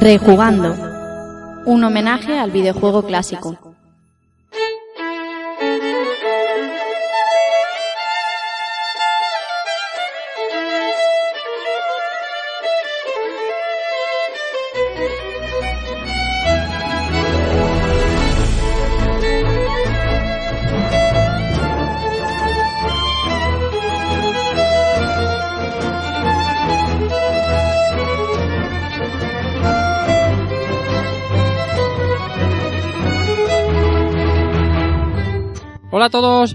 Rejugando. 0.00 0.76
Un 1.64 1.82
homenaje 1.82 2.38
al 2.38 2.52
videojuego 2.52 3.02
clásico. 3.02 3.67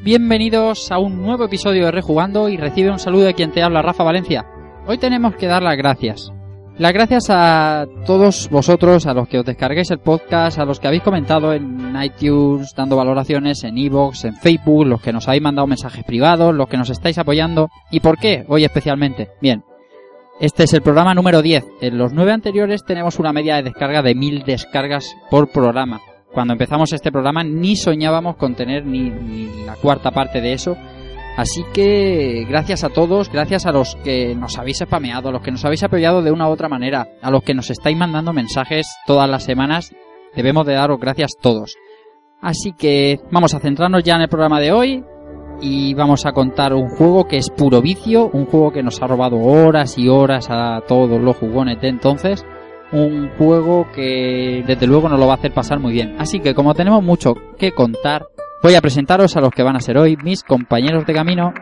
Bienvenidos 0.02 0.94
a 0.94 0.98
un 0.98 1.22
nuevo 1.22 1.44
episodio 1.44 1.86
de 1.86 1.92
Rejugando 1.92 2.48
y 2.48 2.56
recibe 2.56 2.90
un 2.90 3.00
saludo 3.00 3.26
de 3.26 3.34
quien 3.34 3.52
te 3.52 3.62
habla, 3.62 3.82
Rafa 3.82 4.06
Valencia. 4.06 4.46
Hoy 4.88 4.98
tenemos 4.98 5.36
que 5.36 5.46
dar 5.46 5.62
las 5.62 5.76
gracias. 5.76 6.32
Las 6.78 6.94
gracias 6.94 7.26
a 7.30 7.86
todos 8.06 8.50
vosotros, 8.50 9.06
a 9.08 9.14
los 9.14 9.28
que 9.28 9.40
os 9.40 9.46
descarguéis 9.46 9.92
el 9.92 10.00
podcast, 10.00 10.58
a 10.58 10.64
los 10.64 10.80
que 10.80 10.88
habéis 10.88 11.04
comentado 11.04 11.52
en 11.52 12.02
iTunes, 12.02 12.74
dando 12.78 12.96
valoraciones, 12.96 13.66
en 13.66 13.78
iVoox, 13.78 14.24
en 14.24 14.36
Facebook, 14.36 14.86
los 14.86 15.02
que 15.02 15.12
nos 15.12 15.28
habéis 15.28 15.44
mandado 15.44 15.68
mensajes 15.68 16.06
privados, 16.06 16.56
los 16.56 16.70
que 16.70 16.78
nos 16.78 16.90
estáis 16.90 17.18
apoyando. 17.18 17.68
¿Y 17.92 18.00
por 18.00 18.18
qué? 18.18 18.46
Hoy 18.48 18.64
especialmente. 18.64 19.32
Bien, 19.42 19.66
este 20.40 20.64
es 20.64 20.74
el 20.74 20.82
programa 20.82 21.14
número 21.14 21.42
10. 21.42 21.66
En 21.82 21.98
los 21.98 22.14
nueve 22.14 22.32
anteriores 22.32 22.86
tenemos 22.86 23.20
una 23.20 23.34
media 23.34 23.58
de 23.58 23.64
descarga 23.64 24.02
de 24.02 24.16
mil 24.16 24.44
descargas 24.46 25.14
por 25.30 25.50
programa. 25.52 26.00
Cuando 26.34 26.54
empezamos 26.54 26.92
este 26.94 27.12
programa 27.12 27.44
ni 27.44 27.76
soñábamos 27.76 28.38
con 28.38 28.56
tener 28.56 28.86
ni, 28.86 29.10
ni 29.10 29.66
la 29.66 29.76
cuarta 29.76 30.12
parte 30.12 30.42
de 30.42 30.54
eso. 30.54 30.76
Así 31.38 31.64
que 31.74 32.46
gracias 32.48 32.84
a 32.84 32.90
todos, 32.90 33.32
gracias 33.32 33.66
a 33.66 33.72
los 33.72 33.96
que 34.04 34.36
nos 34.36 34.58
habéis 34.58 34.78
spameado, 34.78 35.30
a 35.30 35.32
los 35.32 35.42
que 35.42 35.52
nos 35.52 35.66
habéis 35.66 35.84
apoyado 35.84 36.22
de 36.22 36.32
una 36.32 36.48
u 36.48 36.52
otra 36.52 36.70
manera, 36.70 37.08
a 37.22 37.32
los 37.32 37.44
que 37.44 37.56
nos 37.56 37.72
estáis 37.72 37.98
mandando 37.98 38.34
mensajes 38.34 38.88
todas 39.08 39.28
las 39.30 39.44
semanas, 39.44 39.96
debemos 40.36 40.66
de 40.66 40.74
daros 40.74 41.00
gracias 41.00 41.32
todos. 41.42 41.76
Así 42.40 42.74
que 42.74 43.20
vamos 43.32 43.54
a 43.54 43.60
centrarnos 43.60 44.04
ya 44.04 44.16
en 44.16 44.24
el 44.24 44.30
programa 44.30 44.60
de 44.60 44.72
hoy 44.72 45.04
y 45.62 45.94
vamos 45.94 46.26
a 46.26 46.34
contar 46.34 46.74
un 46.74 46.90
juego 46.90 47.26
que 47.26 47.38
es 47.38 47.50
puro 47.50 47.82
vicio, 47.82 48.30
un 48.32 48.46
juego 48.46 48.72
que 48.72 48.84
nos 48.84 49.02
ha 49.02 49.08
robado 49.08 49.38
horas 49.38 49.98
y 49.98 50.10
horas 50.10 50.48
a 50.50 50.82
todos 50.88 51.22
los 51.22 51.38
jugones 51.38 51.80
de 51.82 51.88
entonces, 51.88 52.46
un 52.94 53.30
juego 53.38 53.88
que 53.94 54.64
desde 54.66 54.88
luego 54.88 55.10
nos 55.10 55.20
lo 55.20 55.28
va 55.28 55.34
a 55.34 55.38
hacer 55.38 55.52
pasar 55.52 55.80
muy 55.80 55.92
bien. 55.92 56.16
Así 56.20 56.40
que 56.40 56.54
como 56.54 56.74
tenemos 56.74 57.04
mucho 57.04 57.34
que 57.58 57.72
contar, 57.72 58.28
voy 58.62 58.76
a 58.76 58.82
presentaros 58.82 59.36
a 59.36 59.42
los 59.42 59.52
que 59.52 59.64
van 59.64 59.76
a 59.76 59.82
ser 59.82 59.98
hoy 59.98 60.16
mis 60.24 60.44
compañeros 60.44 61.06
de 61.06 61.14
camino. 61.14 61.54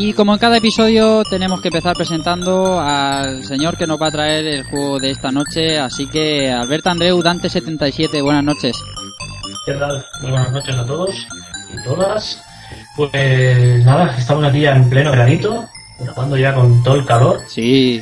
Y 0.00 0.12
como 0.12 0.32
en 0.32 0.38
cada 0.38 0.58
episodio 0.58 1.24
tenemos 1.28 1.60
que 1.60 1.68
empezar 1.68 1.96
presentando 1.96 2.78
al 2.80 3.44
señor 3.44 3.76
que 3.76 3.84
nos 3.84 4.00
va 4.00 4.06
a 4.06 4.12
traer 4.12 4.46
el 4.46 4.62
juego 4.62 5.00
de 5.00 5.10
esta 5.10 5.32
noche, 5.32 5.76
así 5.76 6.06
que 6.06 6.52
Alberto 6.52 6.90
Andreu, 6.90 7.20
Dante77, 7.20 8.22
buenas 8.22 8.44
noches. 8.44 8.80
¿Qué 9.66 9.72
tal? 9.72 10.06
Muy 10.22 10.30
buenas 10.30 10.52
noches 10.52 10.76
a 10.76 10.86
todos 10.86 11.26
y 11.74 11.82
todas. 11.82 12.40
Pues 12.96 13.84
nada, 13.84 14.14
estamos 14.16 14.44
aquí 14.44 14.60
ya 14.60 14.76
en 14.76 14.88
pleno 14.88 15.10
granito, 15.10 15.64
grabando 15.98 16.36
ya 16.36 16.54
con 16.54 16.80
todo 16.84 16.94
el 16.94 17.04
calor. 17.04 17.40
Sí, 17.48 18.00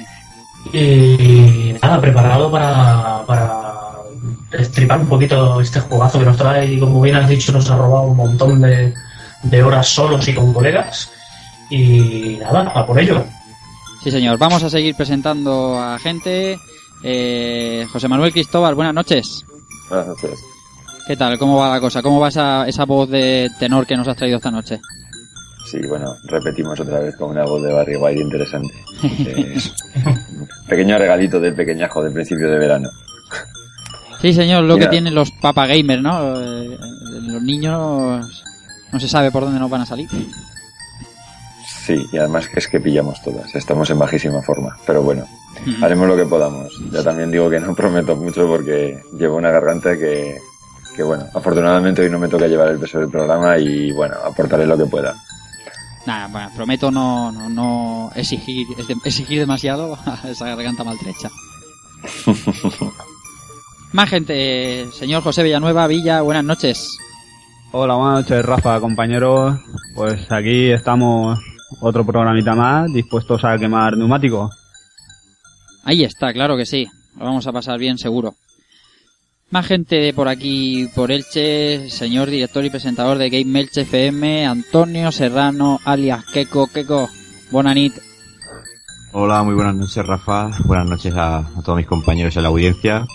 Y 0.75 1.75
nada, 1.83 1.99
preparado 1.99 2.51
para, 2.51 3.25
para 3.25 3.63
estripar 4.53 5.01
un 5.01 5.09
poquito 5.09 5.63
este 5.63 5.81
juegazo 5.81 6.19
que 6.19 6.27
nos 6.27 6.37
trae 6.37 6.75
y 6.75 6.79
como 6.79 7.01
bien 7.01 7.17
has 7.17 7.27
dicho 7.27 7.53
nos 7.53 7.71
ha 7.71 7.79
robado 7.79 8.09
un 8.09 8.19
montón 8.19 8.61
de, 8.61 8.93
de 9.45 9.63
horas 9.63 9.89
solos 9.89 10.29
y 10.29 10.35
con 10.35 10.53
colegas. 10.53 11.11
Y 11.71 12.37
nada, 12.41 12.71
a 12.75 12.87
por 12.87 12.99
ello. 12.99 13.25
sí 14.03 14.11
señor, 14.11 14.39
vamos 14.39 14.63
a 14.63 14.71
seguir 14.71 14.95
presentando 14.95 15.79
a 15.79 15.99
gente. 15.99 16.59
Eh, 17.03 17.87
José 17.93 18.09
Manuel 18.09 18.33
Cristóbal, 18.33 18.75
buenas 18.75 18.95
noches. 18.95 19.45
Buenas 19.89 20.07
noches. 20.09 20.39
¿Qué 21.07 21.17
tal? 21.17 21.39
¿Cómo 21.39 21.59
va 21.59 21.71
la 21.71 21.81
cosa? 21.81 22.03
¿Cómo 22.03 22.19
va 22.19 22.29
esa, 22.29 22.67
esa 22.67 22.85
voz 22.85 23.09
de 23.09 23.51
tenor 23.59 23.87
que 23.87 23.97
nos 23.97 24.09
has 24.09 24.17
traído 24.17 24.39
esta 24.39 24.51
noche? 24.51 24.81
Sí, 25.71 25.79
bueno, 25.89 26.15
repetimos 26.25 26.79
otra 26.79 27.01
vez 27.01 27.17
con 27.17 27.31
una 27.31 27.45
voz 27.45 27.63
de 27.63 27.73
Barry 27.73 27.97
White 27.97 28.21
interesante. 28.21 28.75
Eh, 29.03 29.59
pequeño 30.69 30.99
regalito 30.99 31.39
del 31.39 31.55
pequeñajo 31.55 32.03
de 32.03 32.11
principio 32.11 32.49
de 32.51 32.59
verano. 32.59 32.89
Sí, 34.23 34.33
señor, 34.33 34.65
lo 34.65 34.77
que 34.79 34.87
tienen 34.87 35.15
los 35.15 35.31
papagamers, 35.31 36.03
¿no? 36.03 36.41
Eh, 36.41 36.79
los 37.23 37.43
niños 37.43 38.45
no 38.91 39.01
se 39.01 39.09
sabe 39.09 39.31
por 39.31 39.45
dónde 39.45 39.61
nos 39.61 39.71
van 39.71 39.83
a 39.83 39.87
salir. 39.87 40.09
Sí, 41.87 42.05
y 42.11 42.19
además 42.19 42.49
que 42.49 42.59
es 42.59 42.67
que 42.67 42.81
pillamos 42.81 43.23
todas. 43.23 43.55
Estamos 43.55 43.89
en 43.91 44.01
bajísima 44.01 44.43
forma. 44.43 44.77
Pero 44.85 45.03
bueno, 45.05 45.25
haremos 45.81 46.09
lo 46.09 46.17
que 46.17 46.27
podamos. 46.27 46.77
Ya 46.91 47.05
también 47.05 47.31
digo 47.31 47.49
que 47.49 47.61
no 47.61 47.77
prometo 47.77 48.17
mucho 48.17 48.45
porque 48.49 49.01
llevo 49.17 49.37
una 49.37 49.53
garganta 49.53 49.97
que, 49.97 50.37
que 50.97 51.05
bueno, 51.05 51.27
afortunadamente 51.33 52.03
hoy 52.03 52.11
no 52.11 52.19
me 52.19 52.27
toca 52.27 52.49
llevar 52.49 52.71
el 52.71 52.81
peso 52.81 52.99
del 52.99 53.09
programa 53.09 53.57
y 53.59 53.93
bueno, 53.93 54.17
aportaré 54.25 54.67
lo 54.67 54.77
que 54.77 54.87
pueda. 54.87 55.15
Nada, 56.07 56.27
bueno, 56.27 56.51
prometo 56.57 56.91
no, 56.91 57.31
no, 57.31 57.49
no 57.49 58.11
exigir, 58.17 58.67
exigir 59.05 59.39
demasiado 59.39 59.97
a 60.07 60.29
esa 60.29 60.47
garganta 60.47 60.83
maltrecha. 60.83 61.31
Más 63.93 64.11
gente, 64.11 64.89
señor 64.91 65.23
José 65.23 65.45
Villanueva, 65.45 65.87
Villa, 65.87 66.21
buenas 66.23 66.45
noches. 66.45 66.99
Hola, 67.71 67.95
buenas 67.95 68.23
noches, 68.23 68.45
Rafa, 68.45 68.81
compañeros. 68.81 69.61
Pues 69.95 70.27
aquí 70.33 70.73
estamos 70.73 71.39
otro 71.81 72.05
programita 72.05 72.55
más, 72.55 72.93
dispuestos 72.93 73.45
a 73.45 73.59
quemar 73.59 73.97
neumáticos. 73.97 74.55
Ahí 75.85 76.03
está, 76.03 76.33
claro 76.33 76.57
que 76.57 76.67
sí. 76.67 76.87
Lo 77.19 77.25
vamos 77.25 77.47
a 77.47 77.53
pasar 77.53 77.79
bien, 77.79 77.99
seguro. 77.99 78.35
Más 79.51 79.67
gente 79.67 80.13
por 80.13 80.29
aquí, 80.29 80.89
por 80.95 81.13
Elche, 81.13 81.89
señor 81.89 82.29
director 82.29 82.65
y 82.65 82.71
presentador 82.71 83.17
de 83.17 83.31
Game 83.31 83.45
Melche 83.45 83.83
FM, 83.83 84.45
Antonio 84.45 85.13
Serrano, 85.13 85.79
alias 85.85 86.25
Keko 86.33 86.67
Keko. 86.67 87.09
Bonanit. 87.53 87.95
Hola, 89.13 89.45
muy 89.45 89.55
buenas 89.55 89.77
noches, 89.77 90.05
Rafa. 90.05 90.51
Buenas 90.65 90.89
noches 90.89 91.15
a, 91.15 91.39
a 91.39 91.63
todos 91.65 91.77
mis 91.77 91.87
compañeros 91.87 92.37
en 92.37 92.43
la 92.43 92.49
audiencia. 92.49 93.07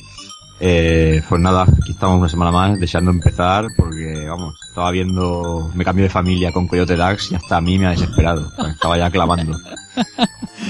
Eh, 0.63 1.23
pues 1.27 1.41
nada, 1.41 1.63
aquí 1.63 1.91
estamos 1.91 2.19
una 2.19 2.29
semana 2.29 2.51
más, 2.51 2.79
deseando 2.79 3.09
empezar, 3.09 3.65
porque, 3.75 4.27
vamos, 4.29 4.55
estaba 4.69 4.91
viendo, 4.91 5.71
me 5.73 5.83
cambio 5.83 6.03
de 6.03 6.09
familia 6.09 6.51
con 6.51 6.67
Coyote 6.67 6.95
Dax 6.95 7.31
y 7.31 7.35
hasta 7.35 7.57
a 7.57 7.61
mí 7.61 7.79
me 7.79 7.87
ha 7.87 7.91
desesperado. 7.91 8.51
Estaba 8.69 8.95
ya 8.95 9.09
clamando 9.09 9.57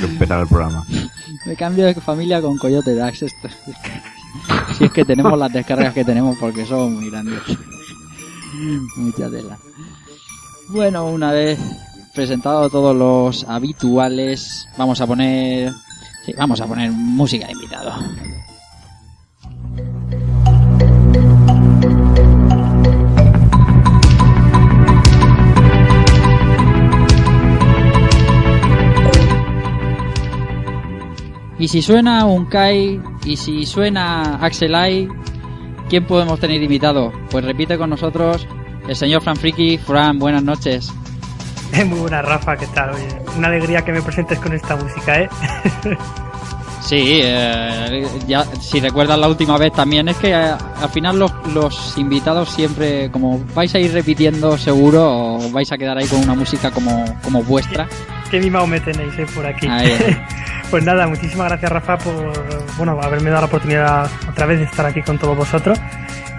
el 0.02 0.48
programa. 0.48 0.86
Me 1.46 1.56
cambio 1.58 1.86
de 1.86 1.96
familia 1.96 2.42
con 2.42 2.58
Coyote 2.58 2.96
Dax. 2.96 3.24
Esto. 3.24 3.50
Si 4.78 4.86
es 4.86 4.92
que 4.92 5.04
tenemos 5.04 5.38
las 5.38 5.52
descargas 5.52 5.94
que 5.94 6.06
tenemos 6.06 6.38
porque 6.40 6.66
son 6.66 6.96
muy 6.96 7.10
grandes. 7.10 7.42
Mucha 8.96 9.30
tela. 9.30 9.58
Bueno, 10.70 11.08
una 11.08 11.32
vez 11.32 11.60
presentado 12.14 12.70
todos 12.70 12.96
los 12.96 13.44
habituales, 13.50 14.68
vamos 14.78 15.02
a 15.02 15.08
poner... 15.08 15.74
Sí, 16.26 16.34
vamos 16.38 16.62
a 16.62 16.68
poner 16.68 16.92
música 16.92 17.48
de 17.48 17.54
invitado. 17.54 17.94
Y 31.62 31.68
si 31.68 31.84
suena 31.84 32.25
un 32.25 32.48
Kai, 32.48 33.00
y 33.24 33.38
si 33.38 33.68
suena 33.68 34.44
Axelai, 34.44 35.08
¿quién 35.90 36.08
podemos 36.08 36.40
tener 36.40 36.60
invitado? 36.60 37.13
Pues 37.30 37.46
repite 37.46 37.78
con 37.78 37.92
nosotros 37.92 38.48
el 38.88 38.96
señor 38.96 39.22
Fran 39.22 39.36
Friki. 39.36 39.78
Fran, 39.78 40.18
buenas 40.18 40.42
noches. 40.42 40.92
Muy 41.86 42.00
buena, 42.00 42.24
Rafa, 42.24 42.58
¿qué 42.58 42.66
tal? 42.66 42.96
Oye, 42.96 43.08
una 43.38 43.50
alegría 43.50 43.84
que 43.84 43.92
me 43.92 44.02
presentes 44.02 44.40
con 44.40 44.54
esta 44.54 44.75
música, 44.75 45.22
¿eh? 45.22 45.30
Sí, 46.81 47.22
eh, 47.24 48.07
ya, 48.28 48.44
si 48.60 48.80
recuerdas 48.80 49.18
la 49.18 49.28
última 49.28 49.57
vez 49.57 49.72
también, 49.72 50.10
es 50.10 50.18
que 50.18 50.31
eh, 50.31 50.51
al 50.81 50.89
final 50.89 51.19
los, 51.19 51.31
los 51.54 51.98
invitados 51.98 52.50
siempre, 52.50 53.10
como 53.12 53.39
vais 53.54 53.74
a 53.75 53.80
ir 53.80 53.94
repitiendo 53.94 54.57
seguro, 54.57 55.36
os 55.36 55.51
vais 55.51 55.72
a 55.72 55.78
quedar 55.78 55.98
ahí 55.98 56.07
con 56.07 56.19
una 56.19 56.33
música 56.33 56.72
como, 56.72 57.06
como 57.24 57.44
vuestra. 57.44 57.88
Qué 58.30 58.39
mimado 58.39 58.66
me 58.66 58.80
tenéis 58.80 59.18
eh, 59.19 59.28
por 59.33 59.45
aquí. 59.45 59.68
Ahí. 59.68 59.92
pues 60.72 60.83
nada, 60.83 61.07
muchísimas 61.07 61.50
gracias 61.50 61.72
Rafa 61.72 61.98
por 61.98 62.78
bueno 62.78 63.00
haberme 63.01 63.30
dado 63.30 63.42
la 63.42 63.48
oportunidad 63.48 64.10
otra 64.30 64.45
vez 64.48 64.60
de 64.60 64.66
estar 64.66 64.86
aquí 64.86 65.01
con 65.01 65.19
todos 65.19 65.38
vosotros. 65.38 65.80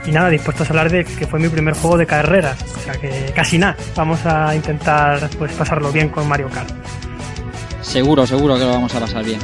Y 0.05 0.11
nada, 0.11 0.29
dispuestos 0.29 0.69
a 0.69 0.71
hablar 0.71 0.91
de 0.91 1.05
que 1.05 1.27
fue 1.29 1.39
mi 1.39 1.49
primer 1.49 1.75
juego 1.75 1.97
de 1.97 2.07
carreras. 2.07 2.61
O 2.77 2.81
sea 2.81 2.95
que 2.95 3.33
casi 3.35 3.59
nada. 3.59 3.77
Vamos 3.95 4.27
a 4.27 4.55
intentar 4.57 5.31
pues 5.39 5.53
pasarlo 5.53 5.93
bien 5.93 6.09
con 6.09 6.27
Mario 6.27 6.49
Kart. 6.49 6.71
Seguro, 7.83 8.27
seguro 8.27 8.55
que 8.55 8.65
lo 8.65 8.71
vamos 8.71 8.95
a 8.95 9.01
pasar 9.01 9.25
bien. 9.25 9.39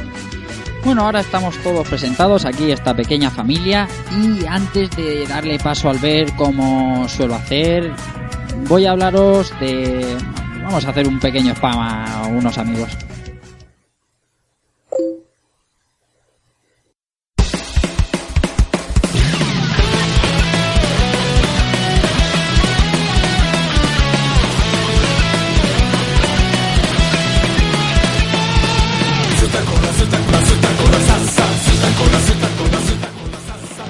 Bueno, 0.83 1.03
ahora 1.03 1.19
estamos 1.19 1.57
todos 1.57 1.87
presentados 1.87 2.45
aquí, 2.45 2.71
esta 2.71 2.95
pequeña 2.95 3.29
familia, 3.29 3.87
y 4.11 4.45
antes 4.45 4.89
de 4.91 5.27
darle 5.27 5.59
paso 5.59 5.89
al 5.89 5.99
ver 5.99 6.31
cómo 6.35 7.07
suelo 7.09 7.35
hacer, 7.35 7.91
voy 8.67 8.85
a 8.85 8.91
hablaros 8.91 9.53
de... 9.59 10.17
Vamos 10.63 10.85
a 10.85 10.89
hacer 10.89 11.07
un 11.07 11.19
pequeño 11.19 11.53
spam 11.53 11.79
a 11.79 12.27
unos 12.27 12.57
amigos. 12.57 12.89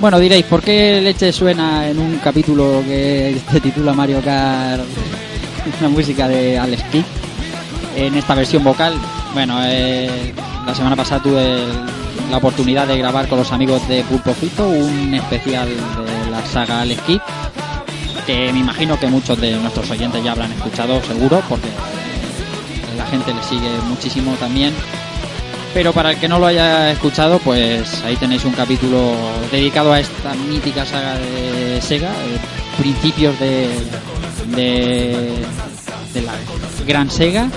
Bueno, 0.02 0.18
diréis, 0.18 0.46
¿por 0.46 0.62
qué 0.62 1.02
leche 1.02 1.34
suena 1.34 1.90
en 1.90 2.00
un 2.00 2.20
capítulo 2.20 2.82
que 2.88 3.38
se 3.52 3.60
titula 3.60 3.92
Mario 3.92 4.22
Kart 4.24 4.82
una 5.82 5.90
música 5.90 6.26
de 6.30 6.58
Alex 6.58 6.84
Kidd 6.84 7.04
en 7.98 8.16
esta 8.16 8.34
versión 8.34 8.64
vocal? 8.64 8.94
Bueno, 9.34 9.60
eh, 9.62 10.34
la 10.66 10.74
semana 10.74 10.96
pasada 10.96 11.22
tuve 11.22 11.66
la 12.32 12.38
oportunidad 12.38 12.88
de 12.88 12.98
grabar 12.98 13.28
con 13.28 13.40
los 13.40 13.52
amigos 13.52 13.86
de 13.90 14.04
Pulpo 14.04 14.34
Frito 14.34 14.70
un 14.70 15.14
especial 15.14 15.68
de 15.68 16.32
la 16.32 16.46
saga 16.46 16.80
Alex 16.80 17.02
Kidd 17.02 17.22
que 18.26 18.54
me 18.54 18.60
imagino 18.60 18.98
que 18.98 19.08
muchos 19.08 19.40
de 19.42 19.58
nuestros 19.58 19.90
oyentes 19.92 20.24
ya 20.24 20.32
habrán 20.32 20.54
escuchado 20.54 21.04
seguro 21.04 21.42
porque 21.50 21.68
la 22.98 23.06
gente 23.08 23.34
le 23.34 23.44
sigue 23.44 23.70
muchísimo 23.90 24.34
también 24.36 24.74
pero 25.74 25.94
para 25.94 26.12
el 26.12 26.18
que 26.20 26.28
no 26.28 26.40
lo 26.40 26.48
haya 26.48 26.92
escuchado, 26.92 27.40
pues 27.40 28.04
ahí 28.04 28.16
tenéis 28.16 28.46
un 28.46 28.54
capítulo 28.54 29.14
dedicado 29.52 29.94
a 29.94 30.00
esta 30.00 30.34
mítica 30.34 30.86
saga 30.86 31.16
de 31.18 31.82
Sega, 31.82 32.10
eh, 32.10 32.38
principios 32.78 33.40
de, 33.40 33.70
de, 34.56 35.34
de 36.14 36.22
la 36.22 36.34
gran 36.86 37.10
Sega. 37.10 37.50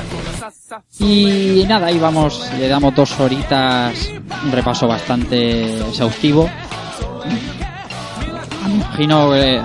Y 0.99 1.65
nada, 1.69 1.89
ahí 1.89 1.99
vamos, 1.99 2.49
le 2.59 2.69
damos 2.69 2.95
dos 2.95 3.19
horitas, 3.21 4.11
un 4.45 4.53
repaso 4.53 4.87
bastante 4.89 5.81
exhaustivo. 5.89 6.49
Me 8.67 8.75
imagino 8.75 9.33
que 9.33 9.61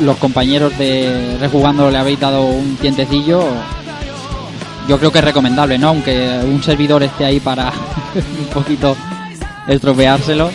los 0.00 0.16
compañeros 0.16 0.76
de 0.78 1.36
Rejugando 1.40 1.90
le 1.90 1.98
habéis 1.98 2.20
dado 2.20 2.42
un 2.42 2.76
tientecillo 2.76 3.44
yo 4.88 4.98
creo 4.98 5.12
que 5.12 5.18
es 5.18 5.24
recomendable, 5.24 5.78
¿no? 5.78 5.88
Aunque 5.88 6.40
un 6.44 6.62
servidor 6.62 7.02
esté 7.02 7.24
ahí 7.24 7.40
para 7.40 7.72
un 8.14 8.46
poquito 8.46 8.96
estropeárselo. 9.66 10.50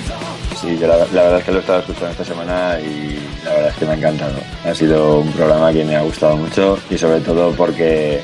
Sí, 0.59 0.77
yo 0.79 0.87
la, 0.87 0.97
la, 0.97 1.23
verdad 1.23 1.39
es 1.39 1.45
que 1.45 1.51
lo 1.51 1.57
he 1.57 1.61
estado 1.61 1.79
escuchando 1.79 2.09
esta 2.09 2.25
semana 2.25 2.79
y 2.79 3.19
la 3.45 3.51
verdad 3.51 3.69
es 3.69 3.75
que 3.75 3.85
me 3.85 3.91
ha 3.91 3.95
encantado. 3.95 4.39
Ha 4.65 4.73
sido 4.73 5.19
un 5.19 5.31
programa 5.31 5.71
que 5.71 5.85
me 5.85 5.95
ha 5.95 6.01
gustado 6.01 6.35
mucho 6.35 6.79
y 6.89 6.97
sobre 6.97 7.19
todo 7.21 7.51
porque 7.51 8.21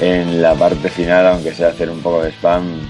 en 0.00 0.42
la 0.42 0.54
parte 0.54 0.88
final, 0.90 1.26
aunque 1.26 1.54
sea 1.54 1.68
hacer 1.68 1.90
un 1.90 2.00
poco 2.00 2.22
de 2.22 2.30
spam, 2.30 2.80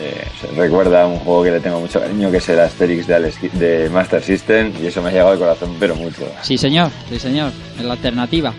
eh, 0.00 0.26
recuerda 0.56 1.02
a 1.02 1.06
un 1.06 1.18
juego 1.18 1.44
que 1.44 1.50
le 1.50 1.60
tengo 1.60 1.80
mucho 1.80 2.00
cariño, 2.00 2.30
que 2.30 2.38
es 2.38 2.48
el 2.48 2.60
Asterix 2.60 3.06
de, 3.06 3.14
Alex, 3.14 3.38
de 3.52 3.90
Master 3.90 4.22
System 4.22 4.72
y 4.82 4.86
eso 4.86 5.02
me 5.02 5.10
ha 5.10 5.12
llegado 5.12 5.32
al 5.32 5.38
corazón, 5.38 5.76
pero 5.78 5.94
mucho. 5.94 6.26
Sí, 6.42 6.56
señor, 6.56 6.90
sí, 7.08 7.18
señor, 7.18 7.52
es 7.78 7.84
la 7.84 7.92
alternativa. 7.92 8.54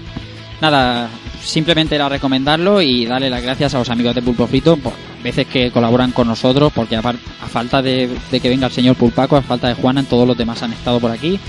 Nada, 0.62 1.10
simplemente 1.44 1.96
era 1.96 2.10
recomendarlo 2.10 2.82
y 2.82 3.06
darle 3.06 3.30
las 3.30 3.42
gracias 3.42 3.74
a 3.74 3.80
los 3.80 3.90
amigos 3.90 4.16
de 4.16 4.22
Pulpo 4.22 4.48
Frito 4.48 4.78
por 4.78 4.94
veces 5.24 5.48
que 5.48 5.72
colaboran 5.72 6.12
con 6.12 6.28
nosotros, 6.28 6.72
porque 6.74 6.96
a, 6.96 7.00
a 7.00 7.48
falta 7.48 7.82
de, 7.82 8.10
que 8.32 8.50
venga 8.50 8.68
el 8.68 8.74
señor 8.74 8.96
Pulpaco, 8.96 9.38
a 9.38 9.42
falta 9.42 9.68
de 9.68 9.76
Juana, 9.76 10.04
todos 10.04 10.28
los 10.28 10.38
demás 10.38 10.62
han 10.64 10.74
estado 10.74 11.00
por 11.00 11.12
aquí. 11.12 11.40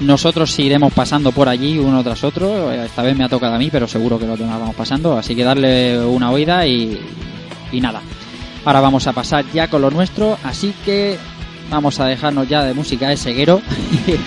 Nosotros 0.00 0.52
seguiremos 0.52 0.92
pasando 0.92 1.32
por 1.32 1.48
allí 1.48 1.78
uno 1.78 2.04
tras 2.04 2.22
otro. 2.22 2.70
Esta 2.70 3.02
vez 3.02 3.16
me 3.16 3.24
ha 3.24 3.28
tocado 3.28 3.54
a 3.54 3.58
mí, 3.58 3.70
pero 3.70 3.88
seguro 3.88 4.18
que 4.18 4.26
los 4.26 4.38
demás 4.38 4.60
vamos 4.60 4.74
pasando. 4.74 5.16
Así 5.16 5.34
que 5.34 5.42
darle 5.42 5.98
una 5.98 6.30
oída 6.30 6.66
y, 6.66 7.00
nada. 7.72 8.02
Ahora 8.64 8.80
vamos 8.80 9.06
a 9.06 9.12
pasar 9.12 9.44
ya 9.54 9.68
con 9.68 9.80
lo 9.80 9.90
nuestro, 9.90 10.38
así 10.42 10.74
que 10.84 11.16
vamos 11.70 12.00
a 12.00 12.06
dejarnos 12.06 12.48
ya 12.48 12.64
de 12.64 12.74
música 12.74 13.08
de 13.08 13.16
ceguero 13.16 13.62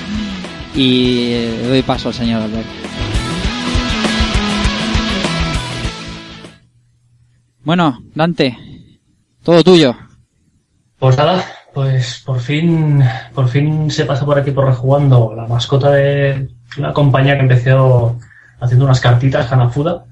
y 0.75 1.45
doy 1.67 1.81
paso 1.83 2.09
al 2.09 2.15
señor 2.15 2.41
Alberto. 2.43 2.78
Bueno, 7.69 8.01
Dante, 8.15 8.57
todo 9.43 9.63
tuyo. 9.63 9.95
Pues 10.97 11.15
nada, 11.15 11.45
pues 11.71 12.23
por 12.25 12.39
fin, 12.39 13.03
por 13.35 13.47
fin 13.47 13.91
se 13.91 14.05
pasa 14.05 14.25
por 14.25 14.39
aquí 14.39 14.49
por 14.49 14.65
rejugando 14.65 15.35
la 15.35 15.45
mascota 15.45 15.91
de 15.91 16.49
una 16.79 16.93
compañía 16.93 17.35
que 17.35 17.43
empezó 17.43 18.17
haciendo 18.59 18.85
unas 18.85 18.99
cartitas, 18.99 19.51
Hanafuda, 19.51 20.05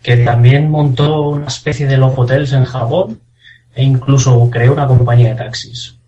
que 0.00 0.18
también 0.18 0.70
montó 0.70 1.30
una 1.30 1.48
especie 1.48 1.88
de 1.88 1.96
love 1.96 2.16
hotels 2.16 2.52
en 2.52 2.64
Japón 2.64 3.20
e 3.74 3.82
incluso 3.82 4.48
creó 4.48 4.72
una 4.72 4.86
compañía 4.86 5.30
de 5.30 5.34
taxis. 5.42 5.98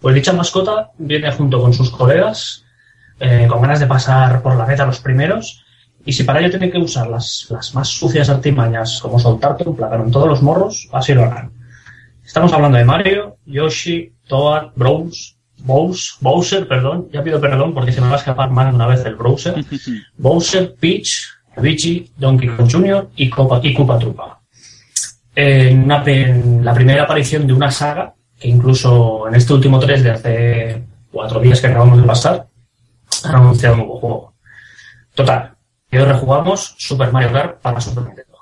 Pues 0.00 0.14
dicha 0.14 0.32
mascota 0.32 0.92
viene 0.96 1.32
junto 1.32 1.60
con 1.60 1.74
sus 1.74 1.90
colegas, 1.90 2.64
eh, 3.18 3.48
con 3.48 3.62
ganas 3.62 3.80
de 3.80 3.88
pasar 3.88 4.42
por 4.42 4.54
la 4.54 4.64
meta 4.64 4.86
los 4.86 5.00
primeros, 5.00 5.65
y 6.06 6.12
si 6.12 6.22
para 6.22 6.38
ello 6.38 6.50
tiene 6.50 6.70
que 6.70 6.78
usar 6.78 7.08
las, 7.08 7.48
las 7.50 7.74
más 7.74 7.88
sucias 7.88 8.30
artimañas, 8.30 9.00
como 9.02 9.18
soltarte 9.18 9.68
un 9.68 9.76
plátano 9.76 10.04
en 10.04 10.12
todos 10.12 10.28
los 10.28 10.40
morros, 10.40 10.88
así 10.92 11.12
lo 11.12 11.24
harán. 11.24 11.50
Estamos 12.24 12.52
hablando 12.52 12.78
de 12.78 12.84
Mario, 12.84 13.38
Yoshi, 13.44 14.12
Toad, 14.28 14.68
Browns, 14.76 15.36
Bowser, 15.58 16.16
Bowser, 16.20 16.68
perdón, 16.68 17.08
ya 17.12 17.24
pido 17.24 17.40
perdón 17.40 17.74
porque 17.74 17.90
se 17.90 18.00
me 18.00 18.06
va 18.06 18.14
a 18.14 18.18
escapar 18.18 18.50
más 18.50 18.68
de 18.68 18.76
una 18.76 18.86
vez 18.86 19.04
el 19.04 19.16
Browser, 19.16 19.64
Bowser, 20.16 20.76
Peach, 20.78 21.26
Luigi, 21.56 22.08
Donkey 22.16 22.50
Kong 22.50 22.70
Jr. 22.70 23.08
y 23.16 23.28
Copa, 23.28 23.60
y 23.60 23.74
Koopa 23.74 23.98
Troopa. 23.98 24.40
En, 25.34 25.84
una, 25.84 26.04
en 26.06 26.64
la 26.64 26.72
primera 26.72 27.02
aparición 27.02 27.48
de 27.48 27.52
una 27.52 27.72
saga, 27.72 28.14
que 28.38 28.46
incluso 28.46 29.26
en 29.26 29.34
este 29.34 29.52
último 29.52 29.80
3 29.80 30.04
de 30.04 30.10
hace 30.10 30.82
cuatro 31.10 31.40
días 31.40 31.60
que 31.60 31.66
acabamos 31.66 32.00
de 32.00 32.06
pasar, 32.06 32.46
han 33.24 33.34
anunciado 33.34 33.74
un 33.74 33.80
nuevo 33.80 33.98
juego. 33.98 34.34
Total, 35.14 35.55
y 35.90 35.96
hoy 35.98 36.04
rejugamos 36.04 36.74
Super 36.78 37.12
Mario 37.12 37.32
Kart 37.32 37.60
para 37.60 37.80
Super 37.80 38.04
Nintendo. 38.04 38.36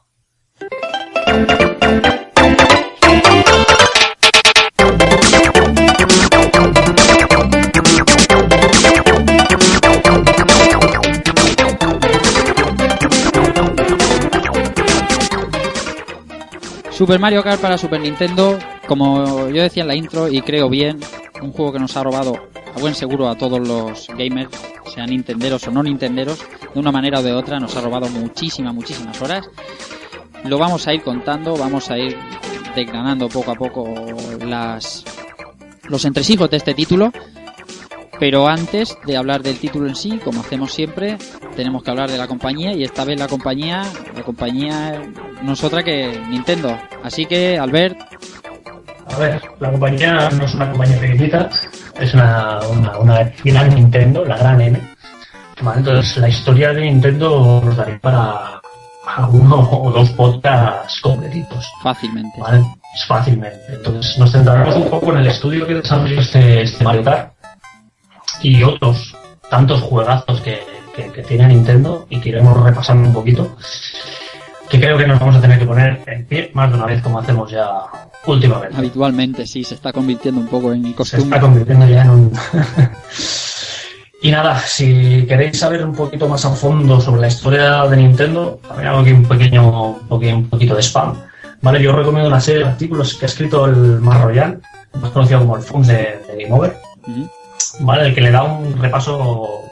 Super 16.91 17.19
Mario 17.19 17.43
Kart 17.43 17.61
para 17.61 17.77
Super 17.77 18.01
Nintendo, 18.01 18.59
como 18.87 19.49
yo 19.49 19.63
decía 19.63 19.83
en 19.83 19.89
la 19.89 19.97
intro 19.97 20.29
y 20.29 20.41
creo 20.43 20.71
bien, 20.71 21.01
un 21.43 21.53
juego 21.53 21.73
que 21.73 21.79
nos 21.81 21.97
ha 21.97 22.05
robado 22.05 22.35
a 22.75 22.81
buen 22.81 22.95
seguro 22.95 23.29
a 23.29 23.37
todos 23.37 23.61
los 23.61 24.07
gamers, 24.17 24.49
sean 24.87 25.11
nintenderos 25.11 25.67
o 25.67 25.71
no 25.71 25.83
nintenderos, 25.83 26.38
de 26.73 26.81
una 26.81 26.93
manera 26.93 27.21
o 27.21 27.23
de 27.23 27.33
otra 27.33 27.59
nos 27.61 27.76
ha 27.76 27.81
robado 27.81 28.09
muchísimas, 28.09 28.75
muchísimas 28.75 29.21
horas. 29.23 29.49
Lo 30.45 30.59
vamos 30.59 30.87
a 30.87 30.95
ir 30.95 31.03
contando, 31.03 31.57
vamos 31.57 31.91
a 31.91 31.99
ir 31.99 32.17
desgranando 32.75 33.29
poco 33.29 33.53
a 33.53 33.55
poco 33.55 34.07
las 34.45 35.05
los 35.88 36.05
entresijos 36.05 36.50
de 36.50 36.57
este 36.57 36.75
título. 36.75 37.12
Pero 38.21 38.47
antes 38.47 38.97
de 39.05 39.17
hablar 39.17 39.43
del 39.43 39.59
título 39.59 39.88
en 39.88 39.97
sí, 39.97 40.21
como 40.23 40.41
hacemos 40.41 40.73
siempre, 40.73 41.19
tenemos 41.57 41.83
que 41.83 41.91
hablar 41.91 42.11
de 42.11 42.17
la 42.17 42.29
compañía 42.29 42.73
y 42.73 42.85
esta 42.85 43.05
vez 43.05 43.19
la 43.19 43.26
compañía, 43.26 43.83
la 44.14 44.23
compañía 44.23 45.03
no 45.43 45.53
es 45.53 45.64
otra 45.64 45.83
que 45.83 46.21
Nintendo. 46.31 46.79
Así 47.03 47.26
que, 47.26 47.59
Albert. 47.59 47.99
A 49.07 49.19
ver, 49.19 49.43
la 49.59 49.71
compañía 49.71 50.31
no 50.31 50.45
es 50.45 50.55
una 50.55 50.71
compañía 50.71 51.00
pequeñita, 51.00 51.50
es 51.99 52.15
una, 52.15 52.61
una, 52.71 52.99
una 52.99 53.33
gran 53.45 53.75
Nintendo, 53.75 54.25
la 54.25 54.37
gran 54.37 54.61
N. 54.61 54.81
Vale, 55.61 55.79
entonces 55.79 56.17
la 56.17 56.29
historia 56.29 56.73
de 56.73 56.83
Nintendo 56.83 57.63
nos 57.65 57.77
daría 57.77 57.99
para 57.99 58.61
uno 59.31 59.69
o 59.71 59.91
dos 59.91 60.11
podcasts 60.11 61.01
completitos. 61.01 61.71
Fácilmente. 61.83 62.41
¿vale? 62.41 62.65
Fácilmente. 63.07 63.61
Entonces 63.69 64.19
nos 64.19 64.33
centraremos 64.33 64.77
un 64.77 64.91
poco 64.91 65.13
en 65.13 65.19
el 65.19 65.27
estudio 65.29 65.67
que 65.67 65.75
desarrolló 65.75 66.21
este, 66.21 66.63
este 66.63 66.85
Mario 66.85 67.05
Kart 67.05 67.35
y 68.41 68.63
otros 68.63 69.17
tantos 69.49 69.81
juegazos 69.83 70.41
que, 70.41 70.61
que, 70.95 71.11
que 71.13 71.23
tiene 71.23 71.49
Nintendo 71.49 72.07
y 72.09 72.21
que 72.21 72.31
iremos 72.31 72.61
repasando 72.63 73.09
un 73.09 73.15
poquito. 73.15 73.57
Que 74.75 74.81
creo 74.81 74.99
que 74.99 75.07
nos 75.07 75.21
vamos 75.21 75.37
a 75.37 75.40
tener 75.40 75.57
que 75.61 75.66
poner 75.66 76.00
en 76.07 76.26
pie 76.26 76.50
más 76.52 76.69
de 76.69 76.76
una 76.76 76.87
vez 76.87 77.00
como 77.00 77.21
hacemos 77.21 77.49
ya 77.49 77.69
últimamente. 78.26 78.76
Habitualmente, 78.76 79.47
sí, 79.47 79.62
se 79.62 79.75
está 79.76 79.93
convirtiendo 79.93 80.40
un 80.40 80.49
poco 80.49 80.73
en 80.73 80.85
Se 80.85 80.95
costumbre. 80.95 81.26
está 81.28 81.40
convirtiendo 81.40 81.87
ya 81.87 82.02
en 82.02 82.11
un... 82.11 82.33
y 84.23 84.31
nada, 84.33 84.59
si 84.59 85.26
queréis 85.28 85.59
saber 85.61 85.85
un 85.85 85.95
poquito 85.95 86.26
más 86.28 86.45
a 86.45 86.50
fondo 86.50 87.00
sobre 87.00 87.21
la 87.21 87.28
historia 87.28 87.85
de 87.87 87.97
Nintendo, 87.99 88.59
también 88.66 88.88
hago 88.88 89.00
aquí 89.00 89.12
un 89.12 89.25
pequeño, 89.25 89.90
un 89.90 90.09
poqui- 90.09 90.35
un 90.35 90.49
poquito 90.49 90.75
de 90.75 90.83
spam. 90.83 91.14
Vale, 91.62 91.81
yo 91.81 91.93
recomiendo 91.93 92.28
una 92.28 92.40
serie 92.40 92.64
de 92.64 92.71
artículos 92.71 93.14
que 93.14 93.26
ha 93.26 93.28
escrito 93.28 93.66
el 93.66 94.00
Marroyan, 94.00 94.61
más 95.00 95.11
conocido 95.12 95.38
como 95.40 95.57
el 95.57 95.62
FUNS 95.62 95.87
de, 95.87 95.95
de 96.26 96.43
Game 96.43 96.52
Over. 96.52 96.76
¿vale? 97.81 98.07
El 98.09 98.14
que 98.14 98.21
le 98.23 98.31
da 98.33 98.43
un 98.43 98.76
repaso 98.81 99.62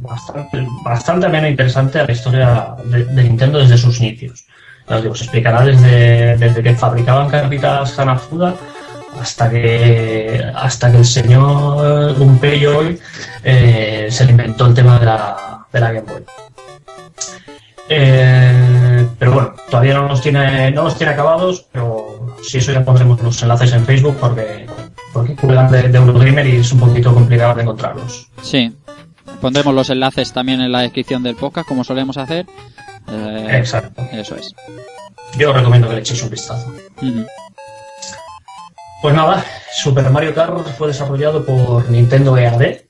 bastante, 0.00 0.66
bastante 0.82 1.26
ameno 1.26 1.46
e 1.46 1.50
interesante 1.50 1.98
a 1.98 2.06
la 2.06 2.12
historia 2.12 2.76
de, 2.84 3.22
Nintendo 3.22 3.58
desde 3.58 3.78
sus 3.78 4.00
inicios. 4.00 4.46
Ya 4.88 4.96
os 4.96 5.20
explicará 5.20 5.64
desde, 5.64 6.36
desde 6.38 6.62
que 6.62 6.74
fabricaban 6.74 7.28
carpitas 7.28 7.98
Hanafuda 7.98 8.54
hasta 9.20 9.50
que 9.50 10.44
hasta 10.54 10.90
que 10.90 10.98
el 10.98 11.04
señor 11.04 12.14
Gunpei 12.16 12.64
hoy 12.66 12.98
eh, 13.42 14.08
se 14.10 14.24
le 14.24 14.30
inventó 14.30 14.66
el 14.66 14.74
tema 14.74 14.98
de 14.98 15.06
la, 15.06 15.66
de 15.72 15.80
la 15.80 15.92
Game 15.92 16.06
Boy. 16.10 16.24
Eh, 17.90 19.06
pero 19.18 19.32
bueno, 19.32 19.54
todavía 19.70 19.94
no 19.94 20.08
los 20.08 20.20
tiene, 20.20 20.70
no 20.70 20.84
los 20.84 20.96
tiene 20.96 21.14
acabados, 21.14 21.66
pero 21.72 22.36
si 22.42 22.58
eso 22.58 22.72
ya 22.72 22.84
pondremos 22.84 23.20
los 23.22 23.42
enlaces 23.42 23.72
en 23.72 23.84
Facebook 23.84 24.16
porque, 24.20 24.66
porque 25.12 25.34
cuelgan 25.36 25.70
de, 25.70 25.88
de 25.88 25.98
Eurogamer 25.98 26.46
y 26.46 26.56
es 26.56 26.72
un 26.72 26.80
poquito 26.80 27.14
complicado 27.14 27.54
de 27.54 27.62
encontrarlos. 27.62 28.28
Sí. 28.42 28.74
Pondremos 29.40 29.74
los 29.74 29.90
enlaces 29.90 30.32
también 30.32 30.60
en 30.60 30.72
la 30.72 30.80
descripción 30.80 31.22
del 31.22 31.36
podcast, 31.36 31.68
como 31.68 31.84
solemos 31.84 32.16
hacer. 32.16 32.46
Eh, 33.08 33.46
Exacto. 33.52 34.02
Eso 34.12 34.36
es. 34.36 34.54
Yo 35.36 35.50
os 35.50 35.56
recomiendo 35.56 35.88
que 35.88 35.94
le 35.94 36.00
echéis 36.00 36.22
un 36.22 36.30
vistazo. 36.30 36.72
Pues 39.00 39.14
nada, 39.14 39.44
Super 39.72 40.10
Mario 40.10 40.34
Kart 40.34 40.66
fue 40.76 40.88
desarrollado 40.88 41.44
por 41.44 41.88
Nintendo 41.88 42.36
EAD, 42.36 42.82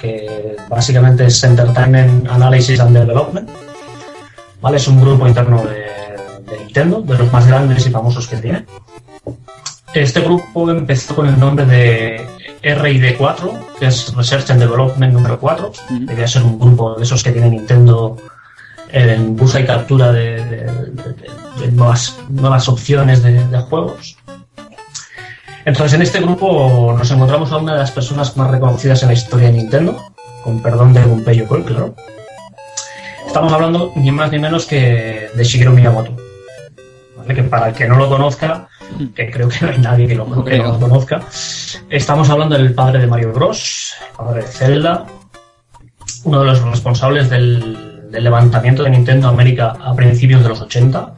que 0.00 0.56
básicamente 0.68 1.26
es 1.26 1.42
Entertainment 1.42 2.28
Analysis 2.28 2.78
and 2.80 2.96
Development. 2.96 3.50
¿Vale? 4.60 4.76
Es 4.76 4.86
un 4.88 5.00
grupo 5.00 5.26
interno 5.26 5.64
de, 5.64 5.86
de 6.50 6.58
Nintendo, 6.64 7.00
de 7.00 7.18
los 7.18 7.32
más 7.32 7.46
grandes 7.46 7.86
y 7.86 7.90
famosos 7.90 8.28
que 8.28 8.36
tiene. 8.36 8.64
Este 9.94 10.20
grupo 10.20 10.70
empezó 10.70 11.14
con 11.14 11.28
el 11.28 11.38
nombre 11.38 11.64
de 11.64 12.26
RID4, 12.62 13.76
que 13.78 13.86
es 13.86 14.14
Research 14.14 14.50
and 14.50 14.60
Development 14.60 15.12
número 15.12 15.38
4. 15.40 15.68
Ujú. 15.68 16.06
Debía 16.06 16.26
ser 16.28 16.42
un 16.42 16.58
grupo 16.58 16.94
de 16.94 17.04
esos 17.04 17.22
que 17.22 17.32
tiene 17.32 17.48
Nintendo 17.50 18.16
en 18.90 19.36
busca 19.36 19.60
y 19.60 19.64
captura 19.66 20.12
de, 20.12 20.44
de- 20.44 20.64
de- 20.64 21.28
de 21.60 21.72
nuevas, 21.72 22.16
nuevas 22.28 22.68
opciones 22.68 23.22
de, 23.22 23.44
de 23.46 23.58
juegos. 23.58 24.16
Entonces, 25.64 25.94
en 25.94 26.02
este 26.02 26.20
grupo 26.20 26.94
nos 26.96 27.10
encontramos 27.10 27.50
a 27.52 27.56
una 27.56 27.72
de 27.72 27.78
las 27.80 27.90
personas 27.90 28.36
más 28.36 28.50
reconocidas 28.50 29.02
en 29.02 29.08
la 29.08 29.14
historia 29.14 29.48
de 29.48 29.54
Nintendo, 29.54 30.00
con 30.44 30.62
perdón 30.62 30.92
de 30.92 31.02
Gunpei 31.02 31.36
Yokoi, 31.38 31.64
claro. 31.64 31.94
Estamos 33.26 33.52
hablando 33.52 33.92
ni 33.96 34.10
más 34.10 34.30
ni 34.30 34.38
menos 34.38 34.64
que 34.66 35.28
de 35.34 35.44
Shigeru 35.44 35.72
Miyamoto. 35.72 36.16
¿vale? 37.16 37.34
Que 37.34 37.42
para 37.42 37.68
el 37.68 37.74
que 37.74 37.86
no 37.88 37.96
lo 37.98 38.08
conozca, 38.08 38.68
que 39.14 39.30
creo 39.30 39.48
que 39.48 39.58
no 39.62 39.70
hay 39.70 39.78
nadie 39.78 40.06
que 40.06 40.14
lo, 40.14 40.26
No 40.26 40.44
que 40.44 40.58
no 40.58 40.72
lo 40.72 40.80
conozca, 40.80 41.22
estamos 41.90 42.28
hablando 42.30 42.56
del 42.56 42.74
padre 42.74 43.00
de 43.00 43.06
Mario 43.06 43.32
Bros, 43.32 43.94
el 44.10 44.16
padre 44.16 44.42
de 44.42 44.48
Zelda, 44.48 45.06
uno 46.24 46.40
de 46.40 46.46
los 46.46 46.62
responsables 46.62 47.30
del, 47.30 48.10
del 48.10 48.24
levantamiento 48.24 48.82
de 48.82 48.90
Nintendo 48.90 49.28
América 49.28 49.76
a 49.80 49.94
principios 49.94 50.42
de 50.42 50.48
los 50.48 50.60
80 50.60 51.14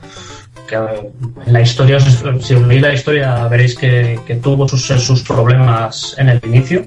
que 0.70 0.76
eh, 0.76 1.10
en 1.46 1.52
la 1.52 1.60
historia, 1.60 1.98
si 2.00 2.54
os 2.54 2.62
leéis 2.66 2.82
la 2.82 2.94
historia 2.94 3.48
veréis 3.48 3.76
que, 3.76 4.20
que 4.26 4.36
tuvo 4.36 4.68
sus, 4.68 4.86
sus 4.86 5.22
problemas 5.22 6.14
en 6.16 6.28
el 6.28 6.40
inicio. 6.44 6.86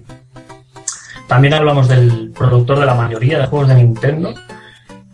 También 1.27 1.53
hablamos 1.53 1.87
del 1.87 2.31
productor 2.35 2.79
de 2.79 2.85
la 2.85 2.95
mayoría 2.95 3.39
de 3.39 3.47
juegos 3.47 3.67
de 3.67 3.75
Nintendo 3.75 4.33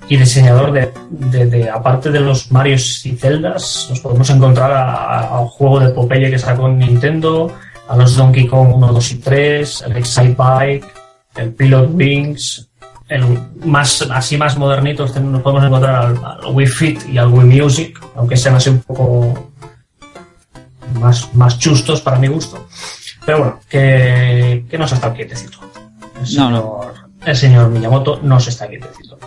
y 0.10 0.18
diseñador 0.18 0.72
de, 0.72 0.92
de- 1.10 1.46
de- 1.46 1.70
aparte 1.70 2.10
de 2.12 2.20
los 2.20 2.52
Marios 2.52 3.06
y 3.06 3.16
Zeldas, 3.16 3.88
nos 3.90 4.00
podemos 4.00 4.30
encontrar 4.32 4.72
a, 4.72 5.20
a 5.28 5.40
un 5.40 5.48
juego 5.48 5.80
de 5.80 5.90
Popeye 5.90 6.30
que 6.32 6.40
sacó 6.40 6.68
en 6.68 6.80
Nintendo, 6.80 7.52
a 7.88 7.96
los 7.96 8.16
Donkey 8.16 8.48
Kong 8.48 8.74
1, 8.76 8.94
2 8.94 9.12
y 9.12 9.16
3, 9.20 9.82
el 9.88 9.98
Excite 9.98 10.36
Bike, 10.38 10.86
el 11.36 11.54
Pilot 11.54 11.90
Wings, 11.94 12.70
el 13.08 13.24
más 13.66 14.02
así 14.12 14.38
más 14.38 14.58
modernitos 14.58 15.14
ten- 15.14 15.32
nos 15.32 15.42
podemos 15.42 15.64
encontrar 15.64 15.96
al, 15.96 16.18
al 16.24 16.54
Wii 16.56 16.68
Fit 16.68 17.08
y 17.10 17.18
al 17.18 17.28
Wii 17.30 17.62
Music, 17.62 18.00
aunque 18.16 18.36
sean 18.38 18.56
así 18.56 18.70
un 18.70 18.80
poco 18.80 19.52
más, 21.00 21.34
más 21.36 21.58
chustos 21.60 22.02
para 22.02 22.18
mi 22.20 22.28
gusto. 22.28 22.68
Pero 23.26 23.38
bueno, 23.40 23.60
que, 23.70 24.66
que 24.70 24.78
no 24.78 24.88
se 24.88 24.96
ha 24.96 24.98
estado 24.98 25.14
quietecito. 25.14 25.60
El 26.16 26.22
No, 26.22 26.26
señor, 26.26 26.52
no. 26.52 26.82
el 27.26 27.36
señor 27.36 27.70
Miyamoto 27.70 28.20
no 28.24 28.40
se 28.40 28.50
está 28.50 28.68
quietecito. 28.68 29.18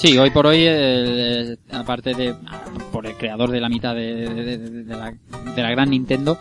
Sí, 0.00 0.16
hoy 0.16 0.30
por 0.30 0.46
hoy, 0.46 0.60
eh, 0.66 1.56
aparte 1.72 2.14
de 2.14 2.34
por 2.90 3.06
el 3.06 3.14
creador 3.16 3.50
de 3.50 3.60
la 3.60 3.68
mitad 3.68 3.94
de, 3.94 4.14
de- 4.28 4.56
de- 4.58 4.84
de 4.84 4.96
la, 4.96 5.12
de 5.54 5.62
la 5.62 5.70
gran 5.70 5.90
Nintendo, 5.90 6.38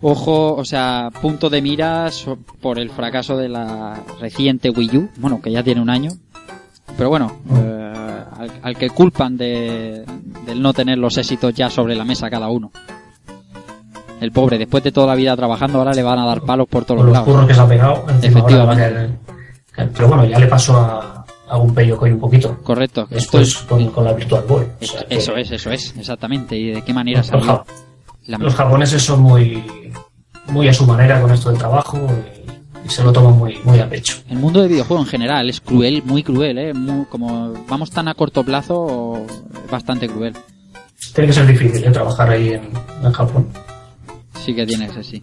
ojo, 0.00 0.54
o 0.54 0.64
sea, 0.64 1.10
punto 1.20 1.50
de 1.50 1.60
mira 1.60 2.08
por 2.60 2.78
el 2.78 2.90
fracaso 2.90 3.36
de 3.36 3.48
la 3.48 4.00
reciente 4.20 4.70
Wii 4.70 4.96
U, 4.96 5.08
bueno, 5.16 5.40
que 5.42 5.50
ya 5.50 5.64
tiene 5.64 5.80
un 5.80 5.90
año, 5.90 6.10
pero 6.96 7.08
bueno, 7.08 7.36
eh, 7.52 8.24
al, 8.38 8.50
al 8.62 8.76
que 8.76 8.90
culpan 8.90 9.36
de, 9.36 10.04
del 10.46 10.62
no 10.62 10.72
tener 10.72 10.98
los 10.98 11.18
éxitos 11.18 11.52
ya 11.54 11.68
sobre 11.68 11.96
la 11.96 12.04
mesa 12.04 12.30
cada 12.30 12.48
uno. 12.48 12.70
El 14.20 14.30
pobre, 14.30 14.56
después 14.56 14.84
de 14.84 14.92
toda 14.92 15.08
la 15.08 15.14
vida 15.16 15.34
trabajando, 15.36 15.78
ahora 15.78 15.92
le 15.94 16.02
van 16.04 16.20
a 16.20 16.26
dar 16.26 16.42
palos 16.42 16.68
por 16.68 16.84
todos 16.84 16.98
los 16.98 17.06
los 17.06 17.12
lados. 17.12 17.28
curros 17.28 17.48
que 17.48 17.54
se 17.54 17.60
ha 17.60 17.66
pegado. 17.66 18.04
Efectivamente. 18.22 19.10
Pero 19.74 20.06
bueno, 20.06 20.24
ya 20.26 20.38
le 20.38 20.46
pasó 20.46 20.76
a, 20.78 21.21
a 21.52 21.58
un 21.58 21.74
Yokoi 21.76 22.10
un 22.12 22.18
poquito. 22.18 22.58
Correcto. 22.62 23.06
Después 23.10 23.48
es, 23.48 23.56
con, 23.58 23.86
con 23.90 24.04
la 24.04 24.14
Virtual 24.14 24.42
Boy. 24.48 24.64
O 24.80 24.84
sea 24.84 25.00
esto- 25.00 25.08
que 25.08 25.14
eso 25.16 25.36
es, 25.36 25.50
eso 25.50 25.70
es, 25.70 25.94
exactamente. 25.98 26.56
¿Y 26.56 26.70
de 26.72 26.82
qué 26.82 26.94
manera 26.94 27.18
Los, 27.18 27.26
salió? 27.26 27.46
ja- 27.46 27.64
La- 28.26 28.38
los 28.38 28.54
japoneses 28.54 29.02
son 29.02 29.20
muy, 29.20 29.62
muy 30.48 30.68
a 30.68 30.72
su 30.72 30.86
manera 30.86 31.20
con 31.20 31.30
esto 31.30 31.50
del 31.50 31.58
trabajo 31.58 31.98
y, 31.98 32.86
y 32.86 32.88
se 32.88 33.04
lo 33.04 33.12
toman 33.12 33.36
muy, 33.36 33.58
muy 33.64 33.78
a 33.80 33.88
pecho. 33.88 34.16
El 34.30 34.38
mundo 34.38 34.62
de 34.62 34.68
videojuegos 34.68 35.06
en 35.06 35.10
general 35.10 35.50
es 35.50 35.60
cruel, 35.60 36.02
muy 36.04 36.22
cruel, 36.22 36.56
¿eh? 36.58 36.72
Muy- 36.72 37.04
como 37.06 37.52
vamos 37.68 37.90
tan 37.90 38.08
a 38.08 38.14
corto 38.14 38.42
plazo, 38.42 39.24
es 39.64 39.70
bastante 39.70 40.08
cruel. 40.08 40.34
Tiene 41.14 41.28
que 41.28 41.34
ser 41.34 41.46
difícil 41.46 41.84
¿eh? 41.84 41.90
trabajar 41.90 42.30
ahí 42.30 42.48
en, 42.54 42.70
en 43.04 43.12
Japón. 43.12 43.48
Sí 44.42 44.54
que 44.54 44.64
tiene 44.64 44.86
ese, 44.86 45.02
sí. 45.02 45.22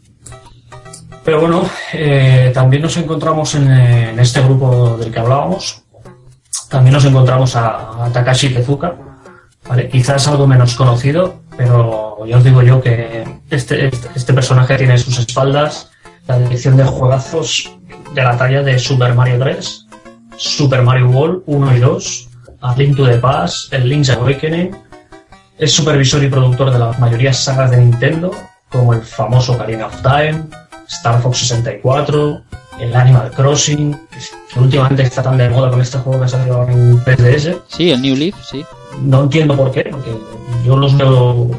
Pero 1.25 1.41
bueno, 1.41 1.63
eh, 1.93 2.51
también 2.53 2.81
nos 2.83 2.95
encontramos 2.97 3.53
en, 3.55 3.69
en 3.71 4.19
este 4.19 4.41
grupo 4.41 4.97
del 4.97 5.11
que 5.11 5.19
hablábamos. 5.19 5.83
También 6.69 6.93
nos 6.93 7.05
encontramos 7.05 7.55
a, 7.55 8.09
Takashi 8.13 8.49
Tezuka. 8.49 8.95
¿vale? 9.67 9.89
Quizás 9.89 10.27
algo 10.27 10.47
menos 10.47 10.75
conocido, 10.75 11.41
pero 11.57 12.25
ya 12.25 12.37
os 12.37 12.43
digo 12.43 12.61
yo 12.61 12.81
que 12.81 13.23
este, 13.49 13.87
este, 13.87 14.09
este 14.15 14.33
personaje 14.33 14.77
tiene 14.77 14.93
en 14.93 14.99
sus 14.99 15.19
espaldas 15.19 15.91
la 16.27 16.37
dirección 16.39 16.77
de 16.77 16.83
juegazos 16.83 17.71
de 18.13 18.23
la 18.23 18.37
talla 18.37 18.61
de 18.61 18.77
Super 18.77 19.13
Mario 19.13 19.39
3, 19.39 19.87
Super 20.37 20.83
Mario 20.83 21.09
World 21.09 21.43
1 21.47 21.77
y 21.77 21.79
2, 21.79 22.29
A 22.61 22.75
Link 22.75 22.95
to 22.95 23.05
the 23.05 23.17
Past, 23.17 23.73
el 23.73 23.89
Link's 23.89 24.09
Awakening. 24.09 24.75
Es 25.57 25.73
supervisor 25.73 26.23
y 26.23 26.29
productor 26.29 26.71
de 26.71 26.79
la 26.79 26.93
mayoría 26.93 27.33
sagas 27.33 27.71
de 27.71 27.77
Nintendo, 27.77 28.31
como 28.69 28.93
el 28.93 29.01
famoso 29.01 29.53
Ocarina 29.53 29.87
of 29.87 30.01
Time, 30.01 30.45
Star 30.87 31.21
Fox 31.21 31.39
64, 31.39 32.41
el 32.79 32.95
Animal 32.95 33.31
Crossing, 33.31 33.93
que, 34.09 34.59
últimamente 34.59 35.03
está 35.03 35.21
tan 35.23 35.37
de 35.37 35.49
moda 35.49 35.69
con 35.69 35.81
este 35.81 35.97
juego 35.99 36.19
que 36.19 36.25
ha 36.25 36.29
salido 36.29 36.67
en 36.67 36.99
3DS. 37.03 37.61
Sí, 37.67 37.91
el 37.91 38.01
New 38.01 38.15
Leaf, 38.15 38.35
sí. 38.49 38.65
No 39.01 39.23
entiendo 39.23 39.55
por 39.55 39.71
qué, 39.71 39.87
porque 39.91 40.11
yo 40.65 40.75
los 40.77 40.97
veo, 40.97 41.49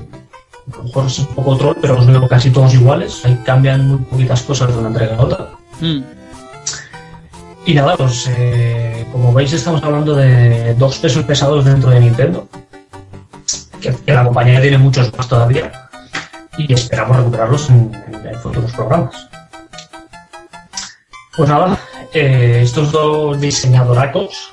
a 0.72 0.76
lo 0.76 0.82
mejor 0.84 1.06
es 1.06 1.18
un 1.20 1.26
poco 1.26 1.56
troll, 1.56 1.76
pero 1.80 1.94
los 1.94 2.06
veo 2.06 2.26
casi 2.28 2.50
todos 2.50 2.74
iguales. 2.74 3.24
Ahí 3.24 3.38
cambian 3.44 3.86
muy 3.88 3.98
poquitas 3.98 4.42
cosas 4.42 4.72
de 4.72 4.78
una 4.78 4.88
entrega 4.88 5.16
a 5.16 5.22
otra. 5.22 5.48
Mm, 5.80 6.00
Y 7.66 7.74
nada, 7.74 7.96
pues 7.96 8.28
eh, 8.36 9.06
como 9.12 9.32
veis 9.32 9.52
estamos 9.52 9.82
hablando 9.82 10.14
de 10.16 10.74
dos 10.74 10.98
pesos 10.98 11.24
pesados 11.24 11.64
dentro 11.64 11.90
de 11.90 12.00
Nintendo. 12.00 12.48
Que, 13.80 13.94
que 13.94 14.12
la 14.12 14.24
compañía 14.24 14.60
tiene 14.60 14.78
muchos 14.78 15.12
más 15.16 15.28
todavía. 15.28 15.70
Y 16.58 16.72
esperamos 16.72 17.16
recuperarlos 17.16 17.70
en, 17.70 17.92
en- 18.08 18.26
en 18.28 18.34
futuros 18.40 18.72
programas. 18.72 19.28
Pues 21.36 21.48
nada, 21.48 21.78
eh, 22.12 22.60
estos 22.62 22.90
dos 22.90 23.40
diseñadoracos 23.40 24.52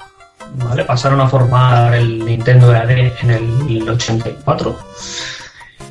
¿vale? 0.55 0.85
pasaron 0.85 1.19
a 1.21 1.27
formar 1.27 1.95
el 1.95 2.23
Nintendo 2.23 2.73
EAD 2.73 3.13
en 3.21 3.29
el 3.31 3.89
84 3.89 4.77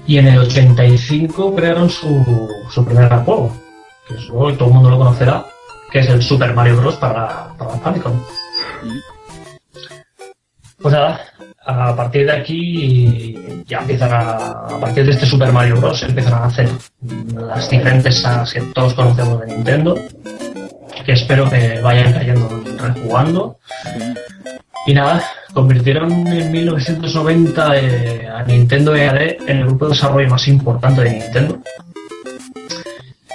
y 0.07 0.19
en 0.19 0.29
el 0.29 0.39
85 0.39 1.55
crearon 1.55 1.91
su, 1.91 2.49
su 2.71 2.85
primer 2.85 3.09
juego, 3.09 3.53
que 4.07 4.15
que 4.15 4.53
todo 4.57 4.69
el 4.69 4.75
mundo 4.75 4.91
lo 4.91 4.99
conocerá, 4.99 5.45
que 5.91 5.99
es 6.01 6.09
el 6.09 6.23
Super 6.23 6.55
Mario 6.55 6.77
Bros. 6.77 6.95
para, 6.97 7.53
para 7.59 7.71
Famicom. 7.79 8.23
Pues 10.81 10.95
nada, 10.95 11.21
a 11.65 11.97
partir 11.97 12.27
de 12.27 12.33
aquí 12.33 13.65
ya 13.67 13.81
empiezan 13.81 14.13
a, 14.13 14.37
a 14.37 14.81
partir 14.81 15.05
de 15.05 15.11
este 15.11 15.27
Super 15.27 15.53
Mario 15.53 15.81
Bros. 15.81 16.03
empiezan 16.05 16.35
a 16.35 16.45
hacer 16.45 16.69
las 17.35 17.69
diferentes 17.69 18.21
sagas 18.21 18.53
que 18.53 18.61
todos 18.61 18.95
conocemos 18.95 19.41
de 19.41 19.47
Nintendo, 19.47 19.97
que 21.07 21.13
espero 21.13 21.49
que 21.49 21.81
vayan 21.81 22.13
cayendo 22.13 22.63
rejugando. 22.79 23.59
Y 24.87 24.93
nada, 24.93 25.23
convirtieron 25.55 26.13
en 26.27 26.53
1990 26.53 27.77
eh, 27.79 28.29
a 28.29 28.43
Nintendo 28.43 28.95
EAD 28.95 29.49
en 29.49 29.59
el 29.59 29.67
grupo 29.67 29.87
de 29.87 29.93
desarrollo 29.93 30.29
más 30.29 30.47
importante 30.49 31.03
de 31.03 31.11
Nintendo. 31.11 31.59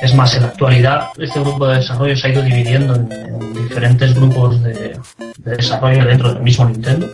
Es 0.02 0.14
más, 0.14 0.36
en 0.36 0.42
la 0.42 0.48
actualidad 0.50 1.10
este 1.18 1.40
grupo 1.40 1.68
de 1.68 1.78
desarrollo 1.78 2.16
se 2.16 2.28
ha 2.28 2.32
ido 2.32 2.42
dividiendo 2.42 2.96
en, 2.96 3.12
en 3.12 3.54
diferentes 3.54 4.14
grupos 4.16 4.62
de, 4.64 5.00
de 5.38 5.56
desarrollo 5.56 6.06
dentro 6.06 6.34
del 6.34 6.44
mismo 6.44 6.66
Nintendo. 6.66 7.10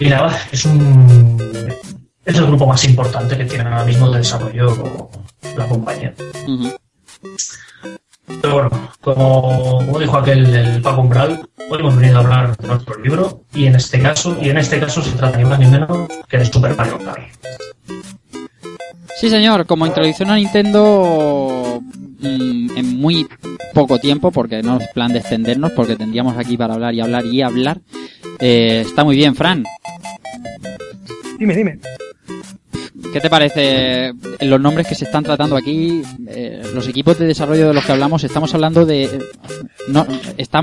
Y 0.00 0.08
nada, 0.08 0.38
es 0.52 0.64
un 0.64 1.38
es 2.24 2.36
el 2.36 2.46
grupo 2.46 2.66
más 2.66 2.84
importante 2.84 3.36
que 3.36 3.44
tiene 3.44 3.64
ahora 3.64 3.84
mismo 3.84 4.10
de 4.10 4.18
desarrollo 4.18 5.10
la 5.56 5.66
compañía. 5.66 6.14
Pero 8.40 8.54
bueno, 8.54 8.70
como, 9.00 9.78
como 9.86 9.98
dijo 9.98 10.16
aquel 10.18 10.54
el 10.54 10.82
Paco 10.82 11.02
Umbral, 11.02 11.48
hoy 11.70 11.78
hemos 11.78 11.96
venido 11.96 12.18
a 12.18 12.20
hablar 12.20 12.56
de 12.56 12.68
nuestro 12.68 12.98
libro 13.00 13.42
y 13.54 13.66
en 13.66 13.76
este 13.76 14.00
caso, 14.00 14.36
y 14.40 14.48
en 14.48 14.58
este 14.58 14.80
caso 14.80 15.02
se 15.02 15.12
trata 15.12 15.38
ni 15.38 15.44
más 15.44 15.58
ni 15.58 15.66
menos 15.66 16.08
que 16.28 16.38
de 16.38 16.44
Super 16.44 16.76
Mario 16.76 16.98
Kart. 17.04 17.20
Sí, 19.20 19.28
señor, 19.28 19.66
como 19.66 19.86
introducción 19.86 20.30
a 20.30 20.36
Nintendo 20.36 21.82
mm, 22.20 22.78
en 22.78 23.00
muy 23.00 23.26
poco 23.74 23.98
tiempo, 23.98 24.30
porque 24.30 24.62
no 24.62 24.78
es 24.78 24.88
plan 24.88 25.12
de 25.12 25.18
extendernos, 25.18 25.72
porque 25.72 25.96
tendríamos 25.96 26.38
aquí 26.38 26.56
para 26.56 26.74
hablar 26.74 26.94
y 26.94 27.00
hablar 27.00 27.26
y 27.26 27.42
hablar. 27.42 27.80
Eh, 28.38 28.82
está 28.86 29.04
muy 29.04 29.16
bien, 29.16 29.34
Fran. 29.34 29.64
Dime, 31.38 31.54
dime. 31.54 31.78
¿Qué 33.12 33.20
te 33.20 33.28
parece 33.28 34.12
los 34.40 34.60
nombres 34.60 34.86
que 34.86 34.94
se 34.94 35.04
están 35.04 35.24
tratando 35.24 35.56
aquí? 35.56 36.02
Eh, 36.28 36.62
los 36.72 36.86
equipos 36.86 37.18
de 37.18 37.26
desarrollo 37.26 37.68
de 37.68 37.74
los 37.74 37.84
que 37.84 37.92
hablamos, 37.92 38.22
estamos 38.22 38.54
hablando 38.54 38.86
de... 38.86 39.20
No, 39.88 40.06
está, 40.36 40.60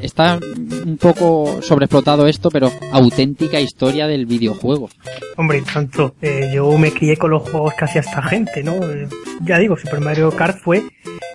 está 0.00 0.38
un 0.84 0.96
poco 0.98 1.60
sobreexplotado 1.62 2.26
esto, 2.26 2.50
pero 2.50 2.70
auténtica 2.92 3.60
historia 3.60 4.06
del 4.06 4.26
videojuego. 4.26 4.88
Hombre, 5.36 5.62
tanto. 5.62 6.14
eh, 6.22 6.50
yo 6.54 6.76
me 6.78 6.92
crié 6.92 7.16
con 7.16 7.30
los 7.30 7.42
juegos 7.48 7.74
hacía 7.84 8.00
esta 8.00 8.22
gente, 8.22 8.62
¿no? 8.62 8.74
Eh, 8.74 9.08
ya 9.44 9.58
digo, 9.58 9.76
Super 9.76 10.00
Mario 10.00 10.30
Kart 10.30 10.58
fue, 10.62 10.82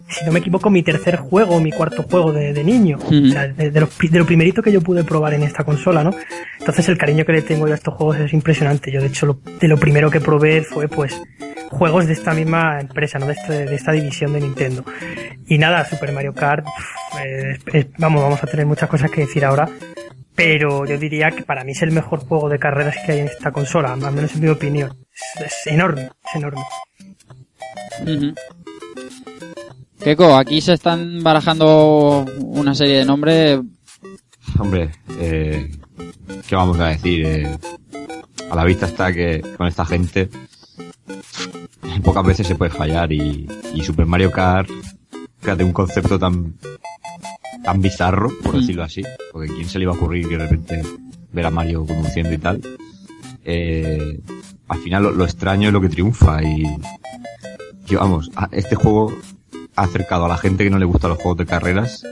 si 0.10 0.26
no 0.26 0.32
me 0.32 0.40
equivoco, 0.40 0.70
mi 0.70 0.82
tercer 0.84 1.18
juego, 1.18 1.60
mi 1.60 1.72
cuarto 1.72 2.04
juego 2.04 2.32
de, 2.32 2.54
de 2.54 2.64
niño. 2.64 2.98
O 3.30 3.32
sea, 3.32 3.48
de, 3.48 3.70
de, 3.72 3.86
pri- 3.86 4.08
de 4.10 4.20
lo 4.20 4.26
primerito 4.26 4.62
que 4.62 4.72
yo 4.72 4.82
pude 4.82 5.04
probar 5.04 5.34
en 5.34 5.44
esta 5.44 5.64
consola, 5.66 6.04
¿no? 6.04 6.12
Entonces 6.60 6.88
el 6.90 6.98
cariño 6.98 7.26
que 7.26 7.34
le 7.34 7.42
tengo 7.42 7.68
yo 7.68 7.74
a 7.74 7.76
estos 7.76 7.94
juegos 7.96 8.18
es 8.18 8.34
impresionante. 8.34 8.92
Yo, 8.92 9.02
de 9.02 9.08
hecho, 9.08 9.26
lo- 9.26 9.40
de 9.60 9.68
lo 9.68 9.78
primero 9.78 10.10
que 10.10 10.22
probé 10.22 10.62
fue, 10.62 10.88
pues, 10.88 11.20
juegos 11.70 12.08
de 12.08 12.14
esta 12.14 12.34
misma 12.34 12.80
empresa, 12.80 13.20
¿no? 13.20 13.26
De, 13.28 13.34
este- 13.34 13.66
de 13.66 13.76
esta 13.76 13.92
división 13.92 14.32
de 14.34 14.40
Nintendo. 14.42 14.86
Y 15.48 15.58
nada, 15.58 15.84
Super 15.86 16.12
Mario 16.14 16.34
Kart, 16.34 16.64
pff, 16.66 17.20
eh, 17.26 17.58
es- 17.74 17.88
vamos, 17.98 18.22
vamos 18.24 18.37
a 18.44 18.48
tener 18.48 18.66
muchas 18.66 18.90
cosas 18.90 19.12
que 19.12 19.22
decir 19.22 19.46
ahora. 19.46 19.70
Pero 20.36 20.86
yo 20.86 20.98
diría 20.98 21.32
que 21.32 21.44
para 21.44 21.64
mí 21.64 21.72
es 21.72 21.82
el 21.82 21.92
mejor 21.92 22.20
juego 22.20 22.48
de 22.48 22.60
carreras 22.60 22.96
que 23.06 23.14
hay 23.14 23.20
en 23.20 23.28
esta 23.28 23.52
consola, 23.52 23.94
al 23.94 24.14
menos 24.14 24.36
en 24.36 24.42
mi 24.42 24.48
opinión. 24.50 24.96
Es, 25.14 25.46
es 25.46 25.68
enorme, 25.68 26.10
es 26.24 26.36
enorme. 26.36 26.62
Ujú. 28.02 28.34
Keiko, 30.00 30.36
aquí 30.36 30.62
se 30.62 30.74
están 30.74 31.24
barajando 31.24 32.26
una 32.40 32.76
serie 32.76 33.00
de 33.00 33.06
nombres. 33.06 33.60
Hombre, 34.60 34.92
eh, 35.20 35.72
¿qué 36.48 36.56
vamos 36.56 36.80
a 36.80 36.90
decir? 36.90 37.26
Eh, 37.26 37.58
a 38.50 38.56
la 38.56 38.64
vista 38.64 38.86
está 38.86 39.12
que 39.12 39.42
con 39.58 39.68
esta 39.68 39.86
gente 39.86 40.30
pocas 42.02 42.26
veces 42.26 42.48
se 42.48 42.56
puede 42.56 42.72
fallar 42.72 43.12
y, 43.12 43.48
y 43.74 43.84
Super 43.84 44.06
Mario 44.06 44.32
Kart, 44.32 44.70
fíjate, 45.40 45.64
un 45.64 45.74
concepto 45.74 46.20
tan 46.20 46.54
tan 47.64 47.82
bizarro, 47.82 48.30
por 48.44 48.56
Mm. 48.56 48.60
decirlo 48.60 48.84
así, 48.84 49.04
porque 49.32 49.54
quién 49.54 49.68
se 49.68 49.78
le 49.80 49.84
iba 49.84 49.94
a 49.94 49.96
ocurrir 49.96 50.28
que 50.28 50.38
de 50.38 50.44
repente 50.48 50.82
ver 51.34 51.46
a 51.46 51.52
Mario 51.52 51.86
conduciendo 51.86 52.34
y 52.34 52.38
tal. 52.38 52.62
Eh, 53.44 54.20
al 54.68 54.80
final 54.80 55.04
lo, 55.04 55.12
lo 55.12 55.24
extraño 55.26 55.68
es 55.70 55.74
lo 55.74 55.82
que 55.82 55.90
triunfa 55.90 56.44
y, 56.44 56.64
y 57.90 57.96
vamos, 57.96 58.30
a- 58.36 58.50
este 58.52 58.76
juego 58.76 59.14
ha 59.76 59.84
acercado 59.84 60.26
a 60.26 60.30
la 60.30 60.38
gente 60.38 60.64
que 60.64 60.70
no 60.70 60.80
le 60.80 60.86
gustan 60.86 61.10
los 61.12 61.20
juegos 61.20 61.38
de 61.38 61.46
carreras 61.46 62.04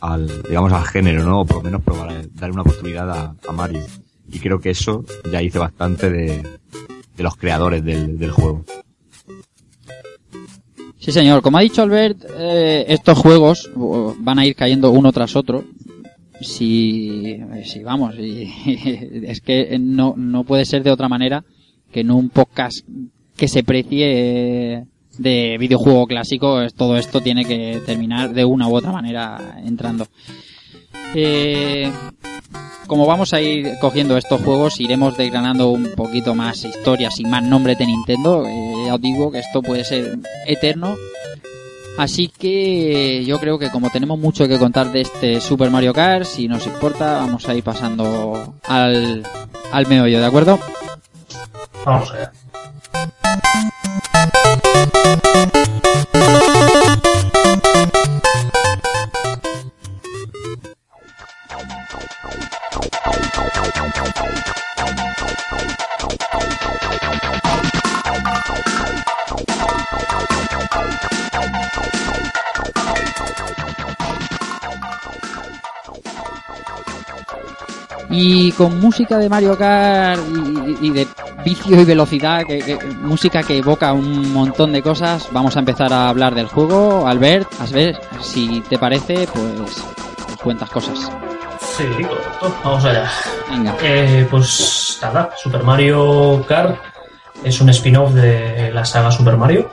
al, 0.00 0.42
digamos, 0.48 0.72
al 0.72 0.84
género, 0.84 1.24
¿no? 1.24 1.40
O 1.40 1.44
por 1.46 1.58
lo 1.58 1.62
menos 1.64 1.82
probar, 1.82 2.28
darle 2.34 2.52
una 2.54 2.62
oportunidad 2.62 3.10
a, 3.10 3.34
a 3.48 3.52
Mario. 3.52 3.82
Y 4.28 4.38
creo 4.38 4.60
que 4.60 4.70
eso 4.70 5.04
ya 5.30 5.42
hice 5.42 5.58
bastante 5.58 6.10
de, 6.10 6.42
de 7.16 7.22
los 7.22 7.36
creadores 7.36 7.84
del, 7.84 8.18
del 8.18 8.30
juego. 8.30 8.64
Sí, 11.02 11.10
señor. 11.10 11.42
Como 11.42 11.58
ha 11.58 11.62
dicho 11.62 11.82
Albert, 11.82 12.24
eh, 12.38 12.84
estos 12.86 13.18
juegos 13.18 13.68
uh, 13.74 14.14
van 14.18 14.38
a 14.38 14.46
ir 14.46 14.54
cayendo 14.54 14.92
uno 14.92 15.10
tras 15.10 15.34
otro. 15.34 15.64
Si, 16.40 17.38
si 17.64 17.82
vamos, 17.82 18.14
y- 18.18 18.48
es 19.26 19.40
que 19.40 19.76
no, 19.80 20.14
no 20.16 20.44
puede 20.44 20.64
ser 20.64 20.84
de 20.84 20.92
otra 20.92 21.08
manera 21.08 21.44
que 21.92 22.00
en 22.00 22.12
un 22.12 22.28
podcast 22.30 22.86
que 23.36 23.48
se 23.48 23.64
precie 23.64 24.74
eh, 24.74 24.84
de 25.18 25.56
videojuego 25.58 26.06
clásico, 26.06 26.60
todo 26.76 26.96
esto 26.96 27.20
tiene 27.20 27.44
que 27.44 27.80
terminar 27.84 28.32
de 28.32 28.44
una 28.44 28.68
u 28.68 28.76
otra 28.76 28.92
manera 28.92 29.56
entrando. 29.64 30.06
Eh, 31.16 31.90
como 32.92 33.06
vamos 33.06 33.32
a 33.32 33.40
ir 33.40 33.78
cogiendo 33.80 34.18
estos 34.18 34.42
juegos, 34.42 34.78
iremos 34.78 35.16
desgranando 35.16 35.70
un 35.70 35.92
poquito 35.96 36.34
más 36.34 36.62
historias 36.62 37.18
y 37.20 37.24
más 37.24 37.42
nombres 37.42 37.78
de 37.78 37.86
Nintendo. 37.86 38.46
Eh, 38.46 38.84
ya 38.84 38.96
os 38.96 39.00
digo 39.00 39.32
que 39.32 39.38
esto 39.38 39.62
puede 39.62 39.82
ser 39.82 40.18
eterno. 40.46 40.96
Así 41.96 42.28
que 42.28 43.24
yo 43.24 43.40
creo 43.40 43.58
que 43.58 43.70
como 43.70 43.88
tenemos 43.88 44.18
mucho 44.18 44.46
que 44.46 44.58
contar 44.58 44.92
de 44.92 45.00
este 45.00 45.40
Super 45.40 45.70
Mario 45.70 45.94
Kart, 45.94 46.26
si 46.26 46.48
nos 46.48 46.66
importa, 46.66 47.14
vamos 47.14 47.48
a 47.48 47.54
ir 47.54 47.64
pasando 47.64 48.56
al, 48.64 49.22
al 49.72 49.86
meollo, 49.86 50.20
¿de 50.20 50.26
acuerdo? 50.26 50.58
Vamos 51.86 52.10
allá. 52.10 52.30
Y 78.14 78.52
con 78.52 78.78
música 78.78 79.16
de 79.16 79.28
Mario 79.28 79.56
Kart 79.56 80.20
y, 80.82 80.90
de 80.90 81.08
vicio 81.44 81.80
y 81.80 81.84
velocidad, 81.84 82.42
música 83.00 83.42
que 83.42 83.56
evoca 83.56 83.94
un 83.94 84.32
montón 84.34 84.72
de 84.72 84.82
cosas, 84.82 85.28
vamos 85.32 85.56
a 85.56 85.60
empezar 85.60 85.92
a 85.94 86.10
hablar 86.10 86.34
del 86.34 86.46
juego. 86.46 87.08
Albert, 87.08 87.48
a 87.58 87.66
ver 87.72 87.98
si 88.20 88.60
te 88.68 88.78
parece, 88.78 89.26
pues 89.32 89.82
cuentas 90.42 90.68
cosas. 90.68 91.10
Sí, 91.76 91.84
correcto. 92.04 92.54
Vamos 92.64 92.84
allá. 92.84 93.10
Venga. 93.50 93.76
Eh, 93.82 94.26
pues 94.30 94.98
nada, 95.00 95.30
Super 95.36 95.62
Mario 95.62 96.44
Kart 96.46 96.76
es 97.42 97.60
un 97.60 97.70
spin-off 97.70 98.12
de 98.12 98.70
la 98.72 98.84
saga 98.84 99.10
Super 99.10 99.36
Mario. 99.36 99.70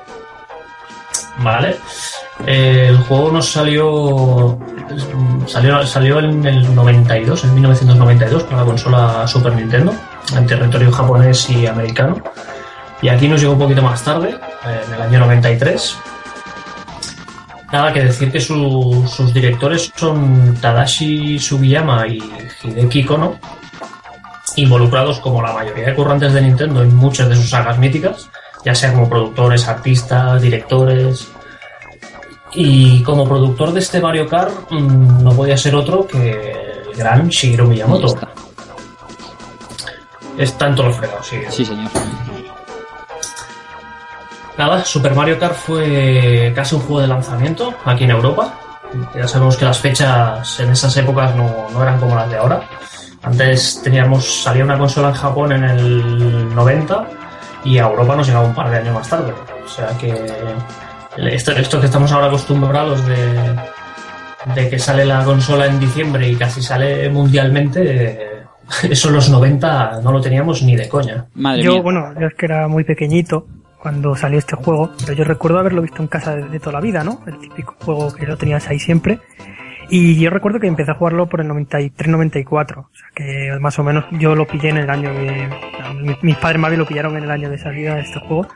Vale. 1.40 1.78
Eh, 2.46 2.88
el 2.90 2.98
juego 3.00 3.32
nos 3.32 3.52
salió, 3.52 4.58
salió 5.46 5.86
salió 5.86 6.20
en 6.20 6.46
el 6.46 6.74
92, 6.74 7.44
en 7.44 7.54
1992, 7.54 8.44
con 8.46 8.58
la 8.58 8.64
consola 8.64 9.28
Super 9.28 9.54
Nintendo, 9.54 9.94
en 10.36 10.48
territorio 10.48 10.92
japonés 10.92 11.50
y 11.50 11.68
americano. 11.68 12.22
Y 13.02 13.10
aquí 13.10 13.28
nos 13.28 13.42
llegó 13.42 13.54
un 13.54 13.60
poquito 13.60 13.82
más 13.82 14.04
tarde, 14.04 14.30
eh, 14.66 14.82
en 14.88 14.94
el 14.94 15.02
año 15.02 15.20
93. 15.20 15.98
Nada 17.72 17.94
que 17.94 18.04
decir 18.04 18.32
que 18.32 18.40
su- 18.42 19.06
sus 19.08 19.34
directores 19.34 19.92
son 19.96 20.56
Tadashi 20.60 21.38
Sugiyama 21.38 22.08
y 22.08 22.20
Hideki 22.64 23.04
Kono, 23.06 23.36
involucrados 24.56 25.20
como 25.20 25.42
la 25.42 25.54
mayoría 25.54 25.86
de 25.88 25.96
currantes 25.96 26.34
de 26.34 26.42
Nintendo 26.42 26.82
en 26.82 26.96
muchas 26.96 27.30
de 27.30 27.36
sus 27.36 27.50
sagas 27.50 27.78
míticas, 27.78 28.28
ya 28.66 28.74
sea 28.74 28.92
como 28.94 29.08
productores, 29.08 29.68
artistas, 29.68 30.42
directores, 30.42 31.28
Y 32.52 33.04
como 33.04 33.30
productor 33.30 33.72
de 33.74 33.80
este 33.80 34.02
Mario 34.02 34.28
Kart, 34.28 34.72
mm, 34.72 35.24
no 35.24 35.34
podía 35.34 35.56
ser 35.56 35.76
otro 35.76 36.08
que 36.08 36.32
el 36.92 36.98
gran 36.98 37.30
Shigeru 37.30 37.68
Miyamoto. 37.68 38.18
En 40.36 40.76
todos 40.76 40.88
los 40.88 40.98
fregados, 40.98 41.28
sí. 41.28 41.38
Sí, 41.50 41.64
señor. 41.66 41.92
Nada, 44.60 44.84
Super 44.84 45.16
Mario 45.16 45.40
Kart 45.40 45.56
fue 45.56 46.52
casi 46.54 46.76
un 46.76 46.82
juego 46.82 47.00
de 47.00 47.08
lanzamiento 47.08 47.74
aquí 47.86 48.04
en 48.04 48.12
Europa. 48.12 48.60
Ya 49.16 49.26
sabemos 49.26 49.56
que 49.56 49.64
las 49.64 49.80
fechas 49.80 50.60
en 50.60 50.72
esas 50.72 50.98
épocas 50.98 51.34
no, 51.34 51.70
no 51.72 51.82
eran 51.82 51.98
como 51.98 52.14
las 52.14 52.30
de 52.30 52.36
ahora. 52.36 52.62
Antes 53.24 53.82
teníamos, 53.82 54.44
salía 54.44 54.66
una 54.66 54.78
consola 54.78 55.08
en 55.08 55.14
Japón 55.14 55.54
en 55.54 55.64
el 55.64 56.54
90 56.54 57.08
y 57.64 57.78
a 57.78 57.84
Europa 57.84 58.18
nos 58.18 58.28
llegaba 58.28 58.48
un 58.48 58.54
par 58.54 58.70
de 58.70 58.80
años 58.80 58.96
más 58.96 59.08
tarde. 59.08 59.34
O 59.64 59.68
sea 59.70 59.98
que 59.98 60.14
esto, 61.34 61.54
esto 61.54 61.80
que 61.80 61.86
estamos 61.86 62.12
ahora 62.12 62.28
acostumbrados 62.28 63.06
de, 63.06 63.56
de 64.56 64.70
que 64.70 64.78
sale 64.78 65.06
la 65.06 65.24
consola 65.24 65.68
en 65.68 65.80
diciembre 65.80 66.28
y 66.28 66.36
casi 66.36 66.62
sale 66.62 67.08
mundialmente, 67.10 67.82
eh, 67.82 68.44
eso 68.90 69.08
en 69.08 69.16
los 69.16 69.30
90 69.30 70.02
no 70.04 70.12
lo 70.12 70.20
teníamos 70.20 70.62
ni 70.64 70.76
de 70.76 70.90
coña. 70.90 71.28
Madre 71.36 71.64
Yo, 71.64 71.72
mía. 71.72 71.82
bueno, 71.82 72.14
yo 72.20 72.28
es 72.28 72.34
que 72.34 72.46
era 72.46 72.68
muy 72.68 72.84
pequeñito 72.84 73.46
cuando 73.82 74.16
salió 74.16 74.38
este 74.38 74.56
juego, 74.56 74.92
pero 75.00 75.14
yo 75.14 75.24
recuerdo 75.24 75.60
haberlo 75.60 75.82
visto 75.82 76.02
en 76.02 76.08
casa 76.08 76.36
de, 76.36 76.50
de 76.50 76.60
toda 76.60 76.74
la 76.74 76.82
vida, 76.82 77.04
¿no? 77.04 77.22
El 77.26 77.40
típico 77.40 77.76
juego 77.80 78.14
que 78.14 78.26
lo 78.26 78.38
tenías 78.38 78.68
ahí 78.68 78.80
siempre. 78.80 79.20
Y 79.92 80.20
yo 80.20 80.30
recuerdo 80.30 80.60
que 80.60 80.68
empecé 80.68 80.92
a 80.92 80.96
jugarlo 80.96 81.28
por 81.28 81.42
el 81.42 81.48
93-94, 81.48 82.78
o 82.78 82.90
sea 82.94 83.08
que 83.16 83.58
más 83.60 83.80
o 83.80 83.84
menos 83.84 84.06
yo 84.12 84.36
lo 84.36 84.46
pillé 84.46 84.70
en 84.70 84.78
el 84.78 84.90
año 84.90 85.12
de... 85.14 85.50
Mis, 86.22 86.38
padres 86.38 86.62
más 86.62 86.70
bien 86.70 86.80
lo 86.80 86.86
pillaron 86.86 87.18
en 87.18 87.24
el 87.24 87.32
año 87.32 87.50
de 87.50 87.58
salida 87.58 87.96
de 87.96 88.02
este 88.02 88.20
juego. 88.20 88.48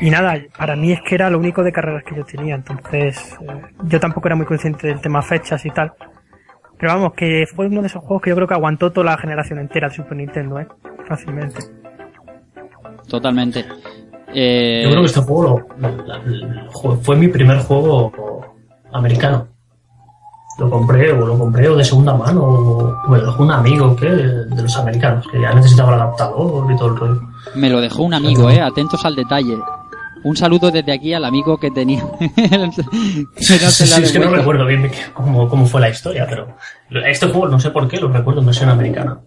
Y 0.00 0.10
nada, 0.10 0.36
para 0.56 0.76
mí 0.76 0.92
es 0.92 1.00
que 1.02 1.16
era 1.16 1.28
lo 1.28 1.38
único 1.38 1.64
de 1.64 1.72
carreras 1.72 2.04
que 2.04 2.14
yo 2.14 2.24
tenía, 2.24 2.54
entonces 2.54 3.36
eh, 3.40 3.62
yo 3.82 3.98
tampoco 3.98 4.28
era 4.28 4.36
muy 4.36 4.46
consciente 4.46 4.86
del 4.86 5.00
tema 5.00 5.22
fechas 5.22 5.64
y 5.66 5.70
tal. 5.70 5.92
Pero 6.78 6.92
vamos, 6.94 7.14
que 7.14 7.46
fue 7.52 7.66
uno 7.66 7.80
de 7.80 7.88
esos 7.88 8.02
juegos 8.02 8.22
que 8.22 8.30
yo 8.30 8.36
creo 8.36 8.46
que 8.48 8.54
aguantó 8.54 8.92
toda 8.92 9.10
la 9.10 9.18
generación 9.18 9.58
entera 9.58 9.88
de 9.88 9.96
Super 9.96 10.16
Nintendo, 10.16 10.60
¿eh? 10.60 10.68
Fácilmente. 11.06 11.58
Totalmente. 13.08 13.64
Eh, 14.34 14.82
Yo 14.84 14.90
creo 14.90 15.02
que 15.02 15.06
este 15.06 15.20
juego 15.20 15.62
lo- 15.78 16.96
fue- 17.02 17.16
mi 17.16 17.28
primer 17.28 17.58
juego 17.58 18.12
americano. 18.92 19.46
Lo 20.58 20.68
compré 20.68 21.10
o 21.12 21.26
lo 21.26 21.38
compré 21.38 21.68
o 21.68 21.76
de 21.76 21.84
segunda 21.84 22.12
mano 22.14 22.42
o 22.44 23.08
me 23.08 23.18
lo 23.18 23.26
dejó 23.26 23.42
un 23.42 23.50
amigo 23.50 23.96
que 23.96 24.06
de 24.06 24.62
los 24.62 24.76
americanos 24.76 25.26
que 25.30 25.40
ya 25.40 25.54
necesitaba 25.54 25.94
el 25.94 26.00
adaptador 26.02 26.70
y 26.70 26.76
todo 26.76 26.88
el 26.88 26.96
rollo. 26.96 27.20
Me 27.54 27.70
lo 27.70 27.80
dejó 27.80 28.02
un 28.02 28.12
amigo, 28.14 28.50
eh. 28.50 28.60
Atentos 28.60 29.02
al 29.04 29.16
detalle. 29.16 29.56
Un 30.22 30.36
saludo 30.36 30.70
desde 30.70 30.92
aquí 30.92 31.14
al 31.14 31.24
amigo 31.24 31.56
que 31.58 31.70
tenía. 31.70 32.04
Que 32.36 32.58
no 32.58 32.70
Sí, 32.70 33.54
es 33.54 34.12
que 34.12 34.18
no 34.18 34.30
recuerdo 34.30 34.66
bien 34.66 34.90
cómo, 35.14 35.48
cómo 35.48 35.64
fue 35.64 35.80
la 35.80 35.88
historia, 35.88 36.26
pero 36.28 36.54
este 37.06 37.26
juego 37.28 37.48
no 37.48 37.58
sé 37.58 37.70
por 37.70 37.88
qué 37.88 37.98
lo 37.98 38.08
recuerdo 38.08 38.40
en 38.40 38.46
versión 38.46 38.68
americana. 38.68 39.18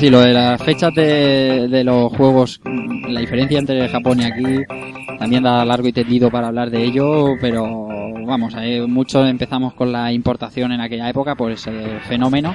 Sí, 0.00 0.08
lo 0.08 0.20
de 0.20 0.32
las 0.32 0.62
fechas 0.62 0.94
de, 0.94 1.68
de 1.68 1.84
los 1.84 2.10
juegos, 2.16 2.58
la 2.64 3.20
diferencia 3.20 3.58
entre 3.58 3.86
Japón 3.86 4.18
y 4.20 4.24
aquí, 4.24 4.62
también 5.18 5.42
da 5.42 5.62
largo 5.62 5.88
y 5.88 5.92
tendido 5.92 6.30
para 6.30 6.48
hablar 6.48 6.70
de 6.70 6.82
ello, 6.82 7.34
pero 7.38 7.86
vamos, 8.24 8.54
eh, 8.56 8.80
mucho 8.88 9.26
empezamos 9.26 9.74
con 9.74 9.92
la 9.92 10.10
importación 10.10 10.72
en 10.72 10.80
aquella 10.80 11.06
época 11.10 11.34
por 11.34 11.52
ese 11.52 12.00
fenómeno, 12.08 12.54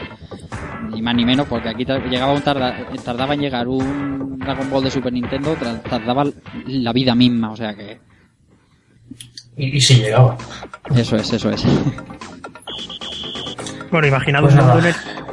ni 0.90 1.04
más 1.04 1.14
ni 1.14 1.24
menos, 1.24 1.46
porque 1.46 1.70
aquí 1.70 1.86
llegaba 2.10 2.34
un 2.34 2.42
tarda, 2.42 2.78
tardaba 3.04 3.36
en 3.36 3.42
llegar 3.42 3.68
un 3.68 4.40
Dragon 4.40 4.68
Ball 4.72 4.86
de 4.86 4.90
Super 4.90 5.14
Nintendo, 5.14 5.56
tardaba 5.88 6.26
la 6.66 6.94
vida 6.94 7.14
misma, 7.14 7.52
o 7.52 7.56
sea 7.56 7.76
que 7.76 8.00
Y, 9.56 9.78
y 9.78 9.82
si 9.82 9.98
llegaba. 10.02 10.36
eso 10.96 11.16
es, 11.16 11.32
eso 11.32 11.52
es. 11.52 11.64
Bueno, 13.92 14.08
imaginad 14.08 14.42
Pues 14.42 14.56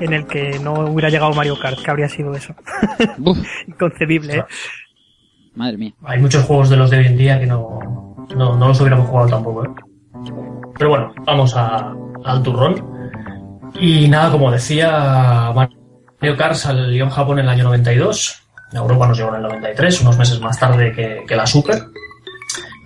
en 0.00 0.12
el, 0.12 0.26
que 0.26 0.58
no 0.58 0.72
hubiera 0.72 1.08
llegado 1.08 1.32
Mario 1.32 1.58
Kart, 1.58 1.78
que 1.82 1.90
habría 1.90 2.08
sido 2.08 2.34
eso. 2.34 2.54
Inconcebible, 3.66 4.38
¿eh? 4.38 4.44
madre 5.54 5.76
mía. 5.76 5.92
Hay 6.04 6.18
muchos 6.18 6.44
juegos 6.44 6.70
de 6.70 6.76
los 6.76 6.90
de 6.90 6.98
hoy 6.98 7.06
en 7.06 7.16
día 7.16 7.38
que 7.38 7.46
no, 7.46 8.26
no, 8.36 8.56
no 8.56 8.68
los 8.68 8.80
hubiéramos 8.80 9.08
jugado 9.08 9.28
tampoco, 9.28 9.64
¿eh? 9.64 9.68
Pero 10.78 10.90
bueno, 10.90 11.14
vamos 11.26 11.54
a, 11.56 11.94
al 12.24 12.42
turrón. 12.42 12.92
Y 13.78 14.08
nada, 14.08 14.30
como 14.30 14.50
decía, 14.50 15.52
Mario 15.54 16.36
Kart 16.36 16.54
salió 16.54 17.04
en 17.04 17.10
Japón 17.10 17.38
en 17.38 17.46
el 17.46 17.50
año 17.50 17.64
92. 17.64 18.42
En 18.72 18.78
Europa 18.78 19.06
nos 19.06 19.18
llegó 19.18 19.30
en 19.30 19.36
el 19.36 19.42
93, 19.42 20.00
unos 20.02 20.18
meses 20.18 20.40
más 20.40 20.58
tarde 20.58 20.92
que, 20.92 21.24
que 21.26 21.36
la 21.36 21.46
Super. 21.46 21.82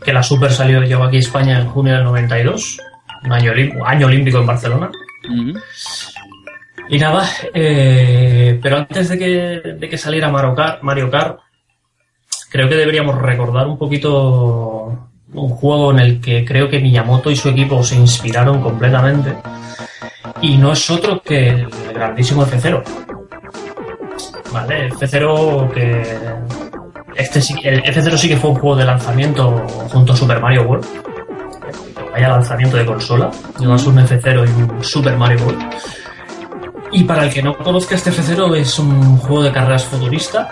Que 0.05 0.13
la 0.13 0.23
Super 0.23 0.53
salió, 0.53 0.83
llegó 0.83 1.05
aquí 1.05 1.17
a 1.17 1.21
España 1.21 1.61
en 1.61 1.69
junio 1.69 1.95
del 1.95 2.05
92. 2.05 2.79
Un 3.25 3.33
año, 3.33 3.53
año 3.85 4.07
olímpico 4.07 4.39
en 4.39 4.47
Barcelona. 4.47 4.91
Y 6.89 6.99
nada, 6.99 7.29
eh, 7.53 8.59
pero 8.63 8.77
antes 8.77 9.09
de 9.09 9.19
que, 9.19 9.27
de 9.73 9.89
que 9.89 9.99
saliera 9.99 10.31
Mario 10.31 10.55
Kart, 10.55 10.83
Mario 10.83 11.11
Kart, 11.11 11.41
creo 12.51 12.69
que 12.69 12.77
deberíamos 12.77 13.21
recordar 13.21 13.67
un 13.67 13.77
poquito 13.77 15.11
un 15.33 15.49
juego 15.51 15.91
en 15.91 15.99
el 15.99 16.21
que 16.21 16.45
creo 16.45 16.69
que 16.69 16.81
Miyamoto 16.81 17.31
y 17.31 17.37
su 17.37 17.49
equipo 17.49 17.83
se 17.83 17.97
inspiraron 17.97 18.63
completamente. 18.63 19.37
Y 20.41 20.57
no 20.57 20.73
es 20.73 20.91
otro 20.91 21.21
que 21.23 21.49
el 21.49 21.69
grandísimo 21.93 22.47
F0. 22.47 22.83
Vale, 24.53 24.87
el 24.87 24.93
F0 24.93 25.73
que. 25.73 26.03
Este 27.15 27.41
sí, 27.41 27.55
el 27.63 27.83
F0 27.83 28.17
sí 28.17 28.29
que 28.29 28.37
fue 28.37 28.51
un 28.51 28.57
juego 28.57 28.77
de 28.77 28.85
lanzamiento 28.85 29.67
junto 29.91 30.13
a 30.13 30.17
Super 30.17 30.41
Mario 30.41 30.63
World. 30.63 30.87
Vaya 32.13 32.29
lanzamiento 32.29 32.77
de 32.77 32.87
consola. 32.87 33.31
Llevas 33.59 33.87
un 33.87 33.97
F0 33.97 34.49
y 34.49 34.63
un 34.63 34.85
Super 34.85 35.17
Mario 35.17 35.45
World. 35.45 35.63
Y 36.97 37.05
para 37.05 37.25
el 37.25 37.31
que 37.31 37.43
no 37.43 37.55
conozca 37.55 37.95
este 37.95 38.11
F0 38.11 38.57
es 38.57 38.79
un 38.79 39.19
juego 39.19 39.43
de 39.43 39.53
carreras 39.53 39.85
futurista 39.85 40.49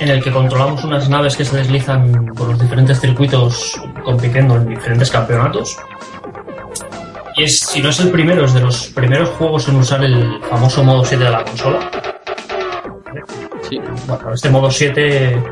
en 0.00 0.08
el 0.08 0.22
que 0.22 0.32
controlamos 0.32 0.82
unas 0.84 1.06
naves 1.10 1.36
que 1.36 1.44
se 1.44 1.54
deslizan 1.58 2.32
por 2.34 2.48
los 2.48 2.58
diferentes 2.58 2.98
circuitos 2.98 3.78
compitiendo 4.02 4.56
en 4.56 4.70
diferentes 4.70 5.10
campeonatos. 5.10 5.76
Y 7.36 7.42
es, 7.42 7.60
si 7.60 7.82
no 7.82 7.90
es 7.90 8.00
el 8.00 8.10
primero, 8.10 8.46
es 8.46 8.54
de 8.54 8.62
los 8.62 8.86
primeros 8.86 9.28
juegos 9.28 9.68
en 9.68 9.76
usar 9.76 10.02
el 10.02 10.40
famoso 10.48 10.82
modo 10.82 11.04
7 11.04 11.22
de 11.22 11.30
la 11.30 11.44
consola. 11.44 11.90
Sí. 13.68 13.78
Bueno, 14.06 14.32
este 14.32 14.48
modo 14.48 14.70
7 14.70 15.44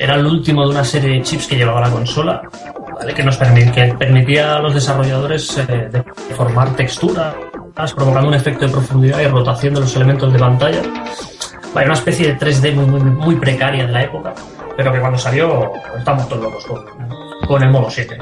era 0.00 0.16
el 0.16 0.26
último 0.26 0.64
de 0.64 0.70
una 0.70 0.84
serie 0.84 1.10
de 1.10 1.22
chips 1.22 1.46
que 1.46 1.54
llevaba 1.54 1.80
la 1.80 1.90
consola, 1.90 2.42
¿vale? 2.92 3.14
que 3.14 3.22
nos 3.22 3.36
que 3.36 3.94
permitía 3.96 4.56
a 4.56 4.58
los 4.58 4.74
desarrolladores 4.74 5.56
eh, 5.58 5.90
deformar 6.28 6.74
texturas, 7.74 7.94
provocando 7.94 8.28
un 8.28 8.34
efecto 8.34 8.66
de 8.66 8.72
profundidad 8.72 9.20
y 9.20 9.26
rotación 9.26 9.74
de 9.74 9.80
los 9.80 9.96
elementos 9.96 10.32
de 10.32 10.38
pantalla. 10.38 10.82
Vaya, 11.74 11.86
una 11.86 11.94
especie 11.94 12.28
de 12.28 12.38
3D 12.38 12.74
muy, 12.74 12.86
muy, 12.86 13.00
muy 13.00 13.36
precaria 13.36 13.86
de 13.86 13.92
la 13.92 14.04
época, 14.04 14.32
pero 14.76 14.92
que 14.92 15.00
cuando 15.00 15.18
salió 15.18 15.72
estamos 15.98 16.28
todos 16.28 16.42
locos 16.42 16.64
con, 16.66 16.84
con 17.46 17.62
el 17.62 17.70
modo 17.70 17.90
7. 17.90 18.16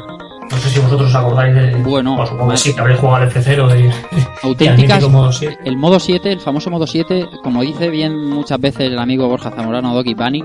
No 0.51 0.59
sé 0.59 0.69
si 0.71 0.81
vosotros 0.81 1.09
os 1.09 1.15
acordáis 1.15 1.55
de. 1.55 1.75
Bueno, 1.77 2.17
pues 2.17 2.29
supongo 2.31 2.51
que 2.51 2.57
sí, 2.57 2.75
que 2.75 2.81
habréis 2.81 3.01
jugado 3.01 3.25
al 3.25 3.31
F0 3.31 3.79
y, 3.79 3.87
y 4.17 4.25
auténticas 4.43 4.97
mítico 4.97 5.11
modo 5.11 5.33
7. 5.33 5.59
el 5.65 5.77
modo 5.77 6.01
7 6.01 6.33
el 6.33 6.41
famoso 6.41 6.71
modo 6.71 6.87
7 6.87 7.27
como 7.43 7.63
dice 7.63 7.89
bien 7.89 8.17
muchas 8.29 8.61
veces 8.61 8.93
el 8.93 8.99
amigo 8.99 9.29
Borja 9.29 9.51
Zamorano 9.51 9.95
Doki 9.95 10.13
Bunny 10.13 10.45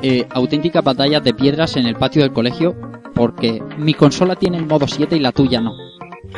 eh, 0.00 0.26
auténticas 0.30 0.82
batallas 0.82 1.22
de 1.22 1.34
piedras 1.34 1.76
en 1.76 1.86
el 1.86 1.96
patio 1.96 2.22
del 2.22 2.32
colegio 2.32 2.74
porque 3.14 3.62
mi 3.76 3.92
consola 3.92 4.34
tiene 4.34 4.56
el 4.56 4.66
modo 4.66 4.88
7 4.88 5.14
y 5.14 5.20
la 5.20 5.32
tuya 5.32 5.60
no 5.60 5.74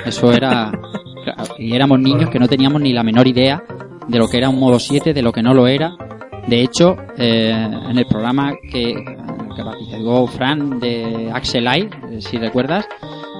eso 0.04 0.32
era 0.32 0.70
claro, 1.24 1.54
y 1.58 1.74
éramos 1.74 1.98
niños 2.00 2.30
que 2.30 2.38
no 2.38 2.48
teníamos 2.48 2.80
ni 2.80 2.92
la 2.92 3.02
menor 3.02 3.26
idea 3.26 3.62
de 4.08 4.18
lo 4.18 4.28
que 4.28 4.38
era 4.38 4.48
un 4.48 4.58
modo 4.60 4.78
7 4.78 5.12
de 5.14 5.22
lo 5.22 5.32
que 5.32 5.42
no 5.42 5.54
lo 5.54 5.66
era 5.66 5.92
de 6.46 6.60
hecho 6.62 6.96
eh, 7.18 7.50
en 7.50 7.98
el 7.98 8.06
programa 8.06 8.52
que, 8.70 8.94
que 8.94 9.64
participó 9.64 10.26
Fran 10.28 10.78
de 10.78 11.30
Axelai 11.32 11.88
eh, 12.10 12.20
si 12.20 12.36
recuerdas 12.38 12.86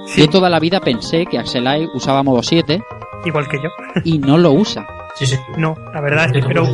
Sí, 0.08 0.20
yo 0.20 0.28
toda 0.28 0.48
la 0.48 0.60
vida 0.60 0.78
pensé 0.80 1.26
que 1.26 1.36
Axelai 1.38 1.86
usaba 1.94 2.22
modo 2.22 2.42
7 2.42 2.80
igual 3.24 3.48
que 3.48 3.58
yo. 3.58 3.68
y 4.04 4.18
no 4.18 4.38
lo 4.38 4.52
usa 4.52 4.86
Sí, 5.14 5.24
sí. 5.24 5.36
No, 5.56 5.74
la 5.94 6.02
verdad 6.02 6.26
es 6.26 6.32
que 6.32 6.42
pero 6.46 6.66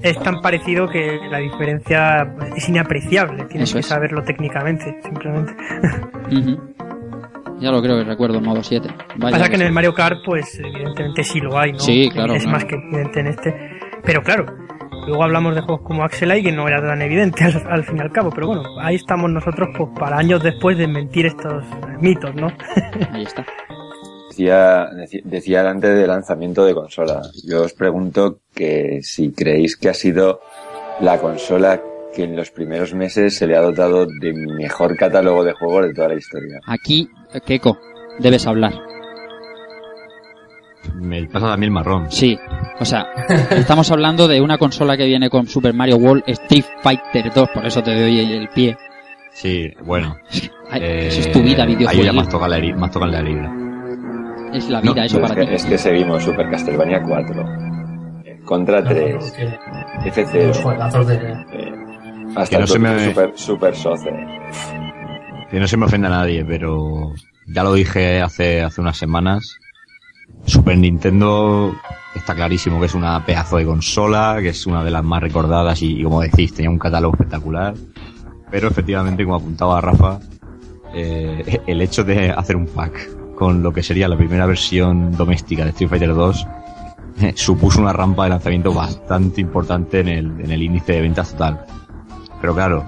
es 0.00 0.18
tan 0.20 0.42
parecido 0.42 0.86
que 0.86 1.18
la 1.30 1.38
diferencia 1.38 2.30
es 2.54 2.68
inapreciable. 2.68 3.44
Tienes 3.46 3.70
Eso 3.70 3.76
que 3.76 3.80
es. 3.80 3.86
saberlo 3.86 4.22
técnicamente, 4.22 5.00
simplemente. 5.02 5.54
Ya 7.64 7.70
lo 7.70 7.80
creo 7.80 7.96
que 7.96 8.04
recuerdo 8.04 8.42
modo 8.42 8.62
7. 8.62 8.86
Vaya 9.16 9.38
Pasa 9.38 9.48
que 9.48 9.54
en 9.54 9.60
sí. 9.62 9.66
el 9.66 9.72
Mario 9.72 9.94
Kart, 9.94 10.18
pues 10.22 10.58
evidentemente 10.58 11.24
sí 11.24 11.40
lo 11.40 11.58
hay, 11.58 11.72
¿no? 11.72 11.78
Sí, 11.78 12.10
claro, 12.12 12.34
Es 12.34 12.42
claro. 12.42 12.58
más 12.58 12.64
que 12.66 12.74
evidente 12.74 13.20
en 13.20 13.26
este. 13.28 13.54
Pero 14.04 14.22
claro, 14.22 14.44
luego 15.06 15.24
hablamos 15.24 15.54
de 15.54 15.62
juegos 15.62 15.80
como 15.86 16.04
Axelai 16.04 16.42
que 16.42 16.52
no 16.52 16.68
era 16.68 16.82
tan 16.86 17.00
evidente 17.00 17.42
al, 17.44 17.54
al 17.70 17.84
fin 17.84 17.96
y 17.96 18.00
al 18.02 18.12
cabo. 18.12 18.30
Pero 18.34 18.48
bueno, 18.48 18.64
ahí 18.82 18.96
estamos 18.96 19.30
nosotros 19.30 19.70
pues 19.78 19.88
para 19.98 20.18
años 20.18 20.42
después 20.42 20.76
de 20.76 20.86
mentir 20.86 21.24
estos 21.24 21.64
mitos, 22.02 22.34
¿no? 22.34 22.48
Ahí 23.12 23.22
está. 23.22 23.46
Decía, 24.28 24.88
decía 25.24 25.66
antes 25.70 25.96
de 25.96 26.06
lanzamiento 26.06 26.66
de 26.66 26.74
consola. 26.74 27.22
Yo 27.48 27.62
os 27.62 27.72
pregunto 27.72 28.40
que 28.54 28.98
si 29.02 29.32
creéis 29.32 29.76
que 29.78 29.88
ha 29.88 29.94
sido 29.94 30.40
la 31.00 31.18
consola 31.18 31.80
que 32.14 32.24
en 32.24 32.36
los 32.36 32.50
primeros 32.50 32.94
meses 32.94 33.36
se 33.36 33.46
le 33.46 33.56
ha 33.56 33.60
dotado 33.62 34.06
de 34.06 34.32
mejor 34.32 34.96
catálogo 34.96 35.44
de 35.44 35.52
juegos 35.52 35.86
de 35.86 35.94
toda 35.94 36.08
la 36.08 36.14
historia. 36.14 36.60
Aquí, 36.66 37.08
Keiko, 37.46 37.78
debes 38.20 38.46
hablar. 38.46 38.72
Me 40.96 41.24
pasa 41.26 41.46
también 41.48 41.68
el 41.68 41.74
marrón. 41.74 42.10
Sí, 42.10 42.38
o 42.78 42.84
sea, 42.84 43.06
estamos 43.50 43.90
hablando 43.90 44.28
de 44.28 44.40
una 44.40 44.58
consola 44.58 44.96
que 44.96 45.06
viene 45.06 45.30
con 45.30 45.46
Super 45.46 45.72
Mario 45.72 45.96
World, 45.96 46.24
Street 46.26 46.64
Fighter 46.82 47.32
2, 47.34 47.48
por 47.54 47.64
eso 47.66 47.82
te 47.82 47.98
doy 47.98 48.20
el 48.20 48.48
pie. 48.48 48.76
Sí, 49.32 49.72
bueno. 49.84 50.16
Ay, 50.70 50.82
eh, 50.82 51.06
eso 51.08 51.20
es 51.20 51.32
tu 51.32 51.42
vida, 51.42 51.64
Ahí 51.64 51.72
ya 51.72 51.78
videojuego. 51.78 52.12
más 52.12 52.28
toca 52.28 52.46
la, 52.48 52.58
heri- 52.58 52.76
más 52.76 52.90
toca 52.90 53.06
la 53.06 53.18
herida. 53.20 53.52
Es 54.52 54.68
la 54.68 54.80
vida, 54.80 54.94
No, 54.94 55.02
eso 55.02 55.20
para 55.20 55.34
es, 55.34 55.40
ti. 55.40 55.46
que, 55.48 55.54
es 55.56 55.64
que 55.64 55.78
seguimos 55.78 56.22
Super 56.22 56.48
Castlevania 56.50 57.02
4, 57.02 57.44
Contra 58.44 58.84
3, 58.84 59.16
Porque 59.18 59.44
los 59.44 60.16
F0, 60.16 60.62
juegazos 60.62 61.06
de. 61.08 61.16
Hasta 62.36 62.56
Que 62.56 62.60
no 62.60 62.66
se 62.66 62.78
me- 62.78 63.14
Super, 63.36 63.74
Super. 63.74 63.74
Que 65.50 65.60
no 65.60 65.68
se 65.68 65.76
me 65.76 65.86
ofenda 65.86 66.08
a 66.08 66.10
nadie, 66.10 66.44
pero 66.44 67.12
ya 67.46 67.62
lo 67.62 67.74
dije 67.74 68.20
hace, 68.20 68.62
hace 68.62 68.80
unas 68.80 68.96
semanas. 68.96 69.56
Super 70.46 70.76
Nintendo 70.78 71.74
está 72.14 72.34
clarísimo 72.34 72.80
que 72.80 72.86
es 72.86 72.94
una 72.94 73.24
pedazo 73.24 73.56
de 73.58 73.64
consola, 73.66 74.38
que 74.40 74.48
es 74.50 74.66
una 74.66 74.82
de 74.84 74.90
las 74.90 75.04
más 75.04 75.22
recordadas 75.22 75.80
y, 75.82 76.02
como 76.02 76.20
decís, 76.20 76.54
tenía 76.54 76.70
un 76.70 76.78
catálogo 76.78 77.14
espectacular. 77.14 77.74
Pero 78.50 78.68
efectivamente, 78.68 79.24
como 79.24 79.36
apuntaba 79.36 79.80
Rafa, 79.80 80.18
eh, 80.94 81.60
el 81.66 81.80
hecho 81.80 82.04
de 82.04 82.30
hacer 82.30 82.56
un 82.56 82.66
pack 82.66 83.34
con 83.34 83.62
lo 83.62 83.72
que 83.72 83.82
sería 83.82 84.06
la 84.08 84.16
primera 84.16 84.46
versión 84.46 85.10
doméstica 85.16 85.64
de 85.64 85.70
Street 85.70 85.90
Fighter 85.90 86.14
2 86.14 86.46
eh, 87.22 87.32
supuso 87.34 87.80
una 87.80 87.92
rampa 87.92 88.24
de 88.24 88.30
lanzamiento 88.30 88.72
bastante 88.72 89.40
importante 89.40 90.00
en 90.00 90.08
el, 90.08 90.26
en 90.40 90.50
el 90.52 90.62
índice 90.62 90.92
de 90.94 91.00
ventas 91.00 91.32
total. 91.32 91.64
Pero 92.44 92.54
claro, 92.54 92.84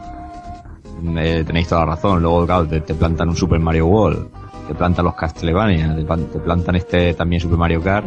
eh, 1.17 1.43
tenéis 1.47 1.67
toda 1.69 1.87
la 1.87 1.93
razón. 1.95 2.21
Luego, 2.21 2.45
claro, 2.45 2.67
te, 2.69 2.83
te 2.83 2.93
plantan 2.95 3.31
un 3.31 3.37
Super 3.37 3.59
Mario 3.59 3.87
World, 3.87 4.29
te 4.69 4.75
plantan 4.75 5.07
los 5.07 5.15
Castlevania, 5.15 5.97
te, 5.97 6.05
plan- 6.05 6.27
te 6.27 6.39
plantan 6.41 6.77
este 6.77 7.15
también 7.15 7.41
Super 7.41 7.57
Mario 7.57 7.81
Kart. 7.83 8.05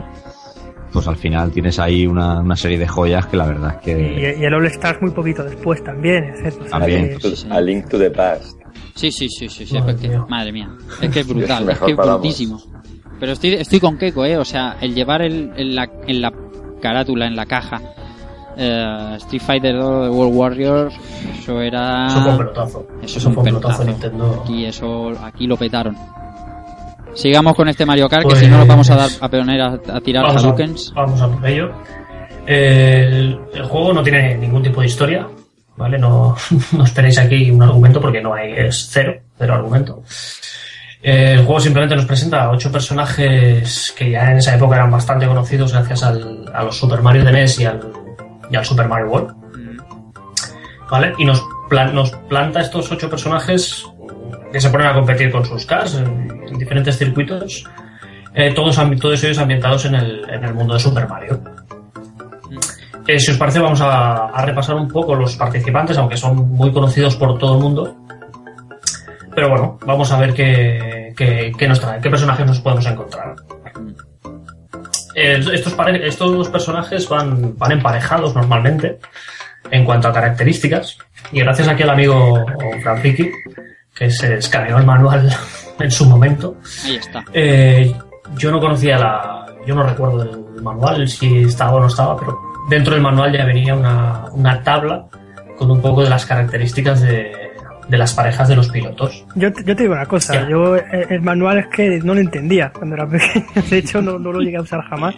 Pues 0.94 1.08
al 1.08 1.16
final 1.16 1.52
tienes 1.52 1.80
ahí 1.80 2.06
una, 2.06 2.40
una 2.40 2.56
serie 2.56 2.78
de 2.78 2.88
joyas 2.88 3.26
que 3.26 3.38
la 3.38 3.48
verdad 3.48 3.76
es 3.78 3.82
que 3.82 4.36
y 4.40 4.44
el 4.44 4.54
All 4.54 4.66
Stars 4.68 5.02
muy 5.02 5.10
poquito 5.10 5.44
después 5.44 5.84
también. 5.84 6.34
O 6.34 6.52
sea, 6.52 6.70
También. 6.70 7.18
que- 7.18 7.30
Sí, 7.30 7.36
sí. 7.36 7.48
A 7.50 7.60
Link 7.62 7.90
to 7.90 7.98
the 7.98 8.12
Past. 8.12 8.60
Sí, 8.94 9.12
sí, 9.12 9.28
sí, 9.28 9.50
sí, 9.50 9.66
sí, 9.66 9.74
Madre 9.80 10.08
mía. 10.08 10.26
madre 10.30 10.52
mía. 10.52 10.70
Es 11.02 11.10
que 11.10 11.20
es 11.22 11.28
brutal, 11.34 11.68
Es 11.68 11.80
que 11.80 11.92
es 11.92 11.98
brutísimo. 11.98 12.62
Pero 13.20 13.32
estoy, 13.32 13.54
estoy 13.56 13.80
con 13.80 13.98
Keiko, 13.98 14.24
eh, 14.26 14.38
o 14.38 14.46
sea, 14.46 14.78
el 14.82 14.94
llevar 14.94 15.24
el, 15.24 15.52
en, 15.58 15.76
la, 15.76 15.90
en 16.08 16.22
la 16.22 16.32
carátula, 16.80 17.26
en 17.28 17.36
la 17.36 17.46
caja, 17.48 17.82
eh, 18.60 19.14
Street 19.18 19.42
Fighter 19.42 19.76
2 19.78 20.04
de 20.06 20.10
World 20.10 20.36
Warrior, 20.36 20.92
eso 21.40 21.62
era... 21.62 22.08
Eso 22.08 22.22
fue 22.22 22.32
un 22.32 22.38
pelotazo. 22.38 22.88
Eso 23.02 23.06
Eso 23.06 23.18
es 23.20 23.26
un 23.26 23.34
fue 23.34 23.42
un 23.44 23.46
pelotazo 23.46 23.84
Nintendo. 23.86 24.42
Aquí, 24.44 24.66
eso, 24.66 25.12
aquí 25.24 25.48
lo 25.48 25.56
petaron. 25.58 25.96
Sigamos 27.16 27.56
con 27.56 27.68
este 27.70 27.86
Mario 27.86 28.08
Kart, 28.08 28.24
Pues- 28.24 28.36
que 28.40 28.46
si 28.46 28.52
no 28.52 28.60
lo 28.60 28.66
vamos 28.66 28.90
a 28.90 28.96
dar 28.96 29.10
a 29.20 29.30
peoner 29.30 29.62
a, 29.62 29.68
a 29.74 30.02
tirar 30.02 30.24
Vamos 30.26 30.46
a, 30.46 30.94
vamos 30.94 31.22
a 31.22 31.28
por 31.30 31.48
ello. 31.48 31.72
El, 32.46 33.40
el 33.54 33.64
juego 33.66 33.94
no 33.94 34.04
tiene 34.04 34.36
ningún 34.38 34.62
tipo 34.64 34.82
de 34.82 34.88
historia, 34.88 35.28
¿vale? 35.78 35.98
No, 35.98 36.36
no 36.78 36.84
esperéis 36.84 37.18
aquí 37.18 37.50
un 37.52 37.62
argumento 37.64 38.00
porque 38.02 38.22
no 38.22 38.34
hay, 38.34 38.52
es 38.54 38.90
cero, 38.92 39.14
cero 39.38 39.54
argumento. 39.56 40.04
Eh, 41.02 41.34
El 41.38 41.46
juego 41.46 41.60
simplemente 41.62 41.96
nos 41.96 42.06
presenta 42.06 42.44
a 42.44 42.52
ocho 42.52 42.72
personajes 42.72 43.94
que 43.98 44.12
ya 44.12 44.32
en 44.32 44.38
esa 44.38 44.56
época 44.56 44.76
eran 44.76 44.92
bastante 44.92 45.26
conocidos 45.28 45.72
gracias 45.74 46.04
al, 46.04 46.46
a 46.54 46.64
los 46.64 46.78
Super 46.78 47.02
Mario 47.02 47.24
de 47.24 47.32
NES 47.32 47.60
y 47.62 47.66
al, 47.66 47.80
y 48.50 48.56
al 48.56 48.66
Super 48.66 48.88
Mario 48.88 49.10
World. 49.10 49.36
¿Vale? 50.90 51.14
Y 51.18 51.26
nos, 51.26 51.46
plan- 51.70 51.94
nos 51.94 52.12
planta 52.12 52.62
estos 52.62 52.92
ocho 52.92 53.10
personajes 53.10 53.86
que 54.52 54.60
se 54.60 54.70
ponen 54.70 54.88
a 54.88 54.94
competir 54.94 55.32
con 55.32 55.46
sus 55.46 55.66
cars 55.66 55.96
en, 55.96 56.42
en 56.48 56.58
diferentes 56.58 56.98
circuitos, 56.98 57.64
eh, 58.34 58.52
todos, 58.54 58.80
todos 59.00 59.24
ellos 59.24 59.38
ambientados 59.38 59.86
en 59.86 59.96
el, 59.96 60.28
en 60.30 60.44
el 60.44 60.54
mundo 60.54 60.74
de 60.74 60.80
Super 60.80 61.08
Mario. 61.08 61.40
Eh, 63.08 63.20
si 63.20 63.32
os 63.32 63.38
parece, 63.38 63.60
vamos 63.60 63.82
a, 63.82 64.32
repasar 64.46 64.76
un 64.76 64.88
poco 64.88 65.16
los 65.16 65.36
participantes, 65.36 65.98
aunque 65.98 66.18
son 66.18 66.50
muy 66.50 66.72
conocidos 66.72 67.16
por 67.16 67.38
todo 67.38 67.56
el 67.56 67.62
mundo. 67.62 67.96
Pero 69.34 69.50
bueno, 69.50 69.80
vamos 69.86 70.12
a 70.12 70.20
ver 70.20 70.34
qué, 70.34 71.14
qué 71.18 71.52
personajes 72.10 72.46
nos 72.46 72.60
podemos 72.60 72.86
encontrar. 72.86 73.36
Eh, 75.20 75.40
estos, 75.54 75.76
estos 76.04 76.50
personajes 76.50 77.08
van, 77.10 77.58
van 77.58 77.72
emparejados 77.74 78.34
normalmente 78.36 79.00
en 79.72 79.84
cuanto 79.86 80.08
a 80.08 80.14
características. 80.14 80.98
Y 81.32 81.40
gracias 81.42 81.68
aquí 81.68 81.84
al 81.84 81.90
amigo 81.92 82.46
Franfiki, 82.82 83.30
que 83.94 84.10
se 84.10 84.36
escaneó 84.36 84.78
el 84.78 84.86
manual 84.86 85.30
en 85.80 85.92
su 85.92 86.06
momento, 86.06 86.56
Ahí 86.86 86.96
está. 86.96 87.24
eh, 87.34 87.94
yo 88.38 88.52
no 88.52 88.60
conocía 88.60 88.98
la. 88.98 89.46
Yo 89.66 89.76
no 89.76 89.84
recuerdo 89.84 90.24
el 90.24 90.62
manual, 90.64 91.08
si 91.08 91.44
estaba 91.44 91.74
o 91.76 91.80
no 91.82 91.88
estaba, 91.88 92.18
pero 92.18 92.40
dentro 92.70 92.94
del 92.94 93.04
manual 93.04 93.34
ya 93.34 93.46
venía 93.46 93.76
una, 93.76 94.26
una 94.32 94.64
tabla 94.64 95.06
con 95.58 95.70
un 95.70 95.82
poco 95.82 96.04
de 96.04 96.10
las 96.10 96.26
características 96.26 97.02
de, 97.02 97.32
de 97.90 97.98
las 97.98 98.14
parejas 98.14 98.48
de 98.48 98.56
los 98.56 98.70
pilotos. 98.70 99.26
Yo, 99.36 99.52
te- 99.52 99.64
yo 99.64 99.76
te 99.76 99.84
digo 99.84 99.94
una 99.96 100.06
cosa, 100.06 100.48
yo 100.48 100.76
eh, 100.78 101.08
el 101.10 101.22
manual 101.22 101.58
es 101.60 101.68
que 101.68 102.00
no 102.04 102.14
lo 102.14 102.22
entendía 102.22 102.72
cuando 102.72 102.96
era 102.96 103.08
pequeño, 103.10 103.46
de 103.70 103.78
hecho 103.78 104.02
no, 104.02 104.18
no 104.20 104.32
lo 104.32 104.40
llegué 104.42 104.58
a 104.58 104.62
usar 104.62 104.82
jamás. 104.90 105.16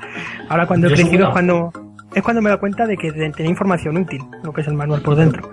Ahora 0.50 0.66
cuando 0.66 0.88
he 0.88 0.90
Yo 0.92 0.96
crecido 0.96 1.28
es 1.28 1.32
cuando 1.34 1.72
es 2.16 2.24
cuando 2.24 2.42
me 2.42 2.50
da 2.50 2.58
cuenta 2.58 2.86
de 2.88 2.98
que 2.98 3.12
tenía 3.12 3.50
información 3.50 3.98
útil, 3.98 4.22
lo 4.44 4.52
que 4.54 4.62
es 4.62 4.68
el 4.68 4.74
manual 4.74 5.02
por 5.02 5.16
dentro. 5.16 5.52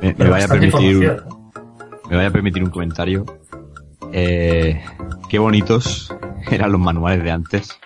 me, 0.00 0.14
me 0.16 0.28
vaya 0.30 0.46
a 0.46 0.48
permitir, 0.48 1.12
¿no? 1.26 1.52
me 2.10 2.16
vaya 2.16 2.28
a 2.28 2.32
permitir 2.32 2.62
un 2.64 2.70
comentario. 2.70 3.24
Eh, 4.12 4.80
qué 5.28 5.38
bonitos 5.38 6.14
eran 6.50 6.72
los 6.72 6.80
manuales 6.80 7.22
de 7.24 7.30
antes. 7.30 7.78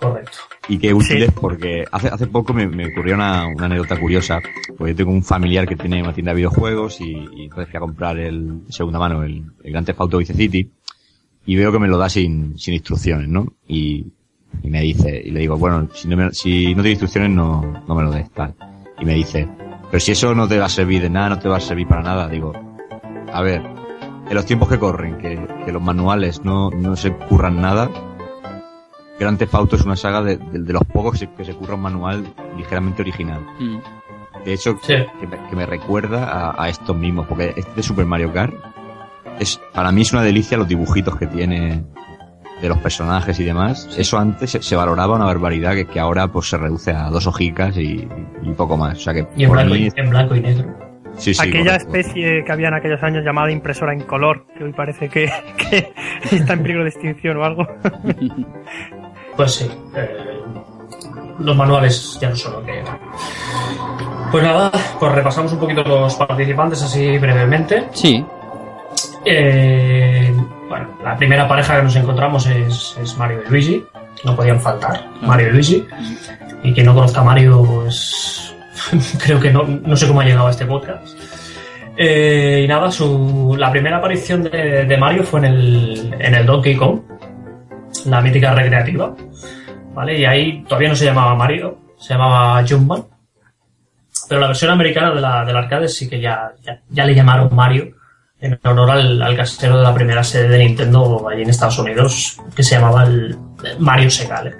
Correcto. 0.00 0.38
y 0.68 0.78
qué 0.78 0.94
útiles 0.94 1.32
porque 1.32 1.84
hace, 1.90 2.08
hace 2.08 2.26
poco 2.28 2.52
me, 2.54 2.68
me 2.68 2.86
ocurrió 2.86 3.14
una, 3.16 3.46
una 3.48 3.66
anécdota 3.66 3.98
curiosa. 3.98 4.40
Porque 4.76 4.92
yo 4.92 4.96
tengo 4.96 5.10
un 5.10 5.24
familiar 5.24 5.66
que 5.66 5.74
tiene 5.76 6.02
una 6.02 6.12
tienda 6.12 6.32
de 6.32 6.36
videojuegos 6.36 7.00
y, 7.00 7.12
y 7.12 7.44
entonces 7.44 7.68
fui 7.68 7.76
a 7.76 7.80
comprar 7.80 8.18
el 8.18 8.60
segunda 8.68 8.98
mano, 8.98 9.24
el, 9.24 9.44
el 9.64 9.72
Grand 9.72 9.86
Theft 9.86 10.00
Auto 10.00 10.18
Vice 10.18 10.34
City, 10.34 10.70
y 11.46 11.56
veo 11.56 11.72
que 11.72 11.78
me 11.78 11.88
lo 11.88 11.98
da 11.98 12.08
sin, 12.08 12.58
sin 12.58 12.74
instrucciones, 12.74 13.28
¿no? 13.28 13.54
Y, 13.66 14.06
y 14.62 14.70
me 14.70 14.82
dice, 14.82 15.20
y 15.24 15.30
le 15.30 15.40
digo, 15.40 15.56
bueno, 15.56 15.88
si 15.94 16.06
no, 16.06 16.16
me, 16.16 16.32
si 16.32 16.74
no 16.74 16.82
tiene 16.82 16.90
instrucciones 16.90 17.30
no, 17.30 17.82
no 17.86 17.94
me 17.94 18.02
lo 18.02 18.10
des, 18.12 18.30
tal. 18.30 18.54
Y 19.00 19.04
me 19.04 19.14
dice, 19.14 19.48
pero 19.90 20.00
si 20.00 20.12
eso 20.12 20.34
no 20.34 20.46
te 20.46 20.58
va 20.58 20.66
a 20.66 20.70
servir 20.70 21.02
de 21.02 21.10
nada, 21.10 21.30
no 21.30 21.38
te 21.38 21.48
va 21.48 21.56
a 21.56 21.60
servir 21.60 21.86
para 21.88 22.02
nada, 22.02 22.28
digo, 22.28 22.52
a 23.32 23.42
ver, 23.42 23.62
en 24.28 24.34
los 24.34 24.44
tiempos 24.44 24.68
que 24.68 24.78
corren, 24.78 25.18
que, 25.18 25.40
que 25.64 25.72
los 25.72 25.82
manuales 25.82 26.44
no, 26.44 26.70
no 26.70 26.94
se 26.96 27.12
curran 27.12 27.60
nada, 27.60 27.90
Grand 29.18 29.38
Theft 29.38 29.54
Auto 29.54 29.76
es 29.76 29.84
una 29.84 29.96
saga 29.96 30.22
de, 30.22 30.36
de- 30.36 30.60
de 30.60 30.72
los 30.72 30.84
pocos 30.84 31.12
que 31.12 31.18
se, 31.18 31.30
que 31.32 31.44
se 31.44 31.54
curra 31.54 31.74
un 31.74 31.82
manual 31.82 32.24
ligeramente 32.56 33.02
original. 33.02 33.40
Mm. 33.58 33.78
De 34.44 34.52
hecho, 34.54 34.76
Sí. 34.82 34.94
que, 35.20 35.26
me, 35.26 35.36
que 35.48 35.56
me 35.56 35.66
recuerda 35.66 36.24
a, 36.52 36.62
a 36.62 36.68
estos 36.68 36.96
mismos, 36.96 37.26
porque 37.26 37.52
este 37.56 37.72
de 37.74 37.82
Super 37.82 38.06
Mario 38.06 38.32
Kart 38.32 38.54
es, 39.40 39.60
para 39.74 39.90
mí 39.92 40.02
es 40.02 40.12
una 40.12 40.22
delicia 40.22 40.56
los 40.56 40.68
dibujitos 40.68 41.16
que 41.16 41.26
tiene 41.26 41.82
de 42.62 42.68
los 42.68 42.78
personajes 42.78 43.38
y 43.40 43.44
demás. 43.44 43.88
Eso 43.98 44.18
antes 44.18 44.50
se, 44.50 44.62
se 44.62 44.74
valoraba 44.76 45.14
una 45.16 45.24
barbaridad 45.26 45.74
que, 45.74 45.86
que 45.86 46.00
ahora 46.00 46.28
pues 46.28 46.48
se 46.48 46.56
reduce 46.56 46.92
a 46.92 47.08
dos 47.10 47.26
hojicas 47.26 47.76
y, 47.76 48.08
y 48.42 48.50
poco 48.56 48.76
más. 48.76 48.98
O 48.98 49.00
sea 49.00 49.14
que 49.14 49.26
Y 49.36 49.42
en 49.44 49.48
por 49.48 49.58
blanco, 49.58 49.74
mí, 49.74 49.88
y, 49.96 50.00
en 50.00 50.10
blanco 50.10 50.34
y 50.36 50.40
negro. 50.40 50.76
sí, 51.16 51.34
sí, 51.34 51.40
Aquella 51.48 51.78
correcto. 51.78 51.96
especie 51.96 52.44
que 52.44 52.52
había 52.52 52.68
en 52.68 52.74
aquellos 52.74 53.02
años 53.02 53.24
llamada 53.24 53.50
impresora 53.52 53.92
en 53.92 54.00
color, 54.00 54.46
que 54.56 54.64
hoy 54.64 54.72
parece 54.72 55.08
que, 55.08 55.28
que 55.70 56.36
está 56.36 56.54
en 56.54 56.62
peligro 56.62 56.82
de 56.84 56.90
extinción 56.90 57.36
o 57.36 57.44
algo. 57.44 57.66
Pues 59.38 59.52
sí. 59.54 59.70
eh, 59.96 60.38
los 61.38 61.56
manuales 61.56 62.18
ya 62.20 62.28
no 62.28 62.36
son 62.36 62.52
lo 62.54 62.64
que 62.64 62.80
eran. 62.80 62.98
Pues 64.32 64.42
nada, 64.44 64.70
pues 64.98 65.12
repasamos 65.12 65.52
un 65.52 65.60
poquito 65.60 65.82
los 65.84 66.14
participantes 66.16 66.82
así 66.82 67.16
brevemente. 67.18 67.88
Sí, 67.92 68.22
Eh, 69.24 70.34
bueno, 70.68 70.88
la 71.04 71.16
primera 71.16 71.46
pareja 71.46 71.76
que 71.76 71.82
nos 71.84 71.96
encontramos 71.96 72.46
es, 72.46 72.96
es 73.00 73.16
Mario 73.16 73.42
y 73.46 73.50
Luigi. 73.50 73.84
No 74.24 74.34
podían 74.34 74.60
faltar, 74.60 75.06
Mario 75.22 75.48
y 75.48 75.52
Luigi. 75.52 75.86
Y 76.64 76.72
quien 76.74 76.86
no 76.86 76.94
conozca 76.94 77.20
a 77.20 77.24
Mario, 77.24 77.62
pues 77.64 78.54
creo 79.24 79.38
que 79.38 79.52
no, 79.52 79.62
no 79.62 79.96
sé 79.96 80.08
cómo 80.08 80.20
ha 80.20 80.24
llegado 80.24 80.48
a 80.48 80.50
este 80.50 80.66
podcast. 80.66 81.16
Eh, 81.96 82.62
y 82.64 82.68
nada, 82.68 82.90
su, 82.90 83.54
la 83.58 83.70
primera 83.70 83.98
aparición 83.98 84.42
de, 84.42 84.84
de 84.84 84.96
Mario 84.96 85.22
fue 85.24 85.40
en 85.40 85.46
el, 85.46 86.14
en 86.18 86.34
el 86.34 86.44
Donkey 86.46 86.76
Kong, 86.76 87.00
la 88.06 88.20
mítica 88.20 88.54
recreativa. 88.54 89.14
¿Vale? 89.94 90.18
Y 90.18 90.24
ahí 90.24 90.64
todavía 90.64 90.90
no 90.90 90.96
se 90.96 91.06
llamaba 91.06 91.34
Mario, 91.34 91.78
se 91.98 92.14
llamaba 92.14 92.64
Jumpman. 92.68 93.04
Pero 94.28 94.40
la 94.40 94.48
versión 94.48 94.70
americana 94.70 95.12
de 95.12 95.20
la, 95.20 95.44
del 95.44 95.56
arcade 95.56 95.88
sí 95.88 96.08
que 96.08 96.20
ya, 96.20 96.52
ya, 96.62 96.80
ya 96.88 97.04
le 97.04 97.14
llamaron 97.14 97.54
Mario 97.54 97.96
en 98.40 98.58
honor 98.64 98.90
al, 98.90 99.20
al 99.20 99.36
casero 99.36 99.78
de 99.78 99.82
la 99.82 99.94
primera 99.94 100.22
sede 100.22 100.48
de 100.48 100.58
Nintendo 100.58 101.28
allí 101.28 101.42
en 101.42 101.50
Estados 101.50 101.78
Unidos, 101.78 102.40
que 102.54 102.62
se 102.62 102.76
llamaba 102.76 103.04
el 103.04 103.36
Mario 103.78 104.10
Segale. 104.10 104.54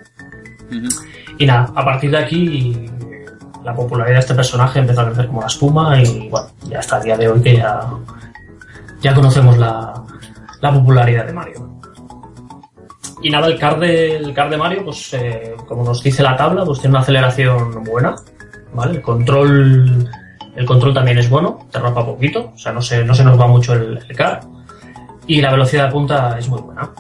Ujú. 0.71 0.89
Y 1.39 1.47
nada, 1.47 1.71
a 1.75 1.85
partir 1.85 2.11
de 2.11 2.19
aquí, 2.19 2.91
la 3.65 3.75
popularidad 3.75 4.17
de 4.17 4.21
este 4.21 4.35
personaje 4.35 4.81
empezó 4.81 5.03
a 5.03 5.07
crecer 5.07 5.27
como 5.29 5.41
la 5.41 5.47
espuma 5.47 6.03
y 6.03 6.29
bueno, 6.29 6.49
ya 6.69 6.81
hasta 6.81 6.99
el 6.99 7.05
día 7.05 7.17
de 7.17 7.29
hoy 7.29 7.41
que 7.41 7.57
ya, 7.57 7.81
ya 9.01 9.15
conocemos 9.15 9.57
la, 9.59 9.95
la 10.61 10.73
popularidad 10.73 11.27
de 11.27 11.33
Mario. 11.33 11.78
Y 13.23 13.31
nada, 13.31 13.49
el 13.49 13.59
card 13.59 13.81
de, 13.81 14.17
el 14.17 14.33
card 14.33 14.51
de 14.51 14.57
Mario, 14.57 14.85
pues 14.85 15.13
eh, 15.15 15.55
como 15.67 15.85
nos 15.85 16.03
dice 16.03 16.23
la 16.23 16.37
tabla, 16.37 16.65
pues 16.65 16.81
tiene 16.81 16.95
una 16.95 17.03
aceleración 17.03 17.83
buena, 17.85 18.15
¿vale? 18.73 18.97
El 18.97 19.03
control, 19.03 20.09
el 20.55 20.67
control 20.67 20.95
también 20.95 21.19
es 21.19 21.29
bueno, 21.29 21.67
te 21.71 21.79
rompa 21.79 22.05
poquito, 22.07 22.53
o 22.55 22.59
sea, 22.59 22.73
no 22.73 22.81
se, 22.81 23.05
no 23.05 23.15
se 23.15 23.25
nos 23.25 23.39
va 23.39 23.47
mucho 23.47 23.75
el, 23.75 23.99
el 24.09 24.17
card. 24.17 24.45
Y 25.27 25.41
la 25.41 25.51
velocidad 25.51 25.87
de 25.87 25.93
punta 25.93 26.39
es 26.39 26.49
muy 26.49 26.61
buena. 26.61 26.91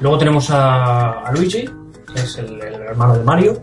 Luego 0.00 0.18
tenemos 0.18 0.50
a, 0.50 1.20
a 1.20 1.32
Luigi, 1.32 1.68
que 2.12 2.20
es 2.20 2.38
el, 2.38 2.60
el 2.60 2.74
hermano 2.82 3.16
de 3.16 3.22
Mario. 3.22 3.62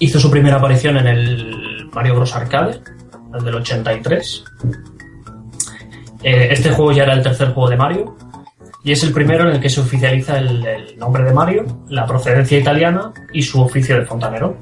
Hizo 0.00 0.18
su 0.18 0.30
primera 0.30 0.56
aparición 0.56 0.96
en 0.96 1.06
el 1.06 1.90
Mario 1.92 2.16
Bros. 2.16 2.34
Arcade, 2.34 2.80
el 3.32 3.44
del 3.44 3.54
83. 3.54 4.44
Eh, 6.22 6.48
este 6.50 6.70
juego 6.70 6.92
ya 6.92 7.04
era 7.04 7.12
el 7.12 7.22
tercer 7.22 7.52
juego 7.52 7.70
de 7.70 7.76
Mario. 7.76 8.16
Y 8.84 8.92
es 8.92 9.02
el 9.02 9.12
primero 9.12 9.48
en 9.48 9.54
el 9.56 9.60
que 9.60 9.70
se 9.70 9.80
oficializa 9.80 10.38
el, 10.38 10.64
el 10.66 10.98
nombre 10.98 11.24
de 11.24 11.32
Mario, 11.32 11.64
la 11.88 12.06
procedencia 12.06 12.58
italiana 12.58 13.12
y 13.32 13.42
su 13.42 13.60
oficio 13.62 13.98
de 13.98 14.04
fontanero. 14.04 14.58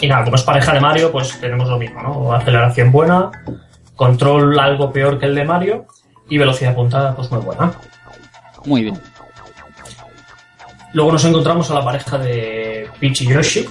Y 0.00 0.08
nada, 0.08 0.24
como 0.24 0.36
es 0.36 0.42
pareja 0.42 0.72
de 0.72 0.80
Mario, 0.80 1.12
pues 1.12 1.38
tenemos 1.38 1.68
lo 1.68 1.78
mismo, 1.78 2.02
¿no? 2.02 2.32
Aceleración 2.32 2.90
buena, 2.90 3.30
control 3.96 4.58
algo 4.58 4.90
peor 4.92 5.18
que 5.18 5.26
el 5.26 5.34
de 5.34 5.44
Mario 5.44 5.86
y 6.28 6.38
velocidad 6.38 6.70
de 6.70 6.76
punta 6.76 7.14
pues 7.14 7.30
muy 7.30 7.40
buena. 7.40 7.70
Muy 8.64 8.82
bien. 8.84 8.98
Luego 10.94 11.12
nos 11.12 11.24
encontramos 11.24 11.70
a 11.70 11.74
la 11.74 11.84
pareja 11.84 12.18
de 12.18 12.88
Peach 12.98 13.22
y 13.22 13.26
Yoshi. 13.28 13.68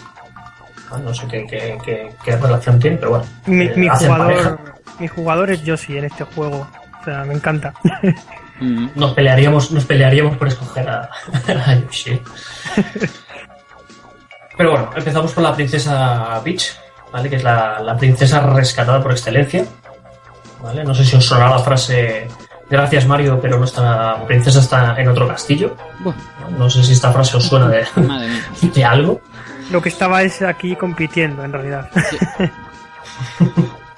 Ah, 0.91 0.99
No 1.03 1.13
sé 1.13 1.25
qué, 1.27 1.45
qué- 1.47 1.77
qué- 1.83 2.11
qué 2.23 2.35
relación 2.37 2.79
tiene, 2.79 2.97
pero 2.97 3.11
bueno. 3.11 3.25
Mi, 3.47 3.65
eh, 3.65 3.73
mi 3.75 3.87
hacen 3.87 4.07
jugador, 4.11 4.27
pareja. 4.33 4.57
mi 4.99 5.07
jugador 5.07 5.51
es 5.51 5.63
Yoshi 5.63 5.97
en 5.97 6.05
este 6.05 6.23
juego. 6.25 6.67
O 7.01 7.03
sea, 7.05 7.23
me 7.23 7.33
encanta. 7.33 7.73
Nos 8.61 9.13
pelearíamos, 9.13 9.71
nos 9.71 9.85
pelearíamos 9.85 10.37
por 10.37 10.47
escoger 10.47 10.87
a, 10.87 11.09
a 11.65 11.75
Yoshi. 11.75 12.21
Pero 14.55 14.71
bueno, 14.71 14.89
empezamos 14.95 15.33
con 15.33 15.43
la 15.43 15.55
princesa 15.55 16.39
Peach, 16.43 16.77
¿vale? 17.11 17.29
Que 17.29 17.37
es 17.37 17.43
la, 17.43 17.79
la 17.79 17.97
princesa 17.97 18.39
rescatada 18.41 19.01
por 19.01 19.11
excelencia. 19.11 19.65
¿Vale? 20.61 20.83
No 20.83 20.93
sé 20.93 21.03
si 21.03 21.15
os 21.15 21.25
sonará 21.25 21.49
la 21.49 21.59
frase 21.59 22.27
Gracias 22.71 23.05
Mario, 23.05 23.37
pero 23.41 23.57
nuestra 23.57 24.25
princesa 24.25 24.61
está 24.61 24.95
en 24.97 25.09
otro 25.09 25.27
castillo. 25.27 25.75
No 26.57 26.69
sé 26.69 26.81
si 26.85 26.93
esta 26.93 27.11
frase 27.11 27.35
os 27.35 27.43
suena 27.43 27.67
de 28.61 28.85
algo. 28.85 29.19
Lo 29.71 29.81
que 29.81 29.89
estaba 29.89 30.23
es 30.23 30.41
aquí 30.41 30.77
compitiendo, 30.77 31.43
en 31.43 31.51
realidad. 31.51 31.89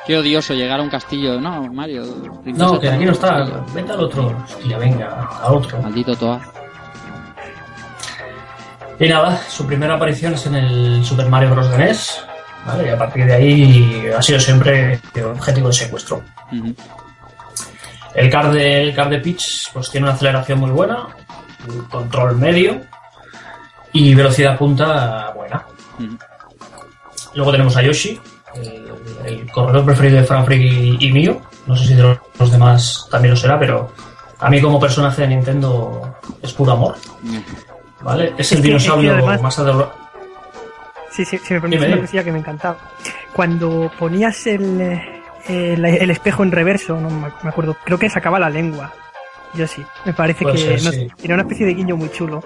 Qué 0.05 0.17
odioso 0.17 0.53
llegar 0.53 0.79
a 0.79 0.83
un 0.83 0.89
castillo. 0.89 1.39
No, 1.39 1.71
Mario. 1.71 2.03
No, 2.45 2.79
que 2.79 2.89
aquí 2.89 3.05
no 3.05 3.13
está. 3.13 3.63
Vete 3.73 3.91
al 3.91 4.01
otro. 4.01 4.35
Hostia, 4.43 4.77
venga, 4.77 5.29
al 5.41 5.53
otro. 5.53 5.81
Maldito 5.81 6.15
Toa. 6.15 6.41
Y 8.99 9.07
nada, 9.07 9.37
su 9.49 9.65
primera 9.65 9.95
aparición 9.95 10.33
es 10.33 10.45
en 10.45 10.55
el 10.55 11.05
Super 11.05 11.27
Mario 11.27 11.51
Bros. 11.51 11.69
de 11.71 11.77
NES. 11.77 12.23
¿vale? 12.65 12.87
Y 12.87 12.89
a 12.89 12.97
partir 12.97 13.25
de 13.25 13.33
ahí 13.33 14.11
ha 14.15 14.21
sido 14.21 14.39
siempre 14.39 14.99
objetivo 15.23 15.67
de 15.67 15.73
secuestro. 15.73 16.23
El 18.13 18.29
card 18.29 18.53
de, 18.53 18.83
el 18.83 18.95
card 18.95 19.09
de 19.09 19.19
Peach 19.19 19.71
pues, 19.73 19.89
tiene 19.89 20.05
una 20.05 20.15
aceleración 20.15 20.59
muy 20.59 20.71
buena, 20.71 21.07
un 21.67 21.85
control 21.85 22.37
medio 22.37 22.81
y 23.91 24.13
velocidad 24.13 24.57
punta 24.57 25.31
buena. 25.35 25.65
Luego 27.33 27.51
tenemos 27.51 27.75
a 27.75 27.81
Yoshi, 27.81 28.19
el, 28.55 28.91
el 29.25 29.51
corredor 29.51 29.85
preferido 29.85 30.17
de 30.19 30.23
Fran 30.25 30.45
Frick 30.45 30.61
y, 30.61 30.97
y 31.07 31.11
mío. 31.11 31.41
No 31.67 31.75
sé 31.77 31.87
si 31.87 31.93
de 31.95 32.03
los, 32.03 32.17
los 32.39 32.51
demás 32.51 33.07
también 33.09 33.33
lo 33.33 33.37
será, 33.39 33.57
pero 33.59 33.91
a 34.39 34.49
mí 34.49 34.59
como 34.61 34.79
personaje 34.79 35.21
de 35.21 35.27
Nintendo 35.29 36.15
es 36.41 36.51
puro 36.53 36.73
amor. 36.73 36.95
¿vale? 38.01 38.33
Es 38.37 38.51
el 38.51 38.61
dinosaurio 38.61 39.11
es 39.11 39.15
que 39.17 39.21
además- 39.23 39.41
más 39.41 39.59
adorable. 39.59 39.93
Sí, 41.11 41.23
sí, 41.25 41.37
si 41.37 41.53
me 41.53 41.61
permites 41.61 41.87
una 41.87 42.01
cosilla 42.01 42.23
que 42.23 42.31
me 42.31 42.39
encantaba. 42.39 42.77
Cuando 43.33 43.91
ponías 43.99 44.47
el, 44.47 44.81
eh, 44.81 45.03
el, 45.47 45.85
el 45.85 46.09
espejo 46.09 46.41
en 46.43 46.51
reverso, 46.51 46.99
no 46.99 47.09
me 47.09 47.27
acuerdo, 47.49 47.75
creo 47.85 47.99
que 47.99 48.09
sacaba 48.09 48.39
la 48.39 48.49
lengua. 48.49 48.91
Yo 49.53 49.67
sí, 49.67 49.85
me 50.05 50.13
parece 50.13 50.41
Puede 50.43 50.55
que 50.55 50.79
ser, 50.79 50.83
no- 50.83 50.91
sí. 50.91 51.07
tiene 51.17 51.35
una 51.35 51.43
especie 51.43 51.67
de 51.67 51.75
guiño 51.75 51.95
muy 51.95 52.09
chulo. 52.11 52.43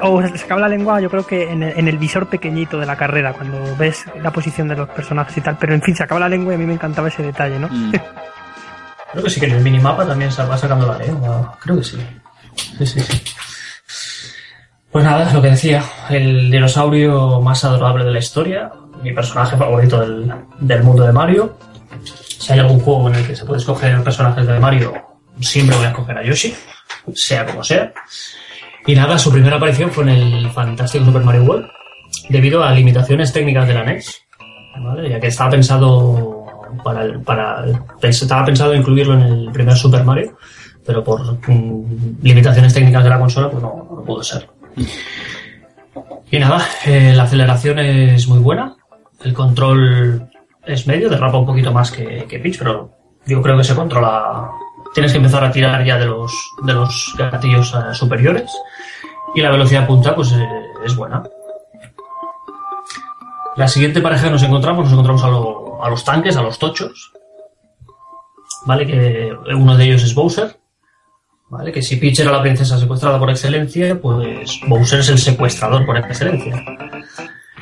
O 0.00 0.22
sacaba 0.36 0.60
la 0.60 0.68
lengua, 0.68 1.00
yo 1.00 1.08
creo 1.08 1.26
que 1.26 1.50
en 1.50 1.62
el, 1.62 1.78
en 1.78 1.88
el 1.88 1.98
visor 1.98 2.28
pequeñito 2.28 2.78
de 2.78 2.86
la 2.86 2.96
carrera, 2.96 3.32
cuando 3.32 3.58
ves 3.76 4.04
la 4.22 4.30
posición 4.30 4.68
de 4.68 4.76
los 4.76 4.88
personajes 4.90 5.36
y 5.36 5.40
tal. 5.40 5.56
Pero 5.58 5.74
en 5.74 5.82
fin, 5.82 5.96
sacaba 5.96 6.20
la 6.20 6.28
lengua 6.28 6.52
y 6.52 6.56
a 6.56 6.58
mí 6.58 6.66
me 6.66 6.74
encantaba 6.74 7.08
ese 7.08 7.22
detalle, 7.22 7.58
¿no? 7.58 7.68
Mm. 7.68 7.92
Creo 9.12 9.24
que 9.24 9.30
sí, 9.30 9.40
que 9.40 9.46
en 9.46 9.52
el 9.52 9.62
minimapa 9.62 10.06
también 10.06 10.30
se 10.30 10.44
va 10.44 10.58
sacando 10.58 10.86
la 10.86 10.98
lengua. 10.98 11.56
Creo 11.60 11.78
que 11.78 11.84
sí. 11.84 11.98
Sí, 12.54 12.86
sí, 12.86 13.00
sí. 13.00 13.22
Pues 14.90 15.04
nada, 15.04 15.32
lo 15.32 15.42
que 15.42 15.50
decía, 15.50 15.82
el 16.10 16.50
dinosaurio 16.50 17.40
más 17.40 17.64
adorable 17.64 18.04
de 18.04 18.10
la 18.10 18.18
historia, 18.18 18.70
mi 19.02 19.12
personaje 19.12 19.56
favorito 19.56 20.00
del, 20.00 20.32
del 20.58 20.82
mundo 20.82 21.04
de 21.04 21.12
Mario. 21.12 21.58
Si 22.02 22.52
hay 22.52 22.58
algún 22.58 22.80
juego 22.80 23.08
en 23.08 23.16
el 23.16 23.26
que 23.26 23.36
se 23.36 23.44
puede 23.44 23.60
escoger 23.60 24.02
personajes 24.02 24.46
de 24.46 24.58
Mario, 24.58 24.94
siempre 25.40 25.76
voy 25.76 25.86
a 25.86 25.88
escoger 25.88 26.18
a 26.18 26.24
Yoshi, 26.24 26.54
sea 27.14 27.46
como 27.46 27.62
sea. 27.64 27.92
Y 28.86 28.94
nada, 28.94 29.18
su 29.18 29.32
primera 29.32 29.56
aparición 29.56 29.90
fue 29.90 30.04
en 30.04 30.10
el 30.10 30.50
fantástico 30.50 31.04
Super 31.04 31.22
Mario 31.24 31.42
World, 31.44 31.66
debido 32.28 32.62
a 32.62 32.70
limitaciones 32.72 33.32
técnicas 33.32 33.66
de 33.66 33.74
la 33.74 33.84
NES, 33.84 34.22
¿vale? 34.80 35.10
ya 35.10 35.18
que 35.20 35.26
estaba 35.26 35.50
pensado 35.50 36.44
para, 36.84 37.02
el- 37.02 37.20
para 37.20 37.64
estaba 38.02 38.44
pensado 38.44 38.74
incluirlo 38.74 39.14
en 39.14 39.22
el 39.22 39.50
primer 39.52 39.76
Super 39.76 40.04
Mario, 40.04 40.36
pero 40.84 41.02
por 41.02 41.20
mm, 41.48 42.18
limitaciones 42.22 42.72
técnicas 42.74 43.02
de 43.02 43.10
la 43.10 43.18
consola, 43.18 43.50
pues 43.50 43.62
no, 43.62 43.88
no 43.90 44.04
pudo 44.04 44.22
ser. 44.22 44.48
Y 46.30 46.38
nada, 46.38 46.64
eh, 46.84 47.12
la 47.14 47.24
aceleración 47.24 47.78
es 47.80 48.28
muy 48.28 48.38
buena, 48.38 48.76
el 49.24 49.32
control 49.34 50.28
es 50.64 50.86
medio, 50.86 51.08
derrapa 51.10 51.38
un 51.38 51.46
poquito 51.46 51.72
más 51.72 51.90
que, 51.90 52.24
que 52.28 52.38
Peach, 52.38 52.58
pero 52.58 52.92
yo 53.26 53.42
creo 53.42 53.56
que 53.56 53.64
se 53.64 53.74
controla. 53.74 54.48
Tienes 54.96 55.12
que 55.12 55.18
empezar 55.18 55.44
a 55.44 55.52
tirar 55.52 55.84
ya 55.84 55.98
de 55.98 56.06
los, 56.06 56.32
de 56.62 56.72
los 56.72 57.14
gatillos 57.18 57.74
eh, 57.74 57.92
superiores 57.94 58.50
y 59.34 59.42
la 59.42 59.50
velocidad 59.50 59.86
punta 59.86 60.14
pues 60.14 60.32
eh, 60.32 60.48
es 60.86 60.96
buena. 60.96 61.22
La 63.56 63.68
siguiente 63.68 64.00
pareja 64.00 64.24
que 64.24 64.30
nos 64.30 64.42
encontramos, 64.42 64.84
nos 64.84 64.92
encontramos 64.92 65.22
a, 65.22 65.28
lo- 65.28 65.84
a 65.84 65.90
los 65.90 66.02
tanques, 66.02 66.34
a 66.38 66.42
los 66.42 66.58
tochos. 66.58 67.12
¿Vale? 68.64 68.86
Que 68.86 69.32
uno 69.54 69.76
de 69.76 69.84
ellos 69.84 70.02
es 70.02 70.14
Bowser. 70.14 70.58
¿Vale? 71.50 71.72
Que 71.72 71.82
si 71.82 71.96
Peach 71.96 72.20
era 72.20 72.32
la 72.32 72.40
princesa 72.42 72.78
secuestrada 72.78 73.18
por 73.18 73.28
excelencia, 73.30 74.00
pues 74.00 74.58
Bowser 74.66 75.00
es 75.00 75.10
el 75.10 75.18
secuestrador 75.18 75.84
por 75.84 75.96
excelencia. 75.98 76.64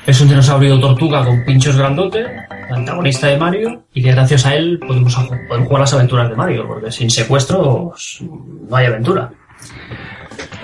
Es 0.06 0.20
un 0.20 0.28
dinosaurio 0.28 0.78
tortuga 0.78 1.24
con 1.24 1.44
pinchos 1.44 1.76
grandote, 1.76 2.26
antagonista 2.70 3.28
de 3.28 3.38
Mario, 3.38 3.84
y 3.94 4.02
que 4.02 4.12
gracias 4.12 4.44
a 4.44 4.54
él 4.54 4.78
podemos, 4.86 5.14
podemos 5.48 5.66
jugar 5.66 5.80
las 5.80 5.94
aventuras 5.94 6.28
de 6.28 6.36
Mario, 6.36 6.66
porque 6.68 6.90
sin 6.92 7.08
secuestros 7.10 8.20
no 8.20 8.76
hay 8.76 8.86
aventura. 8.86 9.30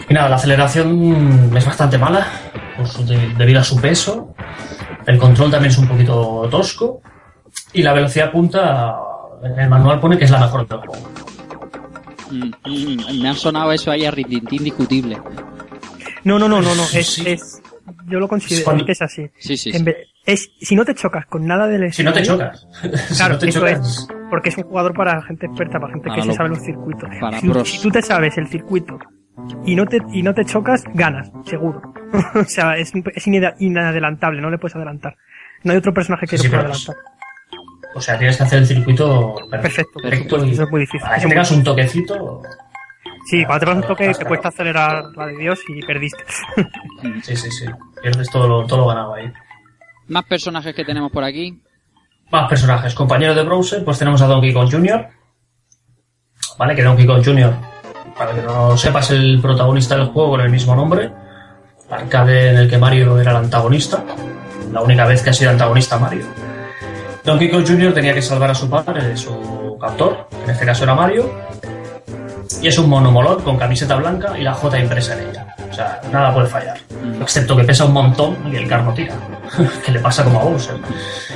Y 0.08 0.12
nada, 0.14 0.28
la 0.28 0.36
aceleración 0.36 1.50
es 1.56 1.64
bastante 1.64 1.96
mala, 1.96 2.26
por 2.76 2.86
su- 2.86 3.04
de- 3.06 3.32
debido 3.38 3.60
a 3.60 3.64
su 3.64 3.80
peso. 3.80 4.34
El 5.06 5.16
control 5.16 5.50
también 5.50 5.70
es 5.70 5.78
un 5.78 5.88
poquito 5.88 6.46
tosco. 6.50 7.00
Y 7.72 7.82
la 7.82 7.94
velocidad 7.94 8.30
punta, 8.30 8.94
en 9.42 9.58
el 9.58 9.68
manual 9.70 10.00
pone 10.00 10.18
que 10.18 10.24
es 10.24 10.30
la 10.30 10.40
mejor 10.40 10.66
del 10.68 10.78
juego. 10.80 11.08
Mm, 12.30 12.50
mm, 12.66 13.22
Me 13.22 13.28
ha 13.30 13.34
sonado 13.34 13.72
eso 13.72 13.90
ahí 13.90 14.04
a 14.04 14.10
rintintín 14.10 14.64
discutible. 14.64 15.18
No, 16.24 16.38
no, 16.38 16.46
no, 16.48 16.60
no, 16.60 16.74
no. 16.74 16.82
Es, 16.92 17.06
Sí. 17.14 17.22
es, 17.26 17.59
yo 18.06 18.18
lo 18.20 18.28
considero 18.28 18.64
Cuando- 18.64 18.84
que 18.84 18.92
es 18.92 19.02
así. 19.02 19.28
Sí, 19.38 19.56
sí. 19.56 19.70
En 19.70 19.78
sí. 19.78 19.82
vez- 19.84 19.96
es, 20.26 20.50
si 20.60 20.76
no 20.76 20.84
te 20.84 20.94
chocas 20.94 21.26
con 21.26 21.46
nada 21.46 21.66
del 21.66 21.92
Si 21.92 22.02
no 22.04 22.12
te 22.12 22.20
escenario- 22.20 22.52
chocas. 22.52 22.66
si 23.08 23.14
Claro, 23.16 23.34
no 23.34 23.38
te 23.40 23.48
eso 23.48 23.60
chocas. 23.60 23.78
es. 23.80 24.08
Porque 24.30 24.48
es 24.50 24.56
un 24.58 24.64
jugador 24.64 24.94
para 24.94 25.20
gente 25.22 25.46
experta, 25.46 25.80
para 25.80 25.92
gente 25.92 26.08
Para 26.08 26.16
que 26.16 26.22
se 26.22 26.28
lo- 26.28 26.34
sabe 26.34 26.48
los 26.50 26.60
circuitos. 26.62 27.08
para 27.20 27.40
si, 27.40 27.48
pros. 27.48 27.68
si 27.70 27.80
tú 27.82 27.90
te 27.90 28.02
sabes 28.02 28.36
el 28.38 28.46
circuito 28.48 28.98
y 29.64 29.74
no 29.74 29.86
te, 29.86 29.98
y 30.12 30.22
no 30.22 30.34
te 30.34 30.44
chocas, 30.44 30.84
ganas, 30.94 31.30
seguro. 31.46 31.80
o 32.34 32.44
sea, 32.44 32.76
es, 32.76 32.92
es 33.14 33.26
inadelantable, 33.26 34.40
no 34.40 34.50
le 34.50 34.58
puedes 34.58 34.76
adelantar. 34.76 35.16
No 35.64 35.72
hay 35.72 35.78
otro 35.78 35.92
personaje 35.94 36.26
que 36.26 36.38
Sí, 36.38 36.44
lo 36.44 36.50
pueda 36.50 36.62
adelantar. 36.64 36.96
O 37.94 38.00
sea, 38.00 38.16
tienes 38.16 38.36
que 38.36 38.42
hacer 38.44 38.58
el 38.60 38.66
circuito 38.66 39.34
perfecto. 39.50 40.00
Perfecto, 40.00 40.00
perfecto. 40.02 40.46
y 40.46 40.50
Eso 40.52 40.62
es 40.64 40.70
muy 40.70 40.80
difícil. 40.82 41.00
Para 41.00 41.18
que 41.18 41.26
tengas 41.26 41.50
un 41.50 41.64
toquecito. 41.64 42.42
Sí, 43.30 43.44
cuando 43.44 43.60
te 43.60 43.66
vas 43.66 43.76
un 43.76 43.88
toque 43.88 44.12
te 44.12 44.24
cuesta 44.24 44.48
acelerar 44.48 45.04
la 45.14 45.26
de 45.26 45.36
Dios 45.36 45.60
y 45.68 45.80
perdiste. 45.82 46.24
Sí, 47.22 47.36
sí, 47.36 47.48
sí. 47.48 47.64
Pierdes 48.02 48.28
todo 48.28 48.48
lo, 48.48 48.66
todo 48.66 48.80
lo 48.80 48.86
ganado 48.88 49.14
ahí. 49.14 49.32
Más 50.08 50.24
personajes 50.24 50.74
que 50.74 50.84
tenemos 50.84 51.12
por 51.12 51.22
aquí. 51.22 51.62
Más 52.32 52.48
personajes. 52.48 52.92
Compañeros 52.92 53.36
de 53.36 53.44
Browser, 53.44 53.84
pues 53.84 54.00
tenemos 54.00 54.20
a 54.20 54.26
Donkey 54.26 54.52
Kong 54.52 54.68
Jr. 54.68 55.06
¿Vale? 56.58 56.74
Que 56.74 56.82
Donkey 56.82 57.06
Kong 57.06 57.22
Jr., 57.24 57.54
para 58.18 58.34
que 58.34 58.42
no 58.42 58.70
lo 58.70 58.76
sepas, 58.76 59.12
el 59.12 59.38
protagonista 59.40 59.96
del 59.96 60.06
juego 60.06 60.30
con 60.30 60.40
el 60.40 60.50
mismo 60.50 60.74
nombre. 60.74 61.12
Arcade 61.88 62.50
en 62.50 62.56
el 62.56 62.68
que 62.68 62.78
Mario 62.78 63.16
era 63.20 63.30
el 63.30 63.36
antagonista. 63.36 64.04
la 64.72 64.82
única 64.82 65.06
vez 65.06 65.22
que 65.22 65.30
ha 65.30 65.32
sido 65.32 65.52
antagonista 65.52 65.98
Mario. 65.98 66.24
Donkey 67.24 67.48
Kong 67.48 67.64
Jr. 67.64 67.94
tenía 67.94 68.12
que 68.12 68.22
salvar 68.22 68.50
a 68.50 68.54
su 68.56 68.68
padre 68.68 69.04
de 69.04 69.16
su 69.16 69.78
captor, 69.80 70.28
en 70.44 70.50
este 70.50 70.66
caso 70.66 70.84
era 70.84 70.94
Mario, 70.94 71.30
y 72.60 72.68
es 72.68 72.78
un 72.78 72.88
monomolón 72.88 73.42
con 73.42 73.56
camiseta 73.56 73.96
blanca 73.96 74.38
y 74.38 74.42
la 74.42 74.54
J 74.54 74.78
impresa 74.78 75.14
en 75.14 75.30
ella. 75.30 75.54
O 75.70 75.74
sea, 75.74 76.00
nada 76.12 76.34
puede 76.34 76.46
fallar. 76.46 76.78
Excepto 77.20 77.56
que 77.56 77.64
pesa 77.64 77.84
un 77.84 77.92
montón 77.92 78.36
y 78.52 78.56
el 78.56 78.68
car 78.68 78.82
no 78.82 78.92
tira. 78.92 79.14
que 79.84 79.92
le 79.92 80.00
pasa 80.00 80.24
como 80.24 80.40
a 80.40 80.44
Bowser. 80.44 80.76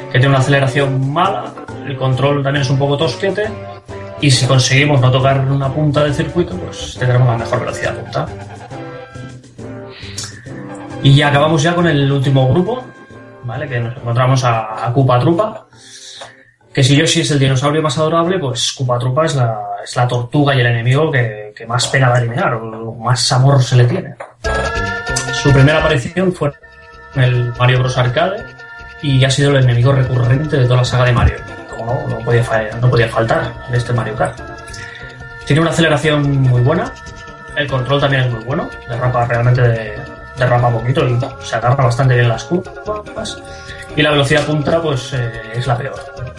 Que 0.07 0.19
tiene 0.19 0.29
una 0.29 0.39
aceleración 0.39 1.13
mala, 1.13 1.53
el 1.87 1.97
control 1.97 2.43
también 2.43 2.63
es 2.63 2.71
un 2.71 2.79
poco 2.79 2.97
tosquete, 2.97 3.49
y 4.21 4.31
si 4.31 4.47
conseguimos 4.47 5.01
no 5.01 5.11
tocar 5.11 5.41
una 5.41 5.69
punta 5.69 6.03
del 6.05 6.15
circuito, 6.15 6.57
pues 6.57 6.97
tendremos 6.99 7.29
la 7.29 7.37
mejor 7.37 7.61
velocidad 7.61 7.95
punta. 7.95 8.27
Y 11.03 11.15
ya 11.15 11.29
acabamos 11.29 11.63
ya 11.63 11.75
con 11.75 11.87
el 11.87 12.11
último 12.11 12.49
grupo, 12.49 12.83
¿vale? 13.45 13.69
Que 13.69 13.81
nos 13.81 13.97
encontramos 13.97 14.43
a, 14.45 14.87
a 14.87 14.93
Koopa 14.93 15.19
Trupa. 15.21 15.67
Que 16.75 16.83
si 16.83 16.97
Yoshi 16.97 17.21
es 17.21 17.31
el 17.31 17.39
dinosaurio 17.39 17.81
más 17.81 17.97
adorable, 17.99 18.39
pues 18.39 18.73
Koopa 18.73 19.25
es 19.25 19.37
la, 19.37 19.61
es 19.85 19.95
la 19.95 20.09
tortuga 20.09 20.57
y 20.57 20.61
el 20.61 20.67
enemigo 20.67 21.11
que, 21.11 21.53
que 21.57 21.67
más 21.67 21.87
pena 21.87 22.11
da 22.11 22.19
eliminar, 22.19 22.55
o 22.55 22.95
más 22.95 23.31
amor 23.33 23.63
se 23.63 23.77
le 23.77 23.85
tiene. 23.85 24.17
Su 25.33 25.53
primera 25.53 25.79
aparición 25.79 26.33
fue 26.33 26.51
en 27.15 27.23
el 27.23 27.53
Mario 27.59 27.79
Bros. 27.79 27.97
Arcade 27.97 28.45
y 29.03 29.25
ha 29.25 29.31
sido 29.31 29.51
el 29.51 29.63
enemigo 29.63 29.93
recurrente 29.93 30.57
de 30.57 30.65
toda 30.65 30.79
la 30.79 30.85
saga 30.85 31.05
de 31.05 31.13
Mario. 31.13 31.37
Como 31.71 32.09
no, 32.09 32.19
podía, 32.25 32.43
no 32.81 32.91
podía 32.91 33.09
faltar 33.09 33.53
en 33.69 33.75
este 33.75 33.93
Mario 33.93 34.17
Kart. 34.17 34.41
Tiene 35.47 35.63
una 35.63 35.71
aceleración 35.71 36.41
muy 36.41 36.63
buena, 36.63 36.91
el 37.57 37.69
control 37.69 38.01
también 38.01 38.25
es 38.25 38.33
muy 38.33 38.43
bueno, 38.45 38.69
derrapa 38.89 39.27
realmente 39.27 39.61
de, 39.61 39.95
derrapa 40.39 40.71
poquito 40.71 41.07
y 41.07 41.19
se 41.45 41.57
agarra 41.57 41.85
bastante 41.85 42.15
bien 42.15 42.29
las 42.29 42.45
curvas. 42.45 43.43
Y 43.97 44.03
la 44.03 44.11
velocidad 44.11 44.45
punta, 44.45 44.81
pues 44.83 45.13
eh, 45.13 45.31
es 45.55 45.67
la 45.67 45.77
peor. 45.77 46.34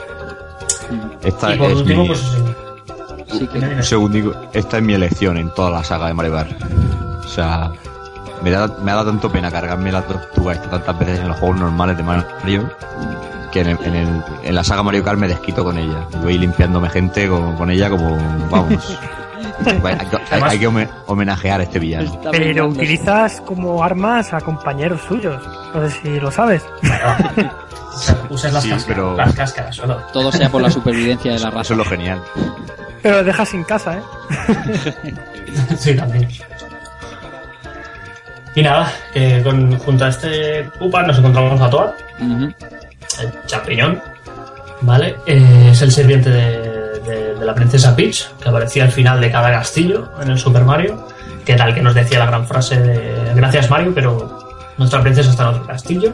Esta 1.23 1.53
y 1.55 1.57
por 1.57 1.71
es 1.71 1.77
último, 1.77 2.01
mi, 2.03 2.07
pues. 2.09 2.37
Sí, 3.31 3.47
que- 3.47 3.59
un 3.59 3.83
segundico, 3.83 4.33
esta 4.53 4.77
es 4.77 4.83
mi 4.83 4.93
elección 4.93 5.37
en 5.37 5.49
toda 5.53 5.69
la 5.71 5.83
saga 5.83 6.07
de 6.07 6.13
Mario 6.13 6.33
Kart. 6.33 6.51
O 7.25 7.27
sea, 7.27 7.71
me 8.43 8.51
da, 8.51 8.67
me 8.83 8.91
ha 8.91 8.95
dado 8.95 9.07
tanto 9.11 9.31
pena 9.31 9.49
cargarme 9.51 9.91
la 9.91 10.01
tortuga 10.03 10.53
esta 10.53 10.69
tantas 10.69 10.99
veces 10.99 11.19
en 11.19 11.27
los 11.29 11.37
juegos 11.39 11.59
normales 11.59 11.97
de 11.97 12.03
Mario 12.03 12.69
que 13.51 13.61
en, 13.61 13.67
el- 13.69 13.83
en, 13.83 13.95
el- 13.95 14.23
en 14.43 14.55
la 14.55 14.63
saga 14.63 14.83
Mario 14.83 15.03
Kart 15.03 15.17
me 15.17 15.27
desquito 15.27 15.63
con 15.63 15.77
ella. 15.77 16.05
Y 16.13 16.17
voy 16.17 16.37
limpiándome 16.37 16.89
gente 16.89 17.27
con, 17.27 17.55
con 17.55 17.71
ella 17.71 17.89
como, 17.89 18.17
vamos. 18.51 18.97
hay, 19.65 19.97
hay- 20.31 20.41
hay 20.43 20.59
que 20.59 20.67
home- 20.67 20.89
homenajear 21.07 21.61
a 21.61 21.63
este 21.63 21.79
villano. 21.79 22.11
Pero 22.31 22.67
utilizas 22.67 23.41
como 23.41 23.83
armas 23.83 24.33
a 24.33 24.41
compañeros 24.41 25.01
suyos. 25.07 25.41
No 25.73 25.89
sé 25.89 25.95
si 26.01 26.19
lo 26.19 26.29
sabes. 26.31 26.63
Usas 28.29 28.53
las, 28.53 28.63
Sí, 28.63 28.69
cáscaras, 28.69 28.85
pero- 28.85 29.15
las 29.17 29.33
cáscaras 29.33 29.75
solo. 29.75 29.95
Todo 30.13 30.31
sea 30.31 30.49
por 30.49 30.61
la 30.61 30.69
supervivencia 30.71 31.33
de 31.33 31.39
la 31.39 31.47
Eso 31.49 31.57
raza. 31.57 31.73
es 31.73 31.77
lo 31.77 31.85
genial. 31.85 32.21
Pero 33.01 33.17
lo 33.17 33.23
dejas 33.23 33.49
sin 33.49 33.63
casa, 33.63 33.97
¿eh? 33.97 35.13
Sí, 35.77 35.95
también. 35.95 36.27
Y 38.55 38.61
nada, 38.61 38.91
que 39.13 39.41
con, 39.43 39.77
junto 39.79 40.05
a 40.05 40.09
este 40.09 40.69
Koopa 40.79 41.03
nos 41.03 41.17
encontramos 41.19 41.59
a 41.61 41.69
Toad, 41.69 41.89
Ujú. 42.21 42.45
el 43.21 43.33
champiñón, 43.45 44.01
¿vale? 44.81 45.15
Eh, 45.27 45.69
es 45.71 45.81
el 45.81 45.91
sirviente 45.91 46.29
de, 46.29 46.99
de- 47.01 47.35
de 47.35 47.45
la 47.45 47.53
princesa 47.53 47.95
Peach, 47.95 48.27
que 48.41 48.47
aparecía 48.49 48.83
al 48.85 48.91
final 48.93 49.19
de 49.19 49.29
cada 49.29 49.51
castillo 49.51 50.09
en 50.21 50.31
el 50.31 50.39
Super 50.39 50.63
Mario, 50.63 51.05
que 51.45 51.55
tal 51.55 51.75
que 51.75 51.81
nos 51.81 51.93
decía 51.93 52.17
la 52.19 52.25
gran 52.27 52.47
frase 52.47 52.79
de 52.79 53.33
gracias 53.35 53.69
Mario, 53.69 53.91
pero 53.93 54.39
nuestra 54.77 55.01
princesa 55.01 55.29
está 55.31 55.43
en 55.43 55.49
otro 55.49 55.67
castillo. 55.67 56.13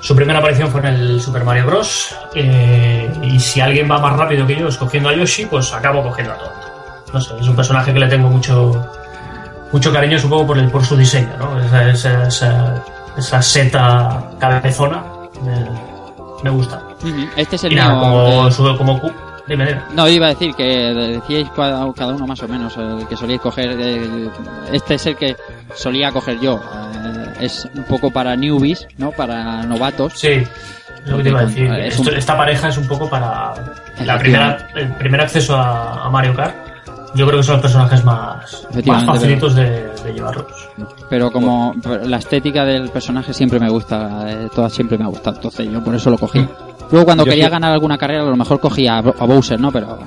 Su 0.00 0.16
primera 0.16 0.38
aparición 0.38 0.70
fue 0.70 0.80
en 0.80 0.86
el 0.86 1.20
Super 1.20 1.44
Mario 1.44 1.66
Bros. 1.66 2.14
eh, 2.34 3.10
y 3.22 3.38
si 3.38 3.60
alguien 3.60 3.90
va 3.90 3.98
más 3.98 4.16
rápido 4.16 4.46
que 4.46 4.56
yo 4.58 4.68
escogiendo 4.68 5.08
a 5.10 5.14
Yoshi, 5.14 5.46
pues 5.46 5.72
acabo 5.72 6.02
cogiendo 6.02 6.32
a 6.32 6.38
Toad. 6.38 6.50
No 7.12 7.20
sé, 7.20 7.34
es 7.40 7.48
un 7.48 7.56
personaje 7.56 7.92
que 7.92 7.98
le 8.00 8.06
tengo 8.08 8.28
mucho 8.28 8.86
mucho 9.72 9.92
cariño, 9.92 10.18
supongo, 10.18 10.48
por, 10.48 10.58
el, 10.58 10.68
por 10.70 10.84
su 10.84 10.96
diseño, 10.96 11.30
¿no? 11.38 11.60
Esa, 11.60 11.88
esa, 11.90 12.26
esa, 12.26 12.84
esa 13.16 13.42
seta 13.42 14.30
cabezona 14.40 15.04
me, 15.44 15.64
me 16.42 16.50
gusta. 16.50 16.82
Este 17.36 17.54
es 17.56 17.64
el 17.64 17.72
Y 17.72 17.76
nada, 17.76 17.92
mío. 17.94 18.00
como, 18.00 18.48
eh, 18.48 18.52
su- 18.52 18.76
como 18.76 19.00
dime, 19.46 19.66
dime. 19.66 19.80
No, 19.94 20.08
iba 20.08 20.26
a 20.26 20.30
decir 20.30 20.54
que 20.56 20.64
decíais 20.64 21.48
cada, 21.54 21.92
cada 21.92 22.14
uno 22.14 22.26
más 22.26 22.42
o 22.42 22.48
menos 22.48 22.76
el 22.76 23.06
que 23.06 23.16
solíais 23.16 23.40
coger. 23.40 23.70
el- 23.70 24.30
este 24.72 24.94
es 24.94 25.06
el 25.06 25.16
que 25.16 25.36
solía 25.74 26.10
coger 26.10 26.40
yo. 26.40 26.56
Eh, 26.56 27.19
es 27.40 27.68
un 27.74 27.84
poco 27.84 28.10
para 28.10 28.36
newbies, 28.36 28.86
¿no? 28.98 29.10
Para 29.12 29.62
novatos. 29.64 30.12
Sí, 30.16 30.28
es 30.28 30.48
lo 31.06 31.16
que 31.18 31.22
te 31.24 31.28
iba 31.30 31.40
a 31.40 31.44
decir. 31.46 31.70
Es 31.72 31.96
Esto- 31.96 32.10
un- 32.10 32.16
esta 32.16 32.36
pareja 32.36 32.68
es 32.68 32.76
un 32.78 32.86
poco 32.86 33.08
para 33.08 33.54
la 34.04 34.18
primera, 34.18 34.68
el 34.74 34.88
primer 34.94 35.20
acceso 35.20 35.56
a, 35.56 36.04
a 36.06 36.10
Mario 36.10 36.34
Kart. 36.34 36.54
Yo 37.14 37.26
creo 37.26 37.38
que 37.40 37.42
son 37.44 37.54
los 37.54 37.62
personajes 37.62 38.04
más, 38.04 38.68
más 38.86 39.04
facilitos 39.04 39.56
de, 39.56 39.90
de 40.04 40.12
llevarlos. 40.14 40.46
Pero 41.08 41.32
como 41.32 41.74
la 42.04 42.18
estética 42.18 42.64
del 42.64 42.88
personaje 42.90 43.34
siempre 43.34 43.58
me 43.58 43.68
gusta, 43.68 44.26
eh, 44.30 44.48
todas 44.54 44.72
siempre 44.72 44.96
me 44.96 45.04
ha 45.04 45.08
gustado. 45.08 45.34
Entonces 45.36 45.68
yo 45.72 45.82
por 45.82 45.92
eso 45.94 46.08
lo 46.10 46.18
cogí. 46.18 46.46
Luego 46.92 47.04
cuando 47.04 47.24
Yo 47.24 47.30
quería 47.30 47.46
sí- 47.46 47.50
ganar 47.50 47.72
alguna 47.72 47.98
carrera, 47.98 48.22
a 48.22 48.26
lo 48.26 48.36
mejor 48.36 48.60
cogía 48.60 48.98
a 48.98 49.02
Bo- 49.02 49.14
a 49.18 49.24
Bowser, 49.24 49.58
¿no? 49.58 49.72
Pero 49.72 49.98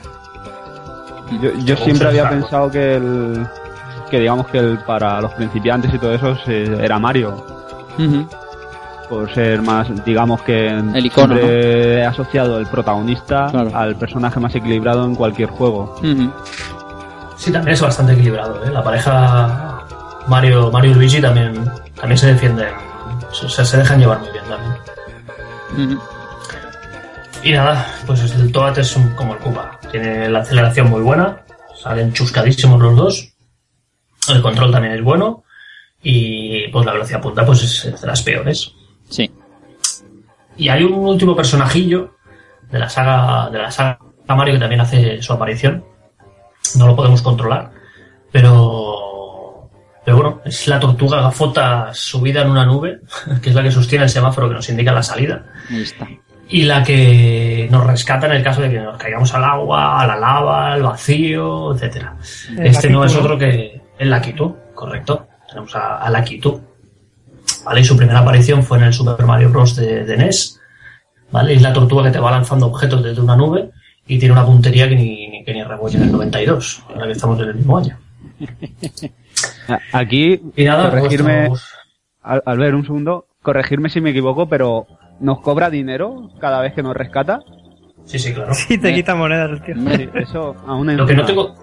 Yo, 1.41 1.49
yo 1.65 1.75
siempre 1.77 2.07
había 2.07 2.29
pensado 2.29 2.69
que 2.71 2.95
el 2.95 3.45
que 4.13 4.19
digamos 4.19 4.45
que 4.47 4.59
el 4.59 4.77
para 4.85 5.19
los 5.21 5.33
principiantes 5.33 5.91
y 5.91 5.97
todo 5.97 6.13
eso 6.13 6.35
se- 6.45 6.65
era 6.85 6.99
Mario 6.99 7.43
por 9.09 9.27
ser 9.33 9.61
más 9.63 9.87
digamos 10.05 10.41
que 10.43 10.67
El 10.67 11.03
icono, 11.07 11.33
siempre 11.35 11.95
he 11.99 12.05
asociado 12.05 12.59
el 12.59 12.67
protagonista 12.67 13.47
Claro. 13.49 13.71
al 13.75 13.95
personaje 13.95 14.39
más 14.39 14.53
equilibrado 14.53 15.03
en 15.05 15.15
cualquier 15.15 15.49
juego. 15.49 15.95
Sí, 17.37 17.51
también 17.51 17.73
es 17.73 17.81
bastante 17.81 18.13
equilibrado. 18.13 18.63
¿eh? 18.63 18.69
La 18.71 18.83
pareja 18.83 19.79
Mario, 20.27 20.69
Mario 20.71 20.91
y 20.91 20.93
Luigi 20.93 21.19
también, 21.19 21.53
también 21.99 22.17
se 22.19 22.27
defienden. 22.27 22.69
Se, 23.31 23.49
se- 23.49 23.65
se 23.65 23.77
dejan 23.77 23.99
llevar 23.99 24.19
muy 24.19 24.29
bien 24.29 24.43
también. 24.47 25.99
Y 27.43 27.51
nada, 27.51 27.85
pues 28.05 28.21
el 28.35 28.51
Toad 28.51 28.77
es 28.77 28.95
un- 28.95 29.09
como 29.15 29.33
el 29.33 29.39
Koopa. 29.39 29.79
Tiene 29.91 30.29
la 30.29 30.39
aceleración 30.39 30.89
muy 30.89 31.01
buena, 31.01 31.39
salen 31.83 32.13
chuscadísimos 32.13 32.79
los 32.81 32.95
dos. 32.95 33.32
El 34.29 34.41
control 34.41 34.71
también 34.71 34.93
es 34.93 35.01
bueno. 35.01 35.43
Y 36.01 36.67
pues 36.67 36.85
la 36.85 36.93
velocidad 36.93 37.21
punta 37.21 37.45
pues 37.45 37.63
es, 37.63 38.01
de 38.01 38.07
las 38.07 38.21
peores. 38.21 38.73
Sí. 39.09 39.31
Y 40.57 40.69
hay 40.69 40.83
un 40.83 40.93
último 40.93 41.35
personajillo 41.35 42.15
de 42.69 42.79
la 42.79 42.89
saga 42.89 43.49
de 43.49 43.59
la 43.59 43.71
saga 43.71 43.99
Mario 44.27 44.55
que 44.55 44.59
también 44.59 44.81
hace 44.81 45.21
su 45.21 45.33
aparición. 45.33 45.83
No 46.75 46.87
lo 46.87 46.95
podemos 46.95 47.21
controlar, 47.21 47.71
pero 48.31 49.69
pero 50.05 50.17
bueno, 50.17 50.41
es 50.43 50.67
la 50.67 50.79
tortuga 50.79 51.21
gafota 51.21 51.93
subida 51.93 52.41
en 52.41 52.49
una 52.49 52.65
nube, 52.65 52.99
que 53.41 53.49
es 53.49 53.55
la 53.55 53.63
que 53.63 53.71
sostiene 53.71 54.05
el 54.05 54.09
semáforo 54.09 54.49
que 54.49 54.55
nos 54.55 54.69
indica 54.69 54.91
la 54.91 55.03
salida 55.03 55.45
Ahí 55.69 55.83
está. 55.83 56.07
y 56.49 56.63
la 56.63 56.83
que 56.83 57.67
nos 57.71 57.85
rescata 57.87 58.25
en 58.27 58.33
el 58.33 58.43
caso 58.43 58.61
de 58.61 58.69
que 58.69 58.79
nos 58.79 58.97
caigamos 58.97 59.33
al 59.33 59.43
agua, 59.45 60.01
a 60.01 60.07
la 60.07 60.17
lava, 60.17 60.73
al 60.73 60.83
vacío, 60.83 61.73
etcétera. 61.73 62.17
Este 62.59 62.89
no 62.89 63.05
es 63.05 63.15
otro 63.15 63.37
que 63.37 63.81
el 63.97 64.09
Lakitu, 64.09 64.55
correcto. 64.73 65.27
Tenemos 65.47 65.75
a, 65.75 65.97
a 65.99 66.09
Lakitu. 66.09 66.61
¿Vale? 67.65 67.81
Y 67.81 67.83
su 67.85 67.95
primera 67.97 68.19
aparición 68.19 68.63
fue 68.63 68.77
en 68.77 68.85
el 68.85 68.93
Super 68.93 69.25
Mario 69.25 69.49
Bros. 69.49 69.75
de, 69.75 70.05
de 70.05 70.17
NES. 70.17 70.59
¿Vale? 71.31 71.53
Es 71.53 71.61
la 71.61 71.73
tortuga 71.73 72.03
que 72.03 72.11
te 72.11 72.19
va 72.19 72.31
lanzando 72.31 72.67
objetos 72.67 73.03
desde 73.03 73.21
una 73.21 73.35
nube 73.35 73.71
y 74.07 74.19
tiene 74.19 74.33
una 74.33 74.45
puntería 74.45 74.87
que 74.89 74.95
ni, 74.95 75.27
ni- 75.29 75.43
que 75.45 75.53
ni 75.53 75.63
Reboy 75.63 75.95
en 75.95 76.03
el 76.03 76.11
92, 76.11 76.83
ahora 76.89 77.05
que 77.05 77.11
estamos 77.13 77.39
en 77.39 77.47
el 77.49 77.55
mismo 77.55 77.77
año. 77.77 77.97
Aquí 79.91 80.41
Y 80.55 80.63
nada, 80.65 80.89
corregirme 80.89 81.49
vuestros- 81.49 81.71
al, 82.21 82.43
al 82.45 82.57
ver 82.57 82.75
un 82.75 82.83
segundo 82.85 83.27
corregirme 83.41 83.89
si 83.89 83.99
me 84.01 84.11
equivoco 84.11 84.47
pero 84.47 84.87
nos 85.19 85.39
cobra 85.41 85.69
dinero 85.69 86.29
cada 86.39 86.61
vez 86.61 86.73
que 86.73 86.83
nos 86.83 86.95
rescata 86.95 87.39
Sí, 88.05 88.19
sí, 88.19 88.33
claro. 88.33 88.53
Sí, 88.53 88.77
te 88.77 88.93
quita 88.93 89.15
monedas 89.15 89.61
tío. 89.63 89.75
Eso 90.15 90.55
aún 90.67 90.95
Lo 90.97 91.05
que 91.05 91.13
no 91.15 91.25
tengo, 91.25 91.55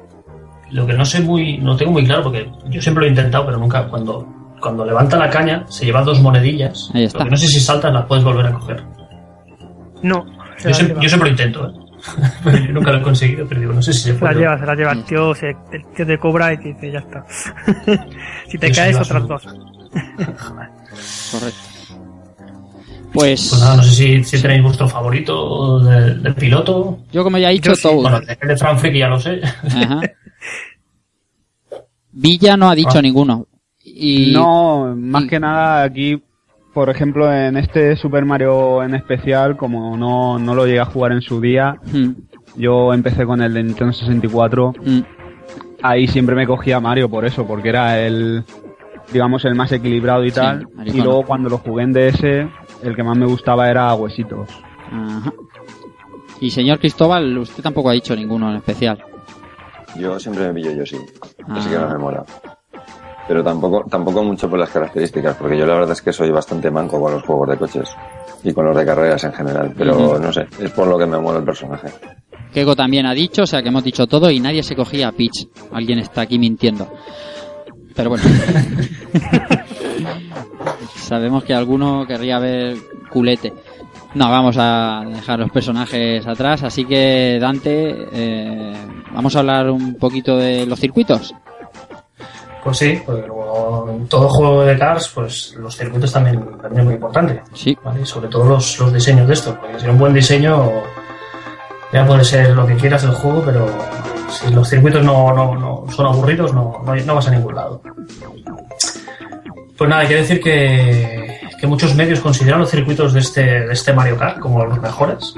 lo 0.70 0.86
que 0.86 0.92
no 0.94 1.04
sé 1.04 1.20
muy, 1.20 1.58
no 1.58 1.76
tengo 1.76 1.92
muy 1.92 2.04
claro 2.04 2.22
porque 2.24 2.50
yo 2.68 2.80
siempre 2.80 3.02
lo 3.02 3.06
he 3.06 3.10
intentado, 3.10 3.46
pero 3.46 3.58
nunca 3.58 3.86
cuando 3.88 4.26
cuando 4.60 4.84
levanta 4.84 5.16
la 5.16 5.30
caña 5.30 5.64
se 5.68 5.86
lleva 5.86 6.02
dos 6.02 6.20
monedillas. 6.20 6.90
Ahí 6.92 7.04
está. 7.04 7.24
No 7.24 7.36
sé 7.36 7.46
si 7.48 7.58
saltas 7.60 7.92
las 7.94 8.04
puedes 8.06 8.22
volver 8.24 8.46
a 8.46 8.52
coger. 8.52 8.82
No, 10.02 10.24
se 10.58 10.68
Yo, 10.68 10.74
siempre, 10.74 10.94
lleva. 10.94 11.02
yo 11.02 11.08
siempre 11.08 11.30
lo 11.30 11.32
intento, 11.36 11.66
¿eh? 11.68 11.72
Pero 12.44 12.58
yo 12.58 12.72
nunca 12.72 12.92
lo 12.92 12.98
he 12.98 13.02
conseguido, 13.02 13.46
pero 13.46 13.60
digo, 13.60 13.72
no 13.74 13.82
sé 13.82 13.92
si 13.92 13.98
se 14.00 14.04
Se 14.08 14.12
la 14.14 14.18
puede. 14.20 14.34
lleva, 14.40 14.58
se 14.58 14.64
la 14.66 14.74
lleva. 14.74 14.92
El 14.92 15.04
tío, 15.04 15.34
se, 15.34 15.48
el 15.50 15.84
tío 15.94 16.06
te 16.06 16.18
cobra 16.18 16.52
y 16.54 16.56
te 16.58 16.68
dice, 16.68 16.90
ya 16.92 16.98
está. 17.00 17.24
si 18.48 18.56
te 18.58 18.68
Yo 18.68 18.74
caes, 18.74 18.96
otras 18.96 19.28
dos. 19.28 19.42
correcto. 21.30 21.60
Pues, 23.12 23.48
Pues 23.50 23.60
nada, 23.60 23.76
no 23.76 23.82
sé 23.82 23.90
si, 23.90 24.24
si 24.24 24.40
tenéis 24.40 24.62
vuestro 24.62 24.86
favorito 24.88 25.80
de, 25.80 26.14
de 26.14 26.32
piloto. 26.32 27.00
yo 27.12 27.24
como 27.24 27.38
ya 27.38 27.50
he 27.50 27.54
dicho 27.54 27.70
Yo 27.70 27.74
sí. 27.76 27.82
todo. 27.82 28.02
Bueno, 28.02 28.20
el 28.40 28.48
de 28.48 28.56
Fran 28.56 28.78
Friki 28.78 28.98
ya 29.00 29.08
lo 29.08 29.18
sé. 29.18 29.40
Ajá. 29.42 30.00
Villa 32.12 32.56
no 32.56 32.70
ha 32.70 32.74
dicho 32.74 32.98
Ah. 32.98 33.02
ninguno. 33.02 33.46
Y 33.84 34.30
No, 34.32 34.94
más 34.96 35.24
y- 35.24 35.26
que 35.28 35.40
nada 35.40 35.82
aquí 35.82 36.22
por 36.72 36.88
ejemplo, 36.88 37.32
en 37.32 37.56
este 37.56 37.96
Super 37.96 38.24
Mario 38.24 38.84
en 38.84 38.94
especial, 38.94 39.56
como 39.56 39.96
no, 39.96 40.38
no 40.38 40.54
lo 40.54 40.66
llegué 40.66 40.78
a 40.78 40.84
jugar 40.84 41.10
en 41.10 41.20
su 41.20 41.40
día, 41.40 41.74
Mm, 41.92 42.10
yo 42.56 42.94
empecé 42.94 43.26
con 43.26 43.42
el 43.42 43.52
de 43.52 43.64
Nintendo 43.64 43.92
64. 43.92 44.72
mm. 44.80 45.00
Ahí 45.82 46.06
siempre 46.06 46.36
me 46.36 46.46
cogía 46.46 46.76
a 46.76 46.80
Mario 46.80 47.08
por 47.10 47.24
eso, 47.24 47.44
porque 47.44 47.70
era 47.70 47.98
el, 48.00 48.44
digamos, 49.12 49.44
el 49.46 49.56
más 49.56 49.72
equilibrado 49.72 50.24
y 50.24 50.30
Sí, 50.30 50.36
tal. 50.36 50.68
Y 50.84 51.00
luego 51.02 51.24
cuando 51.24 51.48
lo 51.48 51.58
jugué 51.58 51.82
en 51.82 51.92
DS, 51.92 52.46
el 52.84 52.94
que 52.94 53.02
más 53.02 53.16
me 53.18 53.26
gustaba 53.26 53.68
era 53.68 53.92
Huesitos. 53.94 54.48
Ajá. 54.92 55.32
Y 56.40 56.50
señor 56.50 56.78
Cristóbal, 56.78 57.36
usted 57.38 57.62
tampoco 57.64 57.90
ha 57.90 57.94
dicho 57.94 58.14
ninguno 58.14 58.48
en 58.50 58.56
especial. 58.58 59.02
Yo 59.96 60.18
siempre 60.18 60.48
me 60.48 60.54
pillo 60.54 60.72
yo 60.72 60.86
sí. 60.86 60.96
Así 61.48 61.68
Ah. 61.68 61.70
que 61.70 61.78
no 61.78 61.88
me 61.88 61.98
mola. 61.98 62.24
Pero 63.28 63.44
tampoco, 63.44 63.84
tampoco 63.88 64.24
mucho 64.24 64.48
por 64.50 64.58
las 64.58 64.70
características, 64.70 65.36
porque 65.36 65.56
yo 65.56 65.64
la 65.64 65.74
verdad 65.74 65.92
es 65.92 66.02
que 66.02 66.12
soy 66.12 66.30
bastante 66.30 66.70
manco 66.70 67.00
con 67.00 67.12
los 67.12 67.22
juegos 67.22 67.48
de 67.50 67.56
coches. 67.58 67.94
Y 68.42 68.52
con 68.52 68.64
los 68.64 68.76
de 68.76 68.84
carreras 68.84 69.22
en 69.24 69.32
general. 69.32 69.72
Pero 69.76 70.18
no 70.18 70.32
sé, 70.32 70.46
es 70.58 70.70
por 70.72 70.88
lo 70.88 70.98
que 70.98 71.06
me 71.06 71.18
mola 71.18 71.38
el 71.38 71.44
personaje. 71.44 71.88
Keko 72.52 72.74
también 72.74 73.06
ha 73.06 73.14
dicho, 73.14 73.42
o 73.42 73.46
sea 73.46 73.62
que 73.62 73.68
hemos 73.68 73.84
dicho 73.84 74.06
todo 74.08 74.30
y 74.30 74.40
nadie 74.40 74.62
se 74.64 74.74
cogía 74.74 75.08
a 75.08 75.12
Peach. 75.12 75.46
Alguien 75.72 75.98
está 76.00 76.22
aquí 76.22 76.38
mintiendo. 76.38 76.88
Pero 77.94 78.10
bueno. 78.10 78.24
Sabemos 80.96 81.44
que 81.44 81.54
alguno 81.54 82.06
querría 82.06 82.38
ver 82.38 82.76
culete. 83.10 83.52
No, 84.14 84.28
vamos 84.28 84.56
a 84.58 85.04
dejar 85.06 85.38
los 85.38 85.50
personajes 85.50 86.26
atrás, 86.26 86.64
así 86.64 86.84
que 86.84 87.38
Dante, 87.40 88.08
eh, 88.12 88.74
vamos 89.12 89.36
a 89.36 89.38
hablar 89.38 89.70
un 89.70 89.94
poquito 89.94 90.36
de 90.36 90.66
los 90.66 90.80
circuitos. 90.80 91.34
Pues 92.64 92.76
sí, 92.76 93.00
porque 93.06 93.26
como 93.26 93.88
en 93.90 94.06
todo 94.08 94.28
juego 94.28 94.64
de 94.64 94.76
cars, 94.76 95.10
pues 95.14 95.54
los 95.56 95.76
circuitos 95.76 96.12
también, 96.12 96.40
también 96.60 96.80
es 96.80 96.84
muy 96.84 96.94
importante. 96.94 97.42
Sí, 97.54 97.76
¿vale? 97.82 98.04
Sobre 98.04 98.28
todo 98.28 98.44
los, 98.44 98.78
los 98.80 98.92
diseños 98.92 99.28
de 99.28 99.34
estos, 99.34 99.54
porque 99.56 99.78
si 99.78 99.86
un 99.86 99.98
buen 99.98 100.12
diseño 100.12 100.70
ya 101.92 102.04
puede 102.04 102.24
ser 102.24 102.50
lo 102.50 102.66
que 102.66 102.76
quieras 102.76 103.02
del 103.02 103.12
juego, 103.12 103.42
pero 103.44 103.66
si 104.28 104.52
los 104.52 104.68
circuitos 104.68 105.04
no, 105.04 105.32
no, 105.32 105.54
no 105.54 105.84
son 105.90 106.06
aburridos, 106.06 106.52
no, 106.52 106.82
no, 106.84 106.94
no 106.94 107.14
vas 107.14 107.28
a 107.28 107.30
ningún 107.30 107.54
lado. 107.54 107.80
Pues 109.78 109.88
nada, 109.88 110.02
hay 110.02 110.08
que 110.08 110.16
decir 110.16 110.40
que, 110.40 111.29
que 111.60 111.66
muchos 111.66 111.94
medios 111.94 112.20
consideran 112.20 112.60
los 112.60 112.70
circuitos 112.70 113.12
de 113.12 113.20
este, 113.20 113.42
de 113.42 113.72
este 113.72 113.92
Mario 113.92 114.16
Kart 114.16 114.38
como 114.38 114.64
los 114.64 114.80
mejores. 114.80 115.34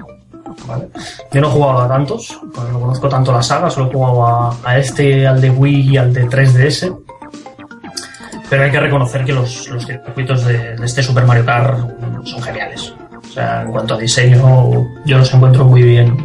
Yo 1.33 1.41
no 1.41 1.49
he 1.49 1.51
jugado 1.51 1.81
a 1.81 1.89
tantos, 1.89 2.39
no 2.43 2.81
conozco 2.81 3.09
tanto 3.09 3.33
la 3.33 3.43
saga, 3.43 3.69
solo 3.69 3.89
he 3.89 3.93
jugado 3.93 4.57
a, 4.65 4.79
este, 4.79 5.27
al 5.27 5.41
de 5.41 5.51
Wii 5.51 5.91
y 5.91 5.97
al 5.97 6.13
de 6.13 6.29
3DS. 6.29 6.97
Pero 8.49 8.63
hay 8.63 8.71
que 8.71 8.81
reconocer 8.81 9.25
que 9.25 9.33
los, 9.33 9.69
los 9.69 9.85
circuitos 9.85 10.45
de, 10.45 10.77
de 10.77 10.87
este 10.87 11.03
Super 11.03 11.25
Mario 11.25 11.45
Kart 11.45 11.79
son 12.25 12.43
geniales. 12.43 12.95
O 13.19 13.33
sea, 13.33 13.63
en 13.63 13.73
cuanto 13.73 13.95
a 13.95 13.99
diseño, 13.99 14.87
yo 15.05 15.19
los 15.19 15.35
encuentro 15.35 15.65
muy 15.65 15.83
bien, 15.83 16.17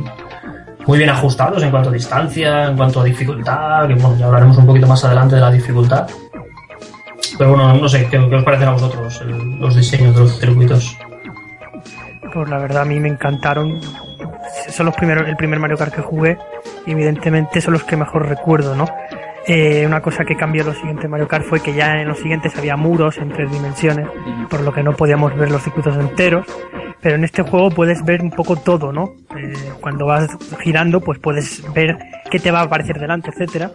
muy 0.86 0.98
bien 0.98 1.10
ajustados 1.10 1.64
en 1.64 1.72
cuanto 1.72 1.90
a 1.90 1.94
distancia, 1.94 2.66
en 2.66 2.78
cuanto 2.78 3.00
a 3.00 3.04
dificultad, 3.04 3.88
que 3.88 3.96
bueno, 3.96 4.16
ya 4.18 4.26
hablaremos 4.26 4.58
un 4.58 4.68
poquito 4.68 4.88
más 4.88 5.04
adelante 5.06 5.36
de 5.36 5.42
la 5.42 5.52
dificultad. 5.52 6.08
Pero 7.38 7.52
bueno, 7.52 7.74
no 7.76 7.88
sé, 7.90 8.08
¿qué, 8.10 8.18
os 8.18 8.44
parecen 8.44 8.68
a 8.68 8.72
vosotros 8.72 9.22
el- 9.22 9.60
los 9.60 9.76
diseños 9.76 10.16
de 10.16 10.22
los 10.22 10.40
circuitos? 10.40 10.98
Pues 12.34 12.50
la 12.50 12.58
verdad 12.58 12.82
a 12.82 12.86
mí 12.86 13.00
me 13.00 13.10
encantaron. 13.10 13.80
Son 14.70 14.86
los 14.86 14.96
primeros, 14.96 15.28
el 15.28 15.36
primer 15.38 15.60
Mario 15.60 15.78
Kart 15.78 15.94
que 15.94 16.02
jugué 16.02 16.38
y 16.86 16.92
evidentemente 16.92 17.62
son 17.62 17.74
los 17.74 17.84
que 17.84 17.96
mejor 17.96 18.28
recuerdo, 18.28 18.76
¿no? 18.76 18.86
Eh, 19.48 19.86
una 19.86 20.02
cosa 20.02 20.26
que 20.26 20.36
cambió 20.36 20.62
en 20.64 20.68
los 20.68 20.78
siguientes 20.78 21.10
Mario 21.10 21.28
Kart 21.28 21.46
fue 21.46 21.62
que 21.62 21.74
ya 21.74 22.02
en 22.02 22.08
los 22.10 22.18
siguientes 22.20 22.56
había 22.58 22.76
muros 22.76 23.18
en 23.18 23.30
tres 23.30 23.50
dimensiones, 23.50 24.08
por 24.50 24.62
lo 24.62 24.74
que 24.74 24.84
no 24.84 24.94
podíamos 24.94 25.36
ver 25.38 25.50
los 25.52 25.64
circuitos 25.64 25.96
enteros. 25.98 26.46
Pero 27.00 27.16
en 27.16 27.24
este 27.24 27.44
juego 27.44 27.70
puedes 27.70 28.04
ver 28.04 28.22
un 28.24 28.32
poco 28.32 28.56
todo, 28.58 28.92
¿no? 28.92 29.12
Eh, 29.38 29.54
cuando 29.80 30.08
vas 30.08 30.28
girando, 30.62 31.00
pues 31.00 31.20
puedes 31.20 31.64
ver 31.74 31.96
qué 32.32 32.40
te 32.40 32.50
va 32.52 32.62
a 32.62 32.64
aparecer 32.64 33.00
delante, 33.00 33.30
etcétera. 33.30 33.72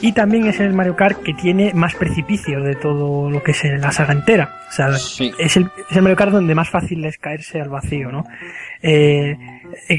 Y 0.00 0.12
también 0.12 0.46
es 0.46 0.58
el 0.58 0.72
Mario 0.72 0.96
Kart 0.96 1.22
que 1.22 1.34
tiene 1.34 1.72
más 1.74 1.94
precipicios 1.94 2.64
de 2.64 2.74
todo 2.74 3.30
lo 3.30 3.42
que 3.42 3.50
es 3.52 3.62
la 3.78 3.92
saga 3.92 4.14
entera. 4.14 4.56
O 4.68 4.72
sea, 4.72 4.92
Sí. 4.94 5.30
es, 5.38 5.56
el, 5.58 5.70
es 5.90 5.96
el 5.96 6.02
Mario 6.02 6.16
Kart 6.16 6.32
donde 6.32 6.54
más 6.54 6.70
fácil 6.70 7.04
es 7.04 7.18
caerse 7.18 7.60
al 7.60 7.68
vacío, 7.68 8.10
¿no? 8.10 8.24
Eh, 8.82 9.36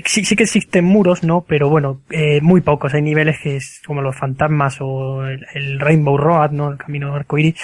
sí, 0.06 0.26
sí 0.26 0.36
que 0.36 0.44
existen 0.44 0.86
muros, 0.86 1.24
¿no? 1.24 1.46
Pero 1.48 1.70
bueno, 1.70 2.02
eh, 2.10 2.42
muy 2.42 2.62
pocos. 2.62 2.94
Hay 2.94 3.02
niveles 3.02 3.40
que 3.40 3.58
es 3.58 3.82
como 3.86 4.02
los 4.02 4.16
fantasmas 4.16 4.78
o 4.82 5.26
el, 5.26 5.46
el 5.54 5.80
Rainbow 5.80 6.18
Road, 6.18 6.52
¿no? 6.52 6.72
El 6.72 6.78
camino 6.78 7.14
arcoíris, 7.14 7.56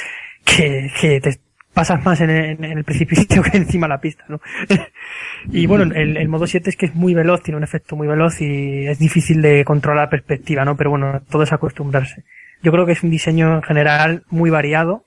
que, 0.43 0.91
que 0.99 1.21
te 1.21 1.39
pasas 1.73 2.03
más 2.05 2.21
en 2.21 2.29
el, 2.29 2.63
en 2.63 2.77
el 2.77 2.83
precipicio 2.83 3.41
que 3.51 3.57
encima 3.57 3.87
de 3.87 3.93
la 3.93 4.01
pista, 4.01 4.23
¿no? 4.27 4.39
y 5.51 5.65
bueno, 5.65 5.93
el, 5.95 6.17
el 6.17 6.29
modo 6.29 6.47
7 6.47 6.69
es 6.69 6.77
que 6.77 6.85
es 6.87 6.95
muy 6.95 7.13
veloz, 7.13 7.41
tiene 7.41 7.57
un 7.57 7.63
efecto 7.63 7.95
muy 7.95 8.07
veloz 8.07 8.41
y 8.41 8.87
es 8.87 8.99
difícil 8.99 9.41
de 9.41 9.65
controlar 9.65 10.05
la 10.05 10.09
perspectiva, 10.09 10.63
¿no? 10.65 10.77
Pero 10.77 10.91
bueno, 10.91 11.21
todo 11.29 11.43
es 11.43 11.51
acostumbrarse. 11.51 12.23
Yo 12.61 12.71
creo 12.71 12.85
que 12.85 12.93
es 12.93 13.03
un 13.03 13.09
diseño 13.09 13.55
en 13.55 13.63
general 13.63 14.23
muy 14.29 14.49
variado 14.49 15.03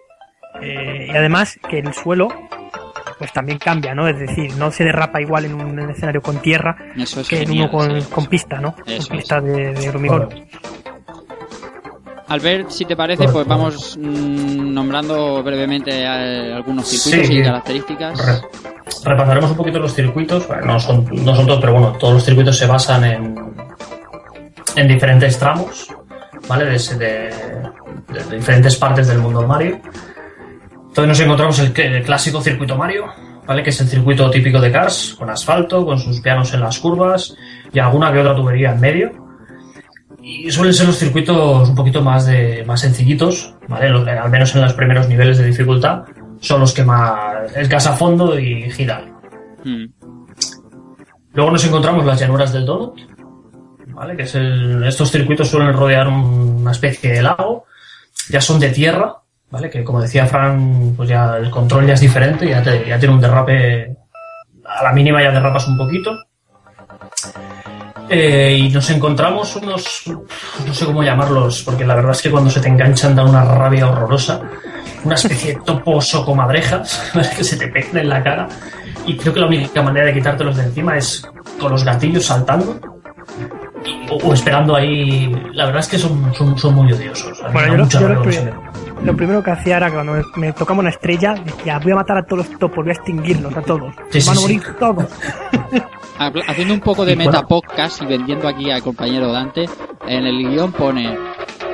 eh, 0.60 1.08
y 1.08 1.16
además 1.16 1.58
que 1.68 1.78
el 1.78 1.92
suelo 1.94 2.28
pues 3.18 3.32
también 3.32 3.58
cambia, 3.58 3.94
¿no? 3.94 4.06
Es 4.08 4.18
decir, 4.18 4.54
no 4.56 4.70
se 4.70 4.84
derrapa 4.84 5.20
igual 5.20 5.46
en 5.46 5.54
un 5.54 5.78
escenario 5.90 6.20
con 6.20 6.38
tierra 6.42 6.76
Eso 6.96 7.20
es 7.20 7.28
que 7.28 7.42
en 7.42 7.50
uno 7.52 7.70
con, 7.70 8.00
sí. 8.02 8.08
con 8.10 8.26
pista, 8.26 8.58
¿no? 8.60 8.74
Eso 8.86 9.08
con 9.08 9.16
pista 9.18 9.40
de, 9.40 9.72
de 9.72 9.88
hormigón. 9.88 10.28
Albert, 12.28 12.70
si 12.70 12.84
te 12.84 12.96
parece, 12.96 13.28
pues 13.28 13.46
vamos 13.46 13.96
mm, 14.00 14.74
nombrando 14.74 15.42
brevemente 15.44 15.92
eh, 16.02 16.52
algunos 16.52 16.88
circuitos 16.88 17.28
Sí. 17.28 17.38
y 17.38 17.42
características. 17.42 18.18
Re- 18.26 18.48
repasaremos 19.04 19.50
un 19.52 19.56
poquito 19.56 19.78
los 19.78 19.94
circuitos. 19.94 20.46
Bueno, 20.48 20.64
no, 20.66 20.80
son, 20.80 21.06
no 21.24 21.36
son 21.36 21.46
todos, 21.46 21.60
pero 21.60 21.72
bueno, 21.74 21.92
todos 22.00 22.14
los 22.14 22.24
circuitos 22.24 22.58
se 22.58 22.66
basan 22.66 23.04
en, 23.04 23.54
en 24.74 24.88
diferentes 24.88 25.38
tramos, 25.38 25.88
¿vale? 26.48 26.64
De, 26.64 26.72
de- 26.72 27.06
de- 28.12 28.24
de 28.24 28.36
diferentes 28.36 28.74
partes 28.76 29.06
del 29.06 29.18
mundo 29.18 29.42
de 29.42 29.46
Mario. 29.46 29.80
Entonces 30.96 31.08
nos 31.08 31.20
encontramos 31.20 31.58
el, 31.58 31.78
el 31.78 32.02
clásico 32.02 32.40
circuito 32.40 32.74
Mario, 32.74 33.04
¿vale? 33.46 33.62
Que 33.62 33.68
es 33.68 33.78
el 33.82 33.86
circuito 33.88 34.30
típico 34.30 34.58
de 34.58 34.72
Cars, 34.72 35.14
con 35.18 35.28
asfalto, 35.28 35.84
con 35.84 35.98
sus 35.98 36.20
pianos 36.22 36.54
en 36.54 36.60
las 36.60 36.78
curvas 36.78 37.36
y 37.70 37.78
alguna 37.78 38.10
que 38.10 38.20
otra 38.20 38.34
tubería 38.34 38.72
en 38.72 38.80
medio. 38.80 39.10
Y 40.22 40.50
suelen 40.50 40.72
ser 40.72 40.86
los 40.86 40.96
circuitos 40.98 41.68
un 41.68 41.74
poquito 41.74 42.00
más 42.00 42.24
de 42.26 42.64
más 42.66 42.80
sencillitos, 42.80 43.54
¿vale? 43.68 43.90
Los- 43.90 44.08
al 44.08 44.30
menos 44.30 44.54
en 44.54 44.62
los 44.62 44.72
primeros 44.72 45.06
niveles 45.06 45.36
de 45.36 45.44
dificultad 45.46 46.04
son 46.40 46.60
los 46.60 46.72
que 46.72 46.82
más 46.82 47.54
es 47.54 47.68
gas 47.68 47.86
a 47.86 47.92
fondo 47.92 48.38
y 48.38 48.70
giran. 48.70 49.14
Mm. 49.64 49.84
Luego 51.34 51.50
nos 51.50 51.64
encontramos 51.66 52.06
las 52.06 52.18
llanuras 52.18 52.52
del 52.54 52.64
Donut, 52.64 52.98
¿vale? 53.88 54.16
Que 54.16 54.22
es 54.22 54.34
el, 54.34 54.82
estos 54.84 55.10
circuitos 55.10 55.48
suelen 55.50 55.74
rodear 55.74 56.08
un- 56.08 56.56
una 56.62 56.72
especie 56.72 57.12
de 57.12 57.22
lago, 57.22 57.66
ya 58.30 58.40
son 58.40 58.58
de 58.58 58.70
tierra, 58.70 59.14
¿vale? 59.50 59.70
Que 59.70 59.84
como 59.84 60.00
decía 60.00 60.26
Fran, 60.26 60.94
pues 60.96 61.08
ya 61.08 61.36
el 61.36 61.50
control 61.50 61.86
ya 61.86 61.94
es 61.94 62.00
diferente, 62.00 62.48
ya, 62.48 62.62
te- 62.62 62.86
ya 62.86 62.98
tiene 62.98 63.14
un 63.14 63.20
derrape, 63.20 63.96
a 64.64 64.82
la 64.82 64.92
mínima 64.92 65.22
ya 65.22 65.30
derrapas 65.30 65.66
un 65.68 65.76
poquito. 65.76 66.12
Eh, 68.08 68.56
y 68.60 68.68
nos 68.68 68.88
encontramos 68.90 69.56
unos, 69.56 70.02
no 70.64 70.72
sé 70.74 70.84
cómo 70.84 71.02
llamarlos, 71.02 71.62
porque 71.64 71.84
la 71.84 71.96
verdad 71.96 72.12
es 72.12 72.22
que 72.22 72.30
cuando 72.30 72.50
se 72.50 72.60
te 72.60 72.68
enganchan 72.68 73.16
da 73.16 73.24
una 73.24 73.44
rabia 73.44 73.88
horrorosa, 73.88 74.40
una 75.02 75.16
especie 75.16 75.54
de 75.54 75.60
topos 75.64 76.14
o 76.14 76.24
comadrejas 76.24 77.10
que 77.36 77.42
se 77.42 77.56
te 77.56 77.66
pegan 77.68 77.98
en 77.98 78.08
la 78.08 78.22
cara. 78.22 78.48
Y 79.06 79.16
creo 79.16 79.32
que 79.34 79.40
la 79.40 79.46
única 79.46 79.82
manera 79.82 80.06
de 80.06 80.14
quitártelos 80.14 80.56
de 80.56 80.64
encima 80.64 80.96
es 80.96 81.26
con 81.60 81.72
los 81.72 81.84
gatillos 81.84 82.24
saltando 82.24 82.78
y- 83.84 84.08
o, 84.10 84.16
o 84.16 84.34
esperando 84.34 84.76
ahí. 84.76 85.32
La 85.52 85.66
verdad 85.66 85.80
es 85.80 85.88
que 85.88 85.98
son, 85.98 86.32
son, 86.34 86.56
son 86.56 86.74
muy 86.74 86.92
odiosos. 86.92 87.42
Bueno, 87.52 87.74
yo, 87.76 88.65
lo 89.06 89.16
primero 89.16 89.42
que 89.42 89.50
hacía 89.50 89.76
era 89.78 89.86
que 89.88 89.94
cuando 89.94 90.12
me, 90.12 90.22
me 90.36 90.52
tocaba 90.52 90.80
una 90.80 90.90
estrella, 90.90 91.34
decía, 91.34 91.78
voy 91.82 91.92
a 91.92 91.96
matar 91.96 92.18
a 92.18 92.22
todos 92.24 92.46
los 92.46 92.58
topos, 92.58 92.84
voy 92.84 92.90
a 92.90 92.92
extinguirlos 92.92 93.56
a 93.56 93.62
todos. 93.62 93.94
Sí, 94.10 94.20
sí, 94.20 94.28
Van 94.28 94.36
a 94.36 94.40
sí. 94.40 94.42
morir 94.42 94.62
todos. 94.78 95.06
Haciendo 96.48 96.74
un 96.74 96.80
poco 96.80 97.04
de 97.04 97.12
Y 97.12 97.14
bueno. 97.16 97.30
metapodcast 97.32 98.02
y 98.02 98.06
vendiendo 98.06 98.48
aquí 98.48 98.70
al 98.70 98.82
compañero 98.82 99.30
Dante, 99.32 99.66
en 100.08 100.26
el 100.26 100.38
guion 100.48 100.72
pone 100.72 101.16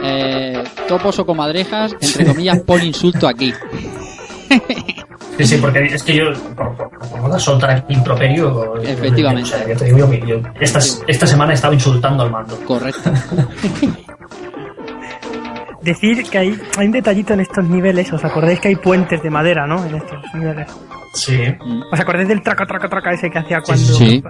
eh, 0.03 0.63
topos 0.89 1.19
o 1.21 1.27
comadrejas, 1.27 1.95
entre 2.01 2.27
comillas, 2.27 2.61
pon 2.61 2.83
insulto 2.83 3.27
aquí. 3.29 3.53
Sí, 5.39 5.47
sí, 5.47 5.57
porque 5.57 5.85
es 5.87 6.03
que 6.03 6.15
yo, 6.17 6.25
por, 6.55 6.77
por, 6.77 6.91
por 7.01 7.71
aquí 7.71 7.95
improperio, 7.95 8.77
Efectivamente. 8.83 9.45
o 9.45 9.57
sea, 9.57 9.67
yo 9.67 9.77
te 9.77 9.85
digo 9.87 10.11
que 10.11 10.21
yo 10.27 10.37
esta, 10.61 10.79
esta 11.07 11.27
semana 11.27 11.53
he 11.53 11.55
estado 11.55 11.73
insultando 11.73 12.23
al 12.25 12.31
mando. 12.31 12.57
Correcto. 12.67 13.11
Decir 15.83 16.23
que 16.31 16.39
hay, 16.39 16.61
hay 16.79 16.87
un 16.87 16.93
detallito 16.93 17.35
en 17.35 17.41
estos 17.41 17.65
niveles, 17.65 18.13
¿os 18.13 18.25
acordáis 18.25 18.61
que 18.61 18.69
hay 18.69 18.77
puentes 18.77 19.23
de 19.23 19.31
madera, 19.31 19.67
no? 19.67 19.85
En 19.85 19.97
estos 19.97 20.19
niveles. 20.35 20.69
Sí. 21.15 21.39
¿Os 21.93 21.99
acordáis 22.01 22.29
del 22.29 22.41
traca, 22.43 22.65
traca, 22.67 22.89
traca 22.89 23.13
ese 23.13 23.31
que 23.31 23.39
hacía 23.39 23.61
cuando... 23.61 23.85
sí. 23.85 24.23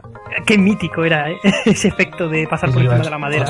Qué 0.46 0.56
mítico 0.58 1.04
era, 1.04 1.30
¿eh? 1.30 1.36
Ese 1.66 1.88
efecto 1.88 2.26
de 2.28 2.46
pasar 2.48 2.70
por 2.72 2.80
encima 2.82 2.98
de 3.04 3.10
la 3.10 3.18
madera. 3.18 3.44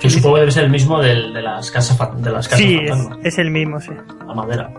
Que 0.00 0.10
supongo 0.10 0.34
que 0.34 0.40
debe 0.40 0.52
ser 0.52 0.64
el 0.64 0.70
mismo 0.70 1.00
del, 1.00 1.32
de 1.32 1.40
las 1.42 1.70
casas 1.70 1.96
de 2.20 2.30
las 2.30 2.48
casas 2.48 2.58
Sí, 2.58 2.76
es, 2.82 2.98
es 3.22 3.38
el 3.38 3.50
mismo, 3.52 3.80
sí. 3.80 3.92
la 4.26 4.34
madera. 4.34 4.70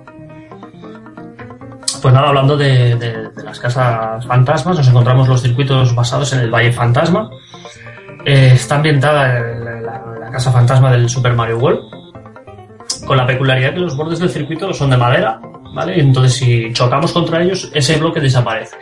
Pues 2.01 2.13
nada, 2.13 2.27
hablando 2.30 2.55
de, 2.57 2.95
de- 2.95 3.30
de 3.30 3.43
las 3.43 3.59
casas 3.59 4.25
fantasmas, 4.25 4.77
nos 4.77 4.88
encontramos 4.88 5.27
los 5.27 5.41
circuitos 5.41 5.93
basados 5.95 6.32
en 6.34 6.39
el 6.41 6.51
Valle 6.51 6.71
Fantasma. 6.71 7.30
Eh, 8.26 8.51
está 8.53 8.76
ambientada 8.76 9.38
en 9.39 9.65
la, 9.65 9.82
la- 9.82 10.03
la 10.20 10.32
casa 10.32 10.51
fantasma 10.51 10.91
del 10.91 11.09
Super 11.09 11.34
Mario 11.34 11.57
World, 11.57 11.80
con 13.05 13.17
la 13.17 13.26
peculiaridad 13.26 13.74
que 13.74 13.80
los 13.80 13.95
bordes 13.97 14.20
del 14.20 14.30
circuito 14.30 14.72
son 14.74 14.89
de 14.91 14.97
madera, 14.97 15.39
¿vale? 15.74 15.97
Y 15.97 16.01
entonces 16.01 16.34
si 16.34 16.72
chocamos 16.74 17.11
contra 17.11 17.41
ellos, 17.41 17.72
ese 17.74 17.97
bloque 17.97 18.20
desaparece. 18.20 18.78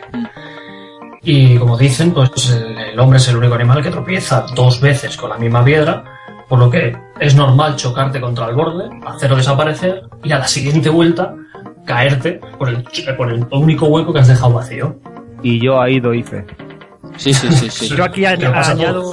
Y 1.22 1.56
como 1.56 1.76
dicen, 1.76 2.12
pues 2.12 2.50
el, 2.50 2.76
el 2.78 3.00
hombre 3.00 3.18
es 3.18 3.28
el 3.28 3.36
único 3.36 3.54
animal 3.54 3.82
que 3.82 3.90
tropieza 3.90 4.46
dos 4.54 4.80
veces 4.80 5.16
con 5.16 5.30
la 5.30 5.38
misma 5.38 5.64
piedra, 5.64 6.04
por 6.48 6.58
lo 6.58 6.70
que 6.70 6.96
es 7.20 7.34
normal 7.34 7.76
chocarte 7.76 8.20
contra 8.20 8.46
el 8.48 8.54
borde, 8.54 8.88
hacerlo 9.06 9.36
desaparecer 9.36 10.02
y 10.22 10.32
a 10.32 10.38
la 10.38 10.48
siguiente 10.48 10.88
vuelta 10.90 11.34
caerte 11.84 12.40
por 12.58 12.68
el, 12.68 12.84
ch- 12.84 13.16
por 13.16 13.30
el 13.32 13.46
único 13.50 13.86
hueco 13.86 14.12
que 14.12 14.20
has 14.20 14.28
dejado 14.28 14.52
vacío. 14.54 14.98
Y 15.42 15.60
yo 15.62 15.80
ahí 15.80 16.00
doy 16.00 16.22
fe. 16.22 16.44
Sí, 17.16 17.32
sí, 17.32 17.50
sí, 17.52 17.70
sí. 17.70 17.88
Yo 17.96 18.04
aquí 18.04 18.24
pasa 18.52 18.72
añado 18.72 19.12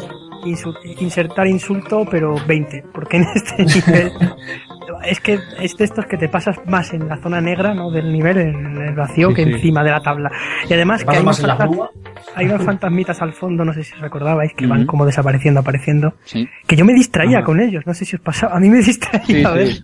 todo. 0.53 0.73
insu- 0.81 1.01
insertar 1.01 1.47
insulto, 1.47 2.05
pero 2.09 2.35
20, 2.47 2.83
porque 2.93 3.17
en 3.17 3.23
este 3.35 3.65
nivel 3.65 4.11
es 5.05 5.19
que 5.19 5.39
es 5.59 5.75
de 5.77 5.83
estos 5.85 6.05
que 6.05 6.17
te 6.17 6.29
pasas 6.29 6.57
más 6.65 6.93
en 6.93 7.07
la 7.07 7.17
zona 7.21 7.41
negra 7.41 7.73
¿no? 7.73 7.91
del 7.91 8.11
nivel, 8.11 8.37
en 8.37 8.77
el 8.81 8.95
vacío, 8.95 9.29
Sí, 9.29 9.35
que 9.35 9.43
sí. 9.45 9.51
encima 9.51 9.83
de 9.83 9.91
la 9.91 9.99
tabla. 10.01 10.31
Y 10.69 10.73
además 10.73 11.03
que 11.03 11.15
hay 11.15 11.21
unos, 11.21 11.41
hay 12.35 12.47
fantasmitas 12.49 13.21
al 13.21 13.33
fondo, 13.33 13.63
no 13.65 13.73
sé 13.73 13.83
si 13.83 13.93
os 13.93 13.99
recordabais, 14.01 14.53
que 14.55 14.67
van 14.67 14.85
como 14.85 15.05
desapareciendo, 15.05 15.59
apareciendo. 15.61 16.13
Sí. 16.23 16.47
Que 16.67 16.75
yo 16.75 16.85
me 16.85 16.93
distraía 16.93 17.37
Ajá. 17.37 17.45
con 17.45 17.59
ellos, 17.59 17.83
no 17.85 17.93
sé 17.93 18.05
si 18.05 18.15
os 18.15 18.21
pasaba. 18.21 18.55
A 18.55 18.59
mí 18.59 18.69
me 18.69 18.77
distraía 18.81 19.25
Sí, 19.25 19.43
a 19.43 19.51
ver, 19.51 19.67
sí. 19.67 19.83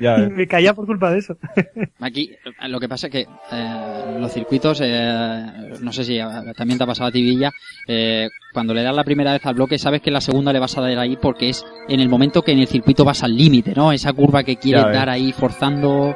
Ya 0.00 0.16
y 0.18 0.20
ves. 0.22 0.30
me 0.30 0.46
caía 0.46 0.74
por 0.74 0.86
culpa 0.86 1.10
de 1.10 1.18
eso. 1.18 1.36
Aquí 2.00 2.30
eh, 2.32 2.68
lo 2.68 2.80
que 2.80 2.88
pasa 2.88 3.06
es 3.08 3.12
que 3.12 3.20
eh, 3.52 4.16
los 4.18 4.32
circuitos, 4.32 4.80
eh, 4.82 5.74
no 5.80 5.92
sé 5.92 6.04
si 6.04 6.18
eh, 6.18 6.24
también 6.56 6.78
te 6.78 6.84
ha 6.84 6.86
pasado 6.86 7.08
a 7.08 7.12
ti, 7.12 7.22
Villa, 7.22 7.50
eh, 7.86 8.28
cuando 8.52 8.74
le 8.74 8.82
das 8.82 8.94
la 8.94 9.04
primera 9.04 9.32
vez 9.32 9.44
al 9.46 9.54
bloque 9.54 9.78
sabes 9.78 10.00
que 10.02 10.10
la 10.10 10.20
segunda 10.20 10.52
le 10.52 10.58
vas 10.58 10.76
a 10.76 10.80
dar 10.82 10.98
ahí 10.98 11.16
porque 11.20 11.48
es 11.48 11.64
en 11.88 12.00
el 12.00 12.08
momento 12.08 12.42
que 12.42 12.52
en 12.52 12.58
el 12.58 12.66
circuito 12.66 13.04
vas 13.04 13.22
al 13.22 13.34
límite, 13.36 13.72
¿no? 13.74 13.92
Esa 13.92 14.12
curva 14.12 14.41
que 14.44 14.56
ves. 14.84 14.94
dar 14.94 15.08
ahí 15.08 15.32
forzando... 15.32 16.14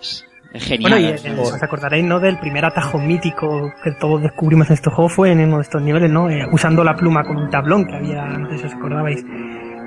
Es, 0.00 0.24
es 0.52 0.64
genial. 0.64 0.90
Bueno, 0.92 1.06
y 1.08 1.12
es- 1.12 1.24
eh, 1.24 1.34
os 1.38 1.62
acordaréis, 1.62 2.04
¿no? 2.04 2.20
Del 2.20 2.38
primer 2.38 2.64
atajo 2.64 2.98
mítico 2.98 3.72
que 3.82 3.92
todos 3.92 4.22
descubrimos 4.22 4.68
en 4.68 4.74
este 4.74 4.90
juego 4.90 5.08
fue 5.08 5.32
en 5.32 5.40
uno 5.40 5.56
de 5.56 5.62
estos 5.62 5.82
niveles, 5.82 6.10
¿no? 6.10 6.28
Eh, 6.30 6.46
usando 6.52 6.84
la 6.84 6.94
pluma 6.94 7.22
con 7.24 7.36
un 7.36 7.50
tablón 7.50 7.86
que 7.86 7.96
había, 7.96 8.24
no 8.26 8.50
sé 8.50 8.58
si 8.58 8.66
os 8.66 8.74
acordabais. 8.74 9.24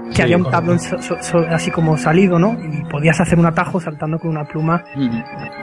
Que 0.08 0.18
Sí, 0.18 0.22
había 0.22 0.38
un 0.38 0.50
tablón 0.52 0.80
so- 0.80 1.02
so- 1.02 1.18
so- 1.20 1.46
así 1.50 1.72
como 1.72 1.98
salido, 1.98 2.38
¿no? 2.38 2.56
Y 2.62 2.84
podías 2.92 3.20
hacer 3.20 3.40
un 3.40 3.48
atajo 3.48 3.80
saltando 3.82 4.20
con 4.20 4.30
una 4.30 4.44
pluma 4.46 4.84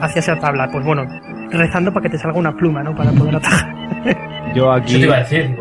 hacia 0.01 0.19
esa 0.19 0.37
tabla. 0.39 0.69
Pues 0.73 0.85
bueno, 0.85 1.05
rezando 1.51 1.93
para 1.93 2.03
que 2.05 2.11
te 2.11 2.19
salga 2.19 2.39
una 2.39 2.53
pluma, 2.57 2.83
¿no? 2.83 2.93
Para 2.95 3.13
poder 3.13 3.37
atajar. 3.37 3.73
Yo 4.55 4.73
aquí. 4.73 4.95
te 4.95 4.99
iba 4.99 5.17
a 5.17 5.21
decir, 5.21 5.57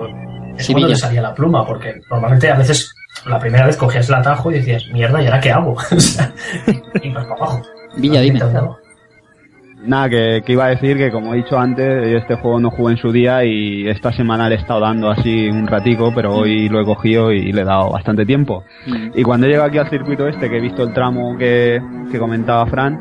es 0.57 0.65
Sí, 0.65 0.74
cuando 0.74 0.89
te 0.89 0.95
salía 0.95 1.22
la 1.22 1.34
pluma, 1.34 1.63
porque 1.65 2.01
normalmente 2.09 2.49
a 2.51 2.57
veces 2.57 2.93
la 3.26 3.39
primera 3.39 3.65
vez 3.65 3.78
cogías 3.78 4.07
el 4.09 4.15
atajo 4.15 4.51
y 4.51 4.55
decías, 4.55 4.86
mierda, 4.93 5.22
¿y 5.22 5.26
ahora 5.26 5.39
qué 5.41 5.51
hago? 5.51 5.76
Y 7.03 7.09
vas 7.11 7.26
para 7.26 7.36
abajo. 7.36 7.61
Villa, 7.97 8.22
dime. 8.22 8.39
Nada, 9.84 10.09
que, 10.09 10.43
que 10.45 10.51
iba 10.53 10.65
a 10.65 10.69
decir 10.69 10.95
que 10.97 11.11
como 11.11 11.34
he 11.34 11.38
dicho 11.38 11.57
antes, 11.57 12.07
este 12.22 12.36
juego 12.36 12.59
no 12.59 12.69
jugué 12.69 12.91
en 12.93 12.97
su 12.99 13.11
día 13.11 13.43
y 13.43 13.88
esta 13.89 14.13
semana 14.13 14.47
le 14.47 14.55
he 14.55 14.57
estado 14.59 14.80
dando 14.82 15.09
así 15.09 15.49
un 15.49 15.65
ratico, 15.65 16.11
pero 16.13 16.36
hoy 16.36 16.69
lo 16.69 16.82
he 16.82 16.86
cogido 16.86 17.32
y 17.32 17.51
le 17.51 17.61
he 17.61 17.65
dado 17.65 17.89
bastante 17.89 18.24
tiempo. 18.26 18.63
Ujú. 18.88 18.97
Y 19.15 19.24
cuando 19.24 19.47
he 19.47 19.49
llegado 19.49 19.67
aquí 19.69 19.80
al 19.80 19.89
circuito 19.89 20.28
este, 20.28 20.49
que 20.49 20.57
he 20.57 20.61
visto 20.61 20.84
el 20.84 20.93
tramo 20.93 21.36
que, 21.36 21.82
que 22.11 22.19
comentaba 22.19 22.67
Fran, 22.67 22.95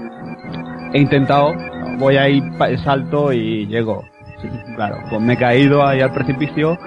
he 0.94 1.00
intentado, 1.00 1.52
voy 1.98 2.16
ahí 2.16 2.40
pa- 2.56 2.74
salto 2.78 3.30
y 3.32 3.66
llego. 3.66 4.02
Sí, 4.40 4.48
claro, 4.74 4.96
pues 5.10 5.20
me 5.20 5.34
he 5.34 5.36
caído 5.36 5.86
ahí 5.86 6.00
al 6.00 6.12
precipicio 6.12 6.78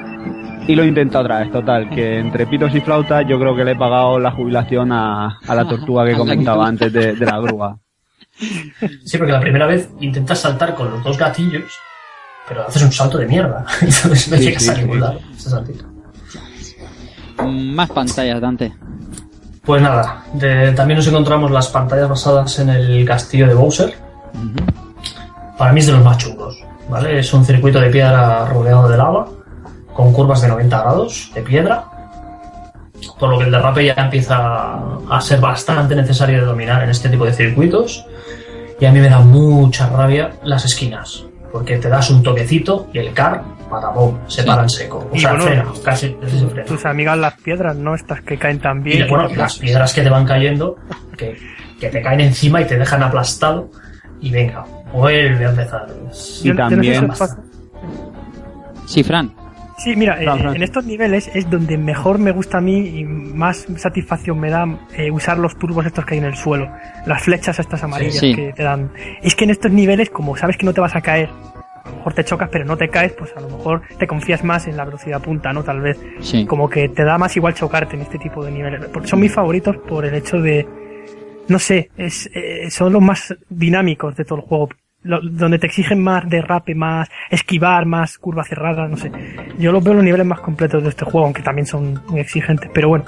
y 0.68 0.76
lo 0.76 0.84
he 0.84 0.88
intentado 0.88 1.24
otra 1.24 1.40
vez. 1.40 1.52
Total, 1.52 1.90
que 1.90 2.20
entre 2.20 2.46
pitos 2.48 2.74
y 2.76 2.82
flautas 2.82 3.26
yo 3.28 3.40
creo 3.40 3.56
que 3.56 3.64
le 3.64 3.72
he 3.72 3.76
pagado 3.76 4.20
la 4.20 4.32
jubilación 4.32 4.92
a, 4.92 5.40
a 5.48 5.56
la 5.56 5.68
tortuga 5.68 6.06
que 6.06 6.14
comentaba 6.18 6.68
antes 6.68 6.92
de, 6.92 7.14
de 7.16 7.26
la 7.26 7.40
grúa. 7.40 7.78
Sí, 9.06 9.18
porque 9.18 9.32
la 9.34 9.40
primera 9.40 9.68
vez 9.68 9.90
intentas 10.00 10.40
saltar 10.40 10.74
con 10.74 10.90
los 10.90 11.04
dos 11.04 11.18
gatillos, 11.18 11.72
pero 12.48 12.68
haces 12.68 12.82
un 12.84 12.92
salto 12.92 13.18
de 13.18 13.28
mierda. 13.28 13.66
Entonces 13.82 14.30
no 14.30 14.38
Sí, 14.38 14.44
llegas 14.46 14.64
sí, 14.64 14.70
a 14.70 14.74
ningún 14.76 14.96
sí. 14.96 15.02
lado. 15.02 15.20
ese 15.36 15.50
saltito. 15.50 15.86
Más 17.46 17.90
pantallas, 17.90 18.40
Dante. 18.42 18.74
Pues 19.64 19.82
nada, 19.82 20.24
de- 20.34 20.72
también 20.74 20.98
nos 20.98 21.08
encontramos 21.08 21.50
las 21.52 21.68
pantallas 21.70 22.10
basadas 22.10 22.60
en 22.60 22.70
el 22.70 23.06
castillo 23.06 23.48
de 23.48 23.54
Bowser. 23.54 23.94
Para 25.58 25.72
mí 25.72 25.80
es 25.80 25.86
de 25.88 25.94
los 25.94 26.04
más 26.04 26.18
chungos, 26.18 26.58
¿vale? 26.90 27.20
Es 27.20 27.34
un 27.34 27.46
circuito 27.46 27.80
de 27.80 27.90
piedra 27.90 28.46
rodeado 28.46 28.90
de 28.90 28.98
lava, 28.98 29.28
con 29.94 30.12
curvas 30.14 30.42
de 30.42 30.48
90 30.48 30.80
grados 30.82 31.32
de 31.34 31.42
piedra, 31.42 31.86
por 33.20 33.30
lo 33.30 33.38
que 33.38 33.46
el 33.46 33.52
derrape 33.52 33.86
ya 33.86 33.94
empieza 33.94 34.80
a 35.10 35.22
ser 35.22 35.40
bastante 35.40 35.96
necesario 35.96 36.40
de 36.40 36.46
dominar 36.46 36.84
en 36.84 36.90
este 36.90 37.10
tipo 37.10 37.26
de 37.26 37.34
circuitos. 37.34 38.06
Y 38.80 38.86
a 38.86 38.92
mí 38.92 39.00
me 39.00 39.10
da 39.10 39.20
mucha 39.20 39.88
rabia 39.90 40.32
las 40.44 40.66
esquinas, 40.66 41.24
porque 41.52 41.78
te 41.78 41.90
das 41.90 42.10
un 42.10 42.24
toquecito 42.24 42.88
y 42.94 42.98
el 43.00 43.14
car, 43.14 43.44
patabón, 43.70 44.20
se 44.28 44.42
Sí. 44.42 44.48
para 44.48 44.64
en 44.64 44.70
seco. 44.70 45.08
O 45.12 45.16
Y 45.16 45.20
sea, 45.20 45.30
bueno, 45.32 45.46
frena, 45.46 45.66
casi 45.84 46.14
casi 46.16 46.40
se 46.40 46.48
frena. 46.48 46.66
Tus 46.66 46.86
amigas 46.86 47.18
las 47.18 47.34
piedras, 47.36 47.76
¿no? 47.76 47.94
Estas 47.96 48.22
que 48.22 48.38
caen 48.38 48.60
tan 48.60 48.86
Y 48.86 49.04
bueno, 49.08 49.28
las 49.36 49.58
piedras 49.60 49.94
que 49.94 50.02
te 50.02 50.10
van 50.10 50.26
cayendo, 50.26 50.76
que, 51.18 51.38
que 51.80 51.90
te 51.90 52.02
caen 52.02 52.22
encima 52.22 52.62
y 52.62 52.66
te 52.66 52.78
dejan 52.78 53.04
aplastado. 53.04 53.70
Y 54.20 54.32
venga, 54.32 54.66
vuelve 54.94 55.46
a 55.46 55.50
empezar. 55.50 55.88
Y 56.44 56.56
también- 56.56 57.12
Sí, 58.86 59.04
Fran. 59.04 59.34
Sí, 59.78 59.96
mira, 59.96 60.22
eh, 60.22 60.28
en 60.56 60.62
estos 60.64 60.86
niveles 60.86 61.30
es 61.34 61.50
donde 61.50 61.78
mejor 61.78 62.20
me 62.20 62.32
gusta 62.32 62.60
a 62.60 62.62
mí 62.62 62.78
y 63.00 63.04
más 63.06 63.66
satisfacción 63.78 64.40
me 64.40 64.50
da 64.50 64.66
eh, 64.96 65.10
usar 65.12 65.38
los 65.40 65.58
turbos 65.58 65.86
estos 65.86 66.06
que 66.06 66.14
hay 66.16 66.20
en 66.20 66.26
el 66.26 66.36
suelo. 66.36 66.70
Las 67.06 67.24
flechas 67.24 67.60
estas 67.60 67.84
amarillas 67.84 68.20
Sí. 68.20 68.36
que 68.36 68.54
te 68.54 68.64
dan. 68.64 68.92
Es 69.22 69.36
que 69.36 69.46
en 69.46 69.50
estos 69.50 69.72
niveles, 69.72 70.10
como 70.10 70.38
sabes 70.38 70.58
que 70.58 70.66
no 70.66 70.74
te 70.74 70.82
vas 70.82 70.96
a 70.96 71.02
caer, 71.02 71.30
a 71.84 71.90
lo 71.90 71.96
mejor 71.98 72.14
te 72.14 72.24
chocas 72.24 72.50
pero 72.52 72.64
no 72.66 72.78
te 72.78 72.88
caes, 72.90 73.14
pues 73.14 73.32
a 73.36 73.42
lo 73.42 73.50
mejor 73.50 73.82
te 73.98 74.08
confías 74.08 74.44
más 74.44 74.68
en 74.68 74.78
la 74.78 74.86
velocidad 74.86 75.22
punta, 75.22 75.52
¿no? 75.52 75.64
Tal 75.64 75.82
vez. 75.82 76.00
Sí. 76.22 76.46
Como 76.46 76.70
que 76.70 76.88
te 76.90 77.04
da 77.04 77.18
más 77.18 77.36
igual 77.36 77.54
chocarte 77.56 77.96
en 77.96 78.04
este 78.04 78.20
tipo 78.20 78.44
de 78.46 78.52
niveles. 78.52 78.86
Porque 78.94 79.08
Son 79.08 79.20
mis 79.20 79.34
favoritos 79.34 79.76
por 79.78 80.06
el 80.06 80.14
hecho 80.16 80.38
de... 80.38 80.68
No 81.50 81.60
sé, 81.60 81.90
es, 81.98 82.30
eh, 82.34 82.70
son 82.72 82.94
los 82.94 83.02
más 83.02 83.36
dinámicos 83.50 84.16
de 84.16 84.24
todo 84.24 84.40
el 84.40 84.46
juego. 84.46 84.70
Lo- 85.04 85.20
donde 85.22 85.60
te 85.60 85.68
exigen 85.68 86.02
más 86.02 86.28
derrape, 86.30 86.74
más 86.76 87.10
esquivar, 87.30 87.86
más 87.86 88.18
curva 88.18 88.44
cerrada, 88.44 88.88
no 88.88 88.96
sé. 88.98 89.12
Yo 89.60 89.72
los 89.72 89.84
veo 89.84 89.94
los 89.96 90.04
niveles 90.04 90.26
más 90.26 90.40
completos 90.40 90.82
de 90.82 90.90
este 90.90 91.04
juego, 91.06 91.26
aunque 91.26 91.42
también 91.42 91.66
son 91.68 92.02
muy 92.08 92.22
exigentes. 92.22 92.70
Pero 92.74 92.88
bueno, 92.90 93.06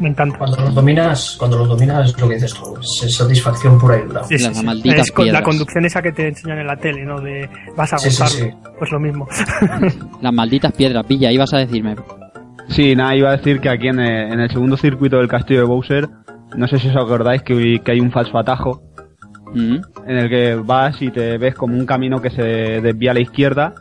me 0.00 0.08
encanta. 0.08 0.38
Cuando 0.38 0.56
los 0.56 0.74
dominas, 0.74 1.36
cuando 1.38 1.58
los 1.58 1.68
dominas 1.68 2.08
es 2.10 2.20
lo 2.20 2.28
que 2.28 2.34
dices 2.36 2.54
tú, 2.54 2.74
es 2.80 3.14
satisfacción 3.14 3.78
pura 3.78 3.98
y 3.98 4.06
dura. 4.06 4.24
Sí, 4.24 4.38
sí, 4.38 4.54
sí. 4.54 4.88
Es 4.90 5.12
con 5.12 5.30
la 5.30 5.42
conducción 5.42 5.84
esa 5.84 6.00
que 6.00 6.12
te 6.12 6.28
enseñan 6.28 6.58
en 6.60 6.66
la 6.66 6.76
tele, 6.76 7.04
¿no? 7.04 7.20
De 7.20 7.48
vas 7.76 7.92
a 7.92 7.98
Sí, 7.98 8.10
sí, 8.10 8.22
gozarlo. 8.22 8.46
sí. 8.46 8.68
Pues 8.78 8.90
lo 8.92 8.98
mismo. 9.00 9.28
Las 10.22 10.32
malditas 10.32 10.72
piedras. 10.72 11.06
Villa, 11.06 11.30
ibas 11.30 11.52
a 11.52 11.58
decirme. 11.58 11.96
Sí, 12.68 12.94
nada, 12.96 13.14
iba 13.16 13.30
a 13.30 13.36
decir 13.36 13.60
que 13.60 13.68
aquí 13.70 13.88
en 13.88 13.98
el, 14.00 14.32
en 14.32 14.40
el 14.40 14.50
segundo 14.50 14.76
circuito 14.76 15.16
del 15.18 15.28
castillo 15.28 15.60
de 15.60 15.66
Bowser, 15.66 16.08
no 16.56 16.66
sé 16.68 16.78
si 16.78 16.88
os 16.88 16.96
acordáis 16.96 17.42
que, 17.42 17.80
que 17.84 17.92
hay 17.92 18.00
un 18.00 18.10
falso 18.12 18.38
atajo. 18.38 18.82
En 19.54 20.16
el 20.16 20.28
que 20.28 20.54
vas 20.56 21.00
y 21.02 21.10
te 21.10 21.38
ves 21.38 21.54
como 21.54 21.76
un 21.76 21.86
camino 21.86 22.20
que 22.20 22.30
se 22.30 22.42
desvía 22.42 23.10
a 23.12 23.14
la 23.14 23.20
izquierda, 23.20 23.74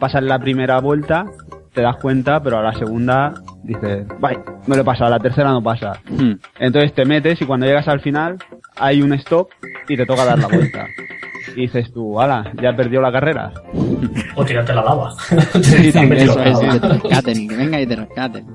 pasas 0.00 0.22
la 0.22 0.38
primera 0.38 0.80
vuelta, 0.80 1.26
te 1.72 1.82
das 1.82 1.96
cuenta, 1.96 2.42
pero 2.42 2.58
a 2.58 2.62
la 2.62 2.72
segunda 2.74 3.34
dices, 3.62 4.06
vaya, 4.20 4.40
no 4.66 4.76
le 4.76 4.84
pasa, 4.84 5.06
a 5.06 5.10
la 5.10 5.18
tercera 5.18 5.50
no 5.50 5.62
pasa. 5.62 5.92
Mm. 6.08 6.32
Entonces 6.60 6.92
te 6.94 7.04
metes 7.04 7.40
y 7.40 7.46
cuando 7.46 7.66
llegas 7.66 7.88
al 7.88 8.00
final 8.00 8.36
hay 8.76 9.02
un 9.02 9.12
stop 9.14 9.48
y 9.88 9.96
te 9.96 10.06
toca 10.06 10.24
dar 10.24 10.38
la 10.38 10.46
vuelta. 10.48 10.86
Y 11.56 11.62
dices 11.62 11.92
tú, 11.92 12.20
ala, 12.20 12.50
ya 12.60 12.70
he 12.70 12.74
perdido 12.74 13.00
la 13.02 13.12
carrera. 13.12 13.52
O 14.34 14.44
tirarte 14.44 14.72
la 14.74 14.82
lava. 14.82 15.12
Sí, 15.62 15.92
Te 15.92 15.98
han 15.98 16.08
metido 16.08 16.32
Eso 16.32 16.38
la 16.40 16.50
es, 16.50 16.60
lava. 16.60 16.72
que 16.72 16.80
te 16.80 16.88
rescaten, 16.88 17.48
que 17.48 17.56
venga 17.56 17.80
y 17.80 17.86
te 17.86 17.96
rescaten. 17.96 18.46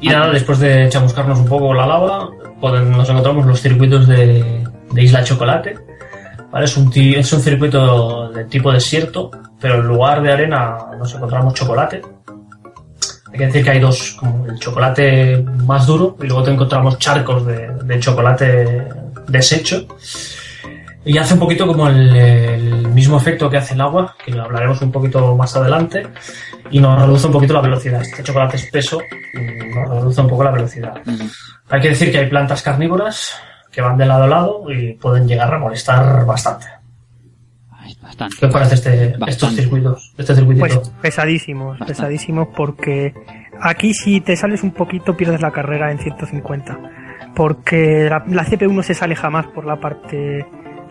Y 0.00 0.08
nada, 0.08 0.30
después 0.32 0.58
de 0.58 0.88
chamuscarnos 0.88 1.38
un 1.40 1.46
poco 1.46 1.72
la 1.72 1.86
lava, 1.86 2.28
podem- 2.60 2.96
nos 2.96 3.08
encontramos 3.08 3.46
los 3.46 3.60
circuitos 3.60 4.06
de, 4.08 4.63
de 4.94 5.02
Isla 5.02 5.24
Chocolate. 5.24 5.74
¿vale? 6.50 6.64
Es, 6.64 6.76
un 6.76 6.90
es 6.94 7.32
un 7.32 7.40
circuito 7.40 8.30
de 8.30 8.44
tipo 8.44 8.72
desierto, 8.72 9.30
pero 9.60 9.76
en 9.76 9.86
lugar 9.86 10.22
de 10.22 10.32
arena 10.32 10.76
nos 10.98 11.14
encontramos 11.14 11.54
chocolate. 11.54 12.00
Hay 13.32 13.38
que 13.38 13.46
decir 13.46 13.64
que 13.64 13.70
hay 13.70 13.80
dos, 13.80 14.16
como 14.18 14.46
el 14.46 14.58
chocolate 14.60 15.44
más 15.66 15.86
duro 15.86 16.16
y 16.22 16.26
luego 16.26 16.44
te 16.44 16.52
encontramos 16.52 16.98
charcos 16.98 17.44
de, 17.44 17.68
de 17.82 17.98
chocolate 17.98 18.88
deshecho. 19.26 19.86
Y 21.06 21.18
hace 21.18 21.34
un 21.34 21.40
poquito 21.40 21.66
como 21.66 21.88
el, 21.88 22.16
el 22.16 22.88
mismo 22.88 23.18
efecto 23.18 23.50
que 23.50 23.58
hace 23.58 23.74
el 23.74 23.80
agua, 23.80 24.16
que 24.24 24.30
lo 24.30 24.44
hablaremos 24.44 24.80
un 24.80 24.92
poquito 24.92 25.36
más 25.36 25.54
adelante, 25.56 26.06
y 26.70 26.78
nos 26.78 26.98
reduce 26.98 27.26
un 27.26 27.32
poquito 27.32 27.52
la 27.52 27.60
velocidad. 27.60 28.00
Este 28.00 28.22
chocolate 28.22 28.56
espeso 28.56 29.00
nos 29.74 29.88
reduce 29.90 30.20
un 30.20 30.28
poco 30.28 30.44
la 30.44 30.52
velocidad. 30.52 30.94
Hay 31.68 31.80
que 31.80 31.88
decir 31.88 32.10
que 32.10 32.18
hay 32.18 32.26
plantas 32.30 32.62
carnívoras 32.62 33.34
que 33.74 33.80
van 33.82 33.96
de 33.96 34.06
lado 34.06 34.24
a 34.24 34.26
lado 34.28 34.72
y 34.72 34.92
pueden 34.94 35.26
llegar 35.26 35.52
a 35.52 35.58
molestar 35.58 36.24
bastante. 36.24 36.66
Bastante. 38.02 38.36
¿Qué 38.40 38.48
parece 38.48 38.74
este, 38.74 39.14
estos 39.26 39.54
circuitos? 39.54 40.14
Este 40.16 40.34
circuitito. 40.34 40.66
Pues 40.66 40.88
pesadísimos, 41.02 41.70
Bastante. 41.78 41.92
pesadísimos 41.92 42.48
porque 42.56 43.12
aquí 43.60 43.92
si 43.94 44.20
te 44.20 44.36
sales 44.36 44.62
un 44.62 44.72
poquito 44.72 45.16
pierdes 45.16 45.40
la 45.40 45.50
carrera 45.50 45.90
en 45.90 45.98
150. 45.98 46.78
Porque 47.34 48.06
la, 48.08 48.22
la 48.28 48.44
CPU 48.44 48.72
no 48.72 48.82
se 48.82 48.94
sale 48.94 49.16
jamás 49.16 49.46
por 49.48 49.66
la 49.66 49.76
parte 49.80 50.46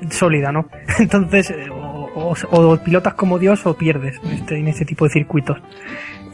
sólida, 0.10 0.52
¿no? 0.52 0.68
Entonces, 1.00 1.52
eh, 1.52 1.70
o, 1.70 2.10
o- 2.16 2.36
o 2.52 2.78
pilotas 2.84 3.14
como 3.14 3.40
Dios 3.40 3.66
o 3.66 3.76
pierdes 3.76 4.20
este, 4.32 4.58
en 4.60 4.68
este 4.68 4.86
tipo 4.86 5.06
de 5.06 5.12
circuitos. 5.12 5.58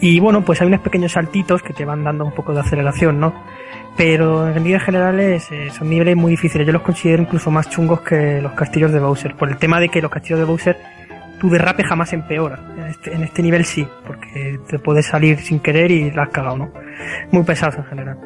Y 0.02 0.20
bueno, 0.20 0.43
pues 0.43 0.62
hay 0.62 0.68
unos 0.68 0.80
pequeños 0.82 1.12
saltitos 1.12 1.62
que 1.62 1.74
te 1.74 1.86
van 1.86 2.04
dando 2.04 2.26
un 2.26 2.32
poco 2.34 2.54
de 2.54 2.62
aceleración, 2.62 3.20
¿no? 3.20 3.34
Pero 4.00 4.47
en 4.47 4.64
líneas 4.64 4.82
generales 4.84 5.52
eh, 5.52 5.70
son 5.78 5.89
niveles 5.89 6.16
muy 6.16 6.32
difíciles. 6.32 6.66
Yo 6.66 6.72
los 6.72 6.84
considero 6.84 7.22
incluso 7.22 7.52
más 7.52 7.70
chungos 7.70 8.00
que 8.00 8.41
los 8.41 8.54
castillos 8.54 8.93
de 8.93 9.00
Bowser. 9.02 9.36
Por 9.36 9.50
el 9.50 9.58
tema 9.58 9.78
de 9.82 9.89
que 9.89 10.02
los 10.02 10.10
castillos 10.10 10.39
de 10.39 10.45
Bowser 10.45 10.78
tu 11.38 11.50
derrape 11.50 11.84
jamás 11.84 12.14
empeora. 12.14 12.60
En 12.78 12.86
este, 12.86 13.14
en 13.14 13.24
este 13.24 13.41
nivel 13.41 13.66
sí, 13.66 13.86
porque 14.08 14.58
te 14.70 14.80
puedes 14.80 15.06
salir 15.06 15.39
sin 15.39 15.60
querer 15.60 15.91
y 15.91 16.12
la 16.12 16.24
has 16.24 16.30
cagado, 16.30 16.58
¿no? 16.58 16.72
Muy 17.32 17.43
pesados 17.43 17.76
en 17.76 17.84
general. 17.86 18.18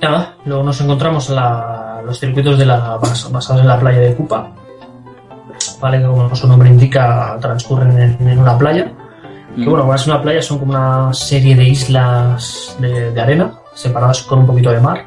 Nada, 0.00 0.36
luego 0.46 0.62
nos 0.62 0.80
encontramos 0.80 1.28
en 1.28 1.36
la- 1.36 2.00
los 2.04 2.18
circuitos 2.18 2.58
de 2.58 2.64
la, 2.66 2.96
bas- 2.98 3.30
basados 3.30 3.60
en 3.60 3.68
la 3.68 3.78
playa 3.78 3.98
de 4.00 4.14
Cupa. 4.14 4.50
Vale, 5.80 5.98
que 5.98 6.04
como 6.06 6.34
su 6.34 6.48
nombre 6.48 6.70
indica, 6.70 7.36
transcurren 7.40 7.98
en, 8.18 8.28
en 8.28 8.38
una 8.38 8.56
playa. 8.56 8.90
Que 9.56 9.64
bueno, 9.66 9.80
como 9.82 9.94
es 9.94 10.06
una 10.06 10.22
playa, 10.22 10.40
son 10.40 10.58
como 10.58 10.72
una 10.72 11.12
serie 11.12 11.54
de 11.54 11.64
islas 11.64 12.74
de, 12.80 13.12
de 13.12 13.20
arena, 13.20 13.52
separadas 13.74 14.22
con 14.22 14.40
un 14.40 14.46
poquito 14.46 14.70
de 14.70 14.80
mar. 14.80 15.06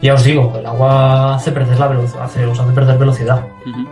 Y 0.00 0.06
ya 0.06 0.14
os 0.14 0.24
digo, 0.24 0.52
el 0.58 0.66
agua 0.66 1.36
hace 1.36 1.52
perder 1.52 1.78
la 1.78 1.86
velocidad, 1.88 2.24
hace, 2.24 2.44
os 2.44 2.58
hace 2.58 2.72
perder 2.72 2.98
velocidad. 2.98 3.46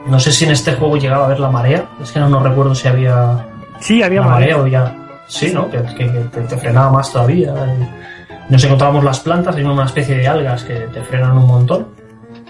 No 0.07 0.19
sé 0.19 0.33
si 0.33 0.45
en 0.45 0.51
este 0.51 0.73
juego 0.75 0.97
llegaba 0.97 1.27
a 1.27 1.29
ver 1.29 1.39
la 1.41 1.51
marea, 1.51 1.89
es 2.03 2.11
que 2.11 2.19
no, 2.19 2.29
no 2.29 2.41
recuerdo 2.43 2.75
si 2.75 2.89
había 2.89 3.47
Sí, 3.79 4.03
había 4.03 4.21
la 4.21 4.27
marea 4.27 4.57
marea. 4.59 4.63
o 4.63 4.67
ya. 4.67 4.97
Sí, 5.29 5.53
¿no? 5.55 5.71
Que, 5.71 5.79
que- 5.83 5.95
que 5.95 6.05
te, 6.33 6.41
te 6.41 6.57
frenaba 6.57 6.91
más 6.91 7.13
todavía. 7.13 7.55
Nos 8.49 8.65
encontrábamos 8.65 9.05
las 9.05 9.21
plantas, 9.21 9.55
hay 9.55 9.63
una 9.63 9.85
especie 9.85 10.17
de 10.19 10.27
algas 10.27 10.65
que 10.65 10.75
te 10.75 11.01
frenan 11.03 11.39
un 11.39 11.47
montón. 11.47 11.87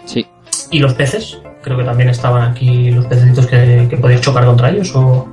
Sí. 0.07 0.27
Y 0.71 0.79
los 0.79 0.95
peces, 0.95 1.39
creo 1.63 1.77
que 1.77 1.85
también 1.85 2.09
estaban 2.09 2.51
aquí 2.51 2.91
los 2.91 3.05
pececitos 3.05 3.47
que, 3.47 3.87
que 3.91 3.97
podías 3.99 4.23
chocar 4.23 4.47
contra 4.47 4.71
ellos. 4.71 4.95
O... 4.97 5.29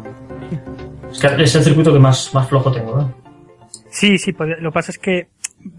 Es 1.09 1.19
que 1.19 1.43
es 1.43 1.55
el 1.55 1.63
circuito 1.63 1.93
que 1.93 1.99
más, 1.99 2.34
más 2.34 2.47
flojo 2.49 2.69
tengo, 2.71 2.95
¿no? 2.97 3.13
Sí, 3.89 4.17
sí, 4.17 4.34
pues 4.34 4.49
lo 4.59 4.69
que 4.69 4.73
pasa 4.73 4.91
es 4.91 4.99
que 4.99 5.30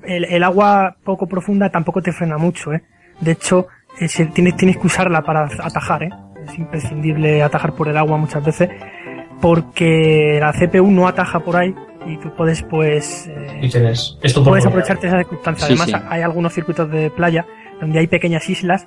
el, 0.04 0.24
el 0.24 0.42
agua 0.44 0.96
poco 1.04 1.26
profunda 1.26 1.70
tampoco 1.70 2.00
te 2.02 2.12
frena 2.12 2.38
mucho, 2.38 2.72
¿eh? 2.72 2.82
De 3.20 3.32
hecho, 3.32 3.66
eh, 4.00 4.08
si- 4.08 4.26
tienes, 4.26 4.56
tienes 4.56 4.76
que 4.78 4.86
usarla 4.86 5.22
para 5.22 5.44
atajar, 5.62 6.02
¿eh? 6.04 6.10
Es 6.46 6.58
imprescindible 6.58 7.42
atajar 7.42 7.72
por 7.74 7.88
el 7.88 7.96
agua 7.96 8.16
muchas 8.16 8.44
veces, 8.44 8.70
porque 9.40 10.38
la 10.40 10.52
CPU 10.52 10.90
no 10.90 11.06
ataja 11.06 11.40
por 11.40 11.56
ahí 11.56 11.74
y 12.06 12.16
tú 12.18 12.34
puedes, 12.34 12.62
pues, 12.62 13.26
eh, 13.28 13.60
Y 13.62 13.68
tienes 13.68 14.18
esto 14.22 14.42
puedes 14.44 14.64
por- 14.64 14.72
aprovecharte 14.72 15.02
de 15.02 15.08
esa 15.08 15.18
circunstancia. 15.18 15.66
Sí, 15.66 15.74
Además, 15.78 16.02
sí. 16.02 16.06
hay 16.10 16.22
algunos 16.22 16.52
circuitos 16.52 16.90
de 16.90 17.10
playa 17.10 17.44
donde 17.80 17.98
hay 17.98 18.06
pequeñas 18.06 18.48
islas 18.48 18.86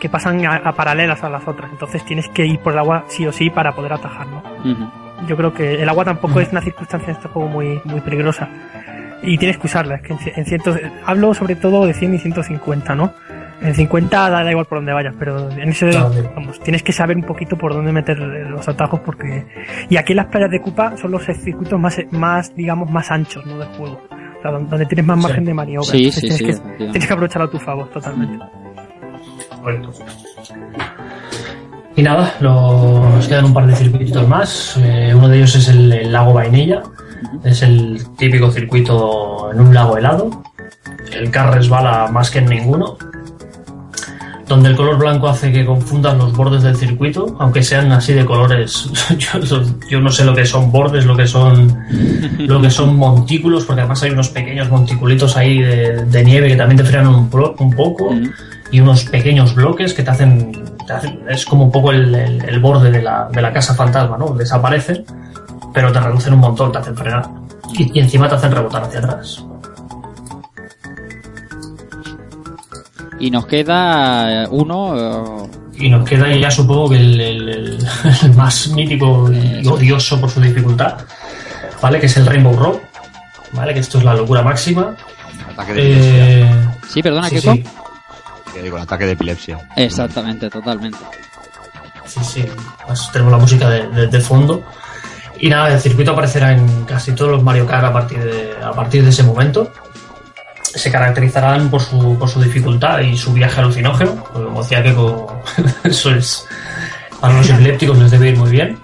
que 0.00 0.08
pasan 0.08 0.44
a, 0.46 0.56
a 0.56 0.72
paralelas 0.72 1.22
a 1.22 1.30
las 1.30 1.46
otras. 1.46 1.70
Entonces 1.70 2.04
tienes 2.04 2.28
que 2.28 2.44
ir 2.46 2.58
por 2.60 2.72
el 2.72 2.78
agua 2.80 3.04
sí 3.08 3.26
o 3.26 3.32
sí 3.32 3.50
para 3.50 3.72
poder 3.72 3.92
atajarlo. 3.92 4.42
Ujú. 4.60 4.90
Yo 5.28 5.36
creo 5.36 5.54
que 5.54 5.80
el 5.80 5.88
agua 5.88 6.04
tampoco 6.04 6.40
es 6.40 6.50
una 6.50 6.60
circunstancia 6.60 7.10
en 7.10 7.16
este 7.16 7.28
juego 7.28 7.48
muy, 7.48 7.80
muy 7.84 8.00
peligrosa. 8.00 8.48
Y 9.22 9.38
tienes 9.38 9.56
que 9.58 9.66
usarla. 9.68 9.96
Es 9.96 10.02
que 10.02 10.12
en, 10.14 10.18
en 10.36 10.44
cientos, 10.46 10.76
hablo 11.06 11.32
sobre 11.34 11.54
todo 11.56 11.86
de 11.86 11.94
100 11.94 12.14
y 12.14 12.18
150, 12.18 12.94
¿no? 12.94 13.12
En 13.60 13.74
50 13.74 14.28
da, 14.30 14.42
da 14.42 14.50
igual 14.50 14.66
por 14.66 14.78
donde 14.78 14.92
vayas, 14.92 15.14
pero 15.16 15.48
en 15.50 15.68
ese, 15.68 15.90
Claro. 15.90 16.10
vamos, 16.34 16.58
tienes 16.60 16.82
que 16.82 16.92
saber 16.92 17.16
un 17.16 17.22
poquito 17.22 17.56
por 17.56 17.72
dónde 17.72 17.92
meter 17.92 18.18
los 18.18 18.68
atajos 18.68 18.98
porque... 19.04 19.46
Y 19.88 19.96
aquí 19.96 20.14
las 20.14 20.26
playas 20.26 20.50
de 20.50 20.60
Cupa 20.60 20.96
son 20.96 21.12
los 21.12 21.22
circuitos 21.24 21.78
más, 21.78 21.96
más 22.10 22.52
digamos, 22.56 22.90
más 22.90 23.10
anchos, 23.12 23.46
¿no? 23.46 23.58
Del 23.58 23.68
juego. 23.68 24.00
O 24.10 24.42
sea, 24.42 24.50
donde 24.50 24.86
tienes 24.86 25.06
más 25.06 25.18
Sí. 25.18 25.22
margen 25.22 25.44
de 25.44 25.54
maniobra. 25.54 25.88
Sí, 25.88 25.98
Entonces 25.98 26.20
sí, 26.22 26.36
tienes 26.38 26.56
sí, 26.56 26.62
que- 26.76 26.84
tienes 26.86 27.06
que 27.06 27.12
aprovecharlo 27.12 27.46
a 27.46 27.50
tu 27.52 27.58
favor, 27.60 27.88
totalmente. 27.90 28.44
Y 31.94 32.02
nada, 32.02 32.34
lo- 32.40 33.10
nos 33.10 33.28
quedan 33.28 33.44
un 33.44 33.54
par 33.54 33.66
de 33.66 33.76
circuitos 33.76 34.26
más. 34.26 34.76
Eh, 34.82 35.12
uno 35.14 35.28
de 35.28 35.36
ellos 35.36 35.54
es 35.54 35.68
el, 35.68 35.92
el 35.92 36.12
lago 36.12 36.32
Vainilla. 36.32 36.82
Es 37.44 37.62
el 37.62 38.02
típico 38.16 38.50
circuito 38.50 39.50
en 39.52 39.60
un 39.60 39.74
lago 39.74 39.96
helado. 39.96 40.42
El 41.12 41.30
car 41.30 41.54
resbala 41.54 42.08
más 42.10 42.30
que 42.30 42.38
en 42.38 42.46
ninguno. 42.46 42.96
Donde 44.48 44.68
el 44.68 44.76
color 44.76 44.98
blanco 44.98 45.28
hace 45.28 45.50
que 45.50 45.64
confundan 45.64 46.18
los 46.18 46.36
bordes 46.36 46.62
del 46.62 46.76
circuito, 46.76 47.36
aunque 47.38 47.62
sean 47.62 47.90
así 47.92 48.12
de 48.12 48.26
colores. 48.26 48.90
yo, 49.18 49.62
yo 49.88 50.00
no 50.00 50.10
sé 50.10 50.24
lo 50.24 50.34
que 50.34 50.44
son 50.44 50.70
bordes, 50.70 51.06
lo 51.06 51.16
que 51.16 51.26
son, 51.26 51.74
lo 52.38 52.60
que 52.60 52.68
son 52.70 52.96
montículos, 52.96 53.64
porque 53.64 53.80
además 53.80 54.02
hay 54.02 54.10
unos 54.10 54.28
pequeños 54.28 54.68
monticulitos 54.68 55.36
ahí 55.36 55.62
de, 55.62 56.04
de 56.04 56.24
nieve 56.24 56.48
que 56.48 56.56
también 56.56 56.76
te 56.76 56.84
frenan 56.84 57.08
un, 57.14 57.30
pro- 57.30 57.54
un 57.60 57.70
poco 57.70 58.14
y 58.70 58.80
unos 58.80 59.04
pequeños 59.04 59.54
bloques 59.54 59.94
que 59.94 60.02
te 60.02 60.10
hacen, 60.10 60.52
es 61.30 61.46
como 61.46 61.64
un 61.66 61.72
poco 61.72 61.92
el, 61.92 62.14
el- 62.14 62.44
el 62.44 62.60
borde 62.60 62.90
de 62.90 63.00
la, 63.00 63.28
de 63.32 63.40
la 63.40 63.52
casa 63.54 63.74
fantasma, 63.74 64.18
¿no? 64.18 64.34
Desaparecen, 64.34 65.04
pero 65.72 65.92
te 65.92 66.00
reducen 66.00 66.34
un 66.34 66.40
montón, 66.40 66.70
te 66.72 66.78
hacen 66.78 66.96
frenar. 66.96 67.28
Y, 67.72 67.98
y 67.98 68.00
encima 68.02 68.28
te 68.28 68.34
hacen 68.34 68.52
rebotar 68.52 68.82
hacia 68.84 68.98
atrás. 68.98 69.44
Y 73.18 73.30
nos 73.30 73.46
queda 73.46 74.44
eh, 74.44 74.48
uno. 74.50 75.44
eh, 75.44 75.48
Y 75.74 75.88
nos 75.90 76.08
queda 76.08 76.34
ya 76.34 76.50
supongo 76.50 76.90
que 76.90 76.96
el, 76.96 77.20
el- 77.20 77.48
el- 77.48 77.86
el 78.22 78.34
más 78.34 78.68
mítico 78.68 79.30
y 79.32 79.66
odioso 79.66 80.20
por 80.20 80.30
su 80.30 80.40
dificultad, 80.40 80.98
¿vale? 81.80 82.00
Que 82.00 82.06
es 82.06 82.16
el 82.16 82.26
Rainbow 82.26 82.56
Road, 82.56 82.76
¿vale? 83.52 83.74
Que 83.74 83.80
esto 83.80 83.98
es 83.98 84.04
la 84.04 84.14
locura 84.14 84.42
máxima. 84.42 84.96
Ataque 85.52 85.72
de 85.74 85.82
epilepsia. 85.82 86.26
Eh, 86.50 86.68
Sí, 86.88 87.02
perdona, 87.02 87.28
sí, 87.28 87.36
Keiko. 87.40 87.52
sí, 87.54 87.64
Que 88.52 88.62
digo, 88.62 88.76
el 88.76 88.82
ataque 88.82 89.06
de 89.06 89.12
epilepsia. 89.12 89.68
Exactamente, 89.76 90.50
totalmente. 90.50 90.98
Sí, 92.04 92.20
sí. 92.24 92.44
Además, 92.80 93.10
tenemos 93.12 93.32
la 93.32 93.38
música 93.38 93.70
de, 93.70 93.86
de- 93.88 94.06
de 94.08 94.20
fondo. 94.20 94.62
Y 95.42 95.50
nada, 95.50 95.72
el 95.72 95.80
circuito 95.80 96.12
aparecerá 96.12 96.52
en 96.52 96.84
casi 96.84 97.10
todos 97.16 97.32
los 97.32 97.42
Mario 97.42 97.66
Kart 97.66 97.84
a 97.84 97.92
partir 97.92 98.22
de, 98.22 98.54
a 98.62 98.70
partir 98.70 99.02
de 99.02 99.10
ese 99.10 99.24
momento. 99.24 99.72
Se 100.62 100.88
caracterizarán 100.88 101.68
por 101.68 101.80
su, 101.82 102.16
por 102.16 102.28
su 102.28 102.40
dificultad 102.40 103.00
y 103.00 103.16
su 103.16 103.32
viaje 103.32 103.60
alucinógeno. 103.60 104.22
Como 104.32 104.62
decía 104.62 104.84
que 104.84 104.94
eso 105.88 106.14
es. 106.14 106.46
Para 107.20 107.34
los 107.34 107.50
epilépticos 107.50 107.98
les 107.98 108.12
debe 108.12 108.28
ir 108.28 108.38
muy 108.38 108.50
bien. 108.52 108.78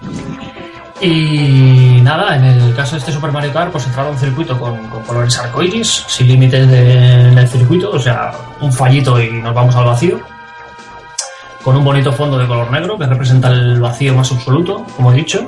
Y 0.99 2.01
nada, 2.03 2.35
en 2.35 2.43
el 2.43 2.75
caso 2.75 2.95
de 2.95 2.99
este 2.99 3.13
Super 3.13 3.31
Mario 3.31 3.53
Kart, 3.53 3.71
pues 3.71 3.85
de 3.95 4.01
un 4.01 4.17
circuito 4.17 4.59
con, 4.59 4.85
con 4.89 5.01
colores 5.03 5.39
arcoiris, 5.39 6.03
sin 6.09 6.27
límites 6.27 6.67
en 6.67 7.37
el 7.37 7.47
circuito, 7.47 7.91
o 7.91 7.99
sea, 7.99 8.33
un 8.59 8.73
fallito 8.73 9.17
y 9.17 9.31
nos 9.31 9.55
vamos 9.55 9.73
al 9.77 9.85
vacío 9.85 10.19
con 11.63 11.75
un 11.75 11.83
bonito 11.83 12.11
fondo 12.11 12.37
de 12.37 12.47
color 12.47 12.71
negro 12.71 12.97
que 12.97 13.05
representa 13.05 13.49
el 13.49 13.79
vacío 13.79 14.15
más 14.15 14.31
absoluto, 14.31 14.85
como 14.95 15.11
he 15.11 15.15
dicho. 15.15 15.45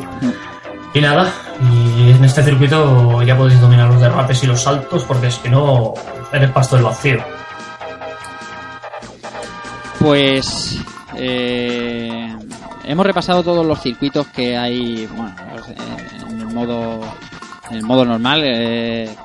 Y 0.94 1.00
nada, 1.00 1.32
y 1.72 2.12
en 2.12 2.26
este 2.26 2.44
circuito 2.44 3.22
ya 3.24 3.38
podéis 3.38 3.62
dominar 3.62 3.88
los 3.90 4.02
derrapes 4.02 4.44
y 4.44 4.48
los 4.48 4.62
saltos 4.62 5.04
porque 5.06 5.30
que 5.42 5.50
no 5.50 5.94
eres 6.34 6.52
pasto 6.52 6.76
del 6.76 6.84
vacío. 6.86 7.24
Pues 10.00 10.78
eh, 11.16 12.36
hemos 12.84 13.06
repasado 13.06 13.44
todos 13.44 13.66
los 13.66 13.80
circuitos 13.82 14.28
que 14.28 14.58
hay, 14.58 15.06
bueno, 15.08 15.34
eh, 15.70 15.76
en 16.30 16.42
el 16.42 16.48
modo, 16.48 17.00
en 17.70 17.78
el 17.78 17.84
modo 17.84 18.04
normal. 18.06 18.42
eh. 18.44 19.16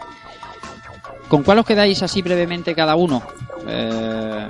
¿Con 1.28 1.42
cuál 1.42 1.58
os 1.58 1.66
quedáis 1.66 2.00
así 2.02 2.22
brevemente 2.22 2.74
cada 2.74 2.94
uno? 2.94 3.22
Eh, 3.66 4.48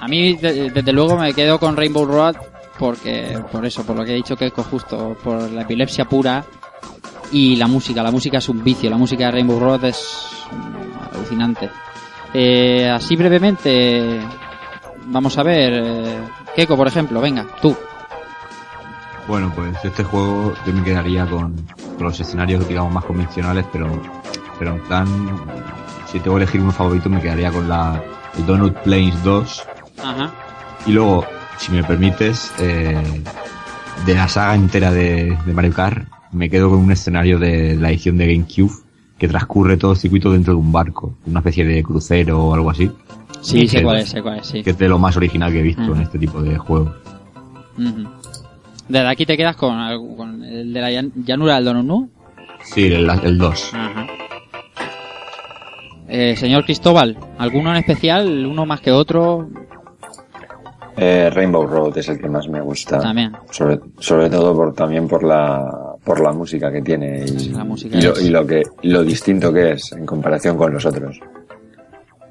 a 0.00 0.08
mí, 0.08 0.34
de- 0.36 0.70
desde 0.70 0.92
luego, 0.92 1.16
me 1.16 1.32
quedo 1.34 1.60
con 1.60 1.76
Rainbow 1.76 2.04
Road 2.06 2.34
porque, 2.78 3.42
por 3.50 3.66
eso, 3.66 3.84
por 3.84 3.96
lo 3.96 4.04
que 4.04 4.12
he 4.12 4.16
dicho 4.16 4.36
que 4.36 4.46
es 4.46 4.52
justo, 4.52 5.16
por 5.22 5.50
la 5.50 5.62
epilepsia 5.62 6.04
pura 6.04 6.44
y 7.32 7.56
la 7.56 7.66
música. 7.66 8.02
La 8.02 8.10
música 8.10 8.38
es 8.38 8.48
un 8.48 8.62
vicio, 8.62 8.88
la 8.88 8.96
música 8.96 9.26
de 9.26 9.32
Rainbow 9.32 9.58
Road 9.58 9.84
es 9.84 10.26
alucinante. 11.12 11.68
Eh, 12.32 12.88
así 12.88 13.16
brevemente, 13.16 14.20
vamos 15.06 15.36
a 15.38 15.42
ver, 15.42 15.72
eh, 15.74 16.18
Keiko, 16.54 16.76
por 16.76 16.86
ejemplo, 16.86 17.20
venga, 17.20 17.46
tú. 17.60 17.76
Bueno, 19.26 19.52
pues 19.54 19.76
este 19.84 20.04
juego 20.04 20.54
yo 20.66 20.72
me 20.72 20.82
quedaría 20.82 21.26
con, 21.26 21.54
con 21.96 22.06
los 22.06 22.18
escenarios, 22.18 22.66
digamos, 22.66 22.92
más 22.92 23.04
convencionales, 23.04 23.66
pero, 23.72 24.00
pero 24.58 24.72
en 24.72 24.80
plan, 24.82 25.06
si 26.06 26.20
tengo 26.20 26.36
que 26.36 26.44
elegir 26.44 26.60
uno 26.62 26.72
favorito, 26.72 27.10
me 27.10 27.20
quedaría 27.20 27.50
con 27.50 27.68
la, 27.68 28.02
el 28.36 28.46
Donut 28.46 28.74
Plains 28.78 29.22
2. 29.22 29.66
Ajá. 30.02 30.32
Y 30.86 30.92
luego, 30.92 31.26
si 31.58 31.72
me 31.72 31.82
permites, 31.84 32.52
eh, 32.60 33.22
de 34.06 34.14
la 34.14 34.28
saga 34.28 34.54
entera 34.54 34.90
de, 34.92 35.36
de 35.44 35.52
Mario 35.52 35.72
Kart, 35.74 36.08
me 36.32 36.48
quedo 36.48 36.70
con 36.70 36.78
un 36.80 36.92
escenario 36.92 37.38
de 37.38 37.74
la 37.76 37.90
edición 37.90 38.16
de 38.18 38.26
GameCube 38.32 38.72
que 39.18 39.26
transcurre 39.28 39.76
todo 39.76 39.92
el 39.92 39.96
circuito 39.98 40.30
dentro 40.32 40.52
de 40.54 40.60
un 40.60 40.70
barco, 40.70 41.16
una 41.26 41.40
especie 41.40 41.64
de 41.64 41.82
crucero 41.82 42.44
o 42.44 42.54
algo 42.54 42.70
así, 42.70 42.90
Sí, 43.40 43.68
sé 43.68 43.82
cuál 43.82 43.98
es, 43.98 44.08
sé 44.10 44.20
cuál 44.22 44.38
es, 44.40 44.46
sí. 44.46 44.62
que 44.62 44.70
es 44.70 44.78
de 44.78 44.88
lo 44.88 44.98
más 44.98 45.16
original 45.16 45.52
que 45.52 45.60
he 45.60 45.62
visto 45.62 45.82
Mm. 45.82 45.94
en 45.96 46.02
este 46.02 46.18
tipo 46.18 46.42
de 46.42 46.58
juegos. 46.58 46.92
Ujú. 47.78 48.08
Desde 48.88 49.06
aquí 49.06 49.26
te 49.26 49.36
quedas 49.36 49.54
con, 49.56 49.76
con 50.16 50.42
el 50.44 50.72
de 50.72 50.80
la 50.80 50.90
llan- 50.90 51.12
llanura 51.24 51.54
del 51.56 51.64
Donunu. 51.66 52.10
Sí, 52.64 52.86
el, 52.86 53.08
el 53.22 53.38
2. 53.38 53.70
Ajá. 53.74 54.06
Eh, 56.08 56.34
señor 56.36 56.64
Cristóbal, 56.64 57.16
¿alguno 57.38 57.70
en 57.70 57.76
especial? 57.76 58.46
¿Uno 58.46 58.64
más 58.66 58.80
que 58.80 58.90
otro? 58.92 59.48
Eh, 61.00 61.30
Rainbow 61.30 61.66
Road 61.66 61.96
es 61.98 62.08
el 62.08 62.18
que 62.18 62.28
más 62.28 62.48
me 62.48 62.60
gusta. 62.60 62.98
También. 63.00 63.32
Sobre, 63.50 63.78
sobre 64.00 64.28
todo 64.28 64.54
por, 64.54 64.74
también 64.74 65.06
por 65.06 65.22
la, 65.22 65.94
por 66.04 66.20
la 66.20 66.32
música 66.32 66.72
que 66.72 66.82
tiene 66.82 67.24
y, 67.24 67.28
Sí, 67.28 67.50
la 67.50 67.64
música 67.64 67.96
y 67.98 68.02
lo, 68.02 68.12
es- 68.12 68.22
y 68.22 68.30
lo 68.30 68.46
que, 68.46 68.62
lo 68.82 69.02
distinto 69.04 69.52
que 69.52 69.72
es 69.72 69.92
en 69.92 70.04
comparación 70.06 70.56
con 70.56 70.72
los 70.72 70.84
otros. 70.86 71.20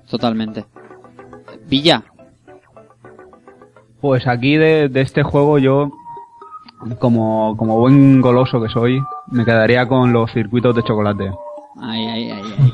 Totalmente. 0.09 0.65
Villa, 1.67 2.03
Pues 4.01 4.27
aquí 4.27 4.55
de, 4.57 4.89
de 4.89 5.01
este 5.01 5.23
juego 5.23 5.57
yo, 5.59 5.91
como, 6.99 7.55
como 7.57 7.79
buen 7.79 8.21
goloso 8.21 8.61
que 8.61 8.69
soy, 8.69 9.01
me 9.31 9.43
quedaría 9.45 9.87
con 9.87 10.13
los 10.13 10.31
circuitos 10.31 10.75
de 10.75 10.83
chocolate. 10.83 11.31
ahí, 11.81 12.05
ahí, 12.07 12.31
ahí. 12.31 12.41
ahí. 12.57 12.73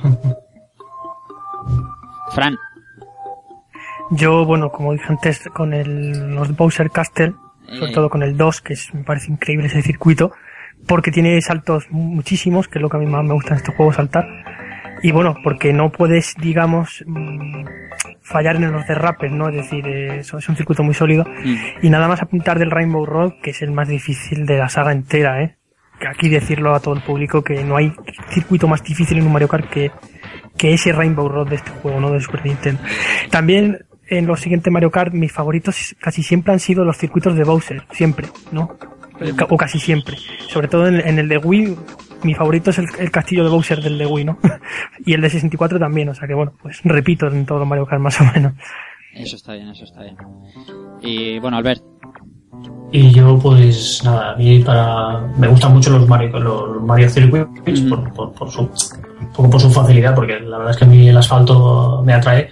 Fran, 2.31 2.55
Yo, 4.15 4.45
bueno, 4.45 4.69
como 4.71 4.93
dije 4.93 5.05
antes, 5.09 5.43
con 5.53 5.73
el, 5.73 6.33
los 6.35 6.55
Bowser 6.55 6.89
Castle, 6.91 7.33
sobre 7.67 7.91
Eh. 7.91 7.93
todo 7.93 8.09
con 8.09 8.23
el 8.23 8.35
2, 8.37 8.61
que 8.61 8.73
es, 8.73 8.93
me 8.93 9.03
parece 9.03 9.31
increíble 9.31 9.67
ese 9.67 9.81
circuito, 9.81 10.31
porque 10.87 11.11
tiene 11.11 11.39
saltos 11.41 11.85
muchísimos, 11.89 12.67
que 12.67 12.79
es 12.79 12.81
lo 12.81 12.89
que 12.89 12.97
a 12.97 12.99
mí 12.99 13.05
más 13.05 13.23
me 13.23 13.33
gusta 13.33 13.51
en 13.51 13.57
este 13.57 13.73
juego, 13.73 13.93
saltar. 13.93 14.25
Y 15.01 15.11
bueno, 15.11 15.35
porque 15.43 15.73
no 15.73 15.91
puedes, 15.91 16.35
digamos, 16.39 17.03
mm, 17.05 17.65
fallar 18.21 18.55
en 18.57 18.71
los 18.71 18.85
derrapes, 18.87 19.31
¿no? 19.31 19.49
Es 19.49 19.55
decir, 19.55 19.85
eso 19.87 20.37
es 20.37 20.47
un 20.47 20.55
circuito 20.55 20.83
muy 20.83 20.93
sólido. 20.93 21.25
mm, 21.25 21.55
Y 21.85 21.89
nada 21.89 22.07
más 22.07 22.21
apuntar 22.21 22.59
del 22.59 22.71
Rainbow 22.71 23.05
Road, 23.05 23.33
que 23.41 23.51
es 23.51 23.61
el 23.61 23.71
más 23.71 23.87
difícil 23.87 24.45
de 24.45 24.57
la 24.57 24.69
saga 24.69 24.91
entera, 24.91 25.41
¿eh? 25.43 25.55
Aquí 26.09 26.27
decirlo 26.29 26.73
a 26.75 26.79
todo 26.81 26.95
el 26.95 27.01
público 27.01 27.43
que 27.43 27.63
no 27.63 27.77
hay 27.77 27.93
circuito 28.29 28.67
más 28.67 28.83
difícil 28.83 29.17
en 29.19 29.25
un 29.25 29.31
Mario 29.33 29.47
Kart 29.47 29.69
que, 29.69 29.91
que 30.57 30.73
ese 30.73 30.91
Rainbow 30.91 31.29
Road 31.29 31.47
de 31.49 31.55
este 31.55 31.71
juego, 31.71 31.99
¿no? 31.99 32.11
De 32.11 32.19
Super 32.19 32.45
Nintendo. 32.45 32.81
También 33.29 33.85
en 34.17 34.27
los 34.27 34.39
siguientes 34.39 34.71
Mario 34.71 34.91
Kart, 34.91 35.13
mis 35.13 35.31
favoritos 35.31 35.95
casi 35.99 36.23
siempre 36.23 36.53
han 36.53 36.59
sido 36.59 36.83
los 36.83 36.97
circuitos 36.97 37.35
de 37.35 37.43
Bowser, 37.43 37.83
siempre, 37.91 38.27
¿no? 38.51 38.75
O 39.49 39.57
casi 39.57 39.79
siempre. 39.79 40.17
Sobre 40.49 40.67
todo 40.67 40.87
en, 40.87 40.95
en 40.95 41.19
el 41.19 41.27
de 41.27 41.37
Wii, 41.37 41.77
mi 42.23 42.33
favorito 42.33 42.71
es 42.71 42.79
el, 42.79 42.87
el 42.99 43.11
castillo 43.11 43.43
de 43.43 43.49
Bowser 43.49 43.81
del 43.81 43.97
de 43.97 44.05
Wii, 44.05 44.25
¿no? 44.25 44.37
y 45.05 45.13
el 45.13 45.21
de 45.21 45.29
64 45.29 45.79
también, 45.79 46.09
o 46.09 46.15
sea 46.15 46.27
que 46.27 46.33
bueno, 46.33 46.53
pues 46.61 46.81
repito 46.83 47.27
en 47.27 47.45
todos 47.45 47.59
los 47.59 47.67
Mario 47.67 47.85
Kart 47.85 48.01
más 48.01 48.19
o 48.21 48.25
menos. 48.25 48.53
eso 49.13 49.35
está 49.35 49.53
bien, 49.53 49.69
eso 49.69 49.85
está 49.85 50.01
bien. 50.03 50.17
Y 51.01 51.39
bueno, 51.39 51.57
Albert, 51.57 51.83
Y 52.91 53.11
yo, 53.11 53.37
pues 53.39 54.01
nada, 54.03 54.31
a 54.31 54.35
mí 54.35 54.59
para. 54.59 55.19
Me 55.37 55.47
gustan 55.47 55.73
mucho 55.73 55.91
los 55.91 56.07
Mario, 56.07 56.39
los 56.39 56.81
Mario 56.83 57.09
Circuits 57.09 57.81
por, 57.81 58.13
por, 58.13 58.33
por 58.33 58.51
su, 58.51 58.61
un 58.61 59.33
poco 59.33 59.49
por 59.49 59.61
su 59.61 59.69
facilidad, 59.69 60.15
porque 60.15 60.39
la 60.39 60.57
verdad 60.57 60.71
es 60.71 60.77
que 60.77 60.85
a 60.85 60.87
mí 60.87 61.09
el 61.09 61.17
asfalto 61.17 62.01
me 62.05 62.13
atrae. 62.13 62.51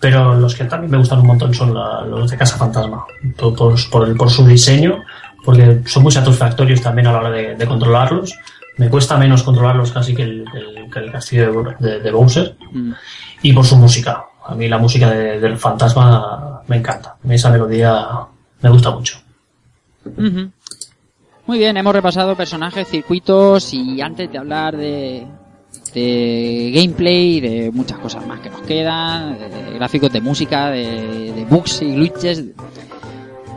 Pero 0.00 0.34
los 0.34 0.54
que 0.54 0.64
también 0.64 0.90
me 0.92 0.98
gustan 0.98 1.18
un 1.20 1.26
montón 1.26 1.52
son 1.54 1.74
la- 1.74 2.02
los 2.02 2.30
de 2.30 2.36
Casa 2.36 2.56
Fantasma, 2.56 3.04
por, 3.36 3.54
por, 3.90 4.08
el- 4.08 4.16
por 4.16 4.30
su 4.30 4.46
diseño, 4.46 5.02
porque 5.44 5.80
son 5.86 6.04
muy 6.04 6.12
satisfactorios 6.12 6.80
también 6.80 7.08
a 7.08 7.12
la 7.12 7.18
hora 7.18 7.30
de, 7.30 7.56
de 7.56 7.66
controlarlos. 7.66 8.34
Me 8.76 8.88
cuesta 8.88 9.16
menos 9.16 9.42
controlarlos 9.42 9.90
casi 9.90 10.14
que 10.14 10.22
el, 10.22 10.44
el- 10.54 10.88
que 10.90 10.98
el 11.00 11.10
castillo 11.10 11.74
de, 11.80 11.88
de- 11.90 12.00
de 12.00 12.10
Bowser 12.12 12.56
mm, 12.72 12.92
y 13.42 13.52
por 13.52 13.64
su 13.66 13.76
música. 13.76 14.24
A 14.46 14.54
mí 14.54 14.68
la 14.68 14.78
música 14.78 15.10
de- 15.10 15.40
del 15.40 15.58
fantasma 15.58 16.62
me 16.68 16.76
encanta. 16.76 17.16
Esa 17.28 17.50
melodía 17.50 18.06
me 18.62 18.70
gusta 18.70 18.90
mucho. 18.92 19.18
Muy 21.46 21.58
bien, 21.58 21.76
hemos 21.76 21.92
repasado 21.94 22.36
personajes, 22.36 22.86
circuitos 22.88 23.72
y 23.74 24.00
antes 24.00 24.30
de 24.30 24.38
hablar 24.38 24.76
de, 24.76 25.26
de 25.92 26.72
gameplay, 26.74 27.40
de 27.40 27.70
muchas 27.72 27.98
cosas 27.98 28.26
más 28.26 28.40
que 28.40 28.50
nos 28.50 28.62
quedan, 28.62 29.38
de 29.38 29.74
gráficos 29.74 30.12
de 30.12 30.20
música, 30.20 30.70
de, 30.70 31.32
de 31.32 31.44
bugs 31.44 31.82
y 31.82 31.94
glitches, 31.94 32.44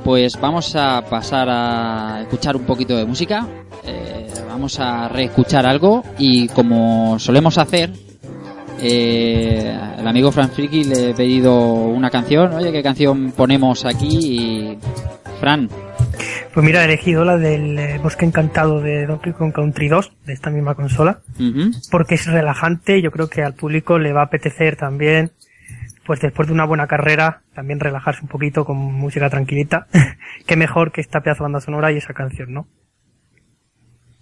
pues 0.03 0.39
vamos 0.39 0.75
a 0.75 1.01
pasar 1.01 1.47
a 1.49 2.21
escuchar 2.21 2.55
un 2.55 2.63
poquito 2.63 2.95
de 2.97 3.05
música. 3.05 3.47
Eh, 3.84 4.27
vamos 4.47 4.79
a 4.79 5.07
reescuchar 5.07 5.65
algo 5.65 6.03
y 6.17 6.47
como 6.49 7.19
solemos 7.19 7.57
hacer, 7.57 7.91
eh, 8.82 9.77
el 9.97 10.07
amigo 10.07 10.32
Fran 10.32 10.49
Friki 10.49 10.84
le 10.86 11.09
he 11.11 11.13
pedido 11.13 11.55
una 11.55 12.09
canción. 12.09 12.53
Oye, 12.53 12.71
¿qué 12.71 12.82
canción 12.82 13.32
ponemos 13.32 13.86
aquí? 13.86 14.17
Y 14.17 14.77
Fran, 15.39 15.69
Pues 16.53 16.66
mira, 16.66 16.82
he 16.82 16.86
elegido 16.86 17.24
la 17.24 17.38
del 17.38 17.80
eh, 17.80 17.99
Bosque 18.01 18.26
Encantado 18.26 18.82
de 18.82 19.05
Donkey 19.05 19.34
Kong 19.34 19.53
Country 19.53 19.88
2, 19.88 20.12
de 20.26 20.34
esta 20.34 20.49
misma 20.49 20.76
consola, 20.76 21.22
porque 21.89 22.16
es 22.16 22.26
relajante 22.28 22.97
y 22.97 23.01
yo 23.01 23.12
creo 23.12 23.30
que 23.30 23.43
al 23.43 23.53
público 23.53 23.97
le 23.97 24.14
va 24.14 24.22
a 24.22 24.26
apetecer 24.26 24.76
también, 24.76 25.32
pues 26.05 26.20
después 26.20 26.47
de 26.47 26.53
una 26.53 26.66
buena 26.66 26.88
carrera, 26.88 27.41
también 27.53 27.80
relajarse 27.80 28.22
un 28.22 28.28
poquito 28.28 28.66
con 28.66 28.78
música 28.78 29.30
tranquilita. 29.30 29.88
Qué 30.45 30.55
mejor 30.55 30.91
que 30.91 31.01
esta 31.01 31.22
pedazo 31.22 31.43
de 31.43 31.45
banda 31.45 31.62
sonora 31.62 31.91
y 31.91 31.97
esa 31.97 32.14
canción, 32.14 32.53
¿no? 32.53 32.68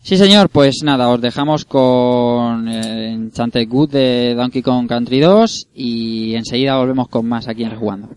Sí, 0.01 0.15
señor, 0.15 0.49
pues 0.49 0.81
nada, 0.83 1.09
os 1.09 1.19
dejamos 1.19 1.65
con 1.65 2.69
eh, 2.69 3.11
Enchanted 3.11 3.67
Good 3.67 3.91
de 3.91 4.33
Donkey 4.33 4.61
Kong 4.61 4.87
Country 4.87 5.19
2 5.19 5.69
y 5.73 6.35
enseguida 6.35 6.77
volvemos 6.77 7.09
con 7.09 7.27
más 7.27 7.47
aquí 7.49 7.63
en 7.63 7.71
Rejugando. 7.71 8.09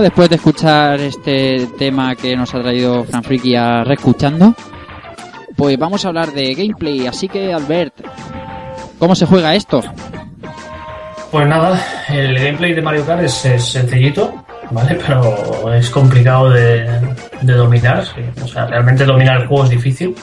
Después 0.00 0.28
de 0.30 0.36
escuchar 0.36 1.00
este 1.00 1.66
tema 1.78 2.14
que 2.14 2.34
nos 2.34 2.54
ha 2.54 2.62
traído 2.62 3.04
Fran 3.04 3.22
Friki 3.22 3.54
a 3.54 3.84
reescuchando, 3.84 4.54
pues 5.56 5.78
vamos 5.78 6.04
a 6.04 6.08
hablar 6.08 6.32
de 6.32 6.54
gameplay. 6.54 7.06
Así 7.06 7.28
que, 7.28 7.52
Albert, 7.52 7.94
¿cómo 8.98 9.14
se 9.14 9.26
juega 9.26 9.54
esto? 9.54 9.82
Pues 11.30 11.46
nada, 11.46 11.78
el 12.08 12.34
gameplay 12.38 12.74
de 12.74 12.82
Mario 12.82 13.04
Kart 13.04 13.22
es, 13.22 13.32
sencillito, 13.32 14.44
¿vale? 14.70 14.98
Pero 15.06 15.74
es 15.74 15.90
complicado 15.90 16.50
de, 16.50 16.86
dominar. 17.42 18.04
O 18.42 18.48
sea, 18.48 18.66
realmente 18.66 19.04
dominar 19.04 19.42
el 19.42 19.46
juego 19.46 19.64
es 19.64 19.70
difícil, 19.70 20.14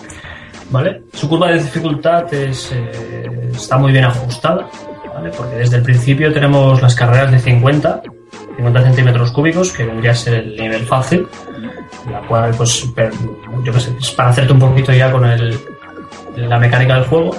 ¿vale? 0.71 1.03
Su 1.13 1.29
curva 1.29 1.49
de 1.49 1.59
dificultad 1.59 2.33
es, 2.33 2.71
eh, 2.71 3.51
está 3.53 3.77
muy 3.77 3.91
bien 3.91 4.05
ajustada, 4.05 4.67
¿vale? 5.13 5.29
Porque 5.35 5.55
desde 5.57 5.77
el 5.77 5.83
principio 5.83 6.33
tenemos 6.33 6.81
las 6.81 6.95
carreras 6.95 7.31
de 7.31 7.39
50, 7.39 8.01
50 8.69 8.83
centímetros 8.83 9.31
cúbicos, 9.31 9.71
que 9.71 9.83
vendría 9.83 10.11
a 10.11 10.15
ser 10.15 10.35
el 10.35 10.55
nivel 10.55 10.85
fácil, 10.85 11.27
la 12.11 12.21
cual, 12.21 12.53
pues, 12.55 12.87
yo 13.63 13.73
qué 13.73 13.79
sé, 13.79 13.91
es 13.99 14.11
para 14.11 14.29
hacerte 14.29 14.53
un 14.53 14.59
poquito 14.59 14.93
ya 14.93 15.11
con 15.11 15.23
la 16.35 16.59
mecánica 16.59 16.95
del 16.95 17.05
juego. 17.05 17.35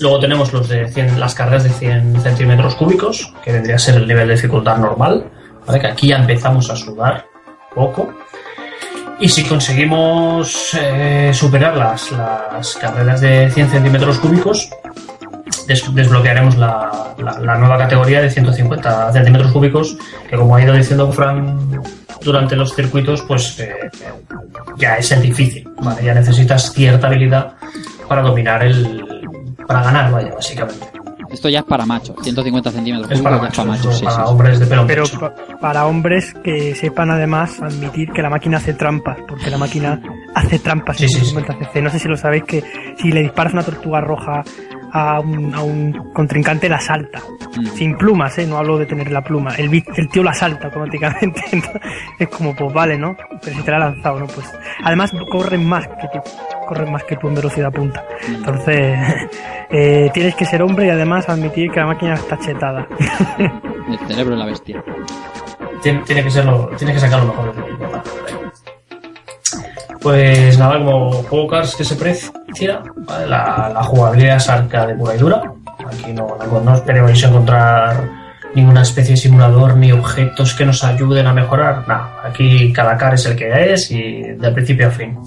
Luego 0.00 0.20
tenemos 0.20 0.52
los 0.52 0.68
de 0.68 0.88
100, 0.88 1.18
las 1.18 1.34
carreras 1.34 1.64
de 1.64 1.70
100 1.70 2.20
centímetros 2.20 2.74
cúbicos, 2.74 3.32
que 3.44 3.52
vendría 3.52 3.76
a 3.76 3.78
ser 3.78 3.96
el 3.96 4.06
nivel 4.06 4.28
de 4.28 4.34
dificultad 4.34 4.76
normal, 4.76 5.24
¿vale? 5.66 5.80
que 5.80 5.86
aquí 5.86 6.08
ya 6.08 6.16
empezamos 6.16 6.68
a 6.70 6.76
sudar 6.76 7.26
poco. 7.74 8.12
Y 9.18 9.28
si 9.28 9.44
conseguimos 9.44 10.76
eh, 10.78 11.30
superar 11.32 11.76
las, 11.76 12.12
las 12.12 12.74
carreras 12.76 13.20
de 13.22 13.50
100 13.50 13.70
centímetros 13.70 14.18
cúbicos, 14.18 14.68
des- 15.66 15.94
desbloquearemos 15.94 16.56
la, 16.56 17.14
la- 17.18 17.38
la 17.40 17.56
nueva 17.56 17.78
categoría 17.78 18.20
de 18.20 18.30
150 18.30 19.12
centímetros 19.12 19.52
cúbicos, 19.52 19.96
que 20.28 20.36
como 20.36 20.56
ha 20.56 20.62
ido 20.62 20.74
diciendo 20.74 21.10
Fran 21.12 21.58
durante 22.22 22.56
los 22.56 22.74
circuitos, 22.74 23.22
pues 23.22 23.58
eh, 23.60 23.74
ya 24.78 24.96
es 24.96 25.10
el 25.12 25.22
difícil, 25.22 25.68
¿vale? 25.82 26.02
Ya 26.04 26.14
necesitas 26.14 26.72
cierta 26.72 27.06
habilidad 27.06 27.54
para 28.08 28.22
dominar 28.22 28.62
el... 28.64 29.04
para 29.66 29.82
ganar, 29.82 30.10
vaya, 30.10 30.32
básicamente. 30.34 30.86
Esto 31.28 31.48
ya 31.48 31.58
es 31.58 31.64
para 31.64 31.84
machos, 31.84 32.14
150 32.22 32.70
centímetros 32.70 33.10
Es 33.10 33.18
cúbicos 33.20 33.38
para 33.40 33.48
es 33.48 33.56
para 33.56 33.68
machos, 33.68 33.86
machos, 33.86 33.98
sí, 33.98 34.04
para 34.04 34.16
sí, 34.16 34.22
sí. 34.24 34.30
hombres 34.30 34.58
de 34.60 34.66
pelo 34.66 34.86
Pero 34.86 35.04
para 35.60 35.86
hombres 35.86 36.32
que 36.44 36.74
sepan 36.76 37.10
además 37.10 37.60
admitir 37.60 38.12
que 38.12 38.22
la 38.22 38.30
máquina 38.30 38.58
hace 38.58 38.74
trampas, 38.74 39.18
porque 39.28 39.50
la 39.50 39.58
máquina 39.58 40.00
hace 40.36 40.60
trampas 40.60 41.00
en 41.02 41.08
Sí, 41.08 41.14
sí, 41.18 41.20
sí. 41.24 41.30
50 41.34 41.54
cc. 41.58 41.82
No 41.82 41.90
sé 41.90 41.98
si 41.98 42.06
lo 42.08 42.16
sabéis 42.16 42.44
que 42.44 42.62
si 42.98 43.10
le 43.10 43.22
disparas 43.22 43.52
una 43.52 43.64
tortuga 43.64 44.00
roja 44.00 44.44
a 44.96 45.20
un, 45.20 45.54
a 45.54 45.62
un 45.62 46.12
contrincante 46.14 46.68
la 46.68 46.80
salta. 46.80 47.20
Mm. 47.56 47.66
Sin 47.66 47.96
plumas, 47.96 48.38
¿eh? 48.38 48.46
No 48.46 48.56
hablo 48.56 48.78
de 48.78 48.86
tener 48.86 49.10
la 49.10 49.22
pluma. 49.22 49.54
El, 49.56 49.70
tío 50.10 50.22
la 50.22 50.32
salta 50.32 50.68
automáticamente. 50.68 51.42
Entonces, 51.52 51.82
es 52.18 52.28
como, 52.28 52.54
pues 52.54 52.72
vale, 52.72 52.96
¿no? 52.96 53.14
Pero 53.42 53.56
si 53.56 53.62
te 53.62 53.70
la 53.70 53.76
ha 53.76 53.80
lanzado, 53.90 54.20
¿no? 54.20 54.26
Pues 54.26 54.50
además 54.82 55.12
corren 55.30 55.68
más 55.68 55.86
que 55.86 56.08
tú. 56.12 56.20
Corren 56.66 56.90
más 56.90 57.04
que 57.04 57.16
tú 57.16 57.28
en 57.28 57.34
velocidad 57.34 57.70
punta. 57.70 58.04
Mm. 58.26 58.34
Entonces, 58.36 58.98
eh, 59.70 60.10
tienes 60.14 60.34
que 60.34 60.46
ser 60.46 60.62
hombre 60.62 60.86
y 60.86 60.90
además 60.90 61.28
admitir 61.28 61.70
que 61.70 61.80
la 61.80 61.86
máquina 61.86 62.14
está 62.14 62.38
chetada. 62.38 62.86
El 63.88 63.98
cerebro 64.08 64.32
de 64.32 64.38
la 64.38 64.46
bestia. 64.46 64.82
tiene, 65.82 66.00
tiene 66.00 66.24
que 66.24 66.30
serlo, 66.30 66.70
tiene 66.78 66.94
que 66.94 67.00
sacar 67.00 67.20
lo 67.20 67.26
mejor 67.26 67.54
de 67.54 67.62
ti. 67.62 67.68
Pues 70.06 70.56
nada, 70.56 70.78
como 70.78 71.10
juego 71.24 71.48
Cars 71.48 71.74
que 71.74 71.82
se 71.82 71.96
precia, 71.96 72.80
la, 73.26 73.82
jugabilidad 73.82 74.36
es 74.36 74.48
arca 74.48 74.86
de 74.86 74.94
pura 74.94 75.16
y 75.16 75.18
dura. 75.18 75.42
Aquí 75.84 76.12
no, 76.12 76.38
no, 76.38 76.60
no 76.60 76.74
esperéis 76.76 77.24
encontrar 77.24 78.08
ninguna 78.54 78.82
especie 78.82 79.14
de 79.14 79.20
simulador 79.20 79.76
ni 79.76 79.90
objetos 79.90 80.54
que 80.54 80.64
nos 80.64 80.84
ayuden 80.84 81.26
a 81.26 81.34
mejorar. 81.34 81.88
Nada, 81.88 82.20
aquí 82.22 82.72
cada 82.72 82.96
car 82.96 83.14
es 83.14 83.26
el 83.26 83.34
que 83.34 83.72
es 83.72 83.90
y 83.90 84.22
de 84.22 84.52
principio 84.52 84.86
a 84.86 84.90
fin. 84.92 85.18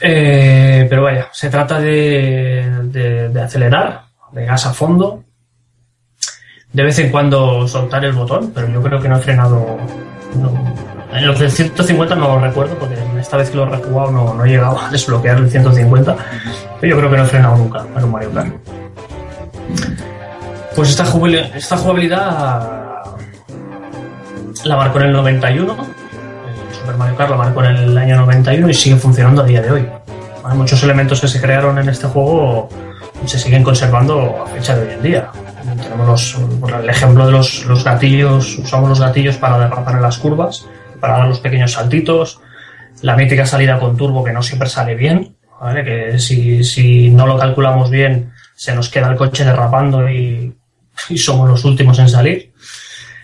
Eh, 0.00 0.86
pero 0.88 1.02
vaya, 1.02 1.26
se 1.32 1.50
trata 1.50 1.80
de, 1.80 2.70
de- 3.28 3.42
acelerar, 3.42 4.04
de 4.30 4.44
gas 4.44 4.66
a 4.66 4.72
fondo, 4.72 5.24
de 6.72 6.82
vez 6.84 6.96
en 7.00 7.10
cuando 7.10 7.66
soltar 7.66 8.04
el 8.04 8.12
botón, 8.12 8.52
pero 8.54 8.68
yo 8.68 8.80
creo 8.80 9.00
que 9.00 9.08
no 9.08 9.16
he 9.16 9.20
frenado. 9.20 9.78
En 11.12 11.26
los 11.26 11.38
del 11.38 11.50
150 11.50 12.14
no 12.14 12.28
lo 12.36 12.40
recuerdo, 12.40 12.74
porque 12.78 12.96
esta 13.20 13.36
vez 13.36 13.50
que 13.50 13.56
lo 13.56 13.64
he 13.64 13.70
rejugado 13.70 14.10
no, 14.10 14.34
no 14.34 14.44
he 14.44 14.48
llegado 14.48 14.80
a 14.80 14.88
desbloquear 14.90 15.36
el 15.38 15.50
150, 15.50 16.16
pero 16.80 16.90
yo 16.94 16.98
creo 16.98 17.10
que 17.10 17.16
no 17.18 17.24
he 17.24 17.26
frenado 17.26 17.56
nunca 17.56 17.84
en 17.96 18.04
un 18.04 18.10
Mario 18.10 18.32
Kart. 18.32 18.52
Pues 20.74 20.90
esta, 20.90 21.04
jubil- 21.04 21.50
esta 21.54 21.76
jugabilidad 21.76 23.02
la 24.64 24.76
marcó 24.76 24.98
en 25.00 25.06
el 25.06 25.12
91, 25.12 25.72
el 25.72 26.74
Super 26.74 26.96
Mario 26.96 27.16
Kart 27.16 27.30
la 27.30 27.36
marcó 27.36 27.64
en 27.64 27.76
el 27.76 27.98
año 27.98 28.16
91 28.16 28.68
y 28.70 28.74
sigue 28.74 28.96
funcionando 28.96 29.42
a 29.42 29.44
día 29.44 29.60
de 29.60 29.70
hoy. 29.70 29.88
Hay 30.44 30.56
muchos 30.56 30.82
elementos 30.82 31.20
que 31.20 31.28
se 31.28 31.40
crearon 31.40 31.78
en 31.78 31.88
este 31.88 32.06
juego 32.06 32.68
se 33.26 33.38
siguen 33.38 33.62
conservando 33.62 34.42
a 34.44 34.48
fecha 34.48 34.74
de 34.74 34.88
hoy 34.88 34.94
en 34.94 35.02
día. 35.02 35.28
Tenemos 35.80 36.08
los, 36.08 36.38
el 36.80 36.90
ejemplo 36.90 37.24
de 37.26 37.30
los, 37.32 37.64
los 37.66 37.84
gatillos, 37.84 38.58
usamos 38.58 38.88
los 38.88 39.00
gatillos 39.00 39.36
para 39.36 39.58
derrapar 39.60 39.94
en 39.94 40.02
las 40.02 40.18
curvas, 40.18 40.66
para 41.02 41.18
dar 41.18 41.28
los 41.28 41.40
pequeños 41.40 41.72
saltitos, 41.72 42.40
la 43.02 43.16
mítica 43.16 43.44
salida 43.44 43.80
con 43.80 43.96
turbo 43.96 44.22
que 44.22 44.32
no 44.32 44.40
siempre 44.40 44.68
sale 44.68 44.94
bien, 44.94 45.34
¿vale? 45.60 45.82
que 45.84 46.18
si, 46.20 46.62
si 46.62 47.10
no 47.10 47.26
lo 47.26 47.36
calculamos 47.36 47.90
bien 47.90 48.32
se 48.54 48.72
nos 48.72 48.88
queda 48.88 49.10
el 49.10 49.16
coche 49.16 49.44
derrapando 49.44 50.08
y, 50.08 50.54
y 51.08 51.18
somos 51.18 51.48
los 51.48 51.64
últimos 51.64 51.98
en 51.98 52.08
salir. 52.08 52.52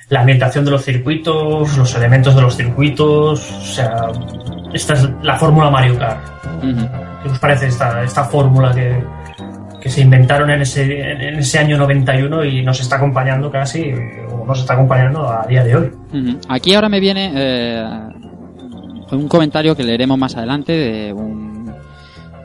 La 0.09 0.21
ambientación 0.23 0.65
de 0.65 0.73
los 0.73 0.85
circuitos, 0.85 1.77
los 1.77 1.95
elementos 1.95 2.35
de 2.35 2.43
los 2.43 2.57
circuitos, 2.57 3.49
o 3.49 3.65
sea, 3.65 4.09
esta 4.73 4.95
es 4.95 5.09
la 5.23 5.39
fórmula 5.39 5.71
Mario 5.71 5.97
Kart. 5.97 6.21
¿Qué 7.23 7.29
os 7.29 7.39
parece 7.39 7.69
esta, 7.69 8.03
esta 8.03 8.25
fórmula 8.25 8.75
que, 8.75 9.01
que 9.81 9.89
se 9.91 10.01
inventaron 10.01 10.51
en 10.51 10.63
ese, 10.63 11.13
en 11.13 11.39
ese 11.39 11.59
año 11.59 11.79
91 11.79 12.45
y 12.45 12.63
nos 12.63 12.81
está 12.81 12.97
acompañando 12.97 13.51
casi, 13.51 13.93
o 14.31 14.45
nos 14.45 14.61
está 14.61 14.75
acompañando 14.75 15.29
a 15.29 15.47
día 15.47 15.65
de 15.65 15.77
hoy? 15.77 15.91
Aquí 16.49 16.75
ahora 16.75 16.89
me 16.89 17.01
viene 17.01 17.33
eh, 17.35 17.85
un 19.13 19.29
comentario 19.29 19.77
que 19.77 19.85
leeremos 19.85 20.19
más 20.19 20.37
adelante 20.37 20.73
de 20.73 21.13
un, 21.13 21.73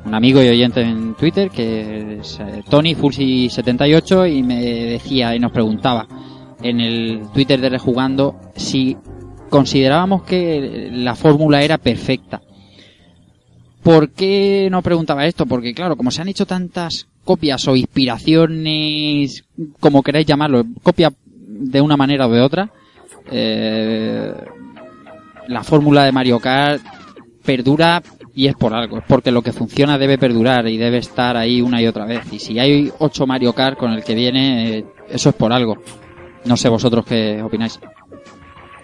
un 0.06 0.14
amigo 0.14 0.42
y 0.42 0.50
oyente 0.50 0.82
en 0.82 1.16
Twitter 1.16 1.50
que 1.50 2.20
es 2.20 2.40
eh, 2.40 2.64
Tony 2.70 2.96
Fulsi78 2.96 4.32
y 4.32 4.44
me 4.44 4.62
decía 4.62 5.36
y 5.36 5.40
nos 5.40 5.52
preguntaba 5.52 6.08
en 6.62 6.80
el 6.80 7.24
Twitter 7.34 7.60
de 7.60 7.70
Rejugando 7.70 8.40
si 8.56 8.98
considerábamos 9.50 10.24
que 10.24 10.90
la 10.92 11.16
fórmula 11.16 11.62
era 11.62 11.78
perfecta. 11.78 12.42
¿Por 13.84 14.12
qué 14.12 14.70
no 14.72 14.82
preguntaba 14.82 15.26
esto? 15.26 15.46
Porque 15.46 15.74
claro, 15.74 15.98
como 15.98 16.10
se 16.10 16.22
han 16.22 16.30
hecho 16.30 16.46
tantas 16.46 17.08
copias 17.24 17.68
o 17.68 17.76
inspiraciones, 17.76 19.44
como 19.80 20.04
queráis 20.04 20.26
llamarlo, 20.26 20.66
copia 20.82 21.12
de 21.28 21.82
una 21.82 21.98
manera 21.98 22.28
o 22.28 22.32
de 22.32 22.42
otra, 22.42 22.70
eh, 23.32 24.34
la 25.48 25.64
fórmula 25.64 26.04
de 26.04 26.12
Mario 26.12 26.40
Kart 26.40 26.82
perdura 27.44 28.02
y 28.36 28.48
es 28.48 28.56
por 28.56 28.74
algo, 28.74 28.98
es 28.98 29.04
porque 29.08 29.32
lo 29.32 29.42
que 29.42 29.54
funciona 29.54 29.98
debe 29.98 30.18
perdurar 30.18 30.68
y 30.68 30.78
debe 30.78 30.98
estar 30.98 31.38
ahí 31.38 31.62
una 31.62 31.82
y 31.82 31.88
otra 31.88 32.06
vez. 32.06 32.32
Y 32.32 32.40
si 32.40 32.58
hay 32.58 32.92
ocho 33.00 33.28
Mario 33.28 33.54
Kart 33.54 33.78
con 33.78 33.92
el 33.94 34.04
que 34.04 34.16
viene, 34.16 34.78
eh, 34.78 34.86
eso 35.10 35.30
es 35.30 35.36
por 35.36 35.54
algo. 35.54 35.78
No 36.46 36.58
sé 36.58 36.68
vosotros 36.68 37.06
qué 37.06 37.42
opináis. 37.42 37.80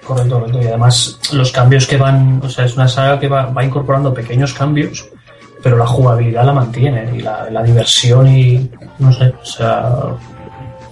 Correcto, 0.06 0.40
correcto. 0.40 0.62
Y 0.62 0.68
además 0.68 1.20
los 1.34 1.52
cambios 1.52 1.88
que 1.88 1.98
van, 1.98 2.42
o 2.44 2.50
sea, 2.50 2.66
es 2.66 2.76
una 2.76 2.88
saga 2.88 3.20
que 3.20 3.28
va, 3.28 3.48
va 3.48 3.66
incorporando 3.66 4.14
pequeños 4.14 4.54
cambios, 4.54 5.10
pero 5.64 5.78
la 5.78 5.86
jugabilidad 5.88 6.46
la 6.46 6.54
mantiene 6.54 7.10
y 7.16 7.22
la, 7.22 7.50
la 7.50 7.64
diversión 7.64 8.28
y 8.28 8.70
no 9.00 9.12
sé, 9.14 9.34
o 9.42 9.46
sea, 9.46 9.90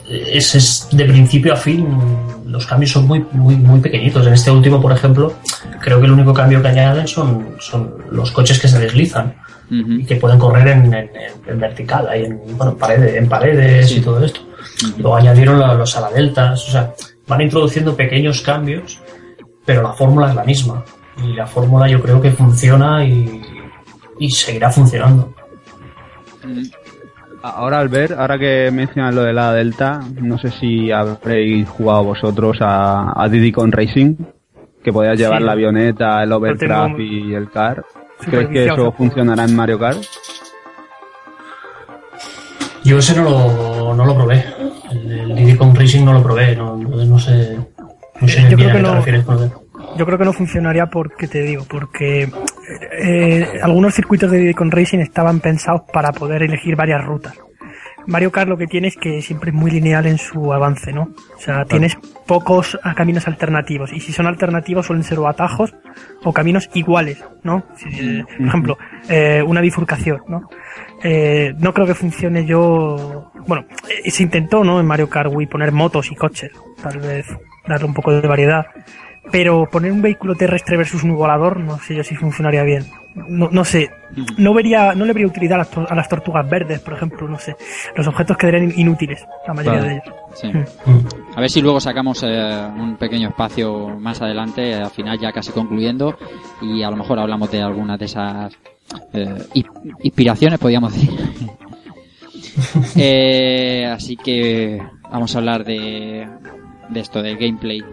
es, 0.09 0.55
es 0.55 0.87
de 0.91 1.05
principio 1.05 1.53
a 1.53 1.55
fin 1.55 1.87
los 2.45 2.65
cambios 2.65 2.91
son 2.91 3.05
muy 3.07 3.25
muy 3.33 3.55
muy 3.57 3.79
pequeñitos. 3.81 4.25
En 4.25 4.33
este 4.33 4.49
último, 4.51 4.81
por 4.81 4.91
ejemplo, 4.93 5.33
creo 5.81 5.99
que 5.99 6.05
el 6.05 6.13
único 6.13 6.33
cambio 6.33 6.61
que 6.61 6.69
añaden 6.69 7.05
son, 7.07 7.55
son 7.59 7.93
los 8.11 8.31
coches 8.31 8.57
que 8.59 8.69
se 8.69 8.79
deslizan 8.79 9.35
Ujú. 9.69 9.91
y 9.93 10.05
que 10.05 10.15
pueden 10.15 10.39
correr 10.39 10.67
en, 10.69 10.93
en- 10.93 11.09
en 11.45 11.59
vertical, 11.59 12.07
ahí 12.07 12.23
en, 12.23 12.39
bueno, 12.57 12.71
en 12.71 12.77
paredes, 12.77 13.15
en 13.17 13.27
paredes 13.27 13.89
Sí. 13.89 13.97
y 13.97 14.01
todo 14.01 14.23
esto. 14.23 14.39
Luego 14.97 15.17
añadieron 15.17 15.59
la- 15.59 15.73
los 15.73 15.95
aladeltas, 15.97 16.67
o 16.69 16.71
sea, 16.71 16.93
van 17.27 17.41
introduciendo 17.41 17.93
pequeños 17.97 18.41
cambios, 18.41 19.01
pero 19.65 19.81
la 19.83 19.91
fórmula 19.91 20.29
es 20.29 20.35
la 20.35 20.45
misma. 20.45 20.85
Y 21.21 21.33
la 21.33 21.45
fórmula 21.47 21.89
yo 21.89 22.01
creo 22.01 22.21
que 22.21 22.31
funciona 22.31 23.03
y, 23.03 23.41
y 24.19 24.29
seguirá 24.29 24.69
funcionando. 24.71 25.33
Ahora 27.43 27.79
al 27.79 27.87
ver, 27.89 28.13
ahora 28.13 28.37
que 28.37 28.69
mencionas 28.71 29.13
lo 29.13 29.21
de 29.23 29.33
la 29.33 29.53
Delta, 29.53 29.99
no 30.21 30.37
sé 30.37 30.49
si 30.51 30.91
habréis 30.91 31.67
jugado 31.69 32.03
vosotros 32.05 32.57
a, 32.61 33.13
a 33.15 33.29
Diddy 33.29 33.51
Con 33.51 33.71
Racing, 33.71 34.15
que 34.83 34.91
podías 34.91 35.17
llevar 35.17 35.39
Sí. 35.39 35.45
la 35.45 35.51
avioneta, 35.51 36.23
el 36.23 36.31
overcraft 36.31 36.99
y 36.99 37.33
el 37.33 37.49
car. 37.51 37.83
¿Crees 38.19 38.47
que 38.49 38.65
eso 38.65 38.91
funcionará 38.91 39.43
en 39.45 39.55
Mario 39.55 39.77
Kart? 39.77 39.99
Yo 42.83 42.97
ese 42.99 43.15
no 43.15 43.23
lo, 43.23 43.93
no 43.95 44.05
lo 44.05 44.15
probé. 44.15 44.43
El, 44.91 45.11
el 45.11 45.35
Diddy 45.35 45.55
Kong 45.57 45.77
Racing 45.77 46.05
no 46.05 46.13
lo 46.13 46.23
probé, 46.23 46.55
no, 46.55 46.75
no, 46.77 47.19
sé. 47.19 47.57
No 48.19 48.27
sé 48.27 48.39
Eh, 48.39 48.47
yo 48.49 48.57
bien 48.57 48.69
creo 48.69 48.69
a 48.69 48.71
que 48.71 48.71
qué 48.71 48.77
te 48.77 48.81
no- 48.81 48.95
refieres 48.95 49.25
con 49.25 49.51
Yo 49.97 50.05
creo 50.05 50.17
que 50.17 50.25
no 50.25 50.33
funcionaría 50.33 50.87
porque 50.87 51.27
te 51.27 51.41
digo, 51.41 51.65
porque 51.69 52.31
eh, 52.67 53.59
algunos 53.61 53.93
circuitos 53.93 54.31
de 54.31 54.53
Con 54.53 54.71
Racing 54.71 54.99
estaban 54.99 55.39
pensados 55.39 55.81
para 55.91 56.11
poder 56.11 56.43
elegir 56.43 56.75
varias 56.75 57.03
rutas. 57.03 57.33
Mario 58.07 58.31
Kart 58.31 58.47
lo 58.47 58.57
que 58.57 58.67
tiene 58.67 58.87
es 58.87 58.95
que 58.95 59.21
siempre 59.21 59.51
es 59.51 59.55
muy 59.55 59.69
lineal 59.69 60.05
en 60.07 60.17
su 60.17 60.53
avance, 60.53 60.93
¿no? 60.93 61.09
O 61.35 61.39
sea, 61.39 61.65
tienes 61.65 61.97
pocos 62.25 62.79
caminos 62.95 63.27
alternativos 63.27 63.91
y 63.91 63.99
si 63.99 64.13
son 64.13 64.27
alternativos 64.27 64.85
suelen 64.85 65.03
ser 65.03 65.19
o 65.19 65.27
atajos 65.27 65.75
o 66.23 66.31
caminos 66.31 66.69
iguales, 66.73 67.21
¿no? 67.43 67.65
Si, 67.75 68.23
por 68.23 68.47
ejemplo, 68.47 68.77
eh, 69.09 69.43
una 69.45 69.59
bifurcación, 69.59 70.21
¿no? 70.29 70.49
Eh, 71.03 71.53
no 71.59 71.73
creo 71.73 71.85
que 71.85 71.95
funcione 71.95 72.45
yo. 72.45 73.31
Bueno, 73.45 73.65
eh, 74.03 74.09
se 74.09 74.23
intentó, 74.23 74.63
¿no? 74.63 74.79
En 74.79 74.85
Mario 74.85 75.09
Kart 75.09 75.29
Wii 75.31 75.47
poner 75.47 75.73
motos 75.73 76.09
y 76.09 76.15
coches, 76.15 76.51
tal 76.81 76.99
vez 76.99 77.27
darle 77.67 77.87
un 77.87 77.93
poco 77.93 78.13
de 78.13 78.25
variedad. 78.25 78.67
Pero 79.31 79.67
poner 79.69 79.91
un 79.91 80.01
vehículo 80.01 80.35
terrestre 80.35 80.77
versus 80.77 81.03
un 81.03 81.15
volador, 81.15 81.59
no 81.59 81.77
sé 81.79 81.95
yo 81.95 82.03
si 82.03 82.15
funcionaría 82.15 82.63
bien. 82.63 82.85
No, 83.15 83.49
no 83.51 83.65
sé, 83.65 83.89
no 84.37 84.53
vería, 84.53 84.93
no 84.93 85.03
le 85.03 85.11
vería 85.13 85.27
utilidad 85.27 85.55
a 85.55 85.57
las, 85.59 85.71
to- 85.71 85.87
a 85.89 85.95
las 85.95 86.07
tortugas 86.07 86.47
verdes, 86.47 86.79
por 86.81 86.93
ejemplo, 86.93 87.27
no 87.27 87.39
sé. 87.39 87.55
Los 87.95 88.05
objetos 88.07 88.37
quedarían 88.37 88.71
inútiles, 88.77 89.25
la 89.47 89.53
mayoría 89.55 89.79
Claro. 89.79 89.95
de 89.95 90.01
ellos. 90.03 90.15
Sí. 90.35 90.47
Mm. 90.91 91.35
A 91.35 91.41
ver 91.41 91.49
si 91.49 91.61
luego 91.61 91.79
sacamos 91.79 92.21
eh, 92.23 92.67
un 92.77 92.95
pequeño 92.97 93.29
espacio 93.29 93.89
más 93.99 94.21
adelante, 94.21 94.69
eh, 94.69 94.75
al 94.75 94.91
final 94.91 95.17
ya 95.19 95.31
casi 95.31 95.51
concluyendo, 95.51 96.15
y 96.61 96.83
a 96.83 96.91
lo 96.91 96.95
mejor 96.97 97.17
hablamos 97.19 97.49
de 97.51 97.61
algunas 97.63 97.97
de 97.97 98.05
esas 98.05 98.53
eh, 99.13 99.25
ins- 99.55 99.95
inspiraciones, 100.03 100.59
podríamos 100.59 100.93
decir. 100.93 101.11
Eh, 102.95 103.85
así 103.91 104.15
que 104.15 104.81
vamos 105.11 105.35
a 105.35 105.39
hablar 105.39 105.63
de, 105.63 106.27
de 106.89 106.99
esto, 106.99 107.21
de 107.21 107.35
gameplay. 107.35 107.83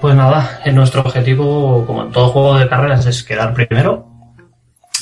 Pues 0.00 0.14
nada, 0.14 0.60
nuestro 0.72 1.00
objetivo, 1.00 1.84
como 1.86 2.04
en 2.04 2.12
todo 2.12 2.28
juego 2.28 2.56
de 2.56 2.68
carreras, 2.68 3.04
es 3.06 3.24
quedar 3.24 3.52
primero, 3.52 4.06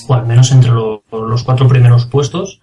o 0.09 0.15
al 0.15 0.27
menos 0.27 0.51
entre 0.53 0.71
lo- 0.71 1.03
los 1.13 1.43
cuatro 1.43 1.69
primeros 1.69 2.07
puestos, 2.07 2.61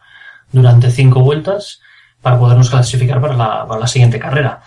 durante 0.51 0.89
cinco 0.89 1.21
vueltas, 1.21 1.79
para 2.21 2.39
podernos 2.39 2.69
clasificar 2.71 3.21
para 3.21 3.35
la, 3.35 3.67
para 3.67 3.81
la 3.81 3.87
siguiente 3.87 4.19
carrera. 4.19 4.61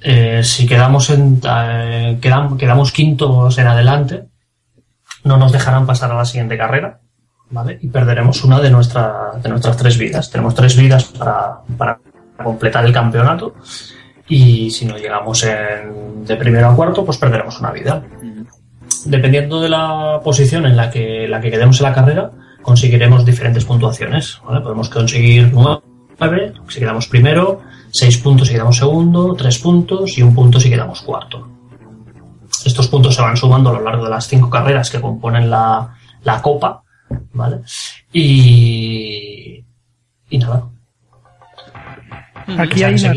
Eh, 0.00 0.42
si 0.42 0.66
quedamos 0.66 1.10
en, 1.10 1.40
eh, 1.48 2.18
quedam- 2.20 2.56
quedamos 2.56 2.90
quintos 2.90 3.56
en 3.58 3.66
adelante, 3.68 4.24
no 5.24 5.36
nos 5.36 5.52
dejarán 5.52 5.86
pasar 5.86 6.10
a 6.10 6.16
la 6.16 6.24
siguiente 6.24 6.58
carrera, 6.58 6.98
¿vale? 7.50 7.78
Y 7.82 7.88
perderemos 7.88 8.42
una 8.42 8.58
de, 8.60 8.70
nuestra, 8.70 9.32
de 9.40 9.48
nuestras 9.48 9.76
tres 9.76 9.96
vidas. 9.96 10.28
Tenemos 10.30 10.54
tres 10.56 10.76
vidas 10.76 11.04
para 11.04 11.98
completar 12.42 12.84
el 12.84 12.92
campeonato 12.92 13.54
y 14.28 14.70
si 14.70 14.84
no 14.86 14.96
llegamos 14.96 15.42
en- 15.44 16.24
de 16.24 16.36
primero 16.36 16.68
a 16.70 16.76
cuarto, 16.76 17.04
pues 17.04 17.18
perderemos 17.18 17.58
una 17.60 17.70
vida. 17.72 18.02
Dependiendo 19.04 19.60
de 19.60 19.68
la 19.68 20.20
posición 20.22 20.64
en 20.66 20.76
la 20.76 20.90
que, 20.90 21.26
la 21.28 21.40
que 21.40 21.50
quedemos 21.50 21.80
en 21.80 21.84
la 21.84 21.92
carrera, 21.94 22.30
conseguiremos 22.62 23.24
diferentes 23.24 23.64
puntuaciones. 23.64 24.40
¿vale? 24.46 24.60
Podemos 24.60 24.88
conseguir 24.88 25.50
nueve 25.52 26.52
si 26.68 26.78
quedamos 26.78 27.08
primero, 27.08 27.62
seis 27.90 28.16
puntos 28.18 28.46
si 28.46 28.54
quedamos 28.54 28.76
segundo, 28.76 29.34
tres 29.34 29.58
puntos 29.58 30.16
y 30.16 30.22
un 30.22 30.34
punto 30.34 30.60
si 30.60 30.70
quedamos 30.70 31.02
cuarto. 31.02 31.48
Estos 32.64 32.86
puntos 32.86 33.14
se 33.16 33.22
van 33.22 33.36
sumando 33.36 33.70
a 33.70 33.72
lo 33.72 33.80
largo 33.82 34.04
de 34.04 34.10
las 34.10 34.28
cinco 34.28 34.48
carreras 34.48 34.88
que 34.88 35.00
componen 35.00 35.50
la, 35.50 35.96
la 36.22 36.40
copa, 36.40 36.82
¿vale? 37.32 37.62
Y, 38.12 39.64
y 40.30 40.38
nada. 40.38 40.68
Aquí 42.58 42.82
hay 42.84 42.94
que 42.94 43.00
una, 43.04 43.14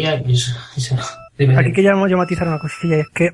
Aquí 1.58 1.72
queríamos 1.74 2.10
yo 2.10 2.18
matizar 2.18 2.48
una 2.48 2.60
cosilla 2.60 2.98
y 2.98 3.00
es 3.02 3.10
que 3.10 3.30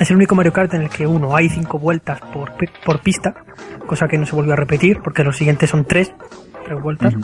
es 0.00 0.10
el 0.10 0.16
único 0.16 0.34
Mario 0.34 0.52
Kart 0.52 0.74
en 0.74 0.82
el 0.82 0.88
que 0.90 1.06
uno 1.06 1.36
hay 1.36 1.48
cinco 1.48 1.78
vueltas 1.78 2.20
por, 2.32 2.52
pi- 2.56 2.68
por 2.84 3.00
pista, 3.00 3.34
cosa 3.86 4.08
que 4.08 4.18
no 4.18 4.26
se 4.26 4.34
volvió 4.34 4.52
a 4.52 4.56
repetir 4.56 4.98
porque 5.04 5.22
los 5.22 5.36
siguientes 5.36 5.70
son 5.70 5.84
tres, 5.84 6.12
tres 6.64 6.82
vueltas. 6.82 7.14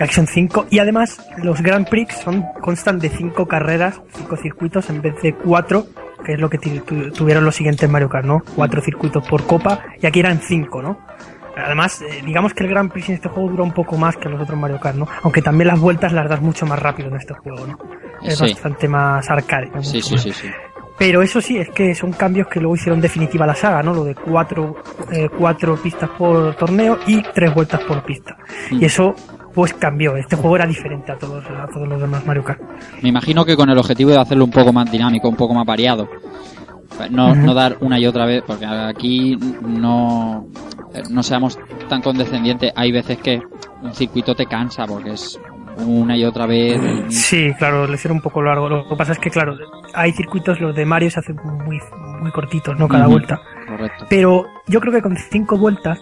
Y 0.00 0.02
aquí 0.02 0.14
son 0.14 0.26
cinco 0.26 0.66
y 0.70 0.78
además 0.78 1.20
los 1.42 1.60
Grand 1.60 1.86
Prix 1.88 2.14
son 2.24 2.44
constan 2.60 2.98
de 2.98 3.10
cinco 3.10 3.46
carreras, 3.46 4.00
cinco 4.14 4.36
circuitos 4.36 4.88
en 4.90 5.02
vez 5.02 5.14
de 5.22 5.34
cuatro, 5.34 5.86
que 6.24 6.32
es 6.34 6.40
lo 6.40 6.48
que 6.48 6.58
tuvieron 6.58 7.44
los 7.44 7.56
siguientes 7.56 7.88
Mario 7.90 8.08
Kart, 8.08 8.24
¿no? 8.24 8.42
Cuatro 8.56 8.80
circuitos 8.80 9.26
por 9.28 9.44
copa 9.46 9.80
y 10.00 10.06
aquí 10.06 10.20
eran 10.20 10.40
cinco, 10.40 10.80
¿no? 10.80 10.98
Además, 11.64 12.00
eh, 12.02 12.22
digamos 12.24 12.54
que 12.54 12.64
el 12.64 12.70
Grand 12.70 12.90
Prix 12.90 13.08
en 13.08 13.14
este 13.16 13.28
juego 13.28 13.50
dura 13.50 13.62
un 13.64 13.72
poco 13.72 13.96
más 13.96 14.16
que 14.16 14.28
los 14.28 14.40
otros 14.40 14.58
Mario 14.58 14.78
Kart, 14.80 14.96
¿no? 14.96 15.06
Aunque 15.22 15.42
también 15.42 15.68
las 15.68 15.80
vueltas 15.80 16.12
las 16.12 16.28
das 16.28 16.40
mucho 16.40 16.66
más 16.66 16.78
rápido 16.78 17.08
en 17.08 17.16
este 17.16 17.34
juego, 17.34 17.66
¿no? 17.66 17.78
Es 18.22 18.38
Sí. 18.38 18.52
bastante 18.52 18.88
más 18.88 19.28
arcade. 19.30 19.70
¿no? 19.74 19.82
Sí, 19.82 20.00
sí, 20.02 20.16
sí. 20.18 20.48
Pero 20.98 21.22
eso 21.22 21.40
sí, 21.40 21.58
es 21.58 21.68
que 21.70 21.94
son 21.94 22.12
cambios 22.12 22.48
que 22.48 22.58
luego 22.58 22.74
hicieron 22.74 23.00
definitiva 23.00 23.46
la 23.46 23.54
saga, 23.54 23.82
¿no? 23.84 23.94
Lo 23.94 24.02
de 24.04 24.16
cuatro, 24.16 24.76
eh, 25.12 25.28
cuatro 25.28 25.76
pistas 25.76 26.10
por 26.10 26.56
torneo 26.56 26.98
y 27.06 27.22
tres 27.22 27.54
vueltas 27.54 27.80
por 27.84 28.02
pista. 28.04 28.36
Mm. 28.72 28.82
Y 28.82 28.84
eso, 28.84 29.14
pues 29.54 29.74
cambió. 29.74 30.16
Este 30.16 30.34
juego 30.34 30.56
era 30.56 30.66
diferente 30.66 31.12
a 31.12 31.16
todos, 31.16 31.44
a 31.46 31.68
todos 31.72 31.86
los 31.86 32.00
demás 32.00 32.26
Mario 32.26 32.42
Kart. 32.42 32.60
Me 33.00 33.10
imagino 33.10 33.44
que 33.44 33.56
con 33.56 33.70
el 33.70 33.78
objetivo 33.78 34.10
de 34.10 34.18
hacerlo 34.18 34.44
un 34.44 34.50
poco 34.50 34.72
más 34.72 34.90
dinámico, 34.90 35.28
un 35.28 35.36
poco 35.36 35.54
más 35.54 35.64
variado. 35.64 36.08
No, 37.10 37.34
no 37.34 37.54
dar 37.54 37.76
una 37.80 37.98
y 37.98 38.06
otra 38.06 38.26
vez, 38.26 38.42
porque 38.46 38.66
aquí 38.66 39.36
no, 39.36 40.46
no 41.10 41.22
seamos 41.22 41.58
tan 41.88 42.02
condescendientes. 42.02 42.72
Hay 42.74 42.92
veces 42.92 43.18
que 43.18 43.40
un 43.82 43.94
circuito 43.94 44.34
te 44.34 44.46
cansa 44.46 44.86
porque 44.86 45.12
es 45.12 45.38
una 45.86 46.16
y 46.16 46.24
otra 46.24 46.46
vez. 46.46 46.80
Sí, 47.08 47.52
claro, 47.58 47.86
le 47.86 47.94
hicieron 47.94 48.16
un 48.16 48.22
poco 48.22 48.42
largo. 48.42 48.68
Lo 48.68 48.88
que 48.88 48.96
pasa 48.96 49.12
es 49.12 49.18
que, 49.18 49.30
claro, 49.30 49.56
hay 49.94 50.12
circuitos, 50.12 50.60
los 50.60 50.74
de 50.74 50.84
Mario 50.84 51.10
se 51.10 51.20
hacen 51.20 51.36
muy, 51.64 51.78
muy 52.20 52.30
cortitos, 52.32 52.78
¿no? 52.78 52.88
Cada 52.88 53.06
vuelta. 53.06 53.40
Correcto. 53.66 54.06
Pero 54.08 54.46
yo 54.66 54.80
creo 54.80 54.92
que 54.92 55.02
con 55.02 55.16
cinco 55.30 55.56
vueltas 55.56 55.98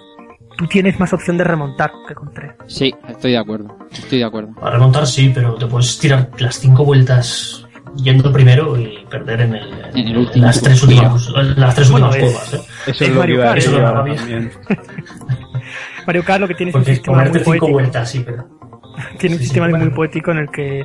tú 0.57 0.67
tienes 0.67 0.99
más 0.99 1.13
opción 1.13 1.37
de 1.37 1.45
remontar 1.45 1.93
que 2.09 2.15
con 2.15 2.33
tres. 2.33 2.53
Sí, 2.67 2.95
estoy 3.09 3.33
de 3.33 3.39
acuerdo. 3.39 3.77
Estoy 3.91 4.19
de 4.19 4.25
acuerdo. 4.25 4.55
Para 4.55 4.73
remontar 4.73 5.07
sí, 5.07 5.31
pero 5.35 5.55
te 5.55 5.67
puedes 5.67 5.99
tirar 5.99 6.31
las 6.39 6.57
cinco 6.57 6.85
vueltas 6.85 7.66
yendo 7.95 8.33
primero 8.33 8.77
y 8.79 9.05
perder 9.11 9.43
en, 9.43 9.55
el, 9.55 9.85
En 9.95 10.09
el 10.09 10.19
último 10.19 10.47
las 10.47 10.61
tres 10.61 10.83
últimas, 10.83 11.29
las 11.57 11.75
tres 11.75 11.91
Bueno, 11.91 12.09
últimas 12.09 12.29
es- 12.29 12.35
curvas. 12.35 12.55
¿eh? 12.55 12.67
Eso 12.87 12.91
Es 12.91 13.01
es 13.01 13.09
lo 13.09 13.15
que 13.15 13.19
Mario 13.19 13.35
iba 13.35 13.45
a 13.45 13.47
Kart, 13.49 13.57
decir 13.57 13.75
eso 13.75 13.93
también. 13.93 14.53
Mario 16.07 16.25
Kart 16.25 16.41
lo 16.41 16.49
que 16.49 16.55
tiene 16.55 16.71
es 16.71 16.75
un 16.77 16.81
Porque 16.83 16.95
sistema 16.95 17.19
muy 17.25 17.33
cinco 17.33 17.45
poético. 17.45 17.69
vueltas, 17.73 18.11
sí, 18.11 18.23
pero. 18.25 18.45
Tiene 19.19 19.35
un 19.37 19.39
Sí, 19.41 19.45
sí, 19.45 19.45
sistema 19.45 19.69
muy 19.69 19.79
bueno. 19.79 19.95
poético 19.95 20.31
en 20.31 20.39
el 20.39 20.51
que 20.51 20.83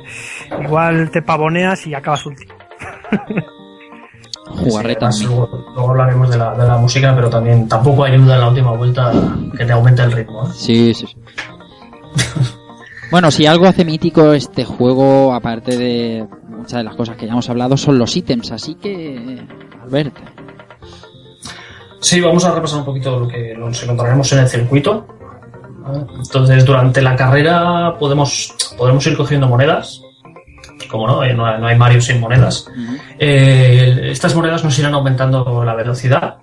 igual 0.62 1.10
te 1.10 1.22
pavoneas 1.22 1.86
y 1.86 1.94
acabas 1.94 2.26
último. 2.26 2.52
Jugarreta. 4.44 5.10
Sí, 5.12 5.24
además, 5.24 5.38
luego, 5.48 5.64
luego 5.74 5.90
hablaremos 5.90 6.30
de 6.30 6.36
la, 6.36 6.54
de 6.54 6.66
la 6.66 6.76
música, 6.76 7.14
pero 7.14 7.30
también 7.30 7.68
tampoco 7.68 8.04
ayuda 8.04 8.34
en 8.34 8.40
la 8.40 8.48
última 8.48 8.72
vuelta 8.72 9.12
que 9.56 9.64
te 9.64 9.72
aumente 9.72 10.02
el 10.02 10.12
ritmo. 10.12 10.44
¿eh? 10.46 10.50
Sí, 10.52 10.92
sí, 10.94 11.06
sí. 11.06 11.16
Bueno, 13.12 13.30
si 13.30 13.46
algo 13.46 13.66
hace 13.66 13.84
mítico 13.84 14.32
este 14.32 14.64
juego, 14.64 15.32
aparte 15.32 15.76
de 15.76 16.26
muchas 16.48 16.78
de 16.78 16.84
las 16.84 16.96
cosas 16.96 17.16
que 17.16 17.26
ya 17.26 17.32
hemos 17.32 17.48
hablado, 17.48 17.76
son 17.76 17.98
los 17.98 18.16
ítems. 18.16 18.50
Así 18.50 18.74
que, 18.74 19.46
Albert, 19.84 20.16
Sí, 22.00 22.20
vamos 22.20 22.44
a 22.44 22.52
repasar 22.52 22.80
un 22.80 22.84
poquito 22.84 23.20
lo 23.20 23.28
que 23.28 23.54
nos 23.56 23.80
encontraremos 23.82 24.32
en 24.32 24.40
el 24.40 24.48
circuito. 24.48 25.06
Entonces, 26.16 26.64
durante 26.64 27.00
la 27.00 27.14
carrera 27.14 27.96
podemos, 27.96 28.54
podremos 28.76 29.06
ir 29.06 29.16
cogiendo 29.16 29.46
monedas. 29.46 30.00
Como 30.90 31.06
no, 31.06 31.22
Eh, 31.22 31.32
no 31.32 31.46
hay, 31.46 31.60
no 31.60 31.66
hay 31.68 31.76
Mario 31.76 32.00
sin 32.00 32.18
monedas. 32.18 32.66
Eh, 33.18 34.08
estas 34.10 34.34
monedas 34.34 34.64
nos 34.64 34.76
irán 34.78 34.94
aumentando 34.94 35.62
la 35.64 35.74
velocidad 35.74 36.38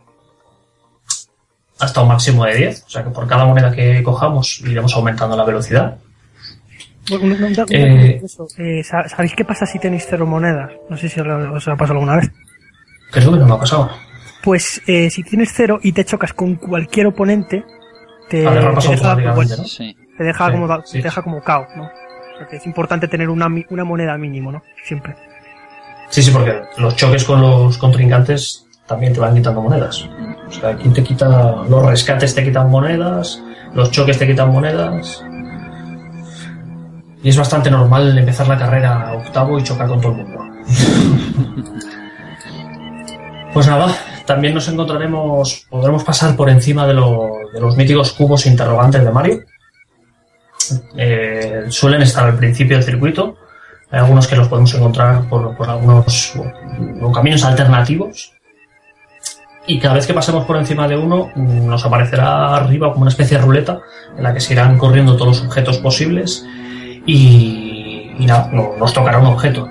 hasta 1.80 2.02
un 2.02 2.08
máximo 2.08 2.46
de 2.46 2.56
10. 2.56 2.84
O 2.86 2.90
sea 2.90 3.04
que 3.04 3.10
por 3.10 3.28
cada 3.28 3.46
moneda 3.46 3.72
que 3.72 4.02
cojamos 4.02 4.62
iremos 4.62 4.96
aumentando 4.96 5.36
la 5.36 5.44
velocidad. 5.44 5.98
Eh, 7.70 8.22
eso, 8.24 8.48
eh, 8.58 8.84
¿Sabéis 8.84 9.34
qué 9.36 9.46
pasa 9.46 9.66
si 9.66 9.80
tenéis 9.80 10.06
cero 10.10 10.26
monedas? 10.26 10.72
No 10.90 10.98
sé 10.98 11.10
si 11.10 11.20
os, 11.20 11.68
ha 11.68 11.76
pasado 11.76 12.00
alguna 12.00 12.18
vez. 12.18 12.32
Que 13.12 13.20
es 13.20 13.26
lo 13.26 13.32
que 13.34 13.40
no 13.40 13.46
me 13.48 13.54
ha 13.56 13.60
pasado. 13.60 13.90
Pues 14.44 14.82
eh, 14.88 15.10
si 15.10 15.24
tienes 15.24 15.52
cero 15.54 15.80
y 15.82 15.92
te 15.92 16.06
chocas 16.06 16.34
con 16.34 16.56
cualquier 16.56 17.08
oponente, 17.08 17.64
te, 18.30 18.38
deja, 18.38 19.16
pues, 19.36 19.58
¿no? 19.58 19.64
sí. 19.66 19.98
te 20.18 20.24
deja 20.24 20.46
Sí, 20.46 20.52
como 20.52 20.82
sí. 20.86 20.98
te 21.00 21.04
deja 21.04 21.22
como 21.22 21.42
cao, 21.42 21.68
¿no? 21.76 21.84
O 21.84 22.38
sea 22.38 22.48
que 22.48 22.56
es 22.58 22.66
importante 22.66 23.08
tener 23.08 23.30
una, 23.30 23.50
mi- 23.50 23.66
una 23.70 23.84
moneda 23.84 24.18
mínimo, 24.18 24.52
¿no? 24.52 24.62
Siempre. 24.86 25.16
Sí, 26.10 26.22
sí, 26.24 26.32
porque 26.32 26.62
los 26.78 26.96
choques 26.96 27.24
con 27.24 27.42
los 27.42 27.78
contrincantes 27.78 28.66
también 28.88 29.14
te 29.14 29.20
van 29.20 29.36
quitando 29.36 29.62
monedas. 29.62 30.08
O 30.48 30.52
sea, 30.52 30.70
aquí 30.70 30.90
te 30.90 31.04
quita. 31.04 31.28
Los 31.70 31.86
rescates 31.86 32.34
te 32.34 32.44
quitan 32.44 32.70
monedas, 32.70 33.44
los 33.74 33.92
choques 33.92 34.18
te 34.18 34.26
quitan 34.26 34.52
monedas. 34.52 35.24
Y 37.22 37.30
es 37.30 37.38
bastante 37.38 37.70
normal 37.70 38.18
empezar 38.18 38.48
la 38.48 38.58
carrera 38.58 39.10
a 39.10 39.14
octavo 39.14 39.60
y 39.60 39.64
chocar 39.64 39.88
con 39.88 40.00
todo 40.02 40.12
el 40.14 40.18
mundo. 40.20 40.40
Pues 43.52 43.66
nada, 43.68 43.88
también 44.28 44.54
nos 44.54 44.68
encontraremos, 44.68 45.66
podremos 45.72 46.04
pasar 46.04 46.36
por 46.36 46.52
encima 46.52 46.86
de, 46.86 46.94
lo- 46.94 47.32
de 47.52 47.60
los 47.60 47.76
míticos 47.76 48.12
cubos 48.14 48.46
interrogantes 48.46 49.04
de 49.04 49.12
Mario. 49.12 49.40
Eh, 50.96 51.64
suelen 51.70 52.04
estar 52.04 52.26
al 52.26 52.36
principio 52.36 52.76
del 52.78 52.86
circuito, 52.86 53.38
Hay 53.90 54.00
algunos 54.02 54.28
que 54.28 54.36
los 54.36 54.48
podemos 54.48 54.72
encontrar 54.76 55.28
por, 55.30 55.58
por 55.58 55.68
algunos 55.68 56.34
o 57.02 57.12
caminos 57.12 57.44
alternativos. 57.44 58.34
Y 59.66 59.80
cada 59.80 59.96
vez 59.96 60.06
que 60.06 60.14
pasemos 60.14 60.46
por 60.46 60.58
encima 60.58 60.88
de 60.88 60.96
uno, 60.96 61.32
mm, 61.36 61.66
nos 61.66 61.84
aparecerá 61.84 62.56
arriba 62.56 62.90
como 62.92 63.02
una 63.02 63.10
especie 63.10 63.38
de 63.40 63.44
ruleta 63.44 63.80
en 64.16 64.22
la 64.24 64.32
que 64.34 64.40
se 64.42 64.54
irán 64.54 64.78
corriendo 64.78 65.16
todos 65.18 65.40
los 65.40 65.48
objetos 65.48 65.80
posibles 65.80 66.46
y, 67.06 68.12
y 68.20 68.26
nada, 68.26 68.50
no- 68.52 68.76
nos 68.78 68.94
tocará 68.94 69.20
un 69.20 69.28
objeto. 69.28 69.68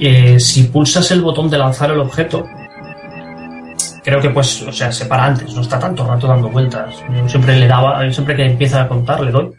Eh, 0.00 0.38
si 0.38 0.64
pulsas 0.64 1.10
el 1.10 1.22
botón 1.22 1.50
de 1.50 1.58
lanzar 1.58 1.90
el 1.90 1.98
objeto, 2.00 2.46
creo 4.04 4.20
que 4.20 4.30
pues, 4.30 4.62
o 4.62 4.72
sea, 4.72 4.92
se 4.92 5.06
para 5.06 5.24
antes, 5.24 5.52
no 5.54 5.60
está 5.60 5.78
tanto 5.78 6.06
rato 6.06 6.26
dando 6.26 6.48
vueltas. 6.48 6.94
Yo 7.14 7.28
siempre 7.28 7.56
le 7.58 7.66
daba, 7.66 8.10
siempre 8.12 8.36
que 8.36 8.44
empieza 8.46 8.82
a 8.82 8.88
contar 8.88 9.20
le 9.20 9.30
doy, 9.32 9.50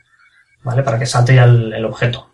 ¿vale? 0.64 0.82
Para 0.84 0.98
que 0.98 1.06
salte 1.06 1.36
ya 1.36 1.44
el, 1.44 1.84
objeto. 1.86 2.28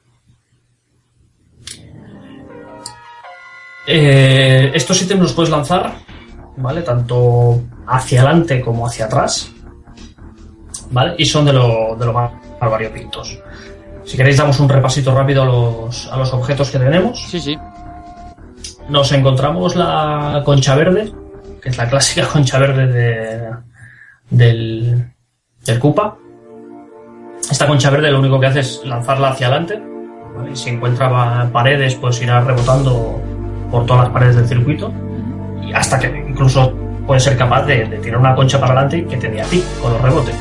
Eh, 3.87 4.71
estos 4.73 5.01
ítems 5.01 5.21
los 5.21 5.33
puedes 5.33 5.51
lanzar, 5.51 5.93
¿vale? 6.57 6.81
Tanto 6.81 7.61
hacia 7.87 8.21
adelante 8.21 8.61
como 8.61 8.87
hacia 8.87 9.05
atrás, 9.05 9.51
¿vale? 10.91 11.15
Y 11.17 11.25
son 11.25 11.45
de 11.45 11.53
lo, 11.53 11.95
de 11.95 12.05
lo 12.05 12.13
más 12.13 12.31
variopintos. 12.59 13.37
Si 14.05 14.17
queréis 14.17 14.37
damos 14.37 14.59
un 14.59 14.69
repasito 14.69 15.13
rápido 15.15 15.41
a 15.41 15.45
los, 15.45 16.11
a 16.11 16.17
los 16.17 16.31
objetos 16.33 16.69
que 16.69 16.79
tenemos. 16.79 17.23
Sí, 17.27 17.39
sí. 17.39 17.57
Nos 18.89 19.11
encontramos 19.11 19.75
la 19.75 20.41
concha 20.45 20.75
verde, 20.75 21.11
que 21.61 21.69
es 21.69 21.77
la 21.77 21.89
clásica 21.89 22.27
concha 22.31 22.59
verde 22.59 22.87
de, 22.87 23.49
del, 24.29 25.11
del 25.65 25.79
Koopa. 25.79 26.17
Esta 27.49 27.67
concha 27.67 27.89
verde 27.89 28.11
lo 28.11 28.19
único 28.19 28.39
que 28.39 28.47
hace 28.47 28.59
es 28.61 28.81
lanzarla 28.85 29.29
hacia 29.29 29.47
adelante. 29.47 29.81
¿vale? 30.35 30.51
Y 30.51 30.55
si 30.55 30.69
encuentra 30.69 31.09
pa- 31.09 31.49
paredes, 31.51 31.95
pues 31.95 32.21
irá 32.21 32.41
rebotando 32.41 33.19
por 33.71 33.85
todas 33.85 34.03
las 34.05 34.13
paredes 34.13 34.35
del 34.35 34.47
circuito. 34.47 34.91
Y 35.63 35.73
hasta 35.73 35.97
que 35.99 36.07
incluso 36.27 36.71
puede 37.07 37.19
ser 37.19 37.37
capaz 37.37 37.63
de, 37.65 37.85
de 37.85 37.97
tirar 37.97 38.19
una 38.19 38.35
concha 38.35 38.59
para 38.59 38.73
adelante 38.73 39.05
que 39.05 39.17
te 39.17 39.29
dé 39.29 39.41
a 39.41 39.45
ti 39.45 39.63
con 39.81 39.93
los 39.93 40.01
rebotes. 40.01 40.35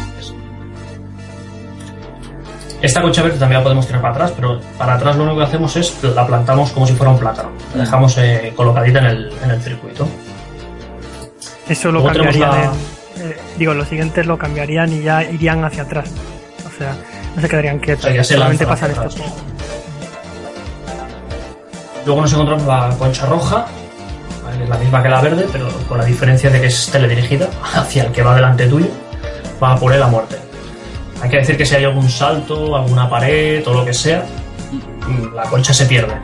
Esta 2.84 3.00
concha 3.00 3.22
verde 3.22 3.38
también 3.38 3.60
la 3.60 3.62
podemos 3.64 3.86
tirar 3.86 4.02
para 4.02 4.14
atrás, 4.14 4.32
pero 4.36 4.60
para 4.76 4.94
atrás 4.94 5.16
lo 5.16 5.22
único 5.24 5.38
que 5.38 5.44
hacemos 5.44 5.74
es 5.76 6.02
la 6.02 6.26
plantamos 6.26 6.70
como 6.72 6.86
si 6.86 6.92
fuera 6.94 7.12
un 7.12 7.18
plátano. 7.18 7.50
La 7.74 7.84
dejamos 7.84 8.16
eh, 8.18 8.52
colocadita 8.54 8.98
en 8.98 9.04
el, 9.06 9.32
en 9.42 9.50
el 9.50 9.60
circuito. 9.62 10.06
Eso 11.68 11.90
lo 11.90 12.00
Luego 12.00 12.08
cambiarían. 12.08 12.50
la- 12.50 12.72
eh, 13.24 13.36
digo, 13.56 13.72
los 13.74 13.88
siguientes 13.88 14.26
lo 14.26 14.36
cambiarían 14.36 14.92
y 14.92 15.02
ya 15.02 15.22
irían 15.24 15.64
hacia 15.64 15.84
atrás. 15.84 16.10
O 16.66 16.78
sea, 16.78 16.94
no 17.34 17.40
se 17.40 17.48
quedarían 17.48 17.78
quietos. 17.78 18.04
O 18.04 18.08
sea, 18.12 18.22
se 18.24 18.34
Solamente 18.34 18.66
pasan 18.66 18.90
estos. 18.90 19.16
Luego 22.04 22.20
nos 22.20 22.32
encontramos 22.32 22.66
la 22.66 22.90
concha 22.98 23.24
roja, 23.26 23.64
es 24.62 24.68
la 24.68 24.76
misma 24.76 25.02
que 25.02 25.08
la 25.08 25.20
verde, 25.22 25.46
pero 25.50 25.68
con 25.88 25.96
la 25.98 26.04
diferencia 26.04 26.50
de 26.50 26.60
que 26.60 26.66
es 26.66 26.90
teledirigida 26.90 27.48
hacia 27.74 28.04
el 28.04 28.12
que 28.12 28.22
va 28.22 28.34
delante 28.34 28.66
tuyo, 28.66 28.88
va 29.62 29.72
a 29.72 29.76
por 29.78 29.92
él 29.92 30.02
a 30.02 30.06
muerte. 30.08 30.36
Hay 31.22 31.30
que 31.30 31.36
decir 31.38 31.56
que 31.56 31.64
si 31.64 31.74
hay 31.74 31.84
algún 31.84 32.08
salto, 32.10 32.76
alguna 32.76 33.08
pared 33.08 33.66
o 33.66 33.72
lo 33.74 33.84
que 33.84 33.94
sea, 33.94 34.24
la 35.34 35.42
concha 35.44 35.72
se 35.72 35.86
pierde. 35.86 36.14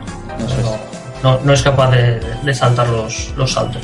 No, 1.23 1.31
no- 1.37 1.39
no 1.43 1.53
es 1.53 1.61
capaz 1.61 1.91
de, 1.91 2.19
de 2.19 2.53
saltar 2.53 2.87
los, 2.89 3.31
los 3.35 3.51
saltos. 3.53 3.81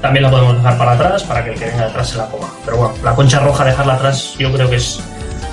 También 0.00 0.22
la 0.24 0.30
podemos 0.30 0.56
dejar 0.56 0.76
para 0.78 0.92
atrás 0.92 1.22
para 1.22 1.42
que 1.44 1.52
el 1.52 1.58
que 1.58 1.64
venga 1.66 1.86
detrás 1.86 2.08
se 2.08 2.18
la 2.18 2.26
coma. 2.26 2.48
Pero 2.64 2.76
bueno, 2.76 2.94
la 3.02 3.14
concha 3.14 3.40
roja 3.40 3.64
dejarla 3.64 3.94
atrás 3.94 4.34
yo 4.38 4.52
creo 4.52 4.68
que 4.68 4.76
es, 4.76 5.00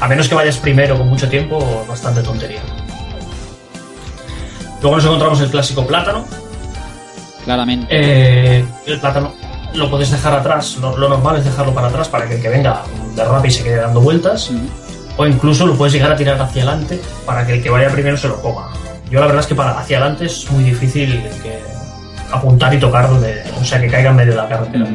a 0.02 0.08
menos 0.08 0.28
que 0.28 0.36
vayas 0.36 0.58
primero 0.58 0.98
con 0.98 1.08
mucho 1.08 1.30
tiempo, 1.30 1.86
bastante 1.88 2.22
tontería. 2.22 2.60
Luego 4.82 4.96
nos 4.98 5.06
encontramos 5.06 5.40
el 5.42 5.50
clásico 5.52 5.86
plátano. 5.86 6.26
Claramente. 7.46 7.88
Eh, 7.90 8.66
el 8.88 9.00
plátano 9.00 9.34
lo 9.74 9.90
puedes 9.90 10.12
dejar 10.12 10.34
atrás, 10.34 10.78
lo, 10.78 10.98
lo 10.98 11.10
normal 11.10 11.38
es 11.38 11.46
dejarlo 11.46 11.74
para 11.74 11.88
atrás 11.88 12.10
para 12.10 12.28
que 12.28 12.36
el 12.36 12.42
que 12.42 12.50
venga 12.50 12.84
derrape 13.16 13.48
y 13.48 13.52
se 13.52 13.64
quede 13.64 13.78
dando 13.78 14.02
vueltas. 14.02 14.52
O 15.18 15.26
incluso 15.26 15.68
lo 15.68 15.76
puedes 15.76 15.94
llegar 15.94 16.12
a 16.12 16.16
tirar 16.16 16.42
hacia 16.42 16.64
adelante 16.64 17.02
para 17.26 17.46
que 17.46 17.56
el 17.56 17.64
que 17.64 17.70
vaya 17.70 17.90
primero 17.90 18.18
se 18.18 18.28
lo 18.28 18.42
coma. 18.42 18.70
Yo 19.10 19.20
la 19.20 19.26
verdad 19.26 19.42
es 19.42 19.48
que 19.48 19.56
para 19.56 19.78
hacia 19.78 19.98
adelante 19.98 20.26
es 20.26 20.50
muy 20.52 20.64
difícil 20.64 21.22
que 21.44 21.60
apuntar 22.32 22.74
y 22.74 22.80
tocar 22.80 23.10
donde, 23.10 23.44
o 23.60 23.66
sea, 23.66 23.80
que 23.80 23.88
caiga 23.88 24.10
en 24.12 24.16
medio 24.16 24.32
de 24.32 24.38
la 24.38 24.48
carretera. 24.48 24.86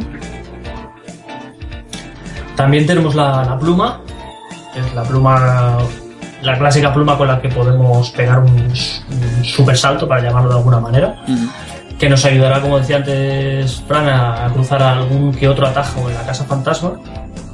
También 2.57 2.86
tenemos 2.86 3.15
la, 3.15 3.44
la 3.44 3.59
pluma, 3.59 4.01
que 4.73 4.81
es 4.81 4.94
la 4.94 5.03
pluma, 5.03 5.77
la 6.40 6.59
clásica 6.59 6.94
pluma 6.94 7.19
con 7.19 7.28
la 7.28 7.40
que 7.40 7.51
podemos 7.51 8.11
pegar 8.12 8.39
un, 8.39 8.48
un 8.48 9.44
super 9.44 9.77
salto, 9.77 10.09
para 10.09 10.23
llamarlo 10.23 10.48
de 10.48 10.57
alguna 10.57 10.81
manera. 10.81 11.23
Que 11.98 12.09
nos 12.09 12.24
ayudará, 12.24 12.60
como 12.60 12.78
decía 12.78 12.97
antes 12.97 13.82
Fran, 13.86 14.09
a 14.09 14.51
cruzar 14.52 14.82
algún 14.82 15.35
que 15.35 15.48
otro 15.48 15.66
atajo 15.66 16.09
en 16.09 16.14
la 16.14 16.27
casa 16.27 16.44
fantasma 16.44 16.94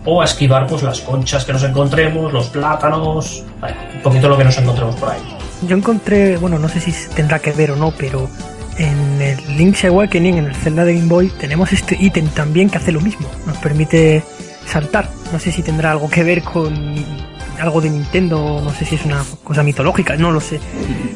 o 0.04 0.20
a 0.20 0.24
esquivar 0.24 0.66
pues 0.66 0.82
las 0.82 1.00
conchas 1.00 1.44
que 1.44 1.52
nos 1.52 1.62
encontremos, 1.62 2.32
los 2.32 2.48
plátanos, 2.48 3.44
vaya, 3.60 3.76
un 3.94 4.02
poquito 4.02 4.28
lo 4.28 4.36
que 4.36 4.44
nos 4.44 4.58
encontremos 4.58 4.96
por 4.96 5.10
ahí. 5.10 5.20
Yo 5.62 5.76
encontré, 5.76 6.36
bueno, 6.38 6.58
no 6.58 6.68
sé 6.68 6.80
si 6.80 6.92
tendrá 7.14 7.38
que 7.38 7.52
ver 7.52 7.70
o 7.70 7.76
no, 7.76 7.92
pero 7.96 8.28
en 8.78 9.22
el 9.22 9.56
Link's 9.56 9.84
Awakening, 9.84 10.38
en 10.38 10.46
el 10.46 10.54
Zelda 10.56 10.84
de 10.84 10.94
Game 10.94 11.08
Boy, 11.08 11.28
tenemos 11.28 11.72
este 11.72 11.96
ítem 12.00 12.26
también 12.28 12.68
que 12.68 12.78
hace 12.78 12.90
lo 12.90 13.00
mismo. 13.00 13.28
Nos 13.46 13.58
permite 13.58 14.24
saltar. 14.66 15.08
No 15.32 15.38
sé 15.38 15.52
si 15.52 15.62
tendrá 15.62 15.92
algo 15.92 16.10
que 16.10 16.24
ver 16.24 16.42
con 16.42 16.94
algo 17.60 17.80
de 17.80 17.90
Nintendo, 17.90 18.60
no 18.62 18.72
sé 18.72 18.84
si 18.84 18.96
es 18.96 19.04
una 19.04 19.22
cosa 19.44 19.62
mitológica, 19.62 20.16
no 20.16 20.32
lo 20.32 20.40
sé. 20.40 20.58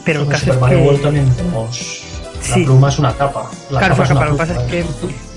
Pero 0.04 0.20
el 0.20 0.26
en 0.26 0.30
caso 0.30 0.44
Super 0.44 0.54
es 0.54 0.60
Mario 0.60 0.78
World 0.78 0.98
que... 0.98 1.04
también 1.04 1.30
tenemos... 1.34 2.02
Sí. 2.54 2.60
La 2.60 2.66
pluma 2.66 2.88
es 2.88 2.98
una 2.98 3.12
capa. 3.14 3.50
La 3.70 3.78
Claro, 3.80 3.94
capa 3.94 4.04
es 4.04 4.10
una 4.10 4.20
capa. 4.20 4.30
Lo 4.30 4.36
que 4.36 4.38
pasa 4.38 4.60
es 4.60 4.70
que 4.70 4.84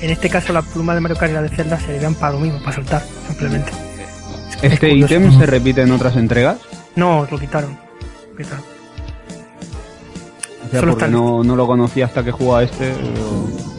en 0.06 0.10
este 0.12 0.30
caso 0.30 0.54
la 0.54 0.62
pluma 0.62 0.94
de 0.96 1.02
Mario 1.02 1.18
Kart 1.18 1.32
y 1.32 1.36
la 1.36 1.42
de 1.42 1.50
Zelda 1.50 1.80
servían 1.80 2.16
para 2.16 2.34
lo 2.34 2.40
mismo, 2.40 2.60
para 2.60 2.76
saltar, 2.76 3.04
simplemente. 3.28 3.72
Es 4.62 4.74
¿Este 4.74 4.94
ítem 4.94 5.38
se 5.40 5.46
repite 5.46 5.82
en 5.82 5.92
otras 5.92 6.16
entregas? 6.16 6.58
No, 6.96 7.26
lo 7.30 7.40
quitaron. 7.40 7.78
Lo 8.32 8.38
quitaron. 8.38 8.64
O 10.68 10.72
sea, 10.72 10.80
Solo 10.82 10.92
porque 10.94 11.08
no, 11.08 11.44
no 11.44 11.56
lo 11.56 11.66
conocí 11.66 12.02
hasta 12.02 12.24
que 12.24 12.32
jugaba 12.32 12.64
este. 12.64 12.94
pero- 12.94 13.70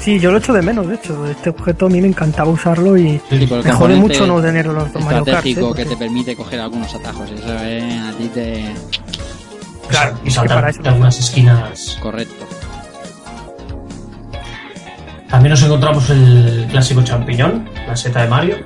Sí, 0.00 0.18
yo 0.20 0.30
lo 0.30 0.36
echo 0.36 0.52
de 0.52 0.60
menos, 0.60 0.86
de 0.86 0.96
hecho. 0.96 1.24
Este 1.26 1.48
objeto 1.48 1.86
a 1.86 1.88
mí 1.88 1.98
me 2.02 2.08
encantaba 2.08 2.50
usarlo 2.50 2.94
y 2.98 3.18
Sí, 3.30 3.48
me 3.64 3.72
jode 3.72 3.94
mucho 3.96 4.26
no 4.26 4.42
tener 4.42 4.66
los 4.66 4.92
dos 4.92 5.02
Mario 5.02 5.24
Kart. 5.24 5.46
¿eh? 5.46 5.50
estratégico 5.50 5.72
que 5.74 5.86
te 5.86 5.96
permite 5.96 6.36
coger 6.36 6.60
algunos 6.60 6.94
atajos. 6.94 7.30
Eso 7.30 7.46
eh, 7.62 7.98
a 8.06 8.12
ti 8.18 8.28
te. 8.28 8.74
Claro, 9.88 10.18
y 10.22 10.28
que 10.28 10.34
para 10.34 10.48
saltar 10.48 10.68
eso- 10.70 10.80
algunas 10.90 11.18
esquinas. 11.18 11.98
Correcto. 12.02 12.44
También 15.28 15.50
nos 15.50 15.62
encontramos 15.62 16.08
el 16.10 16.66
clásico 16.70 17.02
champiñón, 17.02 17.68
la 17.86 17.96
seta 17.96 18.22
de 18.22 18.28
Mario, 18.28 18.56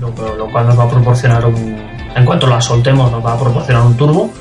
lo, 0.00 0.36
lo 0.36 0.50
cual 0.50 0.66
nos 0.66 0.78
va 0.78 0.84
a 0.84 0.88
proporcionar 0.90 1.44
un... 1.46 1.82
En 2.14 2.24
cuanto 2.24 2.46
la 2.46 2.60
soltemos 2.60 3.10
nos 3.10 3.24
va 3.24 3.32
a 3.32 3.38
proporcionar 3.38 3.82
un 3.82 3.96
turbo 3.96 4.32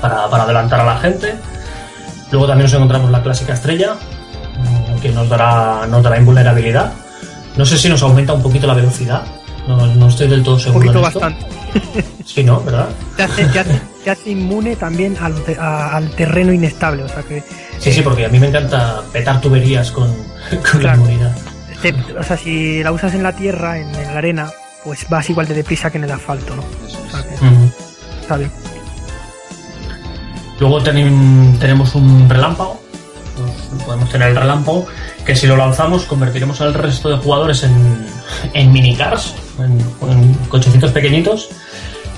para, 0.00 0.28
para 0.28 0.42
adelantar 0.42 0.80
a 0.80 0.84
la 0.84 0.96
gente. 0.98 1.34
Luego 2.32 2.46
también 2.46 2.64
nos 2.64 2.74
encontramos 2.74 3.10
la 3.10 3.22
clásica 3.22 3.52
estrella, 3.52 3.94
mm, 3.94 5.00
que 5.00 5.10
nos 5.10 5.28
dará, 5.28 5.86
nos 5.86 6.02
dará 6.02 6.18
invulnerabilidad. 6.18 6.92
No 7.56 7.64
sé 7.64 7.78
si 7.78 7.88
nos 7.88 8.02
aumenta 8.02 8.32
un 8.32 8.42
poquito 8.42 8.66
la 8.66 8.74
velocidad, 8.74 9.22
no, 9.68 9.86
no 9.86 10.08
estoy 10.08 10.26
del 10.28 10.42
todo 10.42 10.54
un 10.54 10.60
seguro. 10.60 10.86
poquito 10.86 10.98
en 10.98 11.06
esto. 11.06 11.20
bastante. 11.20 11.55
Sí, 12.24 12.42
¿no? 12.44 12.60
¿Verdad? 12.60 12.88
Te 13.16 13.22
hace, 13.24 13.44
te 13.46 13.58
hace- 13.60 13.80
te 14.04 14.10
hace 14.10 14.30
inmune 14.30 14.76
también 14.76 15.16
al, 15.20 15.34
te- 15.44 15.56
a- 15.58 15.96
al 15.96 16.10
terreno 16.10 16.52
inestable. 16.52 17.02
O 17.04 17.08
sea 17.08 17.22
que, 17.22 17.42
Sí, 17.78 17.92
sí, 17.92 18.02
porque 18.02 18.24
a 18.26 18.28
mí 18.28 18.38
me 18.38 18.48
encanta 18.48 19.02
petar 19.12 19.40
tuberías 19.40 19.90
con, 19.90 20.14
con 20.72 20.82
la 20.82 20.94
inmunidad. 20.94 21.36
te- 21.82 21.94
o 22.18 22.22
sea, 22.22 22.36
si 22.36 22.82
la 22.82 22.92
usas 22.92 23.14
en 23.14 23.22
la 23.22 23.34
tierra, 23.34 23.78
en, 23.78 23.88
en 23.94 24.04
la 24.12 24.18
arena, 24.18 24.50
pues 24.84 25.06
vas 25.08 25.28
igual 25.30 25.46
de 25.48 25.54
deprisa 25.54 25.90
que 25.90 25.98
en 25.98 26.04
el 26.04 26.10
asfalto, 26.12 26.54
¿no? 26.56 26.62
Eso 26.86 26.98
O 27.02 27.06
es. 27.06 27.12
sea 27.12 27.22
que 27.22 27.34
Ujú. 27.44 27.70
está 28.22 28.36
bien. 28.36 28.50
Luego 30.58 30.80
tenem- 30.82 31.58
tenemos 31.58 31.94
un 31.94 32.28
relámpago. 32.28 32.80
Pues 33.36 33.82
podemos 33.84 34.08
tener 34.08 34.28
el 34.30 34.36
relámpago 34.36 34.86
que 35.26 35.36
si 35.36 35.46
lo 35.46 35.56
lanzamos 35.58 36.04
convertiremos 36.04 36.60
al 36.62 36.72
resto 36.72 37.10
de 37.10 37.18
jugadores 37.18 37.62
en, 37.64 38.06
en 38.54 38.72
minicars, 38.72 39.34
en, 39.58 39.78
en 40.10 40.34
cochecitos 40.48 40.90
pequeñitos. 40.92 41.50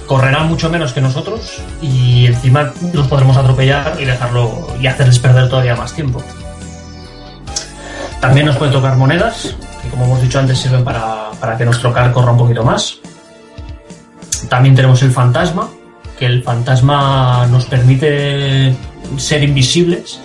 Correrán 0.09 0.49
mucho 0.49 0.71
menos 0.71 0.93
que 0.95 1.01
nosotros 1.03 1.61
y 1.83 2.27
encima 2.27 2.73
los 2.95 3.07
podremos 3.07 3.37
atropellar 3.37 3.95
y 4.01 4.05
dejarlo 4.07 4.67
y 4.81 4.87
hacerles 4.87 5.19
perder 5.19 5.49
todavía 5.51 5.77
más 5.77 5.93
tiempo. 5.93 6.21
También 8.21 8.47
nos 8.47 8.57
puede 8.57 8.73
tocar 8.73 8.97
monedas, 8.97 9.55
que 9.83 9.89
como 9.91 10.07
hemos 10.07 10.23
dicho 10.23 10.39
antes 10.41 10.59
sirven 10.59 10.83
para, 10.83 11.31
para 11.39 11.57
que 11.57 11.65
nuestro 11.65 11.93
car 11.93 12.11
corra 12.13 12.33
un 12.33 12.39
poquito 12.39 12.65
más. 12.65 12.99
También 14.49 14.75
tenemos 14.75 15.03
el 15.03 15.13
fantasma, 15.13 15.69
que 16.19 16.27
el 16.27 16.43
fantasma 16.43 17.47
nos 17.51 17.67
permite 17.67 18.75
ser 19.19 19.43
invisibles 19.45 20.19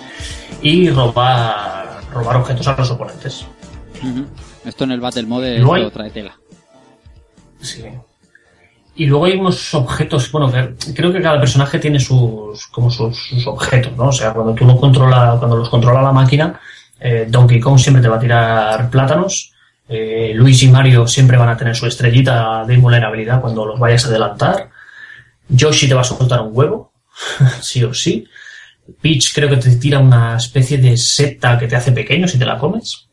y 0.62 0.88
robar, 0.90 2.00
robar 2.12 2.36
objetos 2.36 2.66
a 2.66 2.74
los 2.74 2.90
oponentes. 2.90 3.44
Esto 4.64 4.84
en 4.84 4.92
el 4.92 5.00
Battle 5.00 5.24
Mode 5.24 5.58
Luego 5.58 5.74
hay- 5.74 5.90
trae 5.90 6.10
tela. 6.10 6.38
Sí. 7.60 7.84
Y 8.96 9.06
luego 9.06 9.24
hay 9.24 9.32
unos 9.36 9.74
objetos, 9.74 10.30
bueno, 10.30 10.52
que- 10.52 10.92
creo 10.94 11.12
que 11.12 11.20
cada 11.20 11.40
personaje 11.40 11.78
tiene 11.80 11.98
sus, 11.98 12.66
como 12.68 12.90
sus, 12.90 13.16
sus 13.18 13.46
objetos, 13.46 13.96
¿no? 13.96 14.08
O 14.08 14.12
sea, 14.12 14.32
cuando 14.32 14.54
tú 14.54 14.64
lo 14.64 14.76
controla, 14.76 15.36
cuando 15.38 15.56
los 15.56 15.68
controla 15.68 16.00
la 16.00 16.12
máquina, 16.12 16.60
eh, 17.00 17.26
Donkey 17.28 17.58
Kong 17.60 17.78
siempre 17.78 18.02
te 18.02 18.08
va 18.08 18.16
a 18.16 18.20
tirar 18.20 18.90
plátanos, 18.90 19.52
eh, 19.88 20.32
Luigi 20.34 20.66
y 20.66 20.70
Mario 20.70 21.06
siempre 21.08 21.36
van 21.36 21.48
a 21.48 21.56
tener 21.56 21.74
su 21.74 21.86
estrellita 21.86 22.64
de 22.64 22.74
invulnerabilidad 22.74 23.40
cuando 23.40 23.66
los 23.66 23.78
vayas 23.80 24.04
a 24.04 24.08
adelantar, 24.08 24.70
Yoshi 25.48 25.88
te 25.88 25.94
va 25.94 26.02
a 26.02 26.04
soltar 26.04 26.40
un 26.40 26.50
huevo, 26.52 26.92
sí 27.60 27.82
o 27.82 27.92
sí, 27.92 28.24
Peach 29.00 29.34
creo 29.34 29.48
que 29.50 29.56
te 29.56 29.74
tira 29.76 29.98
una 29.98 30.36
especie 30.36 30.78
de 30.78 30.96
seta 30.96 31.58
que 31.58 31.66
te 31.66 31.74
hace 31.76 31.90
pequeño 31.92 32.28
si 32.28 32.38
te 32.38 32.46
la 32.46 32.58
comes, 32.58 33.08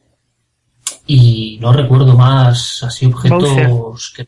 y 1.07 1.57
no 1.59 1.73
recuerdo 1.73 2.15
más 2.15 2.83
así 2.83 3.07
objetos 3.07 4.13
que... 4.15 4.27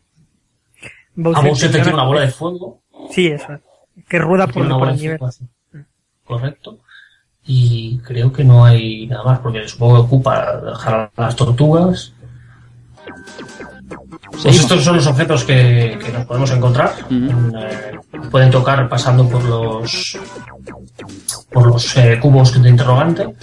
A 1.17 1.41
Bowser 1.41 1.71
te 1.71 1.79
tira 1.79 1.93
una 1.93 2.05
bola 2.05 2.21
de 2.21 2.29
fuego 2.29 2.81
Sí, 3.11 3.27
eso. 3.27 3.59
Que 4.07 4.17
rueda 4.19 4.47
por, 4.47 4.67
por 4.67 4.89
el 4.89 4.95
nivel. 4.95 5.19
Correcto. 6.23 6.79
Y 7.45 7.99
creo 7.99 8.31
que 8.31 8.43
no 8.43 8.63
hay 8.65 9.05
nada 9.07 9.23
más, 9.23 9.39
porque 9.39 9.67
supongo 9.67 9.95
que 9.95 10.01
ocupa 10.01 10.61
dejar 10.61 11.11
a 11.15 11.21
las 11.21 11.35
tortugas. 11.35 12.13
Pues 14.31 14.45
estos 14.45 14.83
son 14.83 14.95
los 14.95 15.07
objetos 15.07 15.43
que, 15.43 15.99
que 16.03 16.11
nos 16.11 16.25
podemos 16.25 16.51
encontrar. 16.51 16.93
Eh, 17.11 17.99
pueden 18.31 18.49
tocar 18.49 18.87
pasando 18.87 19.27
por 19.27 19.43
los 19.43 20.17
por 21.51 21.67
los 21.67 21.97
eh, 21.97 22.17
cubos 22.21 22.61
de 22.61 22.69
interrogante. 22.69 23.35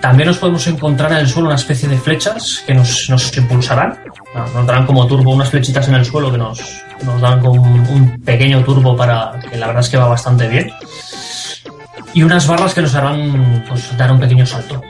También 0.00 0.28
nos 0.28 0.38
podemos 0.38 0.66
encontrar 0.66 1.12
en 1.12 1.18
el 1.18 1.28
suelo 1.28 1.48
una 1.48 1.56
especie 1.56 1.88
de 1.88 1.98
flechas 1.98 2.64
que 2.66 2.74
nos, 2.74 3.08
nos 3.10 3.36
impulsarán. 3.36 3.98
Nos 4.34 4.66
darán 4.66 4.86
como 4.86 5.06
turbo 5.06 5.32
unas 5.32 5.50
flechitas 5.50 5.88
en 5.88 5.94
el 5.94 6.04
suelo 6.04 6.30
que 6.30 6.38
nos, 6.38 6.60
nos 7.04 7.20
dan 7.20 7.40
como 7.40 7.62
un, 7.62 7.80
un 7.80 8.20
pequeño 8.20 8.62
turbo 8.64 8.96
para 8.96 9.40
que 9.50 9.56
la 9.56 9.66
verdad 9.66 9.82
es 9.82 9.88
que 9.88 9.96
va 9.96 10.06
bastante 10.06 10.48
bien. 10.48 10.70
Y 12.12 12.22
unas 12.22 12.46
barras 12.46 12.74
que 12.74 12.82
nos 12.82 12.94
harán 12.94 13.64
pues, 13.68 13.96
dar 13.96 14.10
un 14.12 14.20
pequeño 14.20 14.46
salto. 14.46 14.82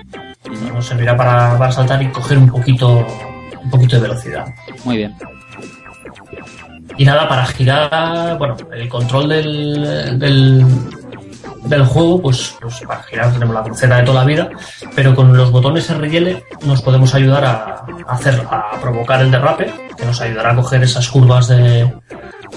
Nos 0.75 0.87
servirá 0.87 1.17
para, 1.17 1.57
para 1.59 1.73
saltar 1.73 2.03
y 2.03 2.09
coger 2.09 2.39
un 2.39 2.49
poquito, 2.49 3.07
un 3.63 3.71
poquito 3.71 3.97
de 3.97 4.03
velocidad. 4.03 4.47
Muy 4.85 4.99
bien. 4.99 5.15
Y 6.97 7.05
nada, 7.05 7.29
para 7.29 7.47
girar, 7.47 8.37
bueno, 8.39 8.57
el 8.73 8.89
control 8.89 9.29
del, 9.29 10.19
del, 10.19 10.67
del 11.65 11.85
juego, 11.85 12.21
pues, 12.23 12.55
pues 12.61 12.81
para 12.87 13.03
girar 13.03 13.33
tenemos 13.33 13.55
la 13.55 13.63
cruceta 13.63 13.97
de 13.97 14.03
toda 14.03 14.21
la 14.21 14.27
vida, 14.27 14.49
pero 14.95 15.15
con 15.15 15.37
los 15.37 15.51
botones 15.51 15.89
R 15.91 16.09
y 16.09 16.17
L 16.17 16.45
nos 16.65 16.83
podemos 16.83 17.15
ayudar 17.15 17.45
a, 17.45 17.85
hacer, 18.09 18.43
a 18.51 18.79
provocar 18.81 19.21
el 19.21 19.31
derrape, 19.31 19.73
que 19.97 20.05
nos 20.05 20.21
ayudará 20.21 20.53
a 20.53 20.57
coger 20.57 20.83
esas 20.83 21.09
curvas 21.09 21.49
de, 21.49 21.93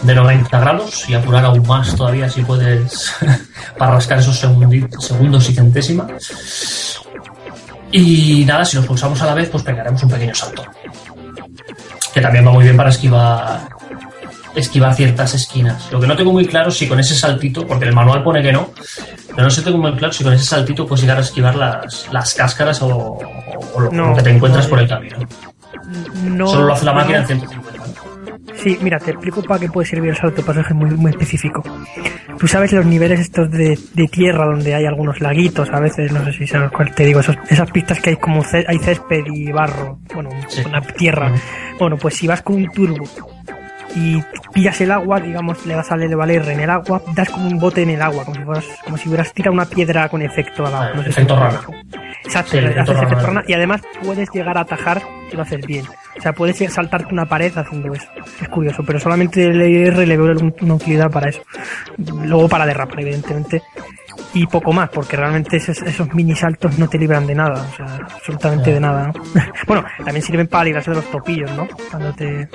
de 0.04 0.16
90 0.16 0.60
grados 0.60 1.10
y 1.10 1.14
apurar 1.14 1.46
aún 1.46 1.66
más 1.68 1.96
todavía 1.96 2.30
si 2.30 2.44
puedes 2.44 3.14
para 3.78 3.94
rascar 3.94 4.20
esos 4.20 4.38
segundos 4.38 5.50
y 5.50 5.54
centésimas. 5.54 7.00
Y 7.92 8.44
nada, 8.46 8.66
si 8.66 8.78
los 8.78 8.86
pulsamos 8.86 9.22
a 9.22 9.28
la 9.28 9.34
vez, 9.36 9.50
pues 9.50 9.64
pegaremos 9.64 10.02
un 10.02 10.10
pequeño 10.10 10.34
salto. 10.34 10.64
Que 12.14 12.22
también 12.22 12.46
va 12.46 12.52
muy 12.52 12.64
bien 12.64 12.78
para 12.78 12.90
esquivar 12.90 13.73
esquivar 14.56 14.94
ciertas 14.96 15.34
esquinas. 15.34 15.92
Lo 15.92 16.00
que 16.00 16.08
no 16.08 16.16
tengo 16.16 16.32
muy 16.32 16.46
claro 16.46 16.70
es 16.70 16.76
si 16.78 16.88
con 16.88 17.00
ese 17.00 17.16
saltito, 17.16 17.66
porque 17.66 17.86
el 17.86 17.94
manual 17.94 18.24
pone 18.24 18.42
que 18.42 18.52
no, 18.52 18.70
pero 19.30 19.44
no 19.44 19.50
sé 19.50 19.62
tengo 19.62 19.78
muy 19.78 19.92
claro 19.96 20.14
si 20.14 20.24
con 20.24 20.34
ese 20.34 20.46
saltito 20.46 20.86
puedes 20.86 21.02
llegar 21.02 21.18
a 21.18 21.22
esquivar 21.22 21.56
las, 21.56 22.08
las 22.12 22.34
cáscaras 22.34 22.82
o, 22.82 22.88
o- 22.88 23.20
o 23.76 23.80
lo, 23.80 23.92
No, 23.92 24.10
lo 24.10 24.16
que 24.16 24.24
te 24.24 24.30
encuentras 24.32 24.66
no. 24.66 24.70
por 24.70 24.80
el 24.80 24.88
camino. 24.88 25.18
No, 26.24 26.48
Solo 26.48 26.66
lo 26.68 26.74
hace 26.74 26.86
la 26.86 26.94
máquina 26.94 27.20
en 27.20 27.28
150. 27.28 27.78
¿no? 27.78 27.84
Sí, 28.56 28.78
mira, 28.82 29.00
te 29.00 29.12
explico 29.12 29.42
para 29.44 29.60
qué 29.60 29.68
puede 29.70 29.88
servir 29.88 30.12
el 30.12 30.16
salto 30.18 30.44
pasaje 30.46 30.74
muy, 30.74 30.92
muy 30.92 31.12
específico. 31.12 31.64
Tú 32.40 32.48
sabes 32.48 32.72
los 32.72 32.86
niveles 32.86 33.20
estos 33.20 33.50
de, 33.52 33.78
de 33.94 34.08
tierra 34.08 34.46
donde 34.46 34.74
hay 34.76 34.86
algunos 34.86 35.20
laguitos, 35.20 35.70
a 35.72 35.80
veces, 35.80 36.12
no 36.12 36.24
sé 36.26 36.34
si 36.34 36.48
sabes 36.48 36.72
cuál 36.72 36.94
te 36.94 37.04
digo, 37.06 37.20
esos- 37.20 37.38
esas 37.50 37.70
pistas 37.72 38.00
que 38.00 38.12
hay 38.12 38.16
como 38.18 38.44
hay 38.68 38.78
césped 38.80 39.24
y 39.34 39.52
barro, 39.52 40.00
bueno, 40.14 40.30
Sí. 40.48 40.62
una 40.66 40.82
tierra. 40.82 41.32
Bueno, 41.80 41.98
pues 41.98 42.16
si 42.16 42.28
vas 42.28 42.42
con 42.42 42.56
un 42.56 42.70
turbo 42.72 43.04
y 43.96 44.22
pillas 44.54 44.80
el 44.82 44.92
agua, 44.92 45.20
digamos, 45.20 45.66
le 45.66 45.76
das 45.76 45.92
al 45.92 46.04
L 46.04 46.16
valer 46.16 46.48
en 46.50 46.60
el 46.62 46.70
agua, 46.70 47.02
das 47.14 47.30
como 47.30 47.48
un 47.48 47.60
bote 47.60 47.84
en 47.84 47.92
el 47.92 48.02
agua, 48.02 48.24
como 48.26 48.36
si 48.36 48.44
fueras, 48.44 48.66
como 48.84 48.98
si 48.98 49.08
hubieras 49.10 49.34
tirado 49.34 49.54
una 49.54 49.66
piedra 49.66 50.10
con 50.10 50.22
efecto 50.22 50.66
al 50.66 50.74
agua. 50.74 50.90
Ah, 50.92 50.96
no 50.96 51.04
sé 51.04 51.12
si 51.12 51.22
efecto 51.22 51.36
me 51.36 51.42
rana. 51.42 51.60
Exacto, 52.24 52.52
Sí, 52.52 52.58
haces 52.58 52.78
efecto 52.96 53.16
rana. 53.16 53.22
rana 53.28 53.44
y 53.48 53.54
además 53.54 53.82
puedes 54.04 54.30
llegar 54.34 54.58
a 54.58 54.62
atajar 54.62 55.02
si 55.30 55.36
lo 55.36 55.44
haces 55.44 55.66
bien. 55.66 55.86
O 56.18 56.22
sea, 56.22 56.34
puedes 56.34 56.58
saltarte 56.74 57.14
una 57.14 57.26
pared 57.26 57.52
haciendo 57.58 57.94
eso. 57.94 58.08
Es 58.42 58.48
curioso, 58.50 58.84
pero 58.86 59.00
solamente 59.00 59.46
el 59.46 59.62
IR 59.62 60.08
le 60.08 60.18
veo 60.18 60.32
un- 60.38 60.56
una 60.62 60.74
utilidad 60.76 61.10
para 61.12 61.30
eso. 61.30 61.42
Luego 61.98 62.48
para 62.48 62.66
derrapar, 62.66 63.00
evidentemente. 63.02 63.62
Y 64.34 64.48
poco 64.48 64.74
más, 64.74 64.90
porque 64.90 65.16
realmente 65.16 65.58
esos, 65.58 65.82
esos 65.82 66.14
mini 66.14 66.36
saltos 66.36 66.78
no 66.80 66.88
te 66.88 66.98
libran 66.98 67.28
de 67.28 67.36
nada. 67.36 67.68
O 67.72 67.76
sea, 67.76 68.00
absolutamente 68.16 68.74
de 68.74 68.80
nada, 68.80 69.08
¿no? 69.08 69.14
bueno, 69.68 69.86
también 69.98 70.22
sirven 70.22 70.48
para 70.48 70.66
librarse 70.66 70.92
de 70.92 70.98
los 70.98 71.12
topillos, 71.12 71.52
¿no? 71.52 71.68
Cuando 71.90 72.14
te, 72.14 72.50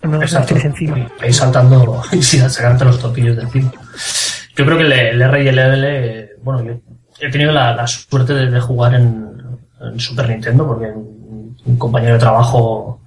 cuando 0.00 0.18
tienes 0.20 0.64
encima. 0.64 1.08
Ahí 1.20 1.32
saltando 1.32 2.02
y 2.12 2.22
sacarte 2.22 2.84
los 2.84 2.98
topillos 2.98 3.36
de 3.36 3.42
encima. 3.42 3.72
Yo 4.56 4.64
creo 4.64 4.76
que 4.76 4.84
el, 4.84 4.92
el 4.92 5.22
R 5.22 5.44
y 5.44 5.48
el 5.48 5.58
L, 5.58 6.28
bueno, 6.42 6.64
yo 6.64 6.72
he 7.20 7.30
tenido 7.30 7.52
la, 7.52 7.74
la 7.74 7.86
suerte 7.86 8.34
de, 8.34 8.50
de 8.50 8.60
jugar 8.60 8.94
en, 8.94 9.30
en 9.80 10.00
Super 10.00 10.28
Nintendo 10.28 10.66
porque 10.66 10.86
un, 10.86 11.56
un 11.64 11.76
compañero 11.76 12.14
de 12.14 12.20
trabajo, 12.20 13.00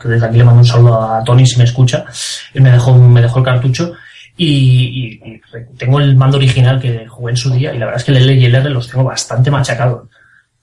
que 0.00 0.08
desde 0.08 0.26
aquí 0.26 0.38
le 0.38 0.44
mando 0.44 0.60
un 0.60 0.66
saludo 0.66 1.00
a 1.00 1.24
Tony 1.24 1.46
si 1.46 1.58
me 1.58 1.64
escucha, 1.64 2.04
él 2.52 2.62
me 2.62 2.70
dejó, 2.70 2.94
me 2.94 3.20
dejó 3.20 3.38
el 3.40 3.44
cartucho 3.44 3.92
y, 4.36 4.46
y- 4.46 5.20
y 5.34 5.40
tengo 5.78 6.00
el 6.00 6.16
mando 6.16 6.36
original 6.38 6.80
que 6.80 7.06
jugué 7.06 7.30
en 7.32 7.36
su 7.36 7.50
día 7.50 7.72
y 7.74 7.78
la 7.78 7.86
verdad 7.86 8.00
es 8.00 8.04
que 8.04 8.10
el 8.12 8.18
L 8.18 8.34
y 8.34 8.44
el 8.46 8.54
R 8.54 8.70
los 8.70 8.88
tengo 8.88 9.04
bastante 9.04 9.50
machacados. 9.50 10.08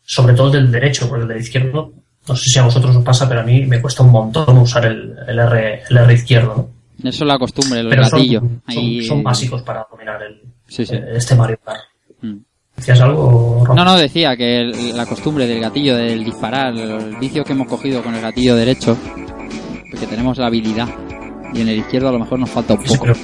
Sobre 0.03 0.33
todo 0.33 0.47
el 0.47 0.53
del 0.53 0.71
derecho, 0.71 1.07
porque 1.07 1.23
el 1.23 1.27
del 1.29 1.39
izquierdo, 1.39 1.93
no 2.27 2.35
sé 2.35 2.43
si 2.49 2.59
a 2.59 2.63
vosotros 2.63 2.95
os 2.95 3.03
pasa, 3.03 3.29
pero 3.29 3.41
a 3.41 3.43
mí 3.43 3.65
me 3.65 3.79
cuesta 3.81 4.03
un 4.03 4.11
montón 4.11 4.57
usar 4.57 4.85
el, 4.85 5.15
el 5.27 5.39
R, 5.39 5.83
el 5.89 5.97
R 5.97 6.13
izquierdo, 6.13 6.55
¿no? 7.01 7.09
Eso 7.09 7.23
es 7.23 7.27
la 7.27 7.39
costumbre, 7.39 7.81
son, 7.81 7.89
gatillo. 7.89 8.41
son- 9.07 9.23
básicos 9.23 9.61
para 9.63 9.87
dominar 9.89 10.21
el, 10.21 10.41
Sí, 10.67 10.85
sí. 10.85 10.93
eh, 10.95 11.03
este 11.15 11.35
Mario 11.35 11.57
Kart. 11.65 11.79
Mm. 12.21 12.35
¿Decías 12.75 12.99
algo, 13.01 13.63
Rafa? 13.65 13.73
No, 13.75 13.85
no, 13.85 13.97
decía 13.97 14.35
que 14.37 14.59
el- 14.61 14.95
la 14.97 15.05
costumbre 15.05 15.47
del 15.47 15.59
gatillo, 15.61 15.95
del 15.95 16.23
disparar, 16.23 16.75
el 16.75 17.15
vicio 17.17 17.43
que 17.43 17.53
hemos 17.53 17.67
cogido 17.67 18.03
con 18.03 18.13
el 18.13 18.21
gatillo 18.21 18.55
derecho, 18.55 18.97
porque 19.89 20.07
tenemos 20.07 20.37
la 20.37 20.47
habilidad. 20.47 20.89
Y 21.53 21.61
en 21.61 21.69
el 21.69 21.79
izquierdo 21.79 22.09
a 22.09 22.11
lo 22.11 22.19
mejor 22.19 22.37
nos 22.39 22.49
falta 22.49 22.73
un 22.75 22.81
Sí, 22.85 22.93
poco. 22.97 23.03
pero, 23.05 23.15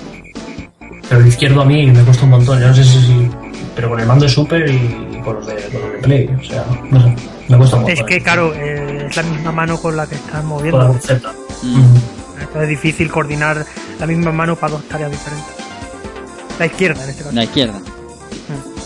pero 1.10 1.22
el 1.22 1.28
izquierdo 1.28 1.62
a 1.62 1.66
mí 1.66 1.86
me 1.88 2.04
cuesta 2.04 2.24
un 2.24 2.32
montón. 2.32 2.60
Yo 2.60 2.68
no 2.68 2.74
sé 2.74 2.84
si, 2.84 3.00
si- 3.02 3.30
pero 3.76 3.90
con 3.90 4.00
el 4.00 4.06
mando 4.08 4.26
de 4.26 4.32
Super 4.32 4.70
y 4.70 5.22
con 5.24 5.36
los 5.36 5.48
de, 5.48 5.56
con 5.72 5.82
los 5.82 5.92
de 5.94 5.98
Play. 6.00 6.30
O 6.40 6.44
sea, 6.44 6.66
no 6.90 7.02
sé, 7.02 7.16
me 7.48 7.58
cuesta 7.58 7.76
un 7.78 7.82
montón. 7.84 7.98
Es 8.00 8.04
que, 8.04 8.22
claro, 8.22 8.54
eh, 8.56 9.08
es 9.10 9.16
la 9.16 9.24
misma 9.24 9.52
mano 9.52 9.78
con 9.78 9.96
la 9.96 10.08
que 10.08 10.16
estás 10.16 10.32
Con 10.32 10.40
la 10.42 10.46
moviendo. 10.48 10.94
Mm. 11.64 11.78
Mm. 11.78 11.96
Entonces 12.40 12.64
es 12.64 12.70
difícil 12.70 13.12
coordinar 13.12 13.66
la 14.00 14.08
misma 14.08 14.32
mano 14.32 14.56
para 14.56 14.74
dos 14.74 14.84
tareas 14.88 15.12
diferentes. 15.12 15.54
La 16.60 16.66
izquierda, 16.66 17.04
en 17.04 17.10
este 17.10 17.24
caso. 17.24 17.36
La 17.36 17.44
izquierda. 17.44 17.80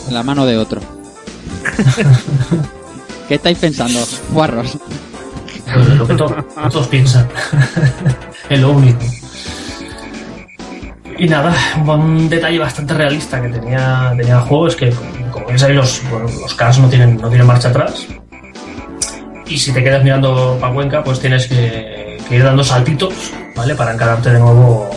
La 0.10 0.24
mano 0.24 0.46
de 0.46 0.58
otro. 0.58 0.82
¿Qué 3.28 3.36
estáis 3.36 3.58
pensando, 3.58 4.00
guarros? 4.32 4.78
Pues 5.74 5.88
lo 5.90 6.08
que 6.08 6.14
to- 6.16 6.36
todos 6.70 6.88
piensan. 6.88 7.28
es 8.50 8.60
lo 8.60 8.72
único. 8.72 9.00
Y 11.22 11.28
nada, 11.28 11.54
un 11.86 12.28
detalle 12.28 12.58
bastante 12.58 12.96
realista 12.96 13.40
que 13.40 13.50
tenía, 13.50 14.12
tenía 14.18 14.38
el 14.38 14.42
juego 14.42 14.66
es 14.66 14.76
que, 14.76 14.90
como 15.30 15.46
bien 15.46 15.60
sabéis, 15.60 15.78
los, 15.78 16.10
bueno, 16.10 16.28
los 16.42 16.56
cars 16.56 16.80
no 16.80 16.90
tienen, 16.90 17.18
no 17.18 17.30
tienen 17.30 17.46
marcha 17.46 17.70
atrás. 17.70 18.08
Y 19.46 19.56
si 19.56 19.72
te 19.72 19.84
quedas 19.84 20.04
mirando 20.04 20.58
para 20.60 20.74
Cuenca, 20.74 21.04
pues 21.04 21.20
tienes 21.20 21.46
que, 21.46 22.18
que 22.28 22.36
ir 22.38 22.44
dando 22.44 22.64
saltitos, 22.64 23.14
¿vale? 23.56 23.76
Para 23.76 23.94
encararte 23.94 24.32
de 24.32 24.40
nuevo 24.40 24.90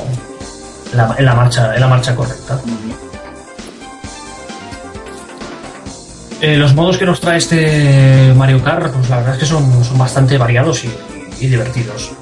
en 0.93 0.97
la, 0.97 1.15
en 1.19 1.27
la 1.27 1.35
marcha, 1.35 1.75
en 1.75 1.81
la 1.83 1.89
marcha 1.89 2.17
correcta. 2.17 2.59
Eh, 6.41 6.57
los 6.57 6.75
modos 6.75 6.97
que 6.97 7.05
nos 7.05 7.21
trae 7.21 7.37
este 7.37 8.33
Mario 8.35 8.65
Kart, 8.65 8.95
pues 8.95 9.11
la 9.11 9.19
verdad 9.19 9.35
es 9.35 9.41
que 9.41 9.47
son, 9.47 9.85
son 9.85 9.99
bastante 9.99 10.39
variados 10.39 10.87
y, 10.87 10.91
y 11.39 11.49
divertidos. 11.49 12.13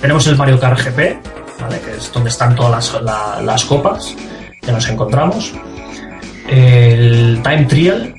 Tenemos 0.00 0.24
el 0.28 0.36
Mario 0.36 0.60
Kart 0.60 0.78
GP, 0.78 1.33
que 1.68 1.96
es 1.96 2.12
donde 2.12 2.30
están 2.30 2.54
todas 2.54 2.70
las, 2.92 3.02
la- 3.02 3.40
las 3.42 3.64
copas 3.64 4.14
que 4.60 4.72
nos 4.72 4.88
encontramos. 4.88 5.52
El 6.48 7.40
Time 7.42 7.64
Trial, 7.64 8.14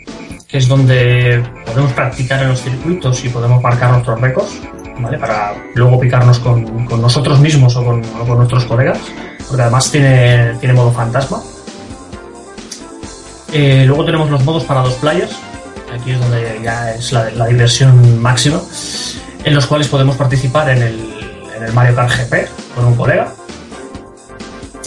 que 0.48 0.58
es 0.58 0.68
donde 0.68 1.44
podemos 1.66 1.92
practicar 1.94 2.42
en 2.44 2.50
los 2.50 2.62
circuitos 2.62 3.24
y 3.24 3.30
podemos 3.30 3.62
marcar 3.62 3.92
nuestros 3.92 4.20
récords, 4.20 4.62
¿vale? 5.00 5.18
para 5.18 5.54
luego 5.76 6.00
picarnos 6.00 6.40
con, 6.40 6.88
nosotros 7.02 7.40
mismos 7.40 7.76
o 7.76 7.86
con, 7.86 8.02
con 8.02 8.38
nuestros 8.38 8.66
colegas, 8.66 8.98
porque 9.48 9.62
además 9.62 9.92
tiene, 9.92 10.54
tiene 10.60 10.74
modo 10.74 10.92
fantasma. 10.92 11.42
Eh, 13.54 13.84
luego 13.86 14.04
tenemos 14.06 14.30
los 14.30 14.44
modos 14.44 14.64
para 14.64 14.82
dos 14.82 14.94
players. 14.96 15.32
Aquí 15.94 16.12
es 16.12 16.20
donde 16.20 16.60
ya 16.64 16.92
es 16.94 17.12
la 17.14 17.46
diversión 17.48 18.22
máxima. 18.22 18.60
En 19.44 19.54
los 19.54 19.66
cuales 19.68 19.88
podemos 19.88 20.16
participar 20.18 20.70
en 20.72 20.82
el, 20.82 21.15
en 21.56 21.64
el 21.64 21.74
Mario 21.74 21.96
Kart 21.96 22.12
GP 22.12 22.76
con 22.76 22.86
un 22.86 22.96
colega. 22.96 23.32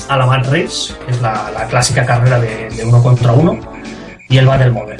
a 0.09 0.17
la 0.17 0.25
Mad 0.25 0.45
Race, 0.51 0.95
que 1.05 1.13
es 1.13 1.21
la, 1.21 1.67
clásica 1.69 2.05
carrera 2.07 2.41
de, 2.41 2.83
uno 2.87 3.03
contra 3.03 3.33
uno, 3.33 3.59
y 4.29 4.39
el 4.39 4.47
Battle 4.47 4.71
Mode. 4.71 4.97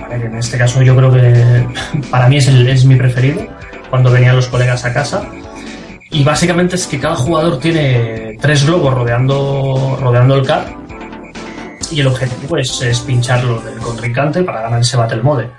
¿vale? 0.00 0.26
En 0.26 0.36
este 0.36 0.56
caso 0.56 0.82
yo 0.82 0.94
creo 0.94 1.12
que 1.12 1.66
para 2.10 2.28
mí 2.28 2.36
es 2.36 2.84
mi 2.84 2.96
preferido, 2.96 3.44
cuando 3.90 4.10
venían 4.10 4.36
los 4.36 4.46
colegas 4.46 4.84
a 4.84 4.92
casa. 4.92 5.24
Y 6.10 6.22
básicamente 6.24 6.76
es 6.76 6.86
que 6.86 7.00
cada 7.00 7.16
jugador 7.16 7.58
tiene 7.58 8.36
tres 8.40 8.66
globos 8.66 8.94
rodeando, 8.94 9.98
rodeando 10.00 10.36
el 10.36 10.46
car 10.46 10.66
y 11.90 12.00
el 12.00 12.06
objetivo 12.06 12.56
es, 12.58 12.82
es 12.82 13.00
pincharlo 13.00 13.60
del 13.60 13.78
contrincante 13.78 14.42
para 14.42 14.62
ganar 14.62 14.80
ese 14.80 14.96
Battle 14.96 15.22
Mode. 15.22 15.50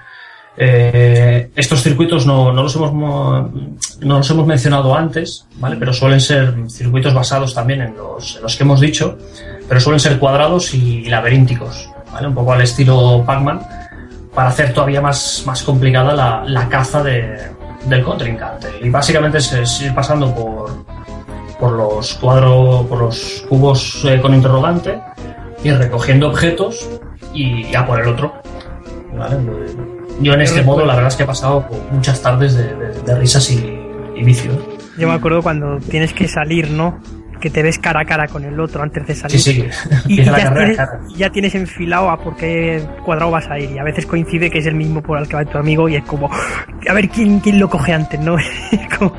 Eh, 0.56 1.50
estos 1.56 1.82
circuitos 1.82 2.28
no, 2.28 2.54
no, 2.54 2.64
los 2.64 2.76
hemos, 2.76 2.94
no 2.94 4.18
los 4.18 4.30
hemos 4.30 4.46
mencionado 4.46 4.96
antes, 4.96 5.48
¿vale? 5.58 5.78
pero 5.78 5.94
suelen 5.94 6.22
ser 6.22 6.54
circuitos 6.70 7.14
basados 7.14 7.56
también 7.56 7.82
en 7.82 7.96
los, 7.96 8.36
en 8.36 8.44
los 8.44 8.56
que 8.56 8.64
hemos 8.64 8.80
dicho, 8.80 9.18
pero 9.68 9.80
suelen 9.80 10.00
ser 10.00 10.20
cuadrados 10.20 10.74
y 10.74 11.06
laberínticos, 11.06 11.90
¿vale? 12.12 12.28
un 12.28 12.36
poco 12.36 12.54
al 12.54 12.62
estilo 12.62 13.24
Pac-Man, 13.26 13.62
para 14.34 14.50
hacer 14.50 14.74
todavía 14.74 15.02
más, 15.02 15.44
más 15.46 15.64
complicada 15.64 16.14
la, 16.14 16.44
la 16.46 16.70
caza 16.70 17.02
de, 17.02 17.38
del 17.86 18.04
contrincante. 18.04 18.68
Y 18.82 18.90
básicamente 18.90 19.40
es, 19.40 19.82
ir 19.82 19.94
pasando 19.94 20.34
por, 20.34 20.86
por 21.60 21.72
los 21.72 22.14
cuadros, 22.16 22.86
por 22.88 23.00
los 23.00 23.46
cubos 23.50 24.06
eh, 24.06 24.20
con 24.22 24.34
interrogante, 24.34 25.00
ir 25.64 25.78
recogiendo 25.78 26.28
objetos 26.30 26.88
y 27.34 27.74
a 27.76 27.86
por 27.86 28.00
el 28.00 28.08
otro. 28.08 28.34
¿vale? 29.18 29.38
Yo 30.22 30.34
en 30.34 30.42
este 30.42 30.62
modo 30.64 30.86
la 30.86 30.96
verdad 30.96 31.10
es 31.12 31.16
que 31.18 31.24
he 31.24 31.28
pasado 31.28 31.68
muchas 31.92 32.22
tardes 32.22 32.56
de, 32.56 32.64
de, 32.76 33.02
de 33.02 33.16
risas 33.20 33.50
y, 33.52 33.58
y 34.16 34.24
vicio. 34.24 34.52
Yo 34.98 35.08
me 35.08 35.14
acuerdo 35.16 35.42
cuando 35.42 35.80
tienes 35.80 36.14
que 36.14 36.28
salir, 36.28 36.70
¿no? 36.70 37.00
Que 37.42 37.50
te 37.50 37.62
ves 37.64 37.78
cara 37.80 38.02
a 38.02 38.06
cara 38.06 38.28
con 38.28 38.46
el 38.46 38.58
otro 38.60 38.84
antes 38.84 39.06
de 39.08 39.16
salir. 39.16 39.40
Sí, 39.40 39.54
sí. 39.54 39.68
Y, 40.08 40.22
y 40.22 40.24
ya, 40.24 40.54
tienes, 40.54 40.78
ya 41.18 41.30
tienes 41.32 41.56
enfilado 41.56 42.10
a 42.10 42.18
por 42.18 42.36
qué 42.38 42.82
cuadrado 43.04 43.32
vas 43.32 43.48
a 43.50 43.60
ir. 43.60 43.72
Y 43.72 43.80
a 43.80 43.84
veces 43.84 44.06
coincide 44.06 44.50
que 44.50 44.60
es 44.60 44.66
el 44.66 44.76
mismo 44.76 45.02
por 45.02 45.18
el 45.20 45.28
que 45.28 45.36
va 45.36 45.44
tu 45.46 45.58
amigo 45.58 45.90
y 45.90 45.96
es 45.96 46.04
como, 46.06 46.30
a 46.32 46.94
ver 46.94 47.10
quién, 47.10 47.40
quién 47.40 47.60
lo 47.60 47.70
coge 47.70 47.92
antes, 47.94 48.20
¿no? 48.20 48.38
Como- 49.00 49.14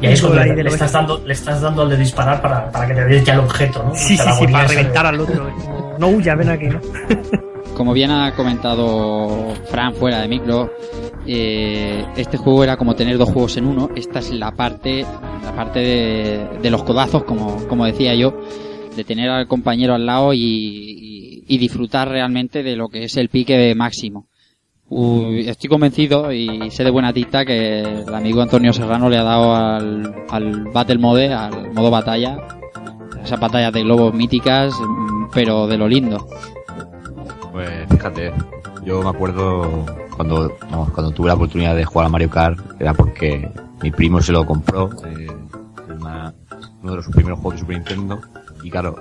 Y 0.00 0.06
ahí 0.06 0.14
es 0.14 0.22
cuando 0.22 0.42
le, 0.42 0.62
le 0.64 0.70
estás 0.70 0.90
dando, 0.92 1.22
le 1.24 1.32
estás 1.34 1.60
dando 1.60 1.82
al 1.82 1.90
de 1.90 1.96
disparar 1.98 2.40
para, 2.40 2.70
para 2.70 2.86
que 2.88 2.94
te 2.94 3.04
des 3.04 3.22
ya 3.24 3.34
el 3.34 3.40
objeto, 3.40 3.84
¿no? 3.84 3.94
Sí, 3.94 4.16
sí, 4.16 4.24
sí, 4.38 4.46
para 4.48 4.66
reventar 4.66 5.06
al 5.06 5.20
otro. 5.20 5.50
no 5.98 6.08
huya, 6.08 6.34
ven 6.34 6.48
aquí, 6.48 6.66
¿no? 6.66 6.80
Como 7.76 7.92
bien 7.92 8.10
ha 8.10 8.34
comentado 8.34 9.52
Fran 9.66 9.94
fuera 9.94 10.20
de 10.20 10.28
micro, 10.28 10.70
eh, 11.26 12.04
este 12.16 12.36
juego 12.36 12.62
era 12.62 12.76
como 12.76 12.94
tener 12.94 13.18
dos 13.18 13.30
juegos 13.30 13.56
en 13.56 13.66
uno. 13.66 13.90
Esta 13.96 14.20
es 14.20 14.30
la 14.32 14.52
parte, 14.52 15.04
la 15.42 15.54
parte 15.56 15.80
de, 16.60 16.70
los 16.70 16.84
codazos, 16.84 17.24
como, 17.24 17.66
como 17.66 17.84
decía 17.84 18.14
yo, 18.14 18.38
de 18.96 19.04
tener 19.04 19.28
al 19.28 19.48
compañero 19.48 19.94
al 19.94 20.06
lado 20.06 20.32
y, 20.32 20.38
y- 20.40 21.44
y 21.46 21.58
disfrutar 21.58 22.08
realmente 22.08 22.62
de 22.62 22.76
lo 22.76 22.88
que 22.88 23.04
es 23.04 23.16
el 23.16 23.28
pique 23.28 23.74
máximo. 23.74 24.26
Uy, 24.88 25.48
estoy 25.48 25.68
convencido 25.68 26.30
y 26.32 26.70
sé 26.70 26.84
de 26.84 26.90
buena 26.90 27.12
tinta 27.12 27.44
que 27.44 27.80
el 27.80 28.14
amigo 28.14 28.40
Antonio 28.40 28.72
Serrano 28.72 29.08
le 29.10 29.18
ha 29.18 29.22
dado 29.24 29.54
al, 29.54 30.14
al 30.30 30.64
Battle 30.72 30.98
Mode, 30.98 31.32
al 31.34 31.72
modo 31.72 31.90
batalla, 31.90 32.38
esas 33.22 33.40
batallas 33.40 33.72
de 33.72 33.82
globos 33.82 34.14
míticas, 34.14 34.72
mm, 34.80 35.26
pero 35.34 35.66
de 35.66 35.76
lo 35.76 35.88
lindo. 35.88 36.26
Pues 37.54 37.88
fíjate, 37.88 38.32
yo 38.84 39.00
me 39.00 39.10
acuerdo 39.10 39.86
cuando, 40.16 40.56
vamos, 40.72 40.90
cuando 40.90 41.12
tuve 41.12 41.28
la 41.28 41.34
oportunidad 41.34 41.76
de 41.76 41.84
jugar 41.84 42.06
a 42.06 42.08
Mario 42.08 42.28
Kart, 42.28 42.58
era 42.80 42.92
porque 42.94 43.48
mi 43.80 43.92
primo 43.92 44.20
se 44.20 44.32
lo 44.32 44.44
compró, 44.44 44.90
eh, 45.06 45.28
una- 46.00 46.34
uno 46.82 46.90
de 46.90 46.96
los 46.96 47.04
sus 47.04 47.14
primeros 47.14 47.38
juegos 47.38 47.54
de 47.54 47.60
Super 47.60 47.76
Nintendo, 47.76 48.20
y 48.64 48.70
claro, 48.70 48.96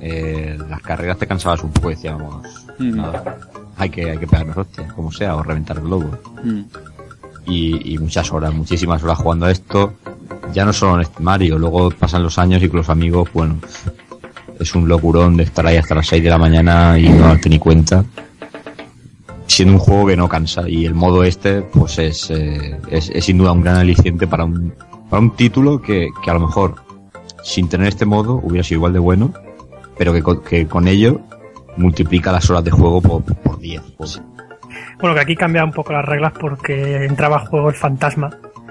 eh, 0.00 0.58
las 0.68 0.80
carreras 0.82 1.18
te 1.18 1.26
cansabas 1.28 1.62
un 1.62 1.70
poco, 1.70 1.90
decíamos, 1.90 2.44
Mm. 2.80 2.96
nada, 2.96 3.38
hay 3.76 3.90
que, 3.90 4.10
hay 4.10 4.18
que 4.18 4.26
pegarnos 4.26 4.56
hostias, 4.56 4.92
como 4.92 5.12
sea, 5.12 5.36
o 5.36 5.42
reventar 5.44 5.80
globos. 5.80 6.18
Mm. 6.42 6.62
y, 7.46 7.92
y 7.94 7.98
muchas 7.98 8.32
horas, 8.32 8.54
muchísimas 8.54 9.02
horas 9.04 9.18
jugando 9.18 9.44
a 9.44 9.50
esto. 9.50 9.92
Ya 10.54 10.64
no 10.64 10.72
solo 10.72 10.94
en 10.94 11.02
este 11.02 11.22
Mario, 11.22 11.58
luego 11.58 11.90
pasan 11.90 12.22
los 12.22 12.38
años 12.38 12.62
y 12.62 12.68
con 12.70 12.78
los 12.78 12.88
amigos, 12.88 13.28
bueno, 13.34 13.56
es 14.60 14.74
un 14.74 14.88
locurón 14.88 15.36
de 15.36 15.44
estar 15.44 15.66
ahí 15.66 15.76
hasta 15.76 15.94
las 15.94 16.06
6 16.06 16.22
de 16.22 16.30
la 16.30 16.38
mañana 16.38 16.98
y 16.98 17.08
no 17.08 17.26
darte 17.28 17.48
ni 17.48 17.58
cuenta. 17.58 18.04
Siendo 19.46 19.74
un 19.74 19.80
juego 19.80 20.06
que 20.06 20.16
no 20.16 20.28
cansa 20.28 20.68
y 20.68 20.86
el 20.86 20.94
modo 20.94 21.22
este, 21.22 21.62
pues 21.62 21.98
es, 21.98 22.30
eh, 22.30 22.78
es, 22.90 23.10
es 23.10 23.24
sin 23.24 23.38
duda 23.38 23.52
un 23.52 23.60
gran 23.62 23.76
aliciente 23.76 24.26
para 24.26 24.44
un, 24.44 24.74
para 25.10 25.20
un 25.20 25.36
título 25.36 25.80
que, 25.82 26.08
que 26.24 26.30
a 26.30 26.34
lo 26.34 26.40
mejor 26.40 26.76
sin 27.42 27.68
tener 27.68 27.88
este 27.88 28.06
modo 28.06 28.40
hubiera 28.42 28.64
sido 28.64 28.78
igual 28.78 28.94
de 28.94 28.98
bueno, 29.00 29.32
pero 29.98 30.12
que 30.12 30.22
con, 30.22 30.42
que 30.42 30.66
con 30.66 30.88
ello 30.88 31.20
multiplica 31.76 32.32
las 32.32 32.48
horas 32.48 32.64
de 32.64 32.70
juego 32.70 33.02
por, 33.02 33.22
por 33.22 33.58
10. 33.58 33.82
por- 33.96 34.08
Bueno, 34.98 35.14
que 35.14 35.20
aquí 35.20 35.36
cambia 35.36 35.62
un 35.62 35.72
poco 35.72 35.92
las 35.92 36.04
reglas 36.06 36.32
porque 36.40 37.04
entraba 37.04 37.36
a 37.36 37.46
juego 37.46 37.68
el 37.68 37.74
fantasma. 37.76 38.30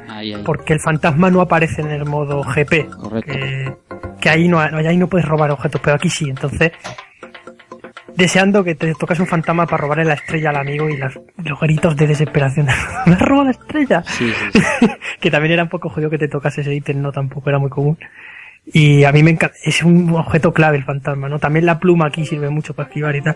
Ahí, 0.10 0.34
ahí. 0.34 0.42
Porque 0.44 0.74
el 0.74 0.80
fantasma 0.80 1.30
no 1.30 1.40
aparece 1.40 1.82
en 1.82 1.92
el 1.92 2.06
modo 2.06 2.42
GP. 2.44 2.90
Correcto. 2.90 3.32
Que, 3.32 3.76
que 4.24 4.30
ahí 4.30 4.48
no, 4.48 4.58
ahí 4.62 4.96
no 4.96 5.08
puedes 5.08 5.28
robar 5.28 5.52
objetos, 5.52 5.82
pero 5.84 5.98
aquí 5.98 6.10
sí. 6.10 6.30
Entonces, 6.30 6.72
deseando 8.16 8.64
que 8.64 8.74
te 8.76 8.94
tocas 8.96 9.20
un 9.20 9.28
fantasma 9.28 9.66
para 9.66 9.82
robarle 9.82 10.06
la 10.06 10.14
estrella 10.14 10.52
al 10.52 10.56
amigo 10.56 10.88
y 10.90 10.96
las- 10.96 11.20
los 11.44 11.60
gritos 11.60 11.98
de 11.98 12.08
desesperación. 12.08 12.68
¡Me 13.06 13.14
has 13.16 13.22
robado 13.22 13.46
la 13.46 13.52
estrella! 13.52 14.02
Sí, 14.06 14.32
sí, 14.54 14.62
sí. 14.80 14.88
que 15.20 15.30
también 15.30 15.52
era 15.54 15.64
un 15.64 15.70
poco 15.70 15.90
jodido 15.90 16.10
que 16.10 16.18
te 16.18 16.30
tocase 16.30 16.62
ese 16.62 16.74
ítem, 16.74 17.02
no 17.02 17.12
tampoco 17.12 17.50
era 17.50 17.60
muy 17.60 17.70
común. 17.70 17.98
Y 18.66 19.04
a 19.04 19.12
mí 19.12 19.24
me 19.24 19.32
encanta, 19.32 19.58
es 19.62 19.84
un 19.84 20.10
objeto 20.16 20.54
clave 20.54 20.78
el 20.78 20.86
fantasma, 20.86 21.28
¿no? 21.28 21.38
También 21.38 21.66
la 21.66 21.80
pluma 21.80 22.08
aquí 22.08 22.26
sirve 22.26 22.50
mucho 22.50 22.74
para 22.74 22.88
esquivar 22.88 23.14
y 23.18 23.22
tal. 23.22 23.36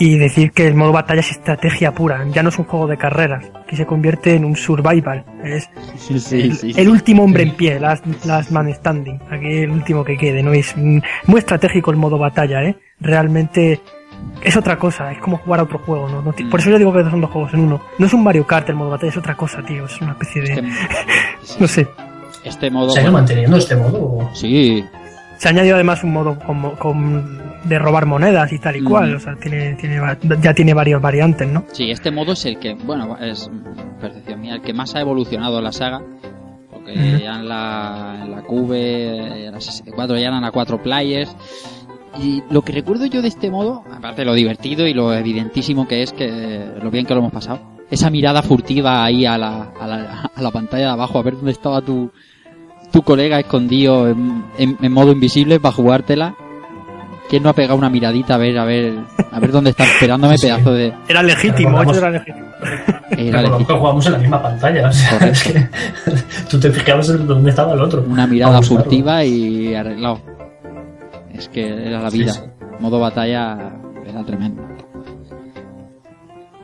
Y 0.00 0.16
decir 0.18 0.52
que 0.52 0.66
el 0.66 0.74
modo 0.74 0.92
batalla 0.92 1.20
es 1.20 1.30
estrategia 1.30 1.92
pura, 1.92 2.24
ya 2.32 2.42
no 2.42 2.48
es 2.48 2.58
un 2.58 2.64
juego 2.64 2.86
de 2.86 2.96
carreras, 2.96 3.44
que 3.66 3.76
se 3.76 3.84
convierte 3.86 4.34
en 4.34 4.44
un 4.44 4.56
survival. 4.56 5.24
Es 5.44 5.68
Sí, 5.96 6.18
sí, 6.20 6.40
el, 6.40 6.54
sí. 6.56 6.72
el 6.76 6.88
último 6.88 7.24
hombre 7.24 7.42
en 7.42 7.54
pie, 7.54 7.78
last, 7.78 8.04
last 8.24 8.50
man 8.50 8.72
standing. 8.74 9.20
Aquí 9.30 9.46
el 9.58 9.70
último 9.70 10.04
que 10.04 10.16
quede, 10.16 10.42
¿no? 10.42 10.52
Es 10.52 10.74
muy 10.76 11.38
estratégico 11.38 11.90
el 11.90 11.96
modo 11.96 12.18
batalla, 12.18 12.62
¿eh? 12.64 12.76
Realmente 13.00 13.80
es 14.42 14.56
otra 14.56 14.78
cosa, 14.78 15.12
es 15.12 15.18
como 15.18 15.36
jugar 15.38 15.60
a 15.60 15.62
otro 15.64 15.78
juego, 15.78 16.08
¿no? 16.08 16.22
No 16.22 16.32
ti- 16.32 16.44
Mm. 16.44 16.50
Por 16.50 16.60
eso 16.60 16.70
yo 16.70 16.78
digo 16.78 16.92
que 16.92 17.02
son 17.04 17.20
dos 17.20 17.30
juegos 17.30 17.52
en 17.54 17.60
uno. 17.60 17.80
No 17.98 18.06
es 18.06 18.12
un 18.12 18.24
Mario 18.24 18.46
Kart 18.46 18.68
el 18.70 18.76
modo 18.76 18.90
batalla, 18.90 19.10
es 19.10 19.16
otra 19.18 19.36
cosa, 19.36 19.62
tío. 19.64 19.84
Es 19.84 20.00
una 20.00 20.12
especie 20.12 20.42
de... 20.42 20.52
Este, 20.52 20.62
No 21.60 21.68
sé. 21.68 21.86
este 22.44 22.70
modo. 22.70 22.90
¿Se 22.90 23.00
ha 23.00 23.02
ido 23.02 23.12
manteniendo 23.12 23.56
este 23.56 23.76
modo? 23.76 24.30
Sí, 24.34 24.84
Se 25.38 25.48
ha 25.48 25.50
añadido 25.52 25.76
además 25.76 26.04
un 26.04 26.12
modo 26.12 26.38
con, 26.38 26.76
con- 26.76 27.48
de 27.64 27.78
robar 27.78 28.06
monedas 28.06 28.52
y 28.52 28.58
tal 28.58 28.76
y 28.76 28.80
Mm. 28.80 28.84
cual. 28.84 29.14
O 29.16 29.20
sea, 29.20 29.34
tiene, 29.36 29.74
tiene, 29.74 30.00
ya 30.42 30.52
tiene 30.54 30.74
varias 30.74 31.00
variantes, 31.00 31.48
¿no? 31.48 31.64
sí, 31.72 31.90
este 31.90 32.10
modo 32.10 32.32
es 32.32 32.44
el 32.44 32.58
que, 32.58 32.74
bueno, 32.74 33.16
es 33.18 33.50
percepción 34.00 34.40
mía, 34.40 34.54
el 34.54 34.62
que 34.62 34.72
más 34.72 34.94
ha 34.94 35.00
evolucionado 35.00 35.60
la 35.60 35.72
saga. 35.72 36.00
Porque 36.70 36.94
ya 37.22 37.34
en 37.40 37.48
la, 37.48 38.20
en 38.22 38.30
la 38.30 38.42
Cube, 38.42 39.46
en 39.46 39.52
la 39.52 39.60
64 39.60 40.16
ya 40.18 40.28
eran 40.28 40.44
a 40.44 40.50
cuatro 40.52 40.82
players. 40.82 41.34
Y 42.22 42.42
lo 42.50 42.62
que 42.62 42.72
recuerdo 42.72 43.06
yo 43.06 43.20
de 43.22 43.28
este 43.28 43.50
modo, 43.50 43.84
aparte 43.92 44.22
de 44.22 44.24
lo 44.26 44.34
divertido 44.34 44.86
y 44.86 44.94
lo 44.94 45.12
evidentísimo 45.12 45.86
que 45.86 46.02
es, 46.02 46.12
que 46.12 46.66
lo 46.82 46.90
bien 46.90 47.04
que 47.06 47.14
lo 47.14 47.20
hemos 47.20 47.32
pasado, 47.32 47.60
esa 47.90 48.10
mirada 48.10 48.42
furtiva 48.42 49.04
ahí 49.04 49.26
a 49.26 49.36
la, 49.38 49.70
a 49.78 49.86
la, 49.86 50.30
a 50.34 50.42
la 50.42 50.50
pantalla 50.50 50.86
de 50.86 50.90
abajo, 50.92 51.18
a 51.18 51.22
ver 51.22 51.34
dónde 51.36 51.52
estaba 51.52 51.80
tu, 51.82 52.10
tu 52.92 53.02
colega 53.02 53.38
escondido 53.40 54.08
en, 54.08 54.44
en- 54.58 54.76
en 54.80 54.92
modo 54.92 55.12
invisible 55.12 55.60
para 55.60 55.74
jugártela. 55.74 56.34
¿Quién 57.28 57.42
no 57.42 57.50
ha 57.50 57.52
pegado 57.52 57.76
una 57.76 57.90
miradita 57.90 58.36
a 58.36 58.38
ver, 58.38 58.58
a 58.58 58.64
ver, 58.64 58.94
a 59.30 59.38
ver 59.38 59.52
dónde 59.52 59.70
está 59.70 59.84
esperándome 59.84 60.38
Sí. 60.38 60.46
pedazo 60.46 60.72
de... 60.72 60.94
Era 61.08 61.22
legítimo, 61.22 61.82
era 61.82 62.10
legítimo. 62.10 62.46
Era 63.10 63.42
legítimo. 63.42 63.78
jugamos 63.78 64.06
en 64.06 64.12
la 64.12 64.18
misma 64.18 64.42
pantalla. 64.42 64.88
O 64.88 64.92
sea, 64.92 65.18
es 65.28 65.42
que 65.44 65.68
tú 66.48 66.58
te 66.58 66.70
fijabas 66.70 67.10
en 67.10 67.26
dónde 67.26 67.50
estaba 67.50 67.74
el 67.74 67.82
otro. 67.82 68.02
Una 68.08 68.26
mirada 68.26 68.62
furtiva 68.62 69.22
y 69.24 69.74
arreglado. 69.74 70.20
Es 71.34 71.48
que 71.50 71.68
era 71.68 72.00
la 72.00 72.08
vida. 72.08 72.32
sí. 72.32 72.40
Modo 72.80 72.98
batalla 72.98 73.72
era 74.06 74.24
tremendo. 74.24 74.62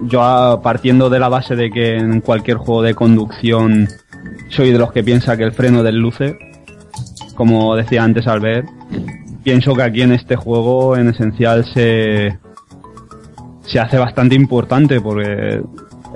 yo 0.00 0.22
ah, 0.22 0.60
partiendo 0.62 1.10
de 1.10 1.18
la 1.18 1.28
base 1.28 1.56
de 1.56 1.70
que 1.70 1.96
en 1.96 2.20
cualquier 2.20 2.56
juego 2.56 2.82
de 2.82 2.94
conducción 2.94 3.88
soy 4.48 4.72
de 4.72 4.78
los 4.78 4.92
que 4.92 5.02
piensa 5.02 5.36
que 5.36 5.44
el 5.44 5.52
freno 5.52 5.82
desluce, 5.82 6.38
como 7.34 7.74
decía 7.76 8.04
antes 8.04 8.26
Albert, 8.26 8.68
pienso 9.42 9.74
que 9.74 9.82
aquí 9.82 10.02
en 10.02 10.12
este 10.12 10.36
juego 10.36 10.96
en 10.96 11.08
esencial 11.08 11.64
se, 11.64 12.38
se 13.62 13.80
hace 13.80 13.98
bastante 13.98 14.34
importante 14.34 15.00
porque 15.00 15.62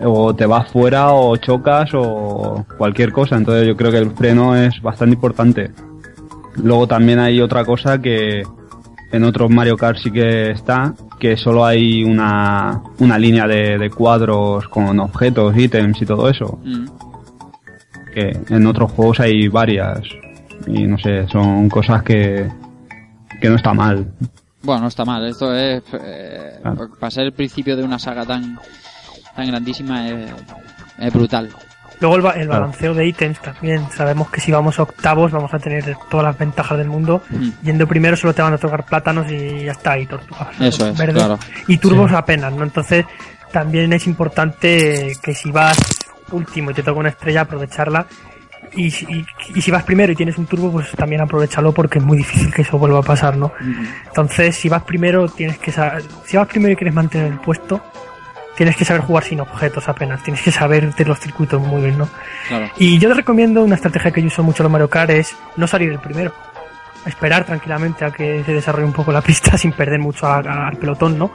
o 0.03 0.35
te 0.35 0.47
vas 0.47 0.71
fuera 0.71 1.13
o 1.13 1.37
chocas 1.37 1.91
o 1.95 2.65
cualquier 2.77 3.13
cosa, 3.13 3.37
entonces 3.37 3.67
yo 3.67 3.77
creo 3.77 3.91
que 3.91 3.99
el 3.99 4.11
freno 4.13 4.57
es 4.57 4.81
bastante 4.81 5.15
importante. 5.15 5.73
Luego 6.57 6.87
también 6.87 7.19
hay 7.19 7.41
otra 7.41 7.65
cosa 7.65 8.01
que 8.01 8.43
en 9.11 9.25
otros 9.25 9.51
Mario 9.51 9.77
Kart 9.77 9.99
sí 9.99 10.11
que 10.11 10.51
está, 10.51 10.95
que 11.19 11.37
solo 11.37 11.65
hay 11.65 12.05
una, 12.05 12.83
una 12.99 13.19
línea 13.19 13.47
de, 13.47 13.91
cuadros 13.91 14.69
con 14.69 14.99
objetos, 15.01 15.57
ítems 15.57 16.01
y 16.03 16.07
todo 16.07 16.29
eso. 16.29 16.59
Mm. 16.65 16.87
Que 18.15 18.37
en 18.49 18.67
otros 18.67 18.91
juegos 18.93 19.21
hay 19.21 19.49
varias. 19.49 20.01
Y 20.67 20.87
no 20.87 20.99
sé, 20.99 21.27
son 21.29 21.69
cosas 21.69 22.03
que, 22.03 22.49
que 23.41 23.49
no 23.49 23.57
está 23.57 23.73
mal. 23.75 24.07
Bueno, 24.63 24.83
no 24.83 24.89
está 24.89 25.05
mal. 25.05 25.27
Esto 25.27 25.55
es. 25.55 25.83
eh, 25.93 26.59
Claro. 26.63 26.91
Para 26.99 27.11
ser 27.11 27.25
el 27.25 27.33
principio 27.33 27.77
de 27.77 27.85
una 27.85 27.99
saga 27.99 28.25
tan, 28.27 28.59
tan 29.37 29.47
grandísima 29.47 30.09
es, 30.09 30.31
es 30.99 31.13
brutal. 31.13 31.49
Luego 32.01 32.17
el, 32.17 32.23
ba- 32.23 32.33
el 32.33 32.47
Claro. 32.47 32.61
balanceo 32.63 32.95
de 32.95 33.07
ítems 33.07 33.41
también. 33.41 33.89
Sabemos 33.91 34.31
que 34.31 34.41
si 34.41 34.51
vamos 34.53 34.79
a 34.79 34.83
octavos 34.83 35.31
vamos 35.33 35.53
a 35.55 35.59
tener 35.59 35.97
todas 36.11 36.25
las 36.27 36.39
ventajas 36.39 36.77
del 36.79 36.89
mundo. 36.89 37.23
Mm. 37.31 37.49
Yendo 37.63 37.87
primero 37.87 38.17
solo 38.17 38.35
te 38.35 38.43
van 38.43 38.53
a 38.53 38.59
tocar 38.59 38.85
plátanos 38.85 39.31
y 39.31 39.65
ya 39.65 39.73
está, 39.73 39.99
y 39.99 40.07
tortugas. 40.07 40.49
Eso 40.61 40.89
es, 40.89 40.99
verdes. 40.99 41.17
claro. 41.17 41.39
Y 41.69 41.79
turbos 41.79 42.11
Sí. 42.11 42.17
apenas, 42.17 42.53
¿no? 42.53 42.65
Entonces 42.65 43.05
también 43.53 43.93
es 43.93 44.07
importante 44.07 45.13
que 45.23 45.35
si 45.35 45.51
vas 45.51 45.77
último 46.33 46.71
y 46.71 46.75
te 46.75 46.83
toca 46.83 46.99
una 47.01 47.09
estrella, 47.11 47.43
aprovecharla. 47.43 48.07
Y, 48.75 48.91
si- 48.91 49.07
y, 49.07 49.27
y 49.55 49.63
si 49.63 49.71
vas 49.71 49.83
primero 49.85 50.13
y 50.13 50.17
tienes 50.17 50.37
un 50.37 50.47
turbo, 50.47 50.71
pues 50.71 50.91
también 50.93 51.21
aprovechalo 51.23 51.73
porque 51.73 51.99
es 52.01 52.05
muy 52.05 52.19
difícil 52.19 52.53
que 52.53 52.63
eso 52.63 52.79
vuelva 52.79 52.99
a 52.99 53.03
pasar, 53.03 53.37
¿no? 53.37 53.53
Entonces, 54.07 54.57
si 54.57 54.69
vas 54.69 54.83
primero, 54.83 55.29
tienes 55.29 55.59
que 55.59 55.73
saber. 55.73 56.03
Si 56.25 56.37
vas 56.37 56.47
primero 56.49 56.73
y 56.73 56.77
quieres 56.77 56.95
mantener 56.95 57.33
el 57.33 57.39
puesto, 57.41 57.81
tienes 58.57 58.77
que 58.77 58.85
saber 58.85 59.03
jugar 59.03 59.25
sin 59.25 59.41
objetos 59.41 59.89
apenas. 59.89 60.23
Tienes 60.23 60.43
que 60.43 60.51
saber 60.53 60.95
de 60.95 61.05
los 61.07 61.19
circuitos 61.19 61.61
muy 61.63 61.81
bien, 61.81 61.97
¿no? 61.99 62.09
Claro. 62.49 62.69
Y 62.77 62.99
yo 62.99 63.09
te 63.09 63.15
recomiendo 63.15 63.63
una 63.65 63.77
estrategia 63.77 64.11
que 64.11 64.21
yo 64.21 64.27
uso 64.27 64.43
mucho 64.43 64.63
en 64.63 64.65
los 64.65 64.73
Mario 64.73 64.91
Kart 64.91 65.11
es 65.11 65.35
no 65.57 65.67
salir 65.67 65.91
el 65.91 65.99
primero. 66.01 66.33
Esperar 67.07 67.45
tranquilamente 67.45 68.05
a 68.05 68.11
que 68.11 68.43
se 68.45 68.53
desarrolle 68.53 68.85
un 68.87 68.93
poco 68.93 69.13
la 69.13 69.23
pista 69.23 69.57
sin 69.57 69.73
perder 69.73 70.01
mucho 70.01 70.27
a- 70.27 70.41
a- 70.41 70.69
al 70.69 70.77
pelotón, 70.77 71.17
¿no? 71.19 71.31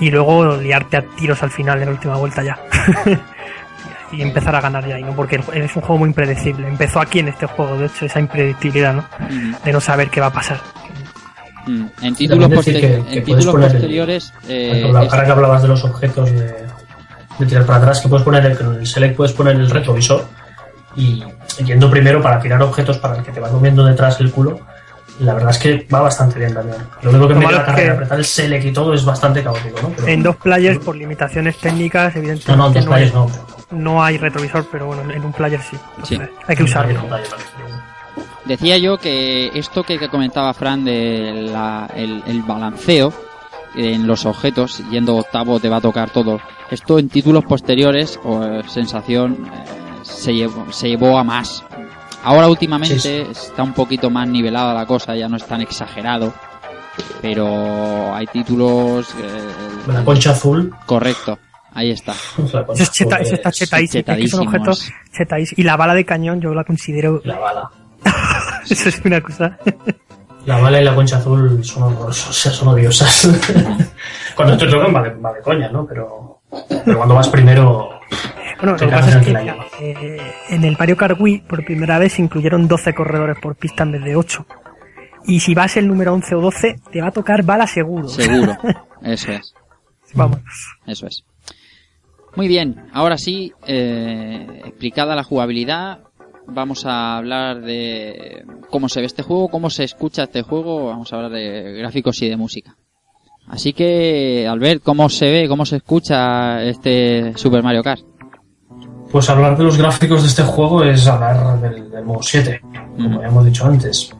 Y 0.00 0.10
luego 0.10 0.56
liarte 0.56 0.96
a 0.96 1.02
tiros 1.02 1.42
al 1.42 1.50
final 1.50 1.78
en 1.78 1.84
la 1.86 1.92
última 1.92 2.16
vuelta 2.16 2.42
ya. 2.42 2.58
y 4.12 4.22
empezar 4.22 4.54
a 4.56 4.60
ganar 4.60 4.86
ya 4.86 4.96
ahí, 4.96 5.02
¿no? 5.04 5.12
Porque 5.14 5.36
es 5.54 5.76
un 5.76 5.82
juego 5.82 5.98
muy 5.98 6.08
impredecible. 6.08 6.66
Empezó 6.68 7.00
aquí 7.00 7.20
en 7.20 7.28
este 7.28 7.46
juego, 7.46 7.76
de 7.78 7.86
hecho, 7.86 8.06
esa 8.06 8.18
impredictibilidad, 8.20 8.94
¿no? 8.94 9.04
Mm, 9.30 9.54
De 9.64 9.72
no 9.72 9.80
saber 9.80 10.10
qué 10.10 10.20
va 10.20 10.26
a 10.26 10.32
pasar. 10.32 10.60
mm. 11.66 11.84
En 12.02 12.14
títulos, 12.14 12.50
decir 12.50 12.74
posteri- 12.76 12.80
que- 12.80 13.10
que 13.10 13.18
en 13.18 13.24
títulos 13.24 13.46
poner 13.46 13.66
el- 13.68 13.72
posteriores. 13.76 14.32
eh, 14.48 14.92
Ahora 14.94 15.24
que 15.24 15.30
hablabas 15.30 15.62
de 15.62 15.68
los 15.68 15.84
objetos 15.84 16.30
de, 16.32 16.66
de 17.38 17.46
tirar 17.46 17.64
para 17.66 17.78
atrás, 17.78 18.00
que 18.00 18.08
puedes 18.08 18.24
poner 18.24 18.44
el, 18.46 18.58
el 18.78 18.86
select 18.86 19.16
puedes 19.16 19.32
poner 19.32 19.56
el 19.56 19.70
retrovisor 19.70 20.24
y 20.96 21.22
yendo 21.64 21.90
primero 21.90 22.20
para 22.20 22.40
tirar 22.40 22.60
objetos 22.62 22.98
para 22.98 23.16
el 23.18 23.22
que 23.22 23.30
te 23.32 23.40
va 23.40 23.48
comiendo 23.48 23.84
detrás 23.84 24.18
el 24.20 24.30
culo, 24.32 24.58
la 25.20 25.34
verdad 25.34 25.50
es 25.50 25.58
que 25.58 25.86
va 25.92 26.00
bastante 26.00 26.38
bien 26.38 26.54
también. 26.54 26.78
Lo 27.02 27.10
único 27.10 27.28
que 27.28 27.34
me 27.34 27.44
la 27.44 27.64
carrera, 27.64 27.76
que- 27.76 27.90
apretar 27.96 28.18
el 28.18 28.24
select 28.24 28.64
y 28.64 28.72
todo 28.72 28.94
es 28.94 29.04
bastante 29.04 29.42
caótico, 29.44 29.80
¿no? 29.82 29.88
Pero- 29.90 30.08
En 30.08 30.22
dos 30.22 30.36
players, 30.36 30.78
por 30.78 30.96
limitaciones 30.96 31.58
técnicas, 31.58 32.14
no, 32.14 32.20
evidentemente 32.20 32.56
no, 32.56 32.66
en 32.68 32.72
dos 32.72 32.86
no, 32.86 32.92
hay, 32.94 33.08
players 33.10 33.14
no. 33.14 33.59
No 33.70 34.02
hay 34.02 34.18
retrovisor, 34.18 34.66
pero 34.70 34.86
bueno, 34.86 35.10
en 35.12 35.24
un 35.24 35.32
player 35.32 35.60
sí. 35.62 35.76
Sí. 36.04 36.18
Hay 36.46 36.56
que 36.56 36.62
usarlo. 36.64 37.00
Decía 38.44 38.78
yo 38.78 38.98
que 38.98 39.50
esto 39.54 39.82
que, 39.84 40.08
comentaba 40.08 40.52
Fran 40.54 40.84
de 40.84 41.48
la- 41.52 41.88
el, 41.94 42.22
el 42.26 42.42
balanceo 42.42 43.12
en 43.76 44.06
los 44.06 44.26
objetos, 44.26 44.82
yendo 44.90 45.16
octavo 45.16 45.60
te 45.60 45.68
va 45.68 45.76
a 45.76 45.80
tocar 45.80 46.10
todo. 46.10 46.40
Esto 46.70 46.98
en 46.98 47.08
títulos 47.08 47.44
posteriores, 47.44 48.18
o 48.24 48.42
eh, 48.44 48.62
sensación, 48.68 49.46
eh, 49.46 49.64
se, 50.02 50.34
llevó, 50.34 50.72
se 50.72 50.88
llevó 50.88 51.18
a 51.18 51.22
más. 51.24 51.62
Ahora 52.24 52.48
últimamente 52.48 52.98
Sí, 52.98 53.26
está 53.30 53.62
un 53.62 53.72
poquito 53.72 54.10
más 54.10 54.26
nivelada 54.28 54.74
la 54.74 54.86
cosa, 54.86 55.14
ya 55.14 55.28
no 55.28 55.36
es 55.36 55.46
tan 55.46 55.60
exagerado. 55.60 56.32
Pero 57.22 58.14
hay 58.14 58.26
títulos... 58.26 59.08
eh, 59.22 59.48
La 59.86 60.04
concha 60.04 60.32
azul. 60.32 60.74
correcto, 60.86 61.38
ahí 61.72 61.90
está. 61.90 62.12
Es 62.76 62.90
cheta, 62.92 63.16
está 63.18 63.48
es 63.50 63.56
chetadísimo, 63.56 63.62
es 63.82 63.92
que 63.92 64.24
es 64.24 64.34
un 64.34 64.40
chetadísimo, 64.40 64.42
objeto 64.44 64.70
es- 64.70 64.92
chetadísimo. 65.12 65.60
Y 65.60 65.64
la 65.64 65.76
bala 65.76 65.94
de 65.94 66.04
cañón 66.04 66.40
yo 66.40 66.54
la 66.54 66.64
considero... 66.64 67.20
La 67.24 67.38
bala. 67.38 67.70
Eso 68.68 68.88
es 68.88 69.00
una 69.04 69.20
cosa... 69.20 69.58
La 70.46 70.58
bala 70.58 70.80
y 70.80 70.84
la 70.84 70.94
concha 70.94 71.18
azul 71.18 71.62
son 71.64 71.82
o 71.98 72.12
sea, 72.12 72.50
son 72.50 72.68
odiosas. 72.68 73.28
cuando 74.34 74.56
te 74.56 74.66
tocan 74.68 74.94
va 74.94 75.02
de, 75.02 75.10
va 75.10 75.32
de 75.34 75.40
coña, 75.42 75.68
¿no? 75.70 75.86
Pero, 75.86 76.40
pero 76.84 76.96
cuando 76.96 77.14
vas 77.14 77.28
primero, 77.28 78.00
Bueno, 78.56 78.72
lo 78.72 78.76
Te 78.78 78.86
que 78.86 78.90
pasa 78.92 79.12
en 79.12 79.18
es 79.18 79.26
que 79.26 79.32
la 79.32 79.42
llama. 79.44 79.64
eh, 79.80 80.32
en 80.48 80.64
el 80.64 80.76
Mario 80.78 80.96
Kart 80.96 81.20
Wii 81.20 81.40
por 81.42 81.62
primera 81.64 81.98
vez 81.98 82.14
se 82.14 82.22
incluyeron 82.22 82.66
12 82.66 82.94
corredores 82.94 83.36
por 83.38 83.54
pista 83.54 83.82
en 83.82 83.92
vez 83.92 84.02
de 84.04 84.16
8. 84.16 84.46
Y 85.26 85.40
si 85.40 85.54
vas 85.54 85.76
el 85.76 85.86
número 85.86 86.14
11 86.14 86.34
o 86.34 86.40
12, 86.40 86.80
te 86.90 87.00
va 87.02 87.08
a 87.08 87.12
tocar 87.12 87.42
bala 87.42 87.66
seguro. 87.66 88.08
Seguro, 88.08 88.56
eso 89.02 89.32
es. 89.32 89.54
Vamos. 90.14 90.40
Eso 90.86 91.06
es. 91.06 91.22
Muy 92.36 92.48
bien, 92.48 92.86
ahora 92.92 93.18
sí, 93.18 93.52
eh, 93.66 94.46
explicada 94.64 95.16
la 95.16 95.24
jugabilidad, 95.24 96.00
vamos 96.46 96.86
a 96.86 97.16
hablar 97.16 97.60
de 97.60 98.44
cómo 98.70 98.88
se 98.88 99.00
ve 99.00 99.06
este 99.06 99.22
juego, 99.22 99.48
cómo 99.48 99.68
se 99.70 99.84
escucha 99.84 100.24
este 100.24 100.42
juego, 100.42 100.86
vamos 100.86 101.12
a 101.12 101.16
hablar 101.16 101.32
de 101.32 101.72
gráficos 101.78 102.22
y 102.22 102.28
de 102.28 102.36
música. 102.36 102.76
Así 103.48 103.72
que, 103.72 104.46
Albert, 104.48 104.82
¿cómo 104.84 105.08
se 105.08 105.26
ve, 105.30 105.48
cómo 105.48 105.66
se 105.66 105.76
escucha 105.76 106.62
este 106.62 107.32
Super 107.36 107.62
Mario 107.64 107.82
Kart? 107.82 108.02
Pues 109.10 109.28
hablar 109.28 109.58
de 109.58 109.64
los 109.64 109.76
gráficos 109.76 110.22
de 110.22 110.28
este 110.28 110.42
juego 110.44 110.84
es 110.84 111.04
hablar 111.08 111.60
del, 111.60 111.90
del 111.90 112.04
modo 112.04 112.22
7, 112.22 112.60
como 112.96 113.18
Mm. 113.18 113.20
ya 113.22 113.26
hemos 113.26 113.44
dicho 113.44 113.66
antes. 113.66 114.12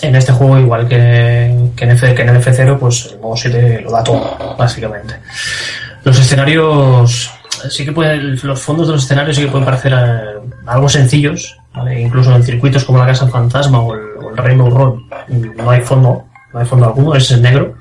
En 0.00 0.16
este 0.16 0.32
juego, 0.32 0.58
igual 0.58 0.88
que, 0.88 1.70
que, 1.76 1.84
en, 1.84 1.90
F, 1.90 2.14
que 2.14 2.22
en 2.22 2.28
el 2.30 2.36
F0, 2.42 2.78
pues 2.78 3.10
el 3.12 3.20
modo 3.20 3.36
7 3.36 3.82
lo 3.82 3.90
da 3.90 4.02
todo, 4.02 4.56
básicamente. 4.58 5.14
Los 6.04 6.18
escenarios, 6.18 7.30
sí 7.70 7.84
que 7.84 7.92
pueden, 7.92 8.38
los 8.42 8.60
fondos 8.60 8.88
de 8.88 8.94
los 8.94 9.04
escenarios 9.04 9.36
sí 9.36 9.42
que 9.42 9.50
pueden 9.50 9.64
parecer 9.64 9.92
eh, 9.92 10.50
algo 10.66 10.88
sencillos, 10.88 11.56
incluso 11.96 12.34
en 12.34 12.42
circuitos 12.42 12.84
como 12.84 12.98
la 12.98 13.06
Casa 13.06 13.28
Fantasma 13.28 13.80
o 13.80 13.94
el, 13.94 14.00
o 14.20 14.30
el 14.30 14.36
Rainbow 14.36 14.70
Road 14.70 14.94
no 15.28 15.70
hay 15.70 15.80
fondo, 15.80 16.24
no 16.52 16.60
hay 16.60 16.66
fondo 16.66 16.86
alguno, 16.86 17.14
es 17.14 17.30
en 17.30 17.42
negro, 17.42 17.74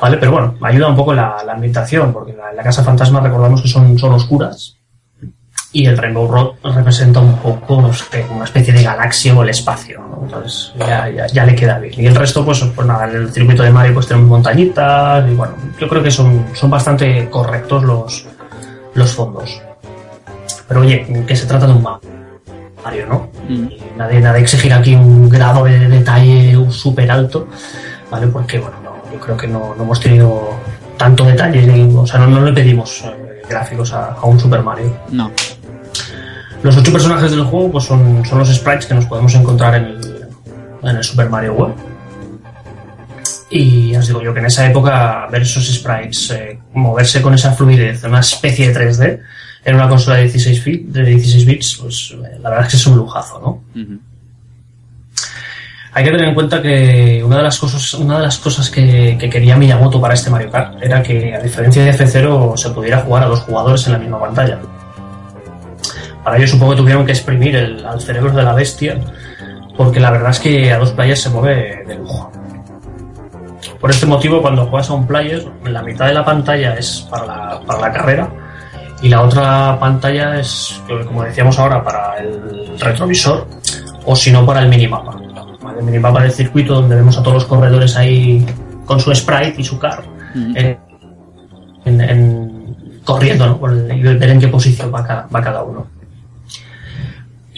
¿vale? 0.00 0.16
Pero 0.18 0.32
bueno, 0.32 0.54
ayuda 0.60 0.88
un 0.88 0.96
poco 0.96 1.14
la, 1.14 1.36
la 1.44 1.52
ambientación, 1.52 2.12
porque 2.12 2.32
la, 2.32 2.52
la 2.52 2.62
Casa 2.62 2.82
Fantasma 2.82 3.20
recordamos 3.20 3.62
que 3.62 3.68
son, 3.68 3.98
son 3.98 4.12
oscuras, 4.14 4.76
y 5.72 5.86
el 5.86 5.98
Rainbow 5.98 6.28
Road 6.28 6.74
representa 6.74 7.20
un 7.20 7.36
poco 7.38 7.80
no 7.82 7.92
sé, 7.92 8.24
una 8.34 8.44
especie 8.44 8.72
de 8.72 8.82
galaxia 8.82 9.34
o 9.34 9.42
el 9.42 9.50
espacio 9.50 10.00
¿no? 10.00 10.20
entonces 10.24 10.72
ya, 10.78 11.08
ya, 11.10 11.26
ya 11.26 11.44
le 11.44 11.54
queda 11.54 11.78
bien 11.78 11.94
y 11.96 12.06
el 12.06 12.14
resto 12.14 12.44
pues, 12.44 12.64
pues 12.74 12.86
nada 12.86 13.08
en 13.08 13.16
el 13.16 13.32
circuito 13.32 13.62
de 13.62 13.70
Mario 13.70 13.94
pues 13.94 14.06
tenemos 14.06 14.28
montañitas 14.28 15.28
y 15.28 15.34
bueno 15.34 15.54
yo 15.78 15.88
creo 15.88 16.02
que 16.02 16.10
son, 16.10 16.46
son 16.54 16.70
bastante 16.70 17.28
correctos 17.28 17.82
los, 17.82 18.26
los 18.94 19.10
fondos 19.12 19.60
pero 20.68 20.80
oye 20.80 21.24
que 21.26 21.36
se 21.36 21.46
trata 21.46 21.66
de 21.66 21.72
un 21.72 21.82
Mario 21.82 23.06
¿no? 23.08 23.28
Mm. 23.48 23.96
nadie, 23.96 24.20
nadie 24.20 24.42
exigir 24.42 24.72
aquí 24.72 24.94
un 24.94 25.28
grado 25.28 25.64
de 25.64 25.88
detalle 25.88 26.56
súper 26.70 27.10
alto 27.10 27.48
¿vale? 28.10 28.28
porque 28.28 28.58
bueno 28.58 28.76
no, 28.82 29.12
yo 29.12 29.20
creo 29.20 29.36
que 29.36 29.48
no, 29.48 29.74
no 29.76 29.82
hemos 29.82 30.00
tenido 30.00 30.50
tanto 30.96 31.24
detalle 31.24 31.88
o 31.94 32.06
sea 32.06 32.20
no, 32.20 32.28
no 32.28 32.40
le 32.42 32.52
pedimos 32.52 33.02
eh, 33.04 33.42
gráficos 33.48 33.92
a, 33.92 34.12
a 34.12 34.24
un 34.24 34.38
Super 34.38 34.62
Mario 34.62 34.96
No, 35.10 35.30
los 36.66 36.76
ocho 36.76 36.92
personajes 36.92 37.30
del 37.30 37.44
juego 37.44 37.72
pues 37.72 37.84
son, 37.84 38.24
son 38.24 38.38
los 38.40 38.54
sprites 38.54 38.86
que 38.86 38.94
nos 38.94 39.06
podemos 39.06 39.34
encontrar 39.34 39.74
en 39.76 39.84
el, 39.86 40.28
en 40.82 40.96
el 40.96 41.04
Super 41.04 41.28
Mario 41.30 41.54
World. 41.54 41.74
Y 43.50 43.94
os 43.94 44.06
digo 44.08 44.20
yo 44.22 44.34
que 44.34 44.40
en 44.40 44.46
esa 44.46 44.66
época 44.66 45.26
ver 45.30 45.42
esos 45.42 45.64
sprites 45.66 46.30
eh, 46.32 46.58
moverse 46.74 47.22
con 47.22 47.32
esa 47.34 47.52
fluidez, 47.52 48.02
una 48.04 48.20
especie 48.20 48.72
de 48.72 48.80
3D, 48.90 49.20
en 49.64 49.74
una 49.74 49.88
consola 49.88 50.16
de 50.16 50.22
16, 50.24 50.64
bit- 50.64 50.86
de 50.88 51.04
16 51.04 51.46
bits, 51.46 51.78
pues 51.80 52.14
eh, 52.24 52.38
la 52.42 52.50
verdad 52.50 52.66
es 52.66 52.70
que 52.72 52.76
es 52.76 52.86
un 52.86 52.96
lujazo, 52.96 53.40
¿no? 53.40 53.62
Hay 55.92 56.04
que 56.04 56.10
tener 56.10 56.28
en 56.28 56.34
cuenta 56.34 56.60
que 56.60 57.22
una 57.24 57.38
de 57.38 57.42
las 57.44 57.58
cosas, 57.58 57.94
una 57.94 58.18
de 58.18 58.24
las 58.24 58.36
cosas 58.38 58.68
que, 58.68 59.16
que 59.18 59.30
quería 59.30 59.56
Miyamoto 59.56 59.98
para 60.00 60.12
este 60.14 60.28
Mario 60.28 60.50
Kart 60.50 60.82
era 60.82 61.02
que, 61.02 61.34
a 61.34 61.40
diferencia 61.40 61.84
de 61.84 61.90
F0, 61.92 62.56
se 62.56 62.68
pudiera 62.70 62.98
jugar 62.98 63.22
a 63.22 63.26
dos 63.28 63.40
jugadores 63.40 63.86
en 63.86 63.92
la 63.94 63.98
misma 63.98 64.20
pantalla. 64.20 64.58
Para 66.26 66.38
ello 66.38 66.48
supongo 66.48 66.72
que 66.72 66.78
tuvieron 66.78 67.06
que 67.06 67.12
exprimir 67.12 67.54
el, 67.54 67.86
al 67.86 68.00
cerebro 68.00 68.32
de 68.32 68.42
la 68.42 68.52
bestia, 68.52 68.98
porque 69.76 70.00
la 70.00 70.10
verdad 70.10 70.30
es 70.30 70.40
que 70.40 70.72
a 70.72 70.78
dos 70.78 70.90
players 70.90 71.20
se 71.22 71.30
mueve 71.30 71.84
de 71.86 71.94
lujo. 71.94 72.32
Por 73.80 73.90
este 73.90 74.06
motivo, 74.06 74.42
cuando 74.42 74.66
juegas 74.66 74.90
a 74.90 74.94
un 74.94 75.06
player, 75.06 75.46
la 75.64 75.82
mitad 75.82 76.06
de 76.08 76.14
la 76.14 76.24
pantalla 76.24 76.74
es 76.74 77.06
para 77.08 77.26
la, 77.26 77.60
para 77.64 77.80
la 77.80 77.92
carrera 77.92 78.28
y 79.02 79.08
la 79.08 79.22
otra 79.22 79.78
pantalla 79.78 80.40
es, 80.40 80.82
como 81.06 81.22
decíamos 81.22 81.60
ahora, 81.60 81.84
para 81.84 82.18
el 82.18 82.76
retrovisor 82.80 83.46
o 84.04 84.16
si 84.16 84.32
no 84.32 84.44
para 84.44 84.62
el 84.62 84.68
minimapa. 84.68 85.16
El 85.78 85.84
minimapa 85.84 86.22
del 86.22 86.32
circuito 86.32 86.74
donde 86.74 86.96
vemos 86.96 87.16
a 87.18 87.22
todos 87.22 87.34
los 87.34 87.44
corredores 87.44 87.96
ahí 87.96 88.44
con 88.84 88.98
su 88.98 89.14
sprite 89.14 89.54
y 89.58 89.62
su 89.64 89.78
car 89.78 90.02
Ujú. 90.34 90.56
en, 90.56 90.78
en- 91.84 92.00
en- 92.00 93.00
corriendo 93.04 93.60
y 93.94 94.00
ver 94.02 94.30
en 94.30 94.40
qué 94.40 94.48
posición 94.48 94.92
va 94.92 95.04
cada, 95.06 95.28
va 95.32 95.40
cada 95.40 95.62
uno. 95.62 95.86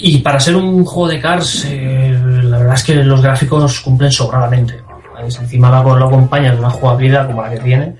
Y 0.00 0.18
para 0.18 0.38
ser 0.38 0.54
un 0.56 0.84
juego 0.84 1.08
de 1.08 1.20
cars, 1.20 1.64
eh, 1.68 2.16
la 2.42 2.58
verdad 2.58 2.74
es 2.74 2.84
que 2.84 2.94
los 2.96 3.20
gráficos 3.20 3.80
cumplen 3.80 4.12
sobradamente. 4.12 4.80
¿vale? 5.12 5.30
Si 5.30 5.38
encima 5.40 5.70
lo, 5.82 5.96
lo 5.96 6.06
acompañas 6.06 6.52
de 6.54 6.60
una 6.60 6.70
jugabilidad 6.70 7.26
como 7.26 7.42
la 7.42 7.50
que 7.50 7.58
tiene, 7.58 7.96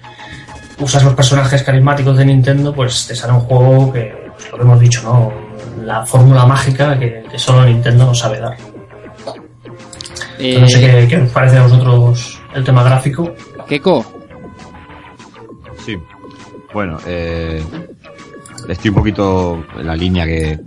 usas 0.79 1.03
los 1.03 1.15
personajes 1.15 1.63
carismáticos 1.63 2.17
de 2.17 2.25
Nintendo, 2.25 2.73
pues 2.73 3.07
te 3.09 3.17
sale 3.17 3.33
un 3.33 3.41
juego 3.41 3.93
que, 3.93 4.15
pues, 4.33 4.51
lo 4.53 4.57
que 4.59 4.63
hemos 4.63 4.81
dicho, 4.81 5.03
¿no? 5.03 5.33
La 5.85 6.07
fórmula 6.07 6.47
mágica 6.47 6.99
que, 6.99 7.25
que 7.31 7.39
solo 7.39 7.65
Nintendo 7.65 8.07
nos 8.07 8.19
sabe 8.19 8.39
dar. 8.41 8.57
Eh, 10.39 10.61
No 10.61 10.69
sé 10.69 10.81
qué, 10.81 11.09
qué 11.09 11.17
os 11.17 11.31
parece 11.33 11.57
a 11.57 11.63
vosotros 11.65 12.41
el 12.55 12.63
tema 12.65 12.85
gráfico. 12.85 13.33
Keiko, 13.67 14.05
Sí. 15.85 15.97
Bueno, 16.73 16.99
eh, 17.07 17.63
estoy 18.69 18.91
un 18.91 18.95
poquito 18.97 19.65
en 19.79 19.87
la 19.87 19.97
línea 19.97 20.27
que, 20.27 20.59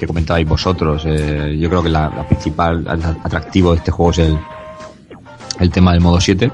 que 0.00 0.06
comentabais 0.06 0.48
vosotros. 0.48 1.02
Eh, 1.06 1.56
yo 1.60 1.68
creo 1.68 1.82
que 1.82 1.90
la, 1.90 2.08
la 2.08 2.26
principal 2.26 2.84
atractivo 3.22 3.72
de 3.72 3.78
este 3.78 3.90
juego 3.90 4.10
es 4.12 4.18
el, 4.18 4.38
el 5.60 5.70
tema 5.70 5.92
del 5.92 6.00
modo 6.00 6.20
7. 6.20 6.50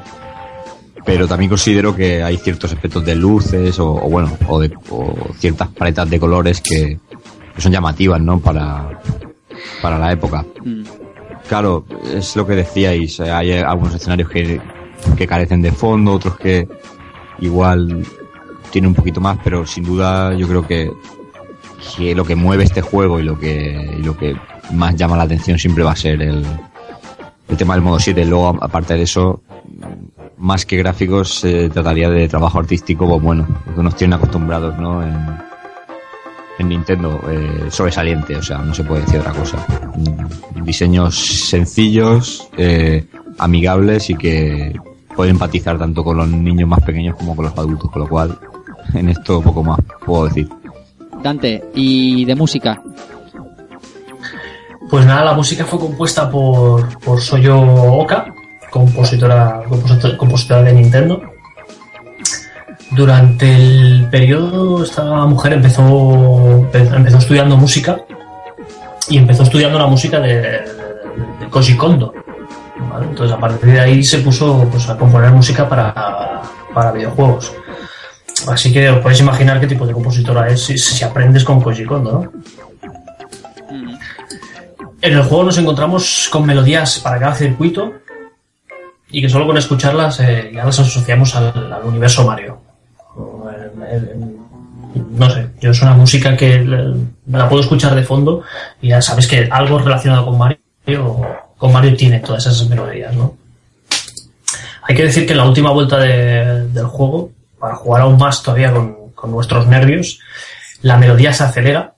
Pero 1.04 1.28
también 1.28 1.48
considero 1.48 1.94
que 1.94 2.22
hay 2.22 2.36
ciertos 2.36 2.72
aspectos 2.72 3.04
de 3.04 3.14
luces 3.14 3.78
o, 3.78 3.92
o 3.94 4.10
bueno, 4.10 4.30
o, 4.48 4.58
de, 4.60 4.72
o 4.90 5.14
ciertas 5.38 5.68
paletas 5.68 6.10
de 6.10 6.18
colores 6.18 6.60
que, 6.60 6.98
que 7.54 7.60
son 7.60 7.70
llamativas, 7.70 8.20
¿no? 8.20 8.40
Para, 8.40 9.00
para 9.80 9.98
la 9.98 10.10
época. 10.12 10.44
mm, 10.64 10.82
Claro, 11.48 11.84
es 12.12 12.34
lo 12.34 12.44
que 12.44 12.56
decíais. 12.56 13.20
Hay 13.20 13.52
algunos 13.52 13.94
escenarios 13.94 14.28
que, 14.28 14.60
que 15.16 15.26
carecen 15.28 15.62
de 15.62 15.70
fondo, 15.70 16.14
otros 16.14 16.36
que 16.38 16.66
igual 17.38 18.04
tienen 18.72 18.88
un 18.88 18.94
poquito 18.96 19.20
más, 19.20 19.38
pero 19.44 19.64
sin 19.64 19.84
duda 19.84 20.34
yo 20.34 20.48
creo 20.48 20.66
que, 20.66 20.90
que 21.96 22.14
lo 22.14 22.24
que 22.24 22.36
mueve 22.36 22.64
este 22.64 22.80
juego 22.80 23.20
y 23.20 23.22
lo 23.22 23.38
que, 23.38 23.98
lo 24.02 24.16
que 24.16 24.36
más 24.72 24.96
llama 24.96 25.16
la 25.16 25.24
atención 25.24 25.58
siempre 25.58 25.84
va 25.84 25.92
a 25.92 25.96
ser 25.96 26.22
el, 26.22 26.44
el 27.48 27.56
tema 27.56 27.74
del 27.74 27.82
modo 27.82 27.98
7. 27.98 28.24
Luego, 28.24 28.48
aparte 28.60 28.94
de 28.94 29.02
eso, 29.02 29.42
más 30.38 30.66
que 30.66 30.76
gráficos, 30.76 31.40
se 31.40 31.68
trataría 31.70 32.10
de 32.10 32.28
trabajo 32.28 32.58
artístico, 32.58 33.08
pues 33.08 33.22
bueno, 33.22 33.46
que 33.74 33.82
nos 33.82 33.96
tienen 33.96 34.14
acostumbrados, 34.14 34.78
¿no? 34.78 35.02
En, 35.02 35.16
en 36.58 36.68
Nintendo, 36.68 37.20
eh, 37.28 37.66
sobresaliente, 37.70 38.36
o 38.36 38.42
sea, 38.42 38.58
no 38.58 38.74
se 38.74 38.84
puede 38.84 39.02
decir 39.02 39.20
otra 39.20 39.32
cosa. 39.32 39.64
Diseños 40.62 41.14
sencillos, 41.48 42.48
eh, 42.56 43.06
amigables 43.38 44.10
y 44.10 44.14
que 44.16 44.74
pueden 45.14 45.34
empatizar 45.34 45.78
tanto 45.78 46.02
con 46.02 46.16
los 46.16 46.28
niños 46.28 46.68
más 46.68 46.82
pequeños 46.82 47.16
como 47.16 47.36
con 47.36 47.44
los 47.46 47.58
adultos, 47.58 47.90
con 47.90 48.02
lo 48.02 48.08
cual, 48.08 48.38
en 48.94 49.08
esto 49.08 49.40
poco 49.42 49.62
más 49.62 49.78
puedo 50.04 50.26
decir. 50.26 50.48
Y 51.74 52.24
de 52.24 52.34
música. 52.34 52.80
Pues 54.88 55.04
nada, 55.04 55.24
la 55.24 55.32
música 55.32 55.64
fue 55.64 55.80
compuesta 55.80 56.30
por, 56.30 56.98
por 57.00 57.20
Soyo 57.20 57.60
Oka, 57.60 58.32
compositora, 58.70 59.62
compositora, 60.16 60.62
de 60.62 60.72
Nintendo. 60.72 61.20
Durante 62.92 63.52
el 63.52 64.08
periodo, 64.10 64.84
esta 64.84 65.04
mujer 65.26 65.54
empezó, 65.54 66.68
empezó 66.72 67.18
estudiando 67.18 67.56
música 67.56 67.98
y 69.08 69.18
empezó 69.18 69.42
estudiando 69.42 69.78
la 69.78 69.86
música 69.86 70.20
de, 70.20 70.40
de 70.40 71.48
Koji 71.50 71.76
Kondo. 71.76 72.14
Entonces, 73.02 73.36
a 73.36 73.40
partir 73.40 73.72
de 73.72 73.80
ahí 73.80 74.04
se 74.04 74.18
puso 74.18 74.66
pues, 74.70 74.88
a 74.88 74.96
componer 74.96 75.30
música 75.32 75.68
para, 75.68 76.42
para 76.72 76.92
videojuegos. 76.92 77.52
Así 78.48 78.72
que 78.72 78.88
os 78.90 79.00
podéis 79.00 79.20
imaginar 79.20 79.60
qué 79.60 79.66
tipo 79.66 79.86
de 79.86 79.92
compositora 79.92 80.48
es 80.48 80.62
si, 80.64 80.78
si 80.78 81.04
aprendes 81.04 81.44
con 81.44 81.60
Koji 81.60 81.84
Kondo, 81.84 82.12
¿no? 82.12 82.32
En 85.02 85.12
el 85.12 85.22
juego 85.22 85.44
nos 85.44 85.58
encontramos 85.58 86.28
con 86.32 86.46
melodías 86.46 86.98
para 87.00 87.18
cada 87.18 87.34
circuito 87.34 87.92
y 89.10 89.20
que 89.22 89.28
solo 89.28 89.46
con 89.46 89.56
escucharlas 89.56 90.20
eh, 90.20 90.50
ya 90.54 90.64
las 90.64 90.78
asociamos 90.78 91.34
al, 91.36 91.72
al 91.72 91.84
universo 91.84 92.24
Mario. 92.26 92.58
El- 93.16 93.82
el- 93.82 94.08
el- 94.08 94.36
no 95.10 95.28
sé, 95.30 95.48
yo 95.60 95.70
es 95.70 95.82
una 95.82 95.94
música 95.94 96.36
que 96.36 96.64
la 97.26 97.48
puedo 97.48 97.62
escuchar 97.62 97.94
de 97.94 98.02
fondo 98.02 98.42
y 98.80 98.88
ya 98.88 99.02
sabes 99.02 99.26
que 99.26 99.46
algo 99.50 99.78
relacionado 99.78 100.24
con 100.24 100.38
Mario, 100.38 100.58
con 101.58 101.72
Mario 101.72 101.94
tiene 101.96 102.20
todas 102.20 102.46
esas 102.46 102.66
melodías, 102.68 103.14
¿no? 103.14 103.36
Hay 104.88 104.94
que 104.94 105.04
decir 105.04 105.26
que 105.26 105.32
en 105.32 105.38
la 105.38 105.44
última 105.48 105.70
vuelta 105.70 105.98
de- 105.98 106.68
del 106.68 106.86
juego, 106.86 107.30
para 107.66 107.74
jugar 107.78 108.02
aún 108.02 108.16
más 108.16 108.44
todavía 108.44 108.72
con, 108.72 109.32
nuestros 109.32 109.66
nervios, 109.66 110.20
la 110.82 110.96
melodía 110.96 111.32
se 111.32 111.42
acelera 111.42 111.94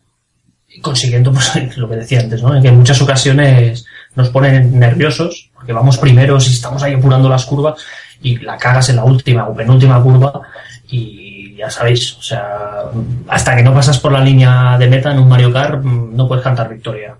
consiguiendo 0.80 1.30
pues 1.30 1.52
lo 1.76 1.86
que 1.90 1.96
decía 1.96 2.20
antes, 2.20 2.42
¿no? 2.42 2.58
Que 2.62 2.68
en 2.68 2.78
muchas 2.78 3.02
ocasiones 3.02 3.84
nos 4.14 4.30
ponen 4.30 4.78
nerviosos 4.78 5.50
porque 5.52 5.74
vamos 5.74 5.98
primeros 5.98 6.48
y 6.48 6.52
estamos 6.52 6.82
ahí 6.82 6.94
apurando 6.94 7.28
las 7.28 7.44
curvas 7.44 7.82
y 8.22 8.38
la 8.38 8.56
cagas 8.56 8.88
en 8.88 8.96
la 8.96 9.04
última 9.04 9.46
o 9.46 9.54
penúltima 9.54 10.02
curva 10.02 10.40
y 10.88 11.54
ya 11.56 11.68
sabéis, 11.68 12.16
o 12.16 12.22
sea, 12.22 12.84
hasta 13.28 13.54
que 13.54 13.62
no 13.62 13.74
pasas 13.74 13.98
por 13.98 14.12
la 14.12 14.24
línea 14.24 14.78
de 14.78 14.88
meta 14.88 15.12
en 15.12 15.18
un 15.18 15.28
Mario 15.28 15.52
Kart 15.52 15.84
mm, 15.84 16.16
no 16.16 16.26
puedes 16.26 16.42
cantar 16.42 16.70
victoria. 16.70 17.14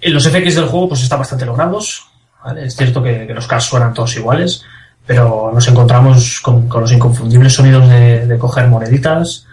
Los 0.00 0.28
FX 0.28 0.54
del 0.54 0.66
juego 0.66 0.90
pues 0.90 1.02
están 1.02 1.18
bastante 1.18 1.44
logrados, 1.44 2.06
¿vale? 2.44 2.66
Es 2.66 2.76
cierto 2.76 3.02
que, 3.02 3.26
que 3.26 3.34
los 3.34 3.48
cars 3.48 3.64
suenan 3.64 3.94
todos 3.94 4.16
iguales, 4.16 4.62
pero 5.06 5.50
nos 5.52 5.66
encontramos 5.68 6.40
con, 6.40 6.68
con 6.68 6.82
los 6.82 6.92
inconfundibles 6.92 7.52
sonidos 7.52 7.88
de, 7.88 8.26
de 8.26 8.38
coger 8.38 8.68
moneditas, 8.68 9.46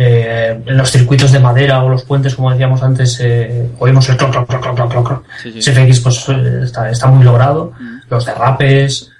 eh, 0.00 0.62
en 0.64 0.76
los 0.76 0.92
circuitos 0.92 1.32
de 1.32 1.40
madera 1.40 1.82
o 1.82 1.88
los 1.88 2.04
puentes, 2.04 2.36
como 2.36 2.52
decíamos 2.52 2.80
antes, 2.84 3.18
eh, 3.20 3.68
oímos 3.80 4.08
el 4.08 4.16
cloc, 4.16 4.30
cloc, 4.30 4.48
cloc, 4.48 4.62
cloc, 4.62 4.76
cloc, 4.76 5.06
cloc. 5.06 5.24
Sí, 5.42 5.50
sí. 5.50 5.58
Ese 5.58 5.72
FX 5.72 6.00
pues, 6.00 6.28
eh, 6.28 6.60
está, 6.62 6.88
está 6.88 7.08
muy 7.08 7.24
logrado. 7.24 7.72
Los 8.08 8.24
derrapes, 8.24 9.10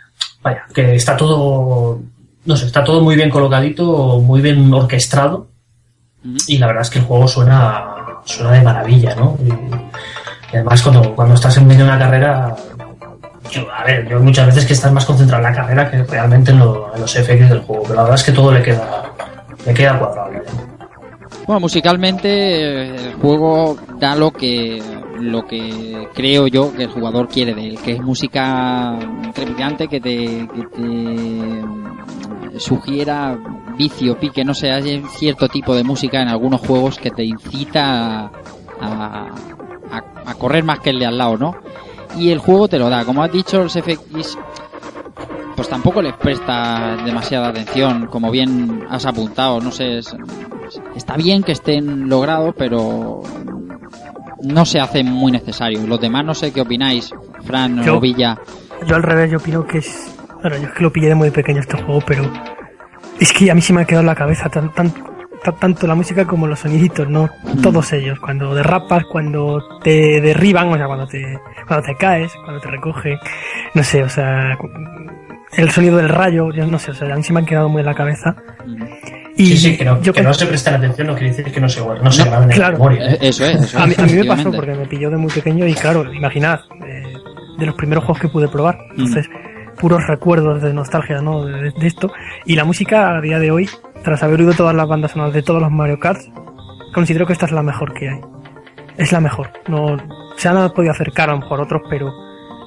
vaya, 0.41 0.67
que 0.73 0.95
está 0.95 1.17
todo, 1.17 2.01
no 2.45 2.57
sé, 2.57 2.67
está 2.67 2.85
todo 2.85 3.03
muy 3.03 3.17
bien 3.17 3.29
colocadito, 3.29 4.21
muy 4.21 4.41
bien 4.41 4.73
orquestado. 4.73 5.49
Ujú. 6.25 6.37
Y 6.47 6.59
la 6.59 6.69
verdad 6.69 6.83
es 6.83 6.91
que 6.91 7.01
el 7.01 7.07
juego 7.07 7.27
suena, 7.27 7.85
suena 8.25 8.53
de 8.53 8.63
maravilla, 8.63 9.17
¿no? 9.17 9.37
Y, 9.45 9.49
y 9.49 10.57
además 10.57 10.81
cuando, 10.81 11.13
cuando 11.17 11.35
estás 11.35 11.57
en 11.57 11.67
medio 11.67 11.85
de 11.85 11.91
una 11.91 11.99
carrera, 11.99 12.55
yo, 13.51 13.67
a 13.73 13.85
ver, 13.85 14.09
yo 14.09 14.21
muchas 14.21 14.47
veces 14.47 14.67
que 14.67 14.73
estás 14.75 14.93
más 14.93 15.05
concentrado 15.05 15.45
en 15.47 15.51
la 15.53 15.57
carrera 15.57 15.91
que 15.91 16.03
realmente 16.05 16.51
en, 16.53 16.59
lo- 16.59 16.95
en 16.95 17.01
los 17.01 17.13
FX 17.15 17.49
del 17.49 17.61
juego, 17.61 17.83
pero 17.85 17.95
la 17.97 18.03
verdad 18.03 18.19
es 18.19 18.25
que 18.25 18.33
todo 18.33 18.53
le 18.53 18.63
queda, 18.63 19.13
le 19.67 19.75
queda 19.75 19.99
cuadrado. 19.99 20.33
¿eh? 20.33 20.43
Bueno, 21.47 21.61
musicalmente 21.61 22.29
eh, 22.29 23.07
el 23.09 23.15
juego 23.15 23.77
da 23.99 24.15
lo 24.15 24.31
que 24.31 24.83
lo 25.19 25.47
que 25.49 26.09
creo 26.15 26.47
yo 26.47 26.73
que 26.73 26.85
el 26.85 26.91
jugador 26.93 27.27
quiere 27.29 27.53
de 27.53 27.69
él, 27.71 27.79
que 27.85 27.93
es 27.95 28.01
música 28.01 28.97
trepidante 29.35 29.89
que 29.89 30.01
te, 30.01 30.47
te 30.77 32.61
sugiera 32.61 33.37
vicio, 33.77 34.17
pique, 34.19 34.45
no 34.45 34.55
sé, 34.55 34.71
hay 34.73 35.03
cierto 35.17 35.49
tipo 35.49 35.75
de 35.75 35.85
música 35.85 36.21
en 36.23 36.29
algunos 36.29 36.61
juegos 36.61 36.99
que 36.99 37.11
te 37.11 37.25
incita 37.25 38.27
a, 38.81 39.29
a, 39.91 40.03
a 40.27 40.35
correr 40.35 40.65
más 40.65 40.79
que 40.81 40.91
el 40.91 40.99
de 40.99 41.07
al 41.07 41.19
lado, 41.19 41.37
¿no? 41.37 41.57
Y 42.17 42.31
el 42.31 42.39
juego 42.39 42.69
te 42.69 42.79
lo 42.79 42.89
da, 42.91 43.05
como 43.05 43.23
has 43.23 43.33
dicho, 43.33 43.63
los 43.63 43.73
FX 43.75 44.39
pues 45.57 45.69
tampoco 45.69 46.01
les 46.01 46.15
presta 46.15 46.97
demasiada 47.05 47.49
atención, 47.49 48.07
como 48.07 48.31
bien 48.31 48.85
has 48.91 49.05
apuntado, 49.07 49.61
no 49.61 49.73
sé, 49.73 49.99
es- 49.99 50.17
está 50.95 51.17
bien 51.17 51.43
que 51.43 51.51
estén 51.53 52.09
logrados, 52.09 52.55
pero 52.57 53.23
no 54.43 54.65
se 54.65 54.79
hace 54.79 55.03
muy 55.03 55.33
necesario. 55.33 55.85
Los 55.87 56.01
demás 56.01 56.25
no 56.25 56.35
sé 56.35 56.53
qué 56.53 56.61
opináis, 56.61 57.11
Fran 57.45 57.83
Yo- 57.83 57.97
o 57.97 58.01
Villa. 58.01 58.39
Yo 58.87 58.95
al 58.95 59.03
revés, 59.03 59.33
yo 59.33 59.39
opino 59.39 59.67
que 59.67 59.79
es... 59.79 60.15
Bueno, 60.41 60.57
yo 60.59 60.69
es 60.69 60.75
que 60.75 60.83
lo 60.85 60.93
pillé 60.93 61.09
de 61.09 61.15
muy 61.17 61.31
pequeño 61.33 61.59
este 61.61 61.83
juego, 61.83 62.01
pero... 62.07 62.23
Es 63.19 63.33
que 63.33 63.51
a 63.51 63.55
mí 63.57 63.61
se 63.61 63.73
me 63.73 63.81
ha 63.83 63.85
quedado 63.85 64.03
en 64.03 64.07
la 64.07 64.15
cabeza 64.15 64.49
tan, 64.49 64.73
tan- 64.73 64.95
tanto 65.61 65.87
la 65.87 65.95
música 65.95 66.25
como 66.27 66.47
los 66.47 66.61
soniditos, 66.61 67.09
¿no? 67.09 67.31
Todos 67.63 67.93
ellos. 67.93 68.19
Cuando 68.21 68.55
derrapas, 68.55 69.05
cuando 69.05 69.63
te 69.83 70.21
derriban, 70.21 70.69
o 70.69 70.77
sea, 70.77 70.87
cuando 70.87 71.07
te, 71.07 71.39
cuando 71.67 71.87
te 71.87 71.95
caes, 71.97 72.33
cuando 72.45 72.61
te 72.61 72.69
recoge. 72.69 73.19
No 73.75 73.83
sé, 73.83 74.03
o 74.03 74.09
sea... 74.09 74.57
El 75.57 75.71
sonido 75.71 75.97
del 75.97 76.11
rayo, 76.11 76.53
yo 76.53 76.67
no 76.67 76.79
sé, 76.79 76.91
o 76.91 76.95
sea, 76.95 77.13
a 77.13 77.17
mí 77.17 77.23
se 77.23 77.33
me 77.33 77.41
han 77.41 77.47
quedado 77.47 77.71
muy 77.71 77.81
en 77.81 77.87
la 77.87 77.95
cabeza. 77.95 78.37
Y 79.35 79.47
Sí, 79.47 79.57
sí, 79.57 79.77
que 79.79 79.85
no, 79.85 80.01
yo 80.03 80.13
que 80.13 80.21
no 80.23 80.35
se 80.35 80.45
presten 80.47 80.75
atención 80.75 81.07
no 81.07 81.15
quiere 81.15 81.31
decir 81.31 81.51
que 81.51 81.59
no 81.61 81.69
se, 81.71 81.81
no 81.81 82.13
se 82.13 82.29
No, 82.29 82.43
en 82.43 82.49
claro. 82.51 82.73
la 82.73 82.79
memoria. 82.79 83.13
Eh, 83.13 83.19
Eso 83.23 83.47
es, 83.47 83.57
eso 83.63 83.79
A 83.79 83.87
mí, 83.87 83.95
a 83.97 84.03
mí 84.03 84.13
me 84.13 84.25
pasó 84.25 84.53
porque 84.53 84.75
me 84.75 84.85
pilló 84.87 85.09
de 85.09 85.17
muy 85.17 85.31
pequeño 85.33 85.67
y 85.67 85.73
claro, 85.73 86.13
imaginad, 86.13 86.61
eh, 86.87 87.03
de 87.59 87.67
los 87.67 87.75
primeros 87.77 88.05
juegos 88.05 88.21
que 88.21 88.29
pude 88.29 88.47
probar. 88.49 88.79
Entonces, 88.91 89.27
puros 89.81 90.07
recuerdos 90.07 90.61
de 90.61 90.75
nostalgia, 90.75 91.23
¿no? 91.23 91.47
De, 91.47 91.71
de 91.71 91.87
esto. 91.87 92.13
Y 92.45 92.55
la 92.55 92.65
música 92.65 93.17
a 93.17 93.21
día 93.23 93.39
de 93.39 93.51
hoy, 93.51 93.71
tras 94.03 94.23
haber 94.23 94.41
oído 94.41 94.55
todas 94.55 94.75
las 94.75 94.89
bandas 94.89 95.13
sonoras 95.13 95.35
de 95.35 95.43
todos 95.43 95.61
los 95.61 95.71
Mario 95.71 95.99
Kart, 95.99 96.21
considero 96.95 97.27
que 97.27 97.33
esta 97.33 97.47
es 97.47 97.53
la 97.53 97.63
mejor 97.63 97.95
que 97.95 98.09
hay. 98.09 98.21
Es 98.97 99.13
la 99.13 99.21
mejor. 99.21 99.51
No, 99.69 99.97
se 100.37 100.49
han 100.49 100.71
podido 100.73 100.93
acercar 100.93 101.29
a 101.31 101.33
lo 101.33 101.41
mejor 101.41 101.61
otros, 101.61 101.83
pero 101.89 102.13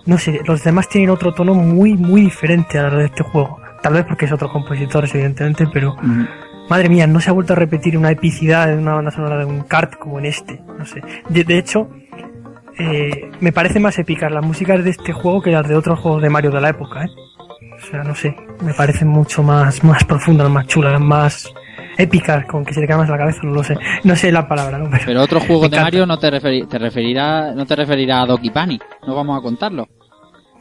no 0.05 0.17
sé, 0.17 0.41
los 0.45 0.63
demás 0.63 0.89
tienen 0.89 1.09
otro 1.09 1.33
tono 1.33 1.53
muy, 1.53 1.93
muy 1.95 2.21
diferente 2.21 2.79
a 2.79 2.89
lo 2.89 2.97
de 2.97 3.05
este 3.05 3.23
juego. 3.23 3.59
Tal 3.81 3.93
vez 3.93 4.05
porque 4.05 4.25
es 4.25 4.31
otros 4.31 4.51
compositores, 4.51 5.13
evidentemente, 5.13 5.67
pero. 5.71 5.95
Madre 6.69 6.87
mía, 6.87 7.05
no 7.05 7.19
se 7.19 7.29
ha 7.29 7.33
vuelto 7.33 7.51
a 7.51 7.55
repetir 7.57 7.97
una 7.97 8.11
epicidad 8.11 8.67
de 8.67 8.77
una 8.77 8.93
banda 8.93 9.11
sonora 9.11 9.37
de 9.37 9.45
un 9.45 9.61
kart 9.61 9.95
como 9.95 10.19
en 10.19 10.25
este. 10.25 10.61
No 10.77 10.85
sé. 10.85 11.01
De, 11.27 11.43
de 11.43 11.57
hecho, 11.57 11.89
eh, 12.77 13.31
me 13.41 13.51
parece 13.51 13.79
más 13.79 13.97
épicas 13.99 14.31
las 14.31 14.45
músicas 14.45 14.83
de 14.83 14.91
este 14.91 15.11
juego 15.11 15.41
que 15.41 15.51
las 15.51 15.67
de 15.67 15.75
otros 15.75 15.99
juegos 15.99 16.21
de 16.21 16.29
Mario 16.29 16.51
de 16.51 16.61
la 16.61 16.69
época, 16.69 17.03
¿eh? 17.03 17.09
O 17.61 17.79
sea, 17.91 18.03
no 18.03 18.15
sé. 18.15 18.35
Me 18.61 18.73
parecen 18.73 19.07
mucho 19.07 19.43
más, 19.43 19.83
más 19.83 20.03
profundas, 20.03 20.49
más 20.49 20.67
chulas, 20.67 20.99
más 20.99 21.53
épicas, 21.97 22.45
con 22.45 22.65
que 22.65 22.73
se 22.73 22.81
te 22.81 22.87
cae 22.87 22.97
más 22.97 23.09
la 23.09 23.17
cabeza, 23.17 23.41
no 23.43 23.51
lo 23.51 23.63
sé. 23.63 23.75
No 24.03 24.15
sé 24.15 24.31
la 24.31 24.47
palabra, 24.47 24.77
¿no? 24.77 24.89
Pero, 24.89 25.03
Pero 25.05 25.21
otro 25.21 25.39
juego 25.39 25.69
de. 25.69 25.79
Mario 25.79 26.05
no 26.05 26.17
te, 26.17 26.31
te 26.31 26.79
referirá 26.79 27.53
no 27.53 27.65
te 27.65 27.75
referirá 27.75 28.21
a 28.21 28.25
Doki 28.25 28.49
Panic. 28.49 28.83
no 29.05 29.15
vamos 29.15 29.39
a 29.39 29.41
contarlo. 29.41 29.87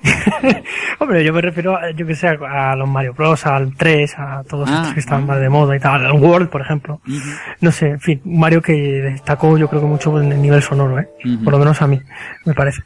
Hombre, 0.98 1.22
yo 1.22 1.32
me 1.32 1.42
refiero, 1.42 1.76
a, 1.76 1.90
yo 1.90 2.06
que 2.06 2.14
sé, 2.14 2.28
a 2.28 2.74
los 2.74 2.88
Mario 2.88 3.12
Bros, 3.12 3.44
al 3.46 3.74
3, 3.76 4.14
a 4.18 4.42
todos 4.48 4.68
Ah, 4.70 4.76
estos 4.76 4.94
que 4.94 5.00
estaban 5.00 5.24
ah. 5.24 5.26
más 5.26 5.40
de 5.40 5.48
moda 5.50 5.76
y 5.76 5.80
tal, 5.80 6.06
al 6.06 6.12
World, 6.12 6.48
por 6.48 6.62
ejemplo. 6.62 7.00
No 7.60 7.70
sé, 7.70 7.90
en 7.90 8.00
fin, 8.00 8.20
Mario 8.24 8.62
que 8.62 8.72
destacó 8.72 9.58
yo 9.58 9.68
creo 9.68 9.82
que 9.82 9.86
mucho 9.88 10.18
en 10.20 10.32
el 10.32 10.40
nivel 10.40 10.62
sonoro, 10.62 10.98
¿eh? 10.98 11.08
Por 11.44 11.52
lo 11.52 11.58
menos 11.58 11.80
a 11.82 11.86
mí, 11.86 12.00
me 12.46 12.54
parece. 12.54 12.82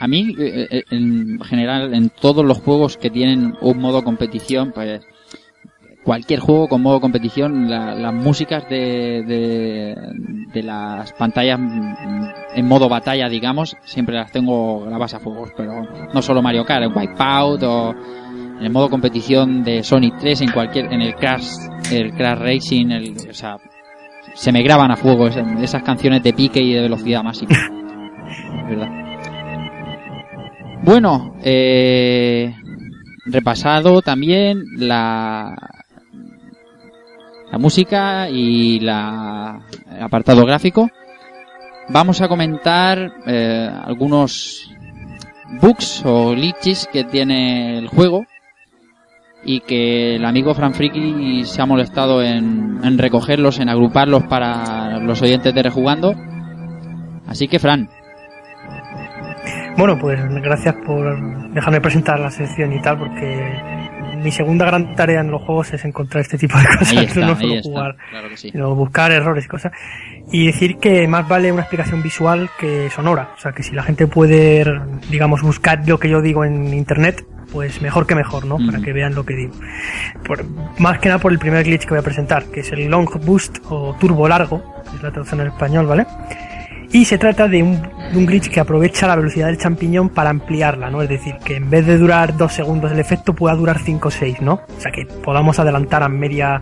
A 0.00 0.08
mí, 0.08 0.34
eh, 0.38 0.66
eh, 0.70 0.82
en 0.90 1.38
general, 1.40 1.94
en 1.94 2.08
todos 2.08 2.44
los 2.44 2.58
juegos 2.58 2.96
que 2.96 3.10
tienen 3.10 3.54
un 3.60 3.78
modo 3.78 4.02
competición, 4.02 4.72
pues 4.74 5.02
cualquier 6.02 6.40
juego 6.40 6.68
con 6.68 6.80
modo 6.80 7.00
competición, 7.00 7.68
la- 7.68 7.94
las 7.94 8.14
músicas 8.14 8.66
de, 8.70 9.94
de, 10.52 10.62
las 10.62 11.12
pantallas 11.12 11.58
mm, 11.60 12.24
en 12.56 12.66
modo 12.66 12.88
batalla, 12.88 13.28
digamos, 13.28 13.76
siempre 13.84 14.14
las 14.16 14.32
tengo 14.32 14.80
grabadas 14.80 15.14
a 15.14 15.20
fuegos, 15.20 15.50
pero 15.56 15.82
no 16.14 16.22
solo 16.22 16.40
Mario 16.40 16.64
Kart, 16.64 16.84
en 16.84 16.96
Wipeout 16.96 17.62
o 17.64 17.90
en 17.92 18.64
el 18.64 18.70
modo 18.72 18.88
competición 18.88 19.62
de 19.62 19.82
Sonic 19.82 20.16
3, 20.18 20.40
en 20.40 20.52
cualquier, 20.52 20.92
en 20.92 21.02
el 21.02 21.14
Crash, 21.14 21.46
el 21.92 22.12
Crash 22.14 22.38
Racing, 22.38 22.86
el, 22.90 23.14
o 23.28 23.34
sea, 23.34 23.58
se 24.34 24.50
me 24.52 24.62
graban 24.62 24.90
a 24.90 24.96
fuego 24.96 25.26
esas, 25.28 25.46
esas 25.62 25.82
canciones 25.82 26.22
de 26.22 26.32
pique 26.32 26.60
y 26.62 26.72
de 26.72 26.80
velocidad 26.80 27.22
máxima. 27.22 27.52
Verdad. 28.68 29.09
Bueno, 30.82 31.36
eh, 31.42 32.54
repasado 33.26 34.00
también 34.00 34.64
la 34.78 35.54
la 37.50 37.58
música 37.58 38.30
y 38.30 38.80
la 38.80 39.60
el 39.90 40.02
apartado 40.02 40.44
gráfico. 40.46 40.88
Vamos 41.88 42.22
a 42.22 42.28
comentar 42.28 43.12
eh, 43.26 43.70
algunos 43.84 44.70
bugs 45.60 46.02
o 46.06 46.30
glitches 46.30 46.88
que 46.90 47.04
tiene 47.04 47.78
el 47.78 47.88
juego 47.88 48.24
y 49.44 49.60
que 49.60 50.16
el 50.16 50.24
amigo 50.24 50.54
Fran 50.54 50.74
Friki 50.74 51.44
se 51.44 51.60
ha 51.60 51.66
molestado 51.66 52.22
en, 52.22 52.78
en 52.82 52.98
recogerlos, 52.98 53.58
en 53.58 53.68
agruparlos 53.68 54.22
para 54.24 54.98
los 54.98 55.20
oyentes 55.20 55.54
de 55.54 55.62
Rejugando. 55.62 56.14
Así 57.26 57.48
que 57.48 57.58
Fran, 57.58 57.88
Bueno, 59.80 59.98
pues 59.98 60.20
gracias 60.42 60.74
por 60.84 61.50
dejarme 61.54 61.80
presentar 61.80 62.20
la 62.20 62.30
sección 62.30 62.70
y 62.74 62.82
tal, 62.82 62.98
porque 62.98 63.50
mi 64.22 64.30
segunda 64.30 64.66
gran 64.66 64.94
tarea 64.94 65.22
en 65.22 65.30
los 65.30 65.40
juegos 65.40 65.72
es 65.72 65.82
encontrar 65.86 66.20
este 66.20 66.36
tipo 66.36 66.58
de 66.58 66.64
cosas, 66.66 66.92
está, 67.02 67.20
no 67.20 67.34
solo 67.34 67.62
jugar, 67.62 67.96
claro 68.10 68.28
que 68.28 68.36
sí. 68.36 68.50
sino 68.50 68.74
buscar 68.74 69.10
errores 69.10 69.46
y 69.46 69.48
cosas. 69.48 69.72
Y 70.30 70.46
decir 70.48 70.76
que 70.76 71.08
más 71.08 71.26
vale 71.26 71.50
una 71.50 71.62
explicación 71.62 72.02
visual 72.02 72.50
que 72.58 72.90
sonora. 72.90 73.30
O 73.38 73.40
sea, 73.40 73.52
que 73.52 73.62
si 73.62 73.74
la 73.74 73.82
gente 73.82 74.06
puede, 74.06 74.64
digamos, 75.10 75.40
buscar 75.40 75.80
lo 75.88 75.98
que 75.98 76.10
yo 76.10 76.20
digo 76.20 76.44
en 76.44 76.74
internet, 76.74 77.24
pues 77.50 77.80
mejor 77.80 78.06
que 78.06 78.14
mejor, 78.14 78.44
¿no? 78.44 78.58
Para 78.58 78.82
que 78.82 78.92
vean 78.92 79.14
lo 79.14 79.24
que 79.24 79.34
digo. 79.34 79.54
Por- 80.26 80.44
más 80.78 80.98
que 80.98 81.08
nada 81.08 81.20
por 81.22 81.32
el 81.32 81.38
primer 81.38 81.64
glitch 81.64 81.84
que 81.84 81.90
voy 81.90 82.00
a 82.00 82.02
presentar, 82.02 82.44
que 82.44 82.60
es 82.60 82.70
el 82.70 82.84
Long 82.90 83.08
Boost 83.24 83.60
o 83.70 83.96
Turbo 83.98 84.28
Largo, 84.28 84.62
es 84.94 85.02
la 85.02 85.10
traducción 85.10 85.40
en 85.40 85.46
español, 85.46 85.86
¿vale? 85.86 86.06
Y 86.92 87.04
se 87.04 87.18
trata 87.18 87.46
de 87.46 87.62
un, 87.62 87.80
un 88.14 88.26
glitch 88.26 88.48
que 88.50 88.58
aprovecha 88.58 89.06
la 89.06 89.14
velocidad 89.14 89.46
del 89.46 89.58
champiñón 89.58 90.08
para 90.08 90.30
ampliarla, 90.30 90.90
¿no? 90.90 91.02
Es 91.02 91.08
decir, 91.08 91.36
que 91.44 91.56
en 91.56 91.70
vez 91.70 91.86
de 91.86 91.98
durar 91.98 92.36
dos 92.36 92.52
segundos 92.52 92.90
el 92.90 92.98
efecto 92.98 93.32
pueda 93.32 93.54
durar 93.54 93.78
5 93.78 94.08
o 94.08 94.10
6, 94.10 94.40
¿no? 94.42 94.54
O 94.54 94.80
sea, 94.80 94.90
que 94.90 95.06
podamos 95.06 95.58
adelantar 95.60 96.02
a 96.02 96.08
media 96.08 96.60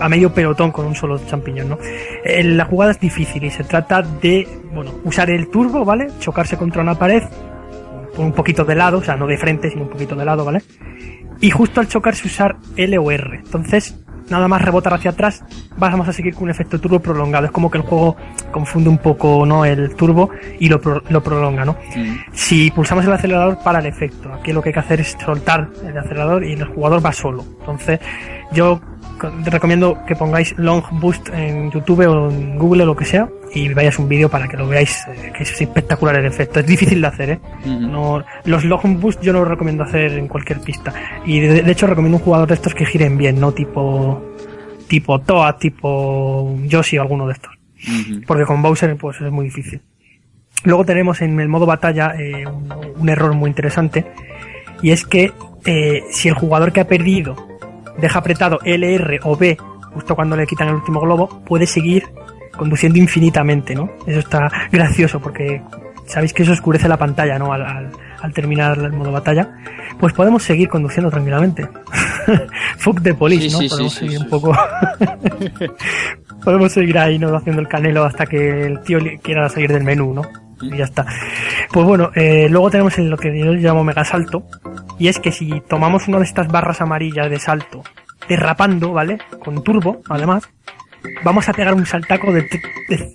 a 0.00 0.08
medio 0.08 0.32
pelotón 0.32 0.72
con 0.72 0.86
un 0.86 0.94
solo 0.94 1.20
champiñón, 1.26 1.68
¿no? 1.68 1.78
Eh, 2.24 2.42
La 2.42 2.64
jugada 2.64 2.90
es 2.90 2.98
difícil 2.98 3.44
y 3.44 3.50
se 3.50 3.64
trata 3.64 4.02
de, 4.02 4.48
bueno, 4.72 4.92
usar 5.04 5.30
el 5.30 5.48
turbo, 5.48 5.84
¿vale? 5.84 6.08
Chocarse 6.18 6.56
contra 6.56 6.82
una 6.82 6.94
pared 6.94 7.22
por 8.16 8.24
un 8.24 8.32
poquito 8.32 8.64
de 8.64 8.74
lado, 8.74 8.98
o 8.98 9.04
sea, 9.04 9.16
no 9.16 9.26
de 9.26 9.36
frente, 9.36 9.70
sino 9.70 9.82
un 9.82 9.90
poquito 9.90 10.16
de 10.16 10.24
lado, 10.24 10.44
¿vale? 10.44 10.62
Y 11.40 11.50
justo 11.50 11.80
al 11.80 11.88
chocarse 11.88 12.26
usar 12.26 12.56
L 12.76 12.98
o 12.98 13.10
R. 13.10 13.36
Entonces, 13.44 13.98
nada 14.30 14.48
más 14.48 14.62
rebotar 14.62 14.94
hacia 14.94 15.10
atrás, 15.10 15.44
vamos 15.76 16.08
a 16.08 16.12
seguir 16.12 16.34
con 16.34 16.44
un 16.44 16.50
efecto 16.50 16.80
turbo 16.80 17.00
prolongado. 17.00 17.46
Es 17.46 17.52
como 17.52 17.70
que 17.70 17.78
el 17.78 17.84
juego 17.84 18.16
confunde 18.52 18.88
un 18.88 18.98
poco, 18.98 19.44
¿no? 19.44 19.64
El 19.64 19.94
turbo 19.96 20.30
y 20.58 20.68
lo, 20.68 20.80
pro- 20.80 21.02
lo 21.08 21.22
prolonga, 21.22 21.64
¿no? 21.64 21.76
Si 22.32 22.70
pulsamos 22.70 23.04
el 23.04 23.12
acelerador 23.12 23.58
para 23.62 23.80
el 23.80 23.86
efecto, 23.86 24.32
aquí 24.32 24.52
lo 24.52 24.62
que 24.62 24.70
hay 24.70 24.72
que 24.74 24.80
hacer 24.80 25.00
es 25.00 25.16
soltar 25.24 25.68
el 25.86 25.96
acelerador 25.98 26.44
y 26.44 26.52
el 26.52 26.64
jugador 26.64 27.04
va 27.04 27.12
solo. 27.12 27.44
Entonces, 27.60 28.00
yo 28.52 28.80
te 29.28 29.50
recomiendo 29.50 29.98
que 30.06 30.16
pongáis 30.16 30.54
Long 30.56 30.82
Boost 30.92 31.28
en 31.30 31.70
YouTube 31.70 32.06
o 32.06 32.30
en 32.30 32.58
Google 32.58 32.84
o 32.84 32.86
lo 32.86 32.96
que 32.96 33.04
sea 33.04 33.28
y 33.52 33.72
vayáis 33.72 33.98
un 33.98 34.08
vídeo 34.08 34.28
para 34.28 34.46
que 34.48 34.56
lo 34.56 34.68
veáis, 34.68 35.06
eh, 35.08 35.32
que 35.36 35.42
es 35.42 35.60
espectacular 35.60 36.16
el 36.16 36.26
efecto. 36.26 36.60
Es 36.60 36.66
difícil 36.66 37.00
de 37.00 37.06
hacer, 37.06 37.30
¿eh? 37.30 37.40
No, 37.66 38.24
los 38.44 38.64
long 38.64 39.00
boost 39.00 39.22
yo 39.22 39.32
no 39.32 39.40
los 39.40 39.48
recomiendo 39.48 39.84
hacer 39.84 40.12
en 40.12 40.28
cualquier 40.28 40.60
pista. 40.60 40.92
Y 41.24 41.40
de, 41.40 41.62
de 41.62 41.72
hecho 41.72 41.86
recomiendo 41.86 42.18
un 42.18 42.24
jugador 42.24 42.48
de 42.48 42.54
estos 42.54 42.74
que 42.74 42.86
giren 42.86 43.18
bien, 43.18 43.40
no 43.40 43.52
tipo 43.52 44.22
tipo 44.88 45.20
Toa, 45.20 45.56
tipo 45.56 46.56
Yoshi 46.64 46.98
o 46.98 47.02
alguno 47.02 47.26
de 47.26 47.34
estos. 47.34 47.52
Porque 48.26 48.44
con 48.44 48.62
Bowser 48.62 48.96
pues 48.96 49.20
es 49.20 49.30
muy 49.30 49.46
difícil. 49.46 49.80
Luego 50.64 50.84
tenemos 50.84 51.20
en 51.22 51.40
el 51.40 51.48
modo 51.48 51.64
batalla 51.66 52.14
eh, 52.18 52.46
un, 52.46 52.72
un 52.98 53.08
error 53.08 53.32
muy 53.34 53.48
interesante 53.48 54.04
y 54.82 54.90
es 54.90 55.06
que 55.06 55.32
eh, 55.64 56.04
si 56.10 56.28
el 56.28 56.34
jugador 56.34 56.72
que 56.72 56.80
ha 56.80 56.86
perdido 56.86 57.49
deja 57.98 58.18
apretado 58.18 58.58
LR 58.64 59.20
o 59.24 59.36
B 59.36 59.56
justo 59.94 60.14
cuando 60.14 60.36
le 60.36 60.46
quitan 60.46 60.68
el 60.68 60.74
último 60.76 61.00
globo, 61.00 61.42
puede 61.44 61.66
seguir 61.66 62.04
conduciendo 62.56 62.98
infinitamente, 62.98 63.74
¿no? 63.74 63.90
Eso 64.06 64.20
está 64.20 64.48
gracioso 64.72 65.18
porque 65.20 65.62
sabéis 66.06 66.32
que 66.32 66.42
eso 66.44 66.52
oscurece 66.52 66.88
la 66.88 66.96
pantalla, 66.96 67.38
¿no? 67.38 67.52
Al, 67.52 67.62
al- 67.62 67.90
al 68.22 68.34
terminar 68.34 68.76
el 68.78 68.92
modo 68.92 69.10
batalla. 69.12 69.48
Pues 69.98 70.12
podemos 70.12 70.42
seguir 70.42 70.68
conduciendo 70.68 71.10
tranquilamente. 71.10 71.66
Fuck 72.76 73.00
the 73.02 73.14
police, 73.14 73.48
Sí, 73.48 73.52
¿no? 73.54 73.58
sí, 73.62 73.68
podemos 73.70 73.92
sí, 73.94 73.98
seguir 74.00 74.18
un 74.20 74.28
poco... 74.28 74.54
podemos 76.44 76.72
seguir 76.72 76.98
ahí, 76.98 77.18
¿no? 77.18 77.34
Haciendo 77.34 77.62
el 77.62 77.68
canelo 77.68 78.04
hasta 78.04 78.26
que 78.26 78.66
el 78.66 78.80
tío 78.82 78.98
quiera 79.22 79.48
salir 79.48 79.72
del 79.72 79.84
menú, 79.84 80.12
¿no? 80.14 80.22
Y 80.60 80.76
ya 80.76 80.84
está. 80.84 81.06
Pues 81.72 81.86
bueno, 81.86 82.10
eh, 82.14 82.48
luego 82.50 82.70
tenemos 82.70 82.98
en 82.98 83.10
lo 83.10 83.16
que 83.16 83.36
yo 83.38 83.52
llamo 83.52 83.84
mega 83.84 84.04
salto. 84.04 84.44
Y 84.98 85.08
es 85.08 85.18
que 85.18 85.32
si 85.32 85.60
tomamos 85.62 86.08
una 86.08 86.18
de 86.18 86.24
estas 86.24 86.48
barras 86.48 86.80
amarillas 86.80 87.30
de 87.30 87.38
salto, 87.38 87.82
derrapando, 88.28 88.92
¿vale? 88.92 89.18
Con 89.42 89.62
turbo, 89.64 90.02
además, 90.08 90.48
vamos 91.24 91.48
a 91.48 91.52
pegar 91.52 91.74
un 91.74 91.86
saltaco 91.86 92.32
de 92.32 92.46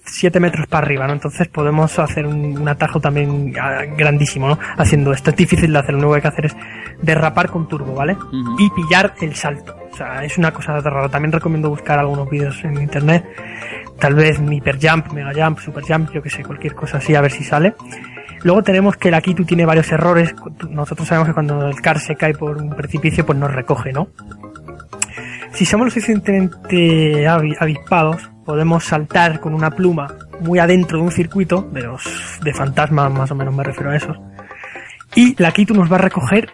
7 0.06 0.40
metros 0.40 0.68
para 0.68 0.86
arriba, 0.86 1.08
¿no? 1.08 1.14
Entonces 1.14 1.48
podemos 1.48 1.98
hacer 2.00 2.26
un, 2.26 2.58
un 2.58 2.68
atajo 2.68 3.00
también 3.00 3.54
ah, 3.60 3.84
grandísimo, 3.98 4.48
¿no? 4.48 4.60
Haciendo 4.78 5.12
esto. 5.12 5.32
Es 5.32 5.36
difícil 5.36 5.74
de 5.74 5.80
hacer, 5.80 5.94
lo 5.94 6.00
único 6.00 6.12
que 6.12 6.16
hay 6.16 6.22
que 6.22 6.28
hacer 6.28 6.46
es 6.46 6.56
derrapar 7.02 7.50
con 7.50 7.68
turbo, 7.68 7.94
¿vale? 7.94 8.18
Y 8.60 8.70
pillar 8.72 9.14
el 9.22 9.36
salto. 9.36 9.76
O 9.92 9.96
sea, 9.96 10.24
es 10.24 10.38
una 10.38 10.52
cosa 10.52 10.80
rara. 10.80 11.10
También 11.10 11.32
recomiendo 11.32 11.70
buscar 11.70 12.00
algunos 12.00 12.30
vídeos 12.30 12.64
en 12.64 12.82
internet. 12.82 13.26
Tal 14.00 14.14
vez 14.14 14.40
Hyper 14.40 14.78
Jump, 14.82 15.12
Mega 15.14 15.32
Jump, 15.34 15.60
Super 15.60 15.84
Jump, 15.84 16.12
yo 16.12 16.22
que 16.22 16.30
sé, 16.30 16.44
cualquier 16.44 16.76
cosa 16.76 16.98
así, 16.98 17.16
a 17.16 17.22
ver 17.22 17.32
si 17.32 17.44
sale. 17.44 17.76
Luego 18.44 18.62
tenemos 18.62 18.98
que 18.98 19.08
el 19.08 19.14
Akitu 19.14 19.46
tiene 19.46 19.66
varios 19.66 19.92
errores. 19.92 20.36
Nosotros 20.70 21.08
sabemos 21.08 21.30
que 21.30 21.34
cuando 21.34 21.66
el 21.68 21.82
car 21.82 22.00
se 22.00 22.16
cae 22.16 22.34
por 22.34 22.58
un 22.58 22.70
precipicio, 22.76 23.26
pues 23.26 23.40
nos 23.40 23.52
recoge, 23.52 23.92
¿no? 23.92 24.10
Si 25.56 25.66
somos 25.66 25.86
lo 25.86 25.92
suficientemente 25.92 27.28
avi- 27.28 27.56
avispados, 27.60 28.30
podemos 28.46 28.84
saltar 28.84 29.40
con 29.40 29.54
una 29.54 29.72
pluma 29.72 30.14
muy 30.42 30.60
adentro 30.60 30.98
de 31.00 31.04
un 31.06 31.12
circuito, 31.12 31.62
de 31.72 31.82
los 31.82 32.40
de 32.44 32.54
fantasma 32.54 33.10
más 33.10 33.32
o 33.32 33.36
menos 33.36 33.56
me 33.56 33.64
refiero 33.64 33.92
a 33.92 33.96
esos. 33.96 34.18
Y 35.16 35.42
la 35.42 35.52
Kitu 35.52 35.74
nos 35.74 35.90
va 35.92 35.96
a 35.96 36.00
recoger 36.00 36.50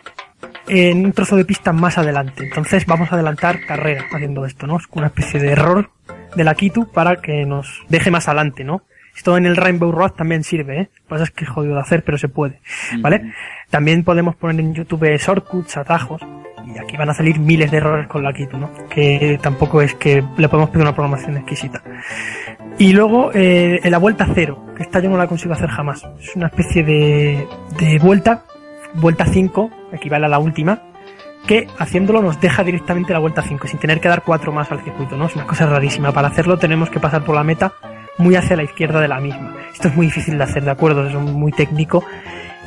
en 0.67 1.03
un 1.05 1.11
trozo 1.13 1.35
de 1.35 1.45
pista 1.45 1.73
más 1.73 1.97
adelante. 1.97 2.43
Entonces 2.43 2.85
vamos 2.85 3.11
a 3.11 3.15
adelantar 3.15 3.65
carrera 3.65 4.05
haciendo 4.13 4.45
esto, 4.45 4.67
¿no? 4.67 4.77
Es 4.77 4.83
una 4.91 5.07
especie 5.07 5.39
de 5.39 5.51
error 5.51 5.89
de 6.35 6.43
la 6.43 6.53
Kitu 6.53 6.91
para 6.91 7.15
que 7.17 7.43
nos 7.45 7.83
deje 7.89 8.11
más 8.11 8.27
adelante, 8.27 8.63
¿no? 8.63 8.83
Esto 9.15 9.35
en 9.35 9.45
el 9.47 9.57
Rainbow 9.57 9.91
Road 9.91 10.11
también 10.11 10.43
sirve, 10.43 10.79
¿eh? 10.81 10.89
Lo 10.93 11.01
que 11.01 11.09
pasa 11.09 11.23
es 11.25 11.31
que 11.31 11.43
es 11.43 11.49
jodido 11.49 11.73
de 11.73 11.81
hacer, 11.81 12.03
pero 12.03 12.17
se 12.19 12.29
puede, 12.29 12.61
¿vale? 12.99 13.33
También 13.69 14.03
podemos 14.03 14.35
poner 14.35 14.59
en 14.59 14.73
YouTube 14.73 15.17
shortcuts, 15.17 15.75
atajos, 15.75 16.21
y 16.73 16.79
aquí 16.79 16.97
van 16.97 17.09
a 17.09 17.13
salir 17.13 17.39
miles 17.39 17.71
de 17.71 17.77
errores 17.77 18.07
con 18.07 18.23
la 18.23 18.33
Kitu, 18.33 18.57
¿no? 18.57 18.69
Que 18.89 19.39
tampoco 19.41 19.81
es 19.81 19.95
que 19.95 20.23
le 20.37 20.49
podemos 20.49 20.69
pedir 20.69 20.83
una 20.83 20.93
programación 20.93 21.37
exquisita. 21.37 21.81
Y 22.77 22.93
luego, 22.93 23.31
eh, 23.33 23.79
en 23.83 23.91
la 23.91 23.97
vuelta 23.97 24.27
cero, 24.33 24.65
que 24.75 24.83
esta 24.83 24.99
yo 24.99 25.09
no 25.09 25.17
la 25.17 25.27
consigo 25.27 25.53
hacer 25.53 25.69
jamás. 25.69 26.07
Es 26.19 26.35
una 26.35 26.47
especie 26.47 26.83
de, 26.83 27.47
de 27.77 27.99
vuelta, 27.99 28.43
vuelta 28.95 29.25
5, 29.25 29.69
equivale 29.93 30.25
a 30.25 30.29
la 30.29 30.39
última, 30.39 30.81
que 31.47 31.67
haciéndolo 31.77 32.21
nos 32.21 32.39
deja 32.39 32.63
directamente 32.63 33.13
la 33.13 33.19
vuelta 33.19 33.41
5, 33.41 33.67
sin 33.67 33.79
tener 33.79 33.99
que 33.99 34.09
dar 34.09 34.23
cuatro 34.23 34.51
más 34.51 34.71
al 34.71 34.83
circuito, 34.83 35.17
¿no? 35.17 35.25
Es 35.25 35.35
una 35.35 35.45
cosa 35.45 35.65
rarísima. 35.65 36.11
Para 36.11 36.29
hacerlo 36.29 36.57
tenemos 36.57 36.89
que 36.89 36.99
pasar 36.99 37.23
por 37.23 37.35
la 37.35 37.43
meta 37.43 37.73
muy 38.17 38.35
hacia 38.35 38.55
la 38.55 38.63
izquierda 38.63 38.99
de 38.99 39.07
la 39.07 39.19
misma. 39.19 39.55
Esto 39.73 39.87
es 39.87 39.95
muy 39.95 40.07
difícil 40.07 40.37
de 40.37 40.43
hacer, 40.43 40.63
¿de 40.63 40.71
acuerdo? 40.71 41.07
Es 41.07 41.13
muy 41.15 41.51
técnico 41.51 42.03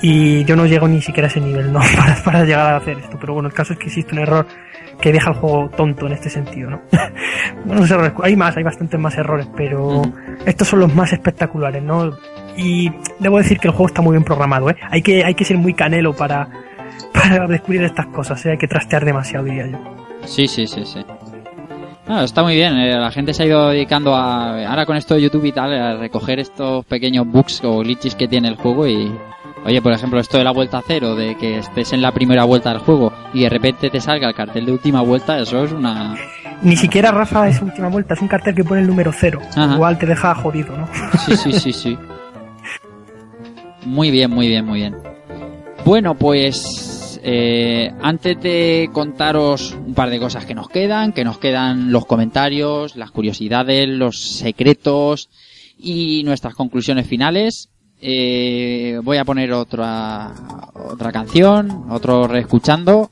y 0.07 0.45
yo 0.45 0.55
no 0.55 0.67
llego 0.67 0.87
ni 0.87 1.01
siquiera 1.01 1.29
a 1.29 1.31
ese 1.31 1.41
nivel, 1.41 1.73
¿no? 1.73 1.81
Para, 1.97 2.23
para 2.23 2.45
llegar 2.45 2.75
a 2.75 2.77
hacer 2.77 2.99
esto. 2.99 3.17
Pero 3.19 3.33
bueno, 3.35 3.49
el 3.49 3.55
caso 3.55 3.73
es 3.73 3.79
que 3.79 3.87
existe 3.87 4.13
un 4.13 4.19
error 4.21 4.47
que 5.01 5.13
deja 5.13 5.31
el 5.31 5.37
juego 5.37 5.71
tonto 5.77 6.07
en 6.07 6.13
este 6.13 6.29
sentido, 6.31 6.71
¿no? 6.71 6.81
Errores- 7.85 8.13
hay 8.23 8.37
más, 8.37 8.57
hay 8.57 8.63
bastantes 8.63 9.01
más 9.01 9.17
errores, 9.17 9.49
pero 9.57 9.87
Ujú. 10.01 10.13
estos 10.45 10.69
son 10.69 10.81
los 10.81 10.95
más 10.95 11.13
espectaculares, 11.13 11.83
¿no? 11.83 12.11
Y 12.57 12.91
debo 13.19 13.39
decir 13.39 13.59
que 13.59 13.69
el 13.69 13.73
juego 13.75 13.87
está 13.87 14.03
muy 14.03 14.13
bien 14.13 14.25
programado, 14.25 14.69
¿eh? 14.71 14.77
Hay 14.91 15.03
que, 15.03 15.25
hay 15.25 15.35
que 15.35 15.45
ser 15.45 15.57
muy 15.57 15.73
canelo 15.75 16.13
para, 16.15 16.49
para 17.13 17.47
descubrir 17.47 17.83
estas 17.85 18.07
cosas, 18.07 18.45
¿eh? 18.47 18.51
Hay 18.53 18.59
que 18.59 18.69
trastear 18.69 19.05
demasiado, 19.05 19.45
diría 19.47 19.67
yo. 19.69 19.79
Sí, 20.27 20.47
sí, 20.47 20.67
sí, 20.67 20.85
sí. 20.85 21.05
No, 22.07 22.21
está 22.23 22.43
muy 22.43 22.55
bien. 22.55 22.75
eh, 22.77 22.95
La 22.99 23.11
gente 23.11 23.33
se 23.33 23.43
ha 23.45 23.47
ido 23.47 23.71
dedicando 23.71 24.15
a, 24.15 24.67
ahora 24.69 24.85
con 24.85 24.97
esto 24.97 25.15
de 25.15 25.23
YouTube 25.23 25.47
y 25.47 25.53
tal, 25.53 25.73
a 25.73 25.97
recoger 25.97 26.39
estos 26.39 26.85
pequeños 26.85 27.27
bugs 27.27 27.63
o 27.65 27.79
glitches 27.79 28.15
que 28.15 28.29
tiene 28.29 28.49
el 28.49 28.57
juego 28.57 28.87
y, 28.87 29.11
oye, 29.65 29.83
por 29.83 29.93
ejemplo, 29.93 30.21
esto 30.21 30.39
de 30.39 30.45
la 30.45 30.53
vuelta 30.53 30.83
cero, 30.87 31.15
de 31.15 31.37
que 31.37 31.59
estés 31.59 31.93
en 31.93 32.03
la 32.03 32.13
primera 32.13 32.45
vuelta 32.45 32.71
del 32.71 32.79
juego 32.79 33.13
y 33.33 33.43
de 33.43 33.49
repente 33.49 33.91
te 33.91 34.01
salga 34.01 34.29
el 34.29 34.35
cartel 34.35 34.67
de 34.67 34.73
última 34.73 35.01
vuelta, 35.01 35.39
eso 35.39 35.65
es 35.65 35.73
una... 35.73 36.15
Ni 36.63 36.77
siquiera 36.77 37.11
Rafa 37.11 37.49
es 37.49 37.61
última 37.61 37.89
vuelta, 37.89 38.15
es 38.15 38.23
un 38.23 38.29
cartel 38.29 38.55
que 38.55 38.65
pone 38.65 38.81
el 38.81 38.87
número 38.87 39.13
cero. 39.13 39.41
Ajá. 39.57 39.75
Igual 39.75 39.99
te 39.99 40.07
deja 40.07 40.35
jodido, 40.35 40.77
¿no? 40.77 40.89
Sí, 41.27 41.37
sí, 41.37 41.53
sí, 41.53 41.73
sí. 41.73 41.99
Muy 43.85 44.11
bien, 44.11 44.31
muy 44.31 44.49
bien, 44.49 44.65
muy 44.65 44.81
bien. 44.81 44.97
Bueno, 45.85 46.15
pues 46.15 47.21
eh, 47.23 47.91
antes 48.03 48.41
de 48.41 48.89
contaros 48.93 49.77
un 49.87 49.95
par 49.95 50.11
de 50.11 50.19
cosas 50.19 50.47
que 50.47 50.55
nos 50.55 50.69
quedan, 50.69 51.13
que 51.13 51.25
nos 51.25 51.39
quedan 51.39 51.93
los 51.93 52.07
comentarios, 52.07 52.97
las 52.97 53.11
curiosidades, 53.11 53.89
los 53.89 54.19
secretos 54.19 55.29
y 55.79 56.23
nuestras 56.25 56.55
conclusiones 56.55 57.07
finales, 57.07 57.71
eh, 58.07 59.01
voy 59.03 59.17
a 59.17 59.25
poner 59.25 59.51
otra 59.55 60.31
otra 60.75 61.11
canción, 61.11 61.87
otro 61.89 62.29
reescuchando. 62.29 63.11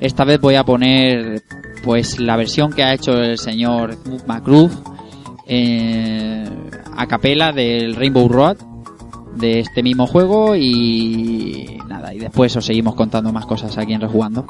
Esta 0.00 0.24
vez 0.24 0.40
voy 0.40 0.54
a 0.54 0.64
poner 0.64 1.42
pues 1.84 2.18
la 2.18 2.36
versión 2.36 2.72
que 2.72 2.82
ha 2.82 2.94
hecho 2.94 3.12
el 3.12 3.36
señor 3.36 3.98
McGruff 4.26 4.74
eh, 5.46 6.48
a 6.96 7.06
capela 7.06 7.52
del 7.52 7.94
Rainbow 7.96 8.26
Road 8.26 8.56
de 9.36 9.60
este 9.60 9.82
mismo 9.82 10.06
juego 10.06 10.56
y 10.56 11.78
nada, 11.86 12.14
y 12.14 12.18
después 12.18 12.56
os 12.56 12.64
seguimos 12.64 12.94
contando 12.94 13.30
más 13.30 13.44
cosas 13.44 13.76
aquí 13.76 13.92
en 13.92 14.00
Rejugando. 14.00 14.46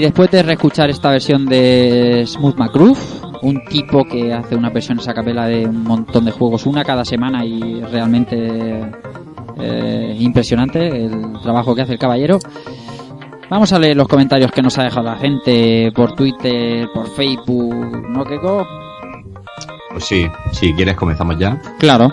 Y 0.00 0.04
después 0.04 0.30
de 0.30 0.42
reescuchar 0.42 0.88
esta 0.88 1.10
versión 1.10 1.44
de 1.44 2.24
Smooth 2.26 2.56
McGroove, 2.56 2.98
un 3.42 3.62
tipo 3.66 4.02
que 4.06 4.32
hace 4.32 4.56
una 4.56 4.70
versión 4.70 4.98
a 5.06 5.12
capela 5.12 5.44
de 5.46 5.66
un 5.66 5.84
montón 5.84 6.24
de 6.24 6.30
juegos, 6.30 6.64
una 6.64 6.82
cada 6.82 7.04
semana 7.04 7.44
y 7.44 7.82
realmente 7.82 8.80
eh, 9.58 10.16
impresionante 10.18 11.04
el 11.04 11.34
trabajo 11.42 11.74
que 11.74 11.82
hace 11.82 11.92
el 11.92 11.98
caballero. 11.98 12.38
Vamos 13.50 13.74
a 13.74 13.78
leer 13.78 13.94
los 13.94 14.08
comentarios 14.08 14.50
que 14.50 14.62
nos 14.62 14.78
ha 14.78 14.84
dejado 14.84 15.04
la 15.08 15.16
gente 15.16 15.92
por 15.94 16.14
Twitter, 16.14 16.88
por 16.94 17.06
Facebook, 17.10 18.08
¿no, 18.08 18.24
Keko? 18.24 18.66
Pues 19.90 20.04
sí, 20.04 20.26
si 20.52 20.72
quieres 20.72 20.96
comenzamos 20.96 21.38
ya. 21.38 21.60
Claro. 21.78 22.08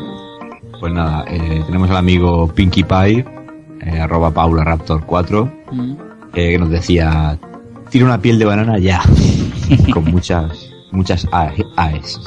Pues 0.77 0.91
nada, 0.91 1.23
eh, 1.29 1.63
tenemos 1.65 1.89
al 1.89 1.95
amigo 1.95 2.49
Pinkie 2.53 2.83
Pie, 2.83 3.23
eh, 3.79 3.97
arroba 3.97 4.29
Paula 4.31 4.65
Raptor 4.65 5.05
4, 5.05 5.49
Mm. 5.71 5.91
eh, 6.33 6.51
que 6.51 6.59
nos 6.59 6.69
decía, 6.69 7.37
tira 7.89 8.05
una 8.05 8.21
piel 8.21 8.39
de 8.39 8.45
banana 8.45 8.77
ya, 8.79 9.01
con 9.93 10.05
muchas, 10.05 10.69
muchas 10.91 11.27
A- 11.31 11.51
AES. 11.75 12.19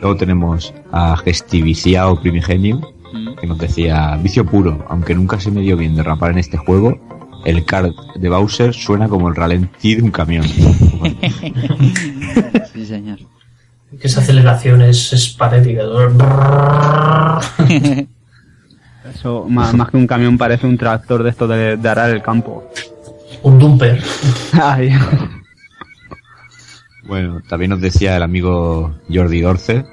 Luego 0.00 0.16
tenemos 0.16 0.74
a 0.92 1.16
Gestiviciao 1.16 2.20
Primigenio, 2.20 2.80
Mm. 3.10 3.36
que 3.40 3.46
nos 3.46 3.56
decía, 3.56 4.18
vicio 4.22 4.44
puro, 4.44 4.84
aunque 4.90 5.14
nunca 5.14 5.40
se 5.40 5.50
me 5.50 5.62
dio 5.62 5.78
bien 5.78 5.96
derrapar 5.96 6.32
en 6.32 6.38
este 6.40 6.58
juego, 6.58 6.94
el 7.46 7.64
card 7.64 7.92
de 8.16 8.28
Bowser 8.28 8.74
suena 8.74 9.08
como 9.08 9.30
el 9.30 9.34
ralentí 9.34 9.94
de 9.94 10.02
un 10.02 10.10
camión. 10.10 10.44
Sí, 12.74 12.84
señor. 12.84 13.18
Que 13.98 14.08
esa 14.08 14.20
aceleración 14.20 14.82
es, 14.82 15.10
es 15.14 15.30
patética. 15.30 15.80
Eso, 19.14 19.46
más, 19.48 19.72
más 19.74 19.88
que 19.90 19.96
un 19.96 20.06
camión, 20.06 20.36
parece 20.36 20.66
un 20.66 20.76
tractor 20.76 21.22
de 21.22 21.30
esto 21.30 21.48
de, 21.48 21.76
de 21.78 21.88
arar 21.88 22.10
el 22.10 22.20
campo. 22.22 22.57
Un 23.58 23.72
dumper. 23.72 24.00
Ay, 24.62 24.92
Bueno, 27.08 27.40
también 27.48 27.70
nos 27.70 27.80
decía 27.80 28.16
el 28.16 28.22
amigo 28.22 28.94
Jordi 29.12 29.40
Dorce, 29.40 29.84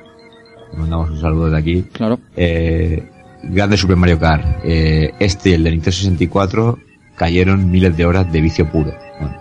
le 0.71 0.77
mandamos 0.77 1.09
un 1.09 1.19
saludo 1.19 1.45
desde 1.45 1.57
aquí, 1.57 1.81
Claro. 1.93 2.19
eh, 2.35 3.03
grande 3.41 3.75
Super 3.77 3.95
Mario 3.95 4.19
Kart. 4.19 4.45
Eh, 4.63 5.13
este 5.19 5.49
y 5.49 5.53
el 5.53 5.63
de 5.63 5.71
Nintendo 5.71 5.91
64 5.93 6.77
cayeron 7.15 7.71
miles 7.71 7.97
de 7.97 8.05
horas 8.05 8.31
de 8.31 8.39
vicio 8.41 8.69
puro. 8.69 8.93
Bueno, 9.19 9.35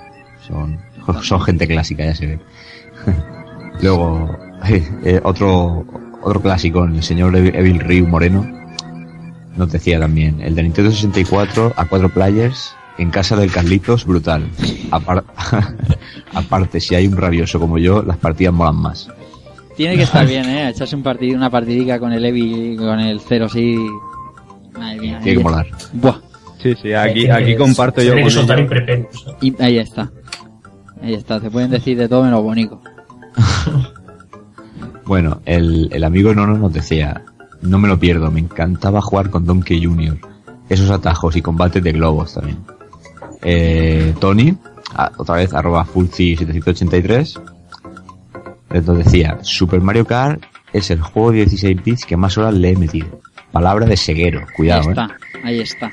son, 0.46 0.78
son 1.22 1.40
gente 1.42 1.66
clásica, 1.66 2.04
ya 2.06 2.14
se 2.14 2.26
ve. 2.26 2.38
Luego, 3.82 4.38
eh, 5.04 5.20
otro, 5.22 5.84
otro 6.22 6.40
clásico, 6.40 6.84
el 6.84 7.02
señor 7.02 7.36
Evil 7.36 7.80
Ryu 7.80 8.06
Moreno, 8.06 8.46
nos 9.56 9.70
decía 9.70 10.00
también, 10.00 10.40
el 10.40 10.54
de 10.54 10.62
Nintendo 10.62 10.90
64 10.92 11.74
a 11.76 11.84
cuatro 11.84 12.08
players 12.08 12.74
en 12.98 13.10
casa 13.10 13.36
del 13.36 13.50
Carlitos, 13.52 14.04
brutal. 14.06 14.44
Apar- 14.90 15.24
Aparte, 16.34 16.80
si 16.80 16.94
hay 16.94 17.06
un 17.06 17.16
rabioso 17.16 17.58
como 17.60 17.78
yo, 17.78 18.02
las 18.02 18.16
partidas 18.16 18.52
molan 18.54 18.76
más. 18.76 19.08
Tiene 19.76 19.96
que 19.96 20.02
estar 20.02 20.26
bien, 20.28 20.44
¿eh? 20.48 20.68
Echarse 20.68 20.96
un 20.96 21.02
partido, 21.02 21.36
una 21.36 21.50
partidica 21.50 21.98
con 21.98 22.12
el 22.12 22.24
Evi, 22.24 22.76
con 22.76 23.00
el 23.00 23.20
cero, 23.20 23.48
sí. 23.48 23.76
Madre 24.78 25.00
mía. 25.00 25.20
Tiene 25.22 25.38
que 25.38 25.44
molar. 25.44 25.66
Buah. 25.92 26.16
sí, 26.62 26.74
sí, 26.80 26.92
aquí, 26.92 27.28
aquí 27.28 27.56
comparto 27.56 28.00
yo 28.02 28.14
Tiene 28.14 28.22
con 28.22 28.28
que 28.28 28.34
soltar. 28.34 28.60
¿no? 28.98 29.06
Y 29.40 29.62
ahí 29.62 29.78
está. 29.78 30.10
Ahí 31.02 31.14
está. 31.14 31.40
Te 31.40 31.50
pueden 31.50 31.70
decir 31.70 31.96
de 31.98 32.08
todo 32.08 32.22
menos 32.24 32.42
bonito. 32.42 32.80
Bueno, 35.06 35.40
el, 35.44 35.90
el 35.92 36.02
amigo 36.04 36.34
Nono 36.34 36.56
nos 36.56 36.72
decía, 36.72 37.22
no 37.60 37.78
me 37.78 37.88
lo 37.88 37.98
pierdo, 37.98 38.30
me 38.30 38.40
encantaba 38.40 39.02
jugar 39.02 39.28
con 39.28 39.44
Donkey 39.44 39.84
Jr. 39.84 40.16
Esos 40.70 40.90
atajos 40.90 41.36
y 41.36 41.42
combates 41.42 41.82
de 41.82 41.92
globos 41.92 42.32
también. 42.34 42.56
Eh, 43.44 44.14
Tony, 44.20 44.56
a- 44.94 45.12
otra 45.16 45.36
vez, 45.36 45.52
arroba 45.54 45.84
fullci783, 45.86 47.40
nos 48.70 48.98
decía, 48.98 49.38
Super 49.42 49.80
Mario 49.80 50.04
Kart 50.06 50.42
es 50.72 50.90
el 50.90 51.00
juego 51.00 51.30
de 51.30 51.38
16 51.38 51.82
bits 51.84 52.04
que 52.04 52.16
más 52.16 52.36
horas 52.38 52.54
le 52.54 52.70
he 52.70 52.76
metido. 52.76 53.20
Palabra 53.52 53.86
de 53.86 53.96
ceguero, 53.96 54.40
ahí 54.40 54.46
cuidado, 54.56 54.82
eh. 54.82 54.90
está. 54.90 55.16
Ahí 55.44 55.60
está. 55.60 55.92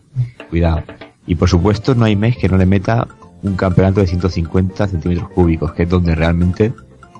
Cuidado. 0.50 0.82
Y 1.26 1.34
por 1.34 1.48
supuesto 1.48 1.94
no 1.94 2.04
hay 2.06 2.16
mes 2.16 2.36
que 2.38 2.48
no 2.48 2.56
le 2.56 2.64
meta 2.66 3.06
un 3.42 3.54
campeonato 3.54 4.00
de 4.00 4.06
150 4.06 4.86
centímetros 4.88 5.28
cúbicos, 5.30 5.72
que 5.72 5.82
es 5.82 5.88
donde 5.88 6.14
realmente 6.14 6.72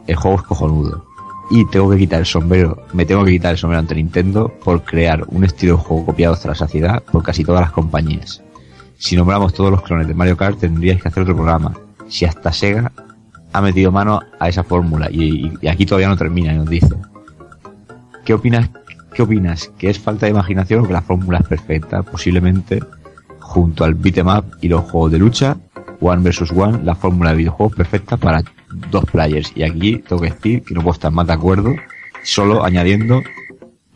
el 0.07 0.17
juego 0.17 0.39
es 0.39 0.43
cojonudo. 0.45 1.05
Y 1.51 1.67
tengo 1.67 1.91
que 1.91 1.99
quitar 1.99 2.21
el 2.21 2.27
sombrero, 2.27 2.87
me 2.95 3.05
tengo 3.05 3.25
que 3.25 3.33
quitar 3.33 3.53
el 3.53 3.59
sombrero 3.59 3.81
ante 3.81 3.95
Nintendo 3.97 4.51
por 4.65 4.83
crear 4.83 5.25
un 5.29 5.45
estilo 5.45 5.77
de 5.77 5.83
juego 5.83 6.07
copiado 6.07 6.35
hasta 6.35 6.49
la 6.49 6.55
saciedad 6.55 7.03
por 7.03 7.23
casi 7.23 7.45
todas 7.45 7.61
las 7.61 7.73
compañías. 7.73 8.43
Si 9.03 9.17
nombramos 9.17 9.53
todos 9.53 9.73
los 9.73 9.83
clones 9.83 10.07
de 10.07 10.15
Mario 10.15 10.37
Kart 10.37 10.61
tendríais 10.61 11.03
que 11.03 11.09
hacer 11.09 11.25
otro 11.25 11.35
programa. 11.35 11.75
Si 12.07 12.25
hasta 12.25 12.53
Sega 12.53 12.93
ha 13.53 13.61
metido 13.61 13.91
mano 13.91 14.21
a 14.39 14.49
esa 14.49 14.63
fórmula 14.63 15.11
y, 15.11 15.53
aquí 15.69 15.85
todavía 15.85 16.07
no 16.07 16.17
termina 16.17 16.53
y 16.55 16.59
nos 16.59 16.71
dice. 16.71 16.95
¿Qué 18.25 18.33
opinas? 18.33 18.71
¿Qué 19.13 19.23
opinas? 19.23 19.73
¿Que 19.77 19.91
es 19.91 19.99
falta 19.99 20.27
de 20.27 20.31
imaginación 20.31 20.85
o 20.85 20.87
que 20.87 20.93
la 20.93 21.03
fórmula 21.03 21.39
es 21.39 21.49
perfecta? 21.49 22.05
Posiblemente 22.05 22.81
junto 23.41 23.83
al 23.83 23.95
beat'em 23.95 24.29
y 24.61 24.69
los 24.69 24.83
juegos 24.83 25.11
de 25.11 25.19
lucha, 25.19 25.57
One 26.01 26.23
vs 26.23 26.53
One, 26.53 26.85
la 26.85 26.95
fórmula 26.95 27.31
de 27.31 27.39
videojuegos 27.39 27.75
perfecta 27.75 28.17
para 28.17 28.45
dos 28.93 29.05
players. 29.07 29.53
Y 29.57 29.65
aquí 29.65 29.97
tengo 29.97 30.23
que 30.23 30.31
decir 30.31 30.63
que 30.63 30.75
no 30.75 30.81
puedo 30.81 30.95
estar 30.95 31.11
más 31.11 31.27
de 31.27 31.33
acuerdo, 31.33 31.75
solo 32.23 32.65
añadiendo 32.65 33.21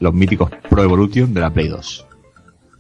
los 0.01 0.13
míticos 0.13 0.51
Pro 0.69 0.83
Evolution 0.83 1.33
de 1.33 1.41
la 1.43 1.51
Play 1.51 1.69
2. 1.69 2.06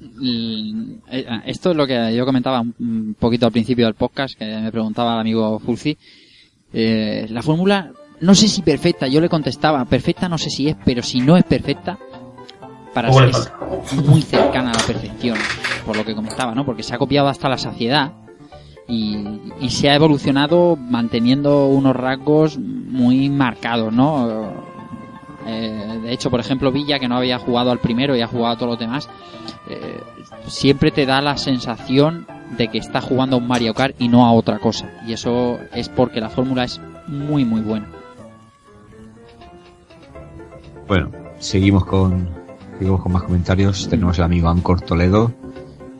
Mm, 0.00 0.92
eh, 1.10 1.26
Esto 1.46 1.70
es 1.70 1.76
lo 1.76 1.86
que 1.86 2.14
yo 2.14 2.24
comentaba 2.26 2.60
un- 2.60 3.16
poquito 3.18 3.46
al 3.46 3.52
principio 3.52 3.86
del 3.86 3.94
podcast, 3.94 4.38
que 4.38 4.44
me 4.44 4.70
preguntaba 4.70 5.14
el 5.14 5.20
amigo 5.20 5.58
Fulci. 5.58 5.96
Eh, 6.72 7.26
la 7.30 7.42
fórmula, 7.42 7.92
no 8.20 8.34
sé 8.34 8.48
si 8.48 8.62
perfecta, 8.62 9.06
yo 9.06 9.20
le 9.20 9.28
contestaba, 9.28 9.84
perfecta 9.86 10.28
no 10.28 10.36
sé 10.38 10.50
si 10.50 10.68
es, 10.68 10.76
pero 10.84 11.02
si 11.02 11.20
no 11.20 11.36
es 11.36 11.44
perfecta, 11.44 11.98
para 12.92 13.08
ser 13.12 13.52
muy 14.04 14.22
cercana 14.22 14.70
a 14.72 14.74
la 14.74 14.82
perfección, 14.86 15.38
por 15.86 15.96
lo 15.96 16.04
que 16.04 16.14
comentaba, 16.14 16.54
¿no? 16.54 16.64
Porque 16.66 16.82
se 16.82 16.94
ha 16.94 16.98
copiado 16.98 17.28
hasta 17.28 17.48
la 17.48 17.58
saciedad 17.58 18.12
y, 18.88 19.16
y 19.60 19.70
se 19.70 19.88
ha 19.90 19.94
evolucionado 19.94 20.76
manteniendo 20.76 21.66
unos 21.68 21.94
rasgos 21.96 22.58
muy 22.58 23.28
marcados, 23.30 23.92
¿no? 23.92 24.65
Eh, 25.46 26.00
de 26.02 26.12
hecho, 26.12 26.30
por 26.30 26.40
ejemplo, 26.40 26.72
Villa, 26.72 26.98
que 26.98 27.08
no 27.08 27.16
había 27.16 27.38
jugado 27.38 27.70
al 27.70 27.78
primero 27.78 28.16
y 28.16 28.20
ha 28.20 28.26
jugado 28.26 28.54
a 28.54 28.56
todos 28.56 28.70
los 28.70 28.78
demás, 28.78 29.08
eh, 29.68 30.00
siempre 30.46 30.90
te 30.90 31.06
da 31.06 31.20
la 31.20 31.36
sensación 31.36 32.26
de 32.56 32.68
que 32.68 32.78
está 32.78 33.00
jugando 33.00 33.36
a 33.36 33.38
un 33.38 33.46
Mario 33.46 33.74
Kart 33.74 33.94
y 33.98 34.08
no 34.08 34.26
a 34.26 34.32
otra 34.32 34.58
cosa. 34.58 34.90
Y 35.06 35.12
eso 35.12 35.58
es 35.72 35.88
porque 35.88 36.20
la 36.20 36.30
fórmula 36.30 36.64
es 36.64 36.80
muy, 37.06 37.44
muy 37.44 37.60
buena. 37.60 37.86
Bueno, 40.88 41.10
seguimos 41.38 41.84
con, 41.84 42.28
seguimos 42.78 43.02
con 43.02 43.12
más 43.12 43.22
comentarios. 43.22 43.88
Tenemos 43.88 44.18
el 44.18 44.24
amigo 44.24 44.48
Ancor 44.48 44.80
Toledo 44.80 45.32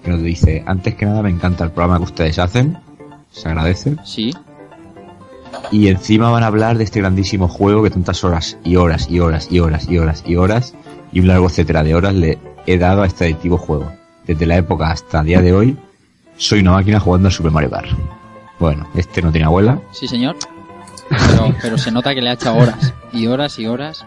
que 0.06 0.12
nos 0.12 0.22
dice, 0.22 0.62
antes 0.66 0.94
que 0.94 1.04
nada 1.04 1.20
me 1.20 1.30
encanta 1.30 1.64
el 1.64 1.72
programa 1.72 1.98
que 1.98 2.04
ustedes 2.04 2.38
hacen, 2.38 2.78
se 3.32 3.48
agradece. 3.48 3.96
Sí, 4.04 4.32
Y 5.70 5.88
encima 5.88 6.30
van 6.30 6.42
a 6.42 6.46
hablar 6.46 6.78
de 6.78 6.84
este 6.84 7.00
grandísimo 7.00 7.48
juego 7.48 7.82
que 7.82 7.90
tantas 7.90 8.22
horas 8.24 8.58
y 8.64 8.76
horas 8.76 9.08
y 9.10 9.20
horas 9.20 9.48
y 9.50 9.60
horas 9.60 9.88
y 9.88 9.98
horas 9.98 10.24
y 10.26 10.36
horas 10.36 10.74
y 11.12 11.20
un 11.20 11.28
largo 11.28 11.46
etcétera 11.46 11.82
de 11.82 11.94
horas 11.94 12.14
le 12.14 12.38
he 12.66 12.78
dado 12.78 13.02
a 13.02 13.06
este 13.06 13.24
adictivo 13.24 13.58
juego. 13.58 13.92
Desde 14.26 14.46
la 14.46 14.56
época 14.56 14.90
hasta 14.90 15.20
el 15.20 15.26
día 15.26 15.40
de 15.40 15.52
hoy, 15.52 15.76
soy 16.36 16.60
una 16.60 16.72
máquina 16.72 17.00
jugando 17.00 17.28
al 17.28 17.32
Super 17.32 17.52
Mario 17.52 17.70
Kart. 17.70 17.88
Bueno, 18.58 18.88
este 18.94 19.22
no 19.22 19.30
tiene 19.30 19.46
abuela, 19.46 19.80
sí, 19.92 20.06
señor. 20.08 20.36
Pero, 21.08 21.54
pero 21.62 21.78
se 21.78 21.90
nota 21.92 22.14
que 22.14 22.20
le 22.20 22.30
ha 22.30 22.32
echado 22.32 22.56
horas 22.56 22.92
y 23.12 23.26
horas 23.26 23.58
y 23.58 23.66
horas. 23.66 24.04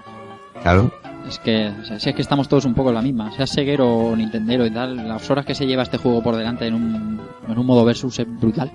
claro. 0.62 0.92
Es 1.28 1.38
que, 1.38 1.68
o 1.68 1.86
sea, 1.86 2.00
si 2.00 2.10
es 2.10 2.16
que 2.16 2.24
estamos 2.24 2.48
todos 2.50 2.66
un 2.66 2.74
poco 2.74 2.90
en 2.90 2.96
la 2.96 3.02
misma. 3.04 3.32
Sea 3.32 3.46
Seguero 3.46 3.88
o 3.88 4.16
Nintendero 4.16 4.66
y 4.66 4.72
tal, 4.72 4.96
las 5.08 5.30
horas 5.30 5.46
que 5.46 5.54
se 5.54 5.68
lleva 5.68 5.84
este 5.84 5.98
juego 5.98 6.24
por 6.24 6.36
delante 6.36 6.66
en 6.66 6.74
un, 6.74 7.22
en 7.48 7.58
un 7.58 7.66
modo 7.66 7.86
versus 7.86 8.18
es 8.18 8.40
brutal. 8.40 8.72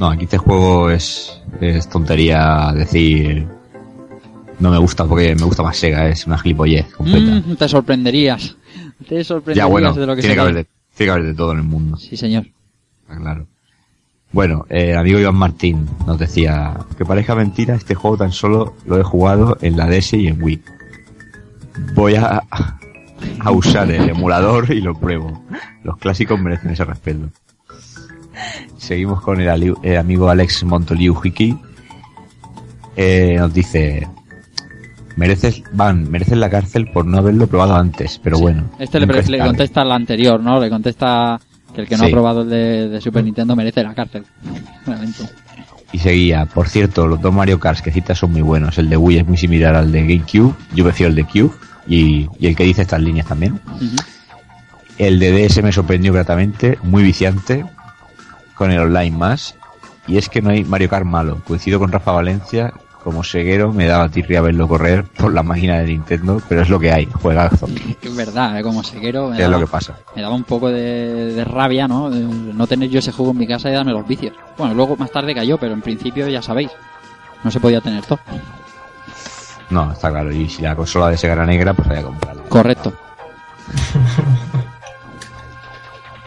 No, 0.00 0.08
aquí 0.08 0.24
este 0.24 0.38
juego 0.38 0.90
es, 0.90 1.42
es 1.60 1.86
tontería 1.90 2.72
decir 2.74 3.46
no 4.58 4.70
me 4.70 4.78
gusta 4.78 5.04
porque 5.04 5.34
me 5.34 5.42
gusta 5.42 5.62
más 5.62 5.76
Sega, 5.76 6.08
es 6.08 6.26
una 6.26 6.38
gilipollez 6.38 6.86
completa. 6.90 7.46
Mm, 7.46 7.56
te 7.56 7.68
sorprenderías. 7.68 8.56
Te 9.06 9.22
sorprenderías 9.22 9.66
ya 9.66 9.70
bueno, 9.70 9.92
de 9.92 10.06
lo 10.06 10.16
que 10.16 10.22
tiene, 10.22 10.36
que 10.36 10.40
haber 10.40 10.54
de, 10.54 10.66
tiene 10.96 11.06
que 11.06 11.10
haber 11.10 11.26
de 11.26 11.34
todo 11.34 11.52
en 11.52 11.58
el 11.58 11.64
mundo. 11.64 11.98
Sí, 11.98 12.16
señor. 12.16 12.46
Está 13.02 13.20
claro. 13.20 13.46
Bueno, 14.32 14.64
eh, 14.70 14.92
el 14.92 14.96
amigo 14.96 15.18
Iván 15.18 15.34
Martín 15.34 15.86
nos 16.06 16.18
decía 16.18 16.78
que 16.96 17.04
parezca 17.04 17.34
mentira, 17.34 17.74
este 17.74 17.94
juego 17.94 18.16
tan 18.16 18.32
solo 18.32 18.76
lo 18.86 18.98
he 18.98 19.02
jugado 19.02 19.58
en 19.60 19.76
la 19.76 19.86
DS 19.86 20.14
y 20.14 20.28
en 20.28 20.42
Wii. 20.42 20.62
Voy 21.94 22.14
a, 22.14 22.42
a 23.38 23.50
usar 23.50 23.90
el 23.90 24.08
emulador 24.08 24.72
y 24.72 24.80
lo 24.80 24.98
pruebo. 24.98 25.44
Los 25.84 25.98
clásicos 25.98 26.40
merecen 26.40 26.70
ese 26.70 26.86
respeto. 26.86 27.28
Seguimos 28.78 29.20
con 29.20 29.40
el, 29.40 29.96
amigo 29.96 30.28
Alex 30.28 30.64
Montoliu 30.64 31.18
Hiki. 31.22 31.56
Eh, 32.96 33.36
nos 33.38 33.52
dice, 33.54 34.06
mereces, 35.16 35.62
Van, 35.72 36.10
mereces 36.10 36.36
la 36.38 36.50
cárcel 36.50 36.90
por 36.92 37.06
no 37.06 37.18
haberlo 37.18 37.46
probado 37.46 37.76
antes, 37.76 38.18
pero 38.22 38.36
Sí. 38.36 38.42
bueno. 38.42 38.64
Este 38.78 39.00
le, 39.00 39.38
contesta 39.38 39.82
al 39.82 39.92
anterior, 39.92 40.40
¿no? 40.40 40.60
Le 40.60 40.68
contesta 40.68 41.40
que 41.74 41.82
el 41.82 41.88
que 41.88 41.96
no 41.96 42.04
Sí. 42.04 42.10
ha 42.10 42.12
probado 42.12 42.42
el 42.42 42.50
de, 42.50 42.88
de 42.88 43.00
Super 43.00 43.24
Nintendo 43.24 43.54
merece 43.56 43.82
la 43.82 43.94
cárcel. 43.94 44.24
Realmente. 44.86 45.22
Y 45.92 45.98
seguía, 45.98 46.46
por 46.46 46.68
cierto, 46.68 47.06
los 47.08 47.20
dos 47.20 47.34
Mario 47.34 47.58
Kart 47.58 47.80
que 47.80 47.90
citas 47.90 48.16
son 48.18 48.32
muy 48.32 48.42
buenos. 48.42 48.78
El 48.78 48.88
de 48.88 48.96
Wii 48.96 49.18
es 49.18 49.26
muy 49.26 49.36
similar 49.36 49.74
al 49.74 49.90
de 49.90 50.02
GameCube. 50.02 50.54
Yo 50.74 50.84
prefiero 50.84 51.10
el 51.10 51.16
de 51.16 51.24
Cube. 51.24 51.50
Y, 51.88 52.28
y 52.38 52.46
el 52.46 52.54
que 52.54 52.62
dice 52.62 52.82
estas 52.82 53.00
líneas 53.00 53.26
también. 53.26 53.58
El 54.98 55.18
de 55.18 55.32
DS 55.48 55.62
me 55.62 55.72
sorprendió 55.72 56.12
gratamente, 56.12 56.78
muy 56.82 57.02
viciante, 57.02 57.64
con 58.60 58.70
el 58.70 58.78
online 58.78 59.16
más. 59.16 59.54
Y 60.06 60.18
es 60.18 60.28
que 60.28 60.42
no 60.42 60.50
hay 60.50 60.64
Mario 60.64 60.90
Kart 60.90 61.06
malo. 61.06 61.38
Coincido 61.46 61.78
con 61.78 61.90
Rafa 61.90 62.12
Valencia, 62.12 62.74
como 63.02 63.24
seguero 63.24 63.72
me 63.72 63.86
daba 63.86 64.10
tirria 64.10 64.42
verlo 64.42 64.68
correr 64.68 65.04
por 65.04 65.32
la 65.32 65.42
máquina 65.42 65.78
de 65.78 65.86
Nintendo, 65.86 66.42
pero 66.46 66.60
es 66.60 66.68
lo 66.68 66.78
que 66.78 66.92
hay, 66.92 67.06
juegazo. 67.06 67.66
Es 68.02 68.14
verdad, 68.14 68.58
¿eh? 68.58 68.62
como 68.62 68.82
seguero 68.82 69.28
me 69.28 69.36
Es 69.36 69.44
lo 69.44 69.52
daba, 69.52 69.64
que 69.64 69.70
pasa. 69.70 69.96
me 70.14 70.20
daba 70.20 70.34
un 70.34 70.44
poco 70.44 70.68
de, 70.68 71.32
de 71.32 71.44
rabia, 71.46 71.88
¿no? 71.88 72.10
De 72.10 72.20
no 72.20 72.66
tener 72.66 72.90
yo 72.90 72.98
ese 72.98 73.12
juego 73.12 73.30
en 73.32 73.38
mi 73.38 73.46
casa 73.46 73.70
y 73.70 73.72
darme 73.72 73.92
los 73.92 74.06
vicios. 74.06 74.34
Bueno, 74.58 74.74
luego 74.74 74.94
más 74.98 75.10
tarde 75.10 75.34
cayó, 75.34 75.56
pero 75.56 75.72
en 75.72 75.80
principio 75.80 76.28
ya 76.28 76.42
sabéis, 76.42 76.70
no 77.42 77.50
se 77.50 77.60
podía 77.60 77.80
tener 77.80 78.04
todo. 78.04 78.20
No, 79.70 79.90
está 79.90 80.10
claro. 80.10 80.30
Y 80.32 80.50
si 80.50 80.60
la 80.60 80.76
consola 80.76 81.08
de 81.08 81.16
Sega 81.16 81.32
era 81.32 81.46
negra, 81.46 81.72
pues 81.72 81.88
había 81.88 82.00
que 82.00 82.06
comprarla. 82.08 82.42
Correcto. 82.50 82.92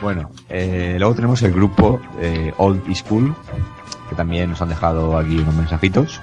Bueno, 0.03 0.29
eh, 0.49 0.97
luego 0.99 1.15
tenemos 1.15 1.41
el 1.43 1.53
grupo 1.53 2.01
eh, 2.19 2.53
Old 2.57 2.89
is 2.89 2.99
School, 2.99 3.33
que 4.09 4.15
también 4.15 4.49
nos 4.49 4.61
han 4.61 4.67
dejado 4.67 5.17
aquí 5.17 5.39
unos 5.39 5.55
mensajitos. 5.55 6.19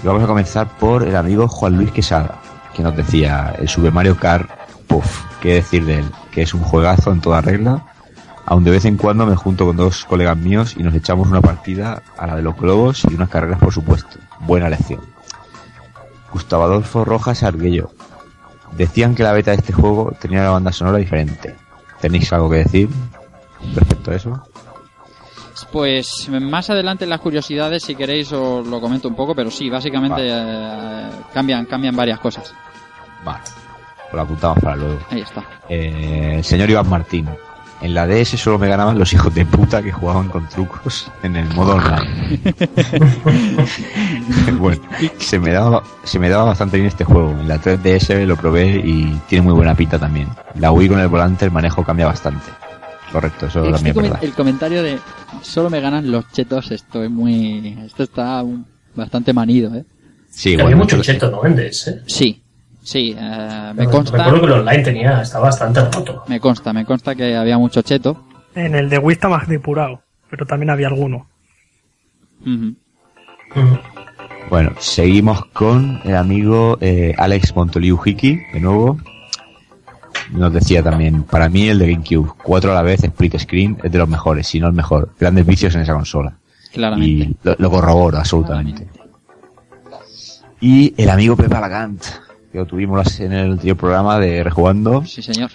Y 0.00 0.06
vamos 0.06 0.22
a 0.22 0.28
comenzar 0.28 0.68
por 0.78 1.02
el 1.02 1.16
amigo 1.16 1.48
Juan 1.48 1.76
Luis 1.76 1.90
Quesada, 1.90 2.40
que 2.74 2.84
nos 2.84 2.96
decía 2.96 3.56
el 3.58 3.68
Super 3.68 3.92
Mario 3.92 4.16
Kart, 4.16 4.48
puff, 4.86 5.24
qué 5.40 5.54
decir 5.54 5.84
de 5.84 5.98
él, 5.98 6.04
que 6.30 6.42
es 6.42 6.54
un 6.54 6.62
juegazo 6.62 7.10
en 7.10 7.20
toda 7.20 7.40
regla, 7.40 7.84
Aún 8.48 8.62
de 8.62 8.70
vez 8.70 8.84
en 8.84 8.96
cuando 8.96 9.26
me 9.26 9.34
junto 9.34 9.66
con 9.66 9.76
dos 9.76 10.04
colegas 10.04 10.36
míos 10.36 10.76
y 10.78 10.84
nos 10.84 10.94
echamos 10.94 11.26
una 11.26 11.40
partida 11.40 12.00
a 12.16 12.28
la 12.28 12.36
de 12.36 12.42
los 12.42 12.56
globos 12.56 13.04
y 13.10 13.12
unas 13.12 13.28
carreras, 13.28 13.58
por 13.58 13.72
supuesto. 13.72 14.20
Buena 14.38 14.70
lección. 14.70 15.00
Gustavo 16.32 16.62
Adolfo 16.62 17.04
Rojas 17.04 17.42
Arguello. 17.42 17.90
Decían 18.76 19.16
que 19.16 19.24
la 19.24 19.32
beta 19.32 19.50
de 19.50 19.56
este 19.56 19.72
juego 19.72 20.14
tenía 20.20 20.42
una 20.42 20.50
banda 20.50 20.70
sonora 20.70 20.98
diferente. 20.98 21.65
¿Tenéis 22.00 22.32
algo 22.32 22.50
que 22.50 22.56
decir 22.58 22.88
respecto 23.74 24.10
a 24.10 24.14
eso? 24.14 24.42
Pues 25.72 26.28
más 26.28 26.70
adelante 26.70 27.04
en 27.04 27.10
las 27.10 27.20
curiosidades, 27.20 27.82
si 27.82 27.94
queréis, 27.94 28.30
os 28.32 28.66
lo 28.66 28.80
comento 28.80 29.08
un 29.08 29.16
poco, 29.16 29.34
pero 29.34 29.50
sí, 29.50 29.70
básicamente 29.70 30.22
eh, 30.22 31.10
cambian, 31.32 31.64
cambian 31.66 31.96
varias 31.96 32.20
cosas. 32.20 32.54
Vale, 33.24 33.40
pues 33.42 34.14
lo 34.14 34.20
apuntamos 34.20 34.58
para 34.60 34.76
luego. 34.76 34.98
Ahí 35.10 35.20
está. 35.20 35.44
Eh, 35.68 36.34
el 36.36 36.44
señor 36.44 36.70
Iván 36.70 36.88
Martín. 36.88 37.28
En 37.82 37.94
la 37.94 38.06
DS 38.06 38.38
solo 38.40 38.58
me 38.58 38.68
ganaban 38.68 38.98
los 38.98 39.12
hijos 39.12 39.34
de 39.34 39.44
puta 39.44 39.82
que 39.82 39.92
jugaban 39.92 40.28
con 40.28 40.48
trucos 40.48 41.10
en 41.22 41.36
el 41.36 41.46
modo 41.54 41.76
online. 41.76 42.40
bueno, 44.58 44.80
se 45.18 45.38
me, 45.38 45.52
daba, 45.52 45.82
se 46.02 46.18
me 46.18 46.28
daba 46.28 46.44
bastante 46.44 46.76
bien 46.78 46.88
este 46.88 47.04
juego. 47.04 47.30
En 47.32 47.48
la 47.48 47.60
3DS 47.60 48.24
lo 48.24 48.36
probé 48.36 48.76
y 48.84 49.20
tiene 49.28 49.42
muy 49.44 49.54
buena 49.54 49.74
pinta 49.74 49.98
también. 49.98 50.28
La 50.58 50.72
Wii 50.72 50.88
con 50.88 51.00
el 51.00 51.08
volante 51.08 51.44
el 51.44 51.50
manejo 51.50 51.84
cambia 51.84 52.06
bastante. 52.06 52.46
Correcto, 53.12 53.46
eso 53.46 53.60
Este 53.60 53.72
también 53.72 53.96
verdad. 53.96 54.18
el 54.24 54.32
comentario 54.32 54.82
de 54.82 54.98
solo 55.42 55.70
me 55.70 55.80
ganan 55.80 56.10
los 56.10 56.30
chetos, 56.32 56.70
esto 56.70 57.02
es 57.04 57.10
muy... 57.10 57.78
Esto 57.86 58.02
está 58.02 58.42
un- 58.42 58.66
bastante 58.94 59.32
manido, 59.32 59.74
¿eh? 59.74 59.84
Sí, 60.30 60.52
Había 60.54 60.64
bueno, 60.64 60.76
mucho 60.78 60.96
mucho- 60.96 61.12
cheto, 61.12 61.30
¿no? 61.30 61.44
En 61.46 61.56
DS. 61.56 62.02
Sí, 62.06 62.42
sí, 62.86 63.14
eh, 63.18 63.72
me 63.74 63.84
Recuerdo 63.84 63.90
consta, 63.90 64.24
que 64.24 64.46
el 64.46 64.52
online 64.52 64.82
tenía, 64.84 65.22
estaba 65.22 65.46
bastante 65.46 65.80
roto. 65.80 66.24
me 66.28 66.38
consta, 66.40 66.72
me 66.72 66.84
consta 66.84 67.14
que 67.14 67.36
había 67.36 67.58
mucho 67.58 67.82
cheto. 67.82 68.24
En 68.54 68.74
el 68.74 68.88
de 68.88 68.98
Wii 68.98 69.14
está 69.14 69.28
más 69.28 69.48
depurado, 69.48 70.00
pero 70.30 70.46
también 70.46 70.70
había 70.70 70.86
alguno. 70.86 71.26
Mm. 72.44 72.70
Bueno, 74.48 74.72
seguimos 74.78 75.44
con 75.46 76.00
el 76.04 76.16
amigo 76.16 76.78
eh, 76.80 77.14
Alex 77.18 77.54
Montoliu 77.56 77.98
Hiki, 78.02 78.40
de 78.52 78.60
nuevo. 78.60 78.98
Nos 80.30 80.52
decía 80.52 80.82
también, 80.82 81.24
para 81.24 81.48
mí 81.48 81.68
el 81.68 81.78
de 81.78 81.92
GameCube, 81.92 82.32
4 82.42 82.70
a 82.70 82.74
la 82.74 82.82
vez, 82.82 83.02
split 83.02 83.38
screen, 83.38 83.78
es 83.82 83.90
de 83.90 83.98
los 83.98 84.08
mejores, 84.08 84.46
si 84.46 84.60
no 84.60 84.68
el 84.68 84.72
mejor. 84.72 85.10
Grandes 85.18 85.44
vicios 85.44 85.74
en 85.74 85.82
esa 85.82 85.94
consola. 85.94 86.36
Claramente. 86.72 87.24
Y 87.24 87.36
lo, 87.42 87.56
lo 87.58 87.70
corroboro 87.70 88.18
absolutamente. 88.18 88.86
Y 90.60 90.94
el 90.96 91.10
amigo 91.10 91.36
Pepa 91.36 91.60
Lagant, 91.60 92.02
que 92.56 92.60
lo 92.60 92.66
tuvimos 92.66 93.20
en 93.20 93.32
el 93.34 93.52
anterior 93.52 93.76
programa 93.76 94.18
de 94.18 94.42
Rejugando, 94.42 95.04
Sí, 95.04 95.20
señor. 95.20 95.50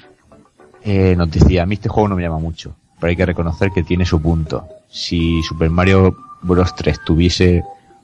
eh, 0.84 1.16
nos 1.18 1.32
decía, 1.32 1.64
a 1.64 1.66
mí 1.66 1.74
este 1.76 1.90
juego 1.90 2.10
no 2.10 2.16
me 2.16 2.22
llama 2.22 2.38
mucho, 2.38 2.76
pero 3.00 3.10
hay 3.10 3.16
que 3.16 3.26
reconocer 3.26 3.72
que 3.72 3.82
tiene 3.82 4.06
su 4.06 4.22
punto. 4.22 4.68
Si 4.88 5.42
Super 5.42 5.72
Mario 5.72 6.16
Bros. 6.44 6.76
3 6.76 7.00
tuviese 7.04 7.64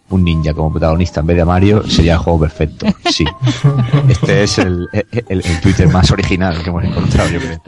un 0.10 0.24
ninja 0.24 0.54
como 0.54 0.72
protagonista 0.72 1.20
en 1.20 1.28
vez 1.28 1.36
de 1.36 1.42
a 1.44 1.46
Mario, 1.46 1.84
sería 1.88 2.14
el 2.14 2.20
juego 2.20 2.40
perfecto. 2.40 2.88
Sí. 3.12 3.26
Este 4.10 4.44
es 4.44 4.58
el, 4.58 4.88
el, 4.94 5.06
el 5.46 5.62
Twitter 5.62 5.88
más 5.90 6.10
original 6.12 6.64
que 6.64 6.70
hemos 6.70 6.84
encontrado, 6.84 7.30
yo 7.30 7.40
creo. 7.40 7.62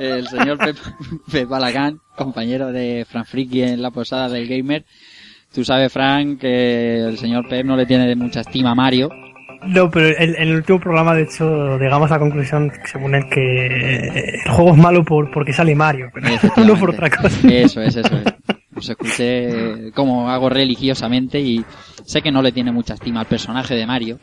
El 0.00 0.26
señor 0.28 0.56
Pep, 0.58 0.76
Pep 1.30 1.48
Balagán, 1.48 2.00
compañero 2.16 2.72
de 2.72 3.04
Fran 3.06 3.26
Friki 3.26 3.62
en 3.62 3.82
la 3.82 3.90
posada 3.90 4.28
del 4.30 4.46
Gamer. 4.48 4.84
Tú 5.52 5.64
sabes, 5.64 5.92
Fran, 5.92 6.38
que 6.38 7.00
el 7.00 7.18
señor 7.18 7.46
Pep 7.48 7.66
no 7.66 7.76
le 7.76 7.84
tiene 7.84 8.14
mucha 8.16 8.40
estima 8.40 8.70
a 8.70 8.74
Mario. 8.74 9.10
No, 9.66 9.90
pero 9.90 10.08
el- 10.08 10.36
en 10.36 10.48
el 10.48 10.56
último 10.56 10.80
programa, 10.80 11.14
de 11.14 11.22
hecho, 11.22 11.78
llegamos 11.78 12.10
a 12.10 12.14
la 12.14 12.20
conclusión, 12.20 12.72
según 12.84 13.14
él, 13.14 13.24
que 13.30 13.66
el 14.44 14.50
juego 14.52 14.72
es 14.72 14.76
malo 14.78 15.04
por, 15.04 15.30
porque 15.30 15.52
sale 15.52 15.74
Mario, 15.74 16.10
pero 16.12 16.28
no 16.66 16.74
por 16.76 16.90
otra 16.90 17.08
cosa. 17.10 17.28
Eso 17.48 17.80
es, 17.82 17.96
eso 17.96 18.16
es. 18.16 18.24
Os 18.74 18.88
escuché 18.88 19.92
como 19.92 20.28
hago 20.30 20.48
religiosamente 20.48 21.38
y 21.38 21.64
sé 22.04 22.20
que 22.22 22.32
no 22.32 22.42
le 22.42 22.52
tiene 22.52 22.72
mucha 22.72 22.94
estima 22.94 23.20
al 23.20 23.26
personaje 23.26 23.74
de 23.74 23.86
Mario, 23.86 24.18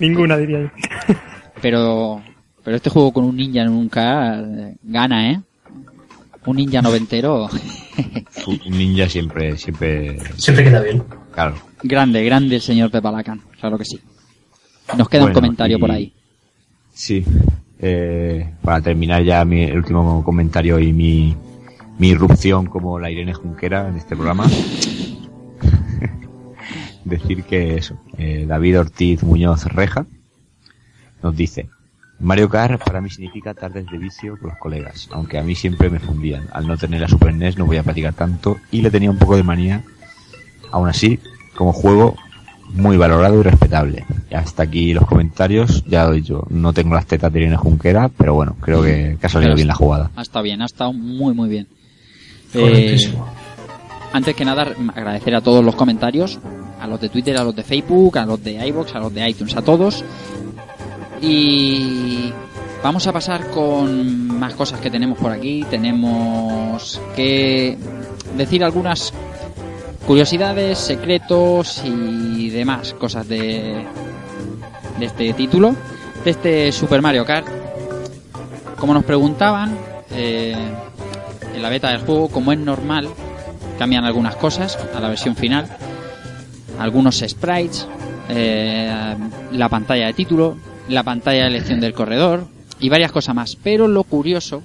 Ninguna, 0.00 0.36
diría 0.36 0.60
yo. 0.60 1.14
pero 1.62 2.22
pero 2.64 2.76
este 2.76 2.90
juego 2.90 3.12
con 3.12 3.24
un 3.24 3.36
ninja 3.36 3.64
K 3.90 4.40
eh, 4.40 4.74
gana, 4.82 5.30
¿eh? 5.30 5.40
Un 6.46 6.56
ninja 6.56 6.82
noventero, 6.82 7.48
Un 8.46 8.78
ninja 8.78 9.08
siempre, 9.08 9.56
siempre, 9.56 10.18
Siempre 10.36 10.64
queda 10.64 10.80
bien. 10.82 11.02
claro. 11.32 11.54
grande, 11.82 12.24
grande 12.24 12.56
el 12.56 12.60
señor 12.62 12.90
Pep 12.90 13.02
Balagán, 13.02 13.40
claro 13.60 13.78
que 13.78 13.84
sí. 13.84 13.98
Nos 14.96 15.08
queda 15.08 15.24
un 15.26 15.32
comentario 15.32 15.76
y- 15.76 15.80
por 15.80 15.90
ahí. 15.90 16.12
Sí. 16.92 17.24
Eh, 17.80 18.50
para 18.62 18.80
terminar 18.80 19.22
ya 19.22 19.44
mi, 19.44 19.62
el 19.64 19.76
último 19.78 20.24
comentario 20.24 20.78
y 20.80 20.92
mi, 20.92 21.36
mi 21.98 22.08
irrupción 22.08 22.66
como 22.66 22.98
la 22.98 23.10
Irene 23.10 23.34
Junquera 23.34 23.88
en 23.88 23.96
este 23.96 24.16
programa. 24.16 24.46
Decir 27.04 27.44
que 27.44 27.76
eso, 27.76 27.98
eh, 28.18 28.44
David 28.46 28.80
Ortiz 28.80 29.22
Muñoz 29.22 29.64
Reja 29.66 30.04
nos 31.22 31.34
dice, 31.36 31.68
Mario 32.20 32.48
Kart 32.48 32.82
para 32.84 33.00
mí 33.00 33.08
significa 33.10 33.54
tardes 33.54 33.86
de 33.90 33.96
vicio 33.98 34.36
con 34.38 34.50
los 34.50 34.58
colegas, 34.58 35.08
aunque 35.12 35.38
a 35.38 35.42
mí 35.42 35.54
siempre 35.54 35.88
me 35.88 36.00
fundían. 36.00 36.48
Al 36.52 36.66
no 36.66 36.76
tener 36.76 37.00
la 37.00 37.08
Super 37.08 37.32
NES 37.34 37.56
no 37.56 37.64
voy 37.66 37.76
a 37.78 37.82
practicar 37.82 38.12
tanto 38.14 38.58
y 38.70 38.82
le 38.82 38.90
tenía 38.90 39.10
un 39.10 39.18
poco 39.18 39.36
de 39.36 39.42
manía. 39.42 39.84
Aún 40.70 40.88
así, 40.88 41.18
como 41.56 41.72
juego, 41.72 42.16
muy 42.72 42.96
valorado 42.96 43.40
y 43.40 43.42
respetable. 43.42 44.04
Y 44.30 44.34
hasta 44.34 44.62
aquí 44.64 44.92
los 44.92 45.06
comentarios. 45.06 45.84
Ya 45.86 46.04
lo 46.04 46.12
he 46.12 46.16
dicho, 46.16 46.46
no 46.50 46.72
tengo 46.72 46.94
las 46.94 47.06
tetas 47.06 47.32
de 47.32 47.40
Irene 47.40 47.56
Junquera, 47.56 48.08
pero 48.08 48.34
bueno, 48.34 48.56
creo 48.60 48.82
que, 48.82 49.16
que 49.20 49.26
ha 49.26 49.28
salido 49.30 49.50
Pero 49.50 49.56
bien 49.56 49.68
la 49.68 49.74
jugada. 49.74 50.10
Ha 50.16 50.22
estado 50.22 50.42
bien, 50.42 50.62
ha 50.62 50.66
estado 50.66 50.92
muy 50.92 51.34
muy 51.34 51.48
bien. 51.48 51.66
Eh, 52.54 52.60
Correctísimo. 52.60 53.26
antes 54.12 54.34
que 54.34 54.44
nada, 54.44 54.68
agradecer 54.94 55.34
a 55.34 55.40
todos 55.40 55.64
los 55.64 55.74
comentarios, 55.74 56.38
a 56.80 56.86
los 56.86 57.00
de 57.00 57.08
Twitter, 57.08 57.36
a 57.36 57.44
los 57.44 57.54
de 57.54 57.62
Facebook, 57.62 58.18
a 58.18 58.26
los 58.26 58.42
de 58.42 58.66
iBox, 58.68 58.94
a 58.94 59.00
los 59.00 59.12
de 59.12 59.28
iTunes, 59.28 59.56
a 59.56 59.62
todos. 59.62 60.04
Y 61.20 62.32
vamos 62.82 63.06
a 63.06 63.12
pasar 63.12 63.50
con 63.50 64.38
más 64.38 64.54
cosas 64.54 64.80
que 64.80 64.90
tenemos 64.90 65.18
por 65.18 65.32
aquí. 65.32 65.64
Tenemos 65.68 67.00
que 67.16 67.76
decir 68.36 68.62
algunas 68.62 69.12
curiosidades, 70.08 70.78
secretos 70.78 71.82
y 71.84 72.48
demás 72.48 72.94
cosas 72.94 73.28
de, 73.28 73.84
este 74.98 75.34
título, 75.34 75.76
de 76.24 76.30
este 76.30 76.72
Super 76.72 77.02
Mario 77.02 77.26
Kart. 77.26 77.46
Como 78.78 78.94
nos 78.94 79.04
preguntaban, 79.04 79.76
eh, 80.12 80.56
en 81.54 81.60
la 81.60 81.68
beta 81.68 81.90
del 81.90 82.00
juego, 82.00 82.28
como 82.28 82.52
es 82.52 82.58
normal, 82.58 83.10
cambian 83.78 84.06
algunas 84.06 84.34
cosas 84.36 84.78
a 84.94 84.98
la 84.98 85.10
versión 85.10 85.36
final. 85.36 85.68
Algunos 86.78 87.18
sprites, 87.18 87.86
eh, 88.30 89.14
la 89.52 89.68
pantalla 89.68 90.06
de 90.06 90.14
título, 90.14 90.56
la 90.88 91.02
pantalla 91.02 91.42
de 91.42 91.48
elección 91.48 91.80
del 91.80 91.92
corredor 91.92 92.46
y 92.80 92.88
varias 92.88 93.12
cosas 93.12 93.34
más. 93.34 93.56
Pero 93.56 93.86
lo 93.88 94.04
curioso 94.04 94.62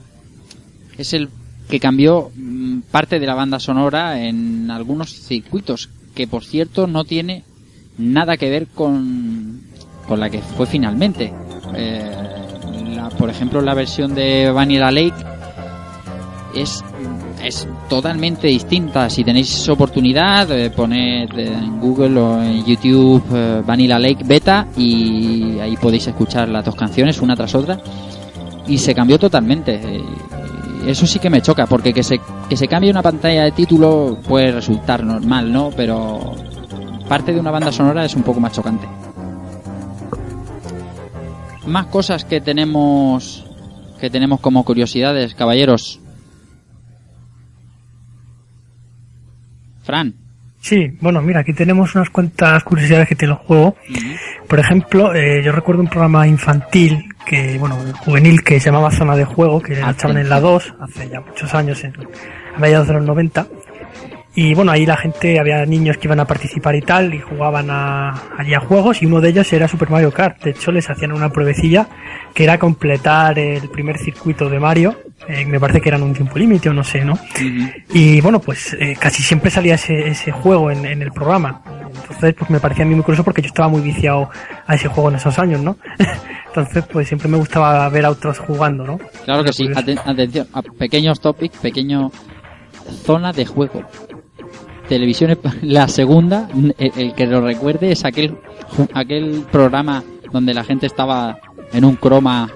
es 0.97 1.11
el 1.11 1.27
que 1.69 1.79
cambió 1.79 2.31
mm, 2.35 2.79
parte 2.91 3.19
de 3.19 3.25
la 3.25 3.33
banda 3.35 3.59
sonora 3.59 4.21
en 4.21 4.69
algunos 4.71 5.09
circuitos, 5.11 5.89
que 6.13 6.27
por 6.27 6.43
cierto 6.43 6.87
no 6.87 7.03
tiene 7.03 7.43
nada 7.97 8.37
que 8.37 8.49
ver 8.49 8.67
con, 8.67 9.61
con 10.07 10.19
la 10.19 10.29
que 10.29 10.39
fue 10.39 10.65
finalmente. 10.65 11.33
Eh, 11.75 12.11
la- 12.95 13.09
por 13.09 13.29
ejemplo, 13.29 13.61
la 13.61 13.73
versión 13.73 14.13
de 14.15 14.51
Vanilla 14.51 14.91
Lake 14.91 15.13
es, 16.55 16.83
es 17.43 17.67
totalmente 17.89 18.47
distinta. 18.47 19.09
Si 19.09 19.23
tenéis 19.23 19.67
oportunidad, 19.69 20.49
eh, 20.51 20.69
poned 20.69 21.29
en 21.37 21.79
Google 21.79 22.19
o 22.19 22.41
en 22.43 22.63
YouTube 22.65 23.23
eh, 23.33 23.61
Vanilla 23.65 23.97
Lake 23.97 24.23
Beta 24.23 24.67
y 24.77 25.57
ahí 25.59 25.75
podéis 25.77 26.07
escuchar 26.07 26.49
las 26.49 26.63
dos 26.65 26.75
canciones 26.75 27.21
una 27.21 27.35
tras 27.35 27.55
otra. 27.55 27.79
Y 28.67 28.77
se 28.77 28.93
cambió 28.95 29.17
totalmente. 29.19 29.79
Eso 30.85 31.07
sí 31.07 31.19
que 31.19 31.29
me 31.29 31.41
choca, 31.41 31.65
porque 31.65 31.93
que 31.93 32.03
se, 32.03 32.19
que 32.49 32.57
se 32.57 32.67
cambie 32.67 32.91
una 32.91 33.01
pantalla 33.01 33.43
de 33.45 33.51
título 33.51 34.17
puede 34.27 34.51
resultar 34.51 35.03
normal, 35.03 35.51
¿no? 35.51 35.69
Pero 35.75 36.35
parte 37.07 37.33
de 37.33 37.39
una 37.39 37.51
banda 37.51 37.71
sonora 37.71 38.05
es 38.05 38.15
un 38.15 38.23
poco 38.23 38.39
más 38.39 38.53
chocante. 38.53 38.87
Más 41.65 41.85
cosas 41.87 42.25
que 42.25 42.41
tenemos 42.41 43.45
que 43.99 44.09
tenemos 44.09 44.41
como 44.41 44.65
curiosidades, 44.65 45.33
caballeros. 45.33 46.01
Fran. 49.83 50.22
Sí, 50.63 50.97
bueno, 51.01 51.21
mira, 51.21 51.41
aquí 51.41 51.51
tenemos 51.51 51.93
unas 51.93 52.09
cuantas 52.09 52.63
curiosidades 52.63 53.09
que 53.09 53.15
tiene 53.15 53.33
el 53.33 53.39
juego. 53.39 53.75
Por 54.47 54.59
ejemplo, 54.59 55.13
eh, 55.13 55.43
yo 55.43 55.51
recuerdo 55.51 55.81
un 55.81 55.89
programa 55.89 56.25
infantil, 56.25 57.03
que 57.25 57.57
bueno, 57.57 57.75
juvenil, 57.97 58.41
que 58.41 58.61
se 58.61 58.67
llamaba 58.67 58.89
Zona 58.89 59.17
de 59.17 59.25
Juego, 59.25 59.59
que 59.59 59.75
lo 59.75 59.89
echaban 59.89 60.19
en 60.19 60.29
la 60.29 60.39
2, 60.39 60.75
hace 60.79 61.09
ya 61.09 61.19
muchos 61.19 61.53
años, 61.53 61.83
en, 61.83 61.93
a 62.55 62.59
mediados 62.59 62.87
de 62.87 62.93
los 62.93 63.03
90. 63.03 63.45
Y 64.35 64.55
bueno, 64.55 64.71
ahí 64.71 64.85
la 64.85 64.97
gente, 64.97 65.39
había 65.39 65.63
niños 65.65 65.97
que 65.97 66.07
iban 66.07 66.19
a 66.19 66.25
participar 66.25 66.75
y 66.75 66.81
tal, 66.81 67.13
y 67.13 67.19
jugaban 67.19 67.67
a, 67.69 68.09
allí 68.37 68.55
a 68.55 68.59
juegos, 68.61 69.01
y 69.03 69.05
uno 69.05 69.21
de 69.21 69.29
ellos 69.29 69.53
era 69.53 69.67
Super 69.67 69.91
Mario 69.91 70.11
Kart. 70.11 70.41
De 70.43 70.49
hecho, 70.51 70.71
les 70.71 70.89
hacían 70.89 71.11
una 71.11 71.29
pruebecilla 71.29 71.87
que 72.33 72.43
era 72.43 72.57
completar 72.57 73.37
el 73.37 73.69
primer 73.69 73.99
circuito 73.99 74.49
de 74.49 74.59
Mario. 74.59 74.97
Eh, 75.27 75.45
me 75.45 75.59
parece 75.59 75.81
que 75.81 75.89
eran 75.89 76.01
un 76.01 76.13
tiempo 76.13 76.39
límite 76.39 76.67
o 76.69 76.73
no 76.73 76.83
sé, 76.83 77.05
¿no? 77.05 77.17
Y 77.93 78.21
bueno, 78.21 78.39
pues 78.39 78.75
eh, 78.79 78.95
casi 78.99 79.21
siempre 79.21 79.51
salía 79.51 79.75
ese, 79.75 80.07
ese 80.07 80.31
juego 80.31 80.71
en, 80.71 80.83
en 80.85 81.03
el 81.03 81.11
programa. 81.11 81.61
Entonces, 81.95 82.33
pues 82.35 82.49
me 82.49 82.59
parecía 82.59 82.85
a 82.85 82.87
mí 82.87 82.95
muy 82.95 83.03
curioso 83.03 83.23
porque 83.23 83.41
yo 83.43 83.47
estaba 83.49 83.67
muy 83.69 83.81
viciado 83.81 84.31
a 84.65 84.73
ese 84.73 84.87
juego 84.87 85.09
en 85.11 85.15
esos 85.17 85.37
años, 85.37 85.61
¿no? 85.61 85.77
Entonces, 86.47 86.83
pues 86.91 87.07
siempre 87.07 87.29
me 87.29 87.37
gustaba 87.37 87.87
ver 87.89 88.03
a 88.05 88.09
otros 88.09 88.39
jugando, 88.39 88.83
¿no? 88.83 88.97
Claro 89.25 89.43
que 89.43 89.53
sí. 89.53 89.67
Aten- 89.67 90.01
atención, 90.03 90.47
a 90.53 90.61
pequeños 90.63 91.19
topics, 91.21 91.57
pequeño 91.59 92.11
zona 93.05 93.31
de 93.31 93.45
juego. 93.45 93.83
Televisión, 94.95 95.37
la 95.63 95.87
segunda, 95.87 96.47
el, 96.77 96.91
el 96.97 97.13
que 97.13 97.25
lo 97.27 97.41
recuerde 97.41 97.91
es 97.91 98.05
aquel 98.05 98.37
aquel 98.93 99.43
programa 99.51 100.03
donde 100.31 100.53
la 100.53 100.63
gente 100.63 100.85
estaba 100.87 101.37
en 101.71 101.85
un 101.85 101.95
croma 101.95 102.49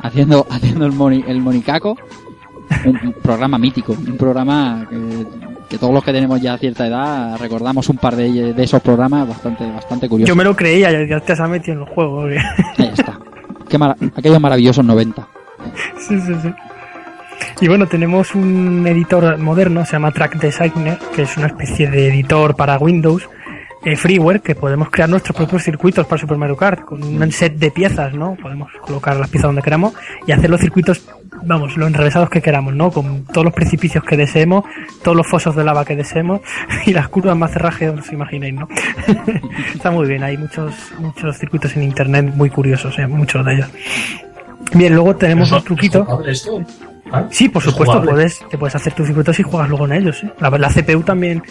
haciendo 0.00 0.46
haciendo 0.50 0.86
el, 0.86 0.92
moni- 0.92 1.24
el 1.26 1.40
monicaco. 1.40 1.96
Un, 2.86 2.98
un 3.06 3.12
programa 3.12 3.58
mítico, 3.58 3.92
un 3.92 4.16
programa 4.16 4.86
que, 4.88 4.96
que 5.68 5.78
todos 5.78 5.92
los 5.92 6.02
que 6.02 6.12
tenemos 6.12 6.40
ya 6.40 6.56
cierta 6.56 6.86
edad 6.86 7.36
recordamos 7.38 7.86
un 7.90 7.98
par 7.98 8.16
de, 8.16 8.54
de 8.54 8.62
esos 8.62 8.80
programas 8.80 9.28
bastante 9.28 9.70
bastante 9.70 10.08
curiosos. 10.08 10.28
Yo 10.28 10.36
me 10.36 10.44
lo 10.44 10.56
creía, 10.56 10.90
ya, 11.06 11.20
te 11.20 11.32
has 11.32 11.48
metido 11.50 11.74
en 11.82 11.88
el 11.88 11.94
juego. 11.94 12.24
Ahí 12.24 12.36
está. 12.92 13.18
Qué 13.68 13.76
mara- 13.78 13.96
aquellos 14.16 14.40
maravillosos 14.40 14.84
90. 14.84 15.26
Sí, 15.98 16.18
sí, 16.20 16.32
sí. 16.42 16.48
Y 17.62 17.68
bueno, 17.68 17.86
tenemos 17.86 18.34
un 18.34 18.84
editor 18.88 19.38
moderno, 19.38 19.86
se 19.86 19.92
llama 19.92 20.10
Track 20.10 20.34
Designer, 20.40 20.98
que 21.14 21.22
es 21.22 21.36
una 21.36 21.46
especie 21.46 21.88
de 21.88 22.08
editor 22.08 22.56
para 22.56 22.76
Windows, 22.76 23.28
eh, 23.84 23.94
freeware, 23.94 24.40
que 24.40 24.56
podemos 24.56 24.90
crear 24.90 25.08
nuestros 25.08 25.36
propios 25.36 25.62
circuitos 25.62 26.04
para 26.08 26.20
Super 26.20 26.36
Mario 26.38 26.56
Kart, 26.56 26.80
con 26.84 27.00
un 27.04 27.30
set 27.30 27.54
de 27.54 27.70
piezas, 27.70 28.14
¿no? 28.14 28.34
Podemos 28.34 28.68
colocar 28.80 29.16
las 29.16 29.28
piezas 29.30 29.46
donde 29.48 29.62
queramos 29.62 29.94
y 30.26 30.32
hacer 30.32 30.50
los 30.50 30.60
circuitos, 30.60 31.08
vamos, 31.44 31.76
lo 31.76 31.86
enrevesados 31.86 32.30
que 32.30 32.42
queramos, 32.42 32.74
¿no? 32.74 32.90
Con 32.90 33.26
todos 33.26 33.44
los 33.44 33.54
precipicios 33.54 34.02
que 34.02 34.16
deseemos, 34.16 34.64
todos 35.04 35.16
los 35.16 35.28
fosos 35.28 35.54
de 35.54 35.62
lava 35.62 35.84
que 35.84 35.94
deseemos 35.94 36.40
y 36.86 36.92
las 36.92 37.08
curvas 37.08 37.36
más 37.36 37.52
cerraje 37.52 37.88
os 37.90 38.12
imaginéis, 38.12 38.54
¿no? 38.54 38.66
Está 39.72 39.92
muy 39.92 40.08
bien, 40.08 40.24
hay 40.24 40.36
muchos, 40.36 40.74
muchos 40.98 41.38
circuitos 41.38 41.76
en 41.76 41.84
internet 41.84 42.34
muy 42.34 42.50
curiosos, 42.50 42.98
¿eh? 42.98 43.06
muchos 43.06 43.46
de 43.46 43.54
ellos. 43.54 43.70
Bien, 44.74 44.92
luego 44.94 45.14
tenemos 45.14 45.46
¿Eso- 45.46 45.58
un 45.58 45.64
truquito. 45.64 46.22
¿Ah? 47.12 47.26
Sí, 47.30 47.48
por 47.48 47.62
¿Es 47.62 47.70
supuesto, 47.70 47.92
jugable? 47.92 48.12
puedes, 48.12 48.38
te 48.48 48.58
puedes 48.58 48.74
hacer 48.74 48.92
tus 48.94 49.06
circuitos 49.06 49.38
y 49.38 49.42
juegas 49.42 49.68
luego 49.68 49.84
en 49.86 49.92
ellos. 49.92 50.24
¿eh? 50.24 50.32
La, 50.40 50.50
la 50.50 50.68
CPU 50.68 51.02
también, 51.02 51.42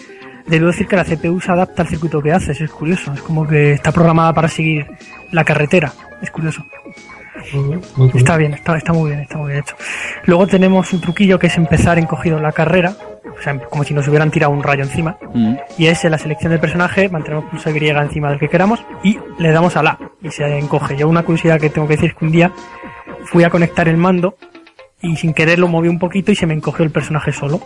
debo 0.48 0.68
decir 0.68 0.88
que 0.88 0.96
la 0.96 1.06
CPU 1.06 1.40
se 1.40 1.52
adapta 1.52 1.84
al 1.84 1.88
circuito 1.88 2.22
que 2.22 2.32
haces, 2.32 2.60
es 2.60 2.72
curioso. 2.72 3.14
Es 3.14 3.22
como 3.22 3.48
que 3.48 3.74
está 3.74 3.92
programada 3.92 4.34
para 4.34 4.48
seguir 4.48 4.88
la 5.32 5.44
carretera, 5.44 5.94
es 6.22 6.32
curioso. 6.32 6.64
Muy 7.54 7.64
bien, 7.70 7.82
muy 7.96 8.08
bien. 8.08 8.18
Está 8.18 8.38
bien, 8.38 8.54
está, 8.54 8.78
está 8.78 8.94
muy 8.94 9.10
bien, 9.10 9.22
está 9.22 9.38
muy 9.38 9.52
bien 9.52 9.60
hecho. 9.62 9.76
Luego 10.26 10.48
tenemos 10.48 10.92
un 10.94 11.02
truquillo 11.02 11.40
que 11.40 11.48
es 11.48 11.58
empezar 11.58 11.98
encogido 11.98 12.38
en 12.38 12.44
la 12.44 12.52
carrera, 12.52 12.96
o 13.38 13.42
sea, 13.42 13.58
como 13.58 13.84
si 13.84 13.94
nos 13.94 14.08
hubieran 14.08 14.30
tirado 14.30 14.54
un 14.54 14.62
rayo 14.62 14.84
encima. 14.84 15.18
Mm. 15.34 15.56
Y 15.78 15.88
es 15.88 16.04
en 16.06 16.12
la 16.12 16.18
selección 16.18 16.52
del 16.52 16.60
personaje, 16.60 17.10
mantenemos 17.10 17.46
pulso 17.46 17.70
Y 17.70 17.88
encima 17.88 18.30
del 18.30 18.40
que 18.40 18.48
queramos 18.48 18.84
y 19.04 19.18
le 19.40 19.52
damos 19.52 19.76
a 19.76 19.84
la 19.84 19.98
y 20.22 20.30
se 20.30 20.58
encoge. 20.58 20.98
Yo 20.98 21.08
una 21.08 21.24
curiosidad 21.24 21.60
que 21.60 21.70
tengo 21.70 21.88
que 21.88 21.96
decir 21.96 22.12
es 22.12 22.16
que 22.16 22.26
un 22.26 22.32
día 22.32 22.52
fui 23.26 23.44
a 23.44 23.50
conectar 23.50 23.88
el 23.88 23.98
mando 23.98 24.36
y 25.02 25.16
sin 25.16 25.34
querer 25.34 25.60
lo 25.60 25.68
moví 25.68 25.88
un 25.88 26.00
poquito 26.00 26.32
y 26.32 26.36
se 26.36 26.46
me 26.46 26.54
encogió 26.54 26.86
el 26.86 26.92
personaje 26.92 27.32
solo. 27.32 27.60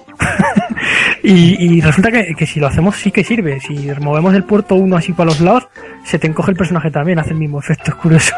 y, 1.24 1.78
y 1.78 1.82
resulta 1.82 2.12
que, 2.12 2.34
que 2.36 2.46
si 2.46 2.60
lo 2.60 2.68
hacemos 2.68 2.96
sí 2.96 3.12
que 3.12 3.24
sirve. 3.24 3.60
Si 3.60 3.90
movemos 4.00 4.34
el 4.34 4.44
puerto 4.44 4.76
uno 4.76 4.96
así 4.96 5.14
para 5.14 5.30
los 5.30 5.42
lados, 5.42 5.68
se 6.04 6.20
te 6.20 6.28
encoge 6.28 6.52
el 6.52 6.58
personaje 6.58 6.92
también, 6.92 7.20
hace 7.20 7.32
el 7.32 7.40
mismo 7.40 7.60
efecto, 7.60 7.84
es 7.92 7.96
curioso. 7.96 8.36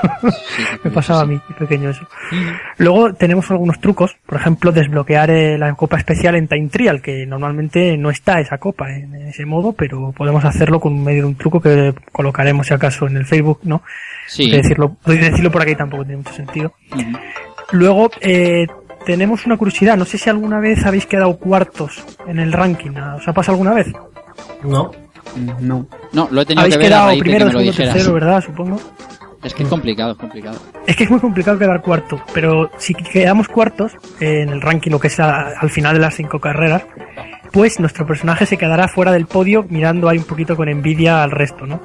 me 0.83 0.91
pasaba 0.91 1.21
a 1.21 1.25
mí, 1.25 1.39
pequeño 1.59 1.89
eso. 1.89 2.07
Luego 2.77 3.13
tenemos 3.13 3.49
algunos 3.51 3.79
trucos, 3.79 4.15
por 4.25 4.39
ejemplo, 4.39 4.71
desbloquear 4.71 5.29
eh, 5.29 5.57
la 5.57 5.73
copa 5.75 5.97
especial 5.97 6.35
en 6.35 6.47
Time 6.47 6.69
Trial, 6.69 7.01
que 7.01 7.25
normalmente 7.25 7.97
no 7.97 8.09
está 8.09 8.39
esa 8.39 8.57
copa 8.57 8.89
en 8.91 9.13
ese 9.27 9.45
modo, 9.45 9.73
pero 9.73 10.11
podemos 10.11 10.43
hacerlo 10.45 10.79
con 10.79 11.03
medio 11.03 11.23
de 11.23 11.27
un 11.29 11.35
truco 11.35 11.59
que 11.59 11.93
colocaremos 12.11 12.67
si 12.67 12.73
acaso 12.73 13.07
en 13.07 13.17
el 13.17 13.25
Facebook, 13.25 13.59
¿no? 13.63 13.83
Sí. 14.27 14.49
De 14.49 14.57
decirlo, 14.57 14.97
de 15.05 15.17
decirlo 15.17 15.51
por 15.51 15.61
aquí 15.61 15.75
tampoco 15.75 16.03
tiene 16.03 16.17
mucho 16.17 16.33
sentido. 16.33 16.73
Ujú. 16.91 17.17
Luego, 17.71 18.09
eh, 18.21 18.67
tenemos 19.07 19.45
una 19.45 19.55
curiosidad, 19.57 19.95
no 19.97 20.03
sé 20.05 20.17
si 20.17 20.29
alguna 20.29 20.59
vez 20.59 20.85
habéis 20.85 21.05
quedado 21.05 21.37
cuartos 21.37 22.03
en 22.27 22.39
el 22.39 22.51
ranking, 22.51 22.91
¿os 23.15 23.25
ha 23.27 23.31
pasado 23.33 23.53
alguna 23.53 23.73
vez? 23.73 23.87
No. 24.63 24.91
No. 25.61 25.87
No, 26.11 26.27
lo 26.29 26.41
he 26.41 26.45
tenido 26.45 26.61
Habéis 26.61 26.75
que 26.75 26.83
ver 26.83 26.87
a 26.87 26.89
quedado 26.89 27.07
raíz 27.07 27.17
de 27.19 27.23
que 27.23 27.23
primero, 27.23 27.45
me 27.45 27.51
lo 27.53 27.59
segundo, 27.59 27.71
dijeras. 27.71 27.93
tercero, 27.93 28.13
¿verdad? 28.13 28.41
Supongo. 28.43 28.81
Es 29.43 29.53
que 29.53 29.63
es 29.63 29.69
complicado, 29.69 30.11
es 30.11 30.17
complicado. 30.17 30.59
Es 30.85 30.95
que 30.95 31.03
es 31.05 31.09
muy 31.09 31.19
complicado 31.19 31.57
quedar 31.59 31.81
cuarto, 31.81 32.19
pero 32.33 32.69
si 32.77 32.93
quedamos 32.93 33.47
cuartos 33.47 33.93
eh, 34.19 34.41
en 34.41 34.49
el 34.49 34.61
ranking, 34.61 34.91
lo 34.91 34.99
que 34.99 35.07
es 35.07 35.19
a- 35.19 35.49
al 35.59 35.69
final 35.69 35.93
de 35.93 36.01
las 36.01 36.15
cinco 36.15 36.39
carreras, 36.39 36.83
pues 37.57 37.79
nuestro 37.79 38.05
personaje 38.05 38.45
se 38.45 38.55
quedará 38.55 38.87
fuera 38.87 39.11
del 39.11 39.25
podio 39.25 39.65
mirando 39.67 40.07
ahí 40.07 40.19
un 40.19 40.25
poquito 40.25 40.55
con 40.55 40.69
envidia 40.69 41.23
al 41.23 41.31
resto, 41.31 41.65
¿no? 41.65 41.81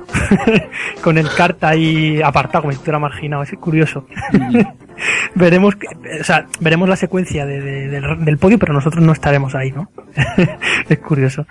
con 1.03 1.16
el 1.16 1.27
carta 1.35 1.70
ahí 1.70 2.20
apartado, 2.20 2.61
como 2.65 2.73
si 2.73 2.77
estuviera 2.77 2.99
marginado, 2.99 3.43
es 3.43 3.53
curioso. 3.59 4.07
veremos, 5.35 5.74
o 6.20 6.24
sea, 6.24 6.44
veremos 6.61 6.90
la 6.90 6.97
secuencia 6.97 7.47
de- 7.47 7.62
de- 7.62 7.89
del, 7.89 8.23
del 8.23 8.36
podio, 8.36 8.59
pero 8.59 8.74
nosotros 8.74 9.03
no 9.03 9.12
estaremos 9.12 9.55
ahí, 9.55 9.73
¿no? 9.73 9.89
es 10.90 10.99
curioso. 10.99 11.47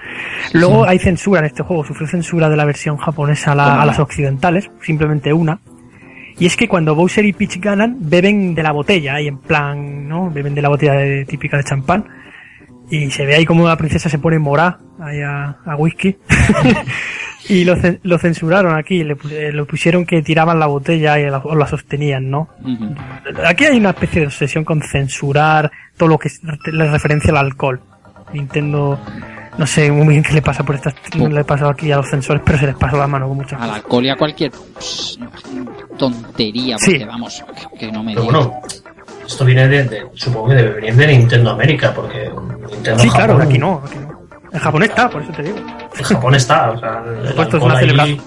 Luego 0.54 0.86
hay 0.88 1.00
censura 1.00 1.40
en 1.40 1.48
este 1.48 1.64
juego, 1.64 1.84
sufrió 1.84 2.06
censura 2.08 2.48
de 2.48 2.58
la 2.58 2.66
versión 2.66 2.98
japonesa 2.98 3.54
a, 3.54 3.56
las 3.88 3.98
occidentales, 3.98 4.70
simplemente 4.84 5.34
una. 5.34 5.58
Y 6.38 6.46
es 6.46 6.56
que 6.56 6.68
cuando 6.68 6.94
Bowser 6.94 7.26
y 7.26 7.34
Peach 7.34 7.60
ganan, 7.60 7.98
beben 8.02 8.54
de 8.54 8.62
la 8.62 8.72
botella, 8.72 9.16
ahí 9.16 9.28
en 9.28 9.40
plan, 9.40 10.08
¿no? 10.08 10.30
Beben 10.30 10.54
de 10.54 10.62
la 10.62 10.70
botella 10.70 10.94
de- 10.94 11.26
típica 11.26 11.58
de 11.58 11.64
champán. 11.64 12.06
Y 12.92 13.10
se 13.10 13.26
ve 13.26 13.36
ahí 13.36 13.46
como 13.46 13.68
la 13.68 13.78
princesa 13.78 14.10
se 14.10 14.20
pone 14.20 14.38
morá 14.38 14.78
ahí 15.00 15.22
a, 15.22 15.58
a 15.66 15.76
whisky. 15.78 16.16
y 17.50 17.64
lo, 17.66 17.76
cen- 17.78 18.00
lo 18.04 18.18
censuraron 18.20 18.76
aquí, 18.78 19.04
le, 19.04 19.16
eh, 19.32 19.52
lo 19.52 19.66
pusieron 19.66 20.06
que 20.06 20.22
tiraban 20.22 20.60
la 20.60 20.68
botella 20.68 21.18
y 21.20 21.30
la, 21.30 21.38
o 21.40 21.56
la 21.56 21.68
sostenían, 21.68 22.30
¿no? 22.30 22.50
Ujú. 22.64 22.94
Aquí 23.46 23.66
hay 23.66 23.78
una 23.78 23.90
especie 23.92 24.22
de 24.22 24.28
obsesión 24.28 24.64
con 24.64 24.82
censurar 24.82 25.72
todo 25.98 26.10
lo 26.10 26.20
que 26.20 26.28
es- 26.28 26.42
le 26.72 26.92
referencia 26.92 27.32
al 27.32 27.38
alcohol. 27.38 27.80
Nintendo, 28.34 28.98
no 29.58 29.68
sé 29.68 29.92
muy 29.92 30.08
bien 30.08 30.24
qué 30.24 30.34
le 30.34 30.42
pasa 30.42 30.64
por 30.64 30.76
estas, 30.76 30.94
no 31.18 31.28
le 31.28 31.44
pasa 31.44 31.70
aquí 31.70 31.92
a 31.92 31.98
los 31.98 32.10
censores, 32.10 32.42
pero 32.46 32.58
se 32.58 32.68
les 32.68 32.76
pasó 32.76 32.98
la 32.98 33.08
mano 33.08 33.28
con 33.28 33.38
muchas 33.38 33.62
Al 33.62 33.72
alcohol 33.72 34.06
y 34.06 34.10
a 34.10 34.16
cualquier 34.16 34.52
pss, 34.52 35.20
tontería, 35.98 36.78
Sí. 36.78 37.04
vamos, 37.06 37.44
que, 37.74 37.78
que 37.88 37.92
no 37.92 38.04
me 38.04 38.14
Pero 38.14 38.28
digas. 38.28 38.46
bueno, 38.46 38.62
esto 39.32 39.46
viene 39.46 39.68
de, 39.68 39.84
de- 39.84 40.08
supongo 40.14 40.50
que 40.50 40.56
debe 40.56 40.70
venir 40.76 40.96
de 40.96 41.08
Nintendo 41.08 41.52
América, 41.52 41.92
porque 41.96 42.30
Nintendo 42.72 43.00
Sí, 43.00 43.10
claro, 43.10 43.38
aquí 43.42 43.58
no, 43.58 43.82
aquí 43.86 43.98
no. 44.00 44.12
En 44.54 44.60
Japón 44.60 44.84
está, 44.84 45.10
por 45.10 45.22
eso 45.22 45.32
te 45.32 45.44
digo. 45.44 45.58
En 45.98 46.04
Japón 46.04 46.36
está, 46.36 46.72
o 46.72 46.78
sea, 46.80 47.02
Esto 47.24 47.58
es 47.58 47.64
una, 47.64 47.78
ahí- 48.04 48.22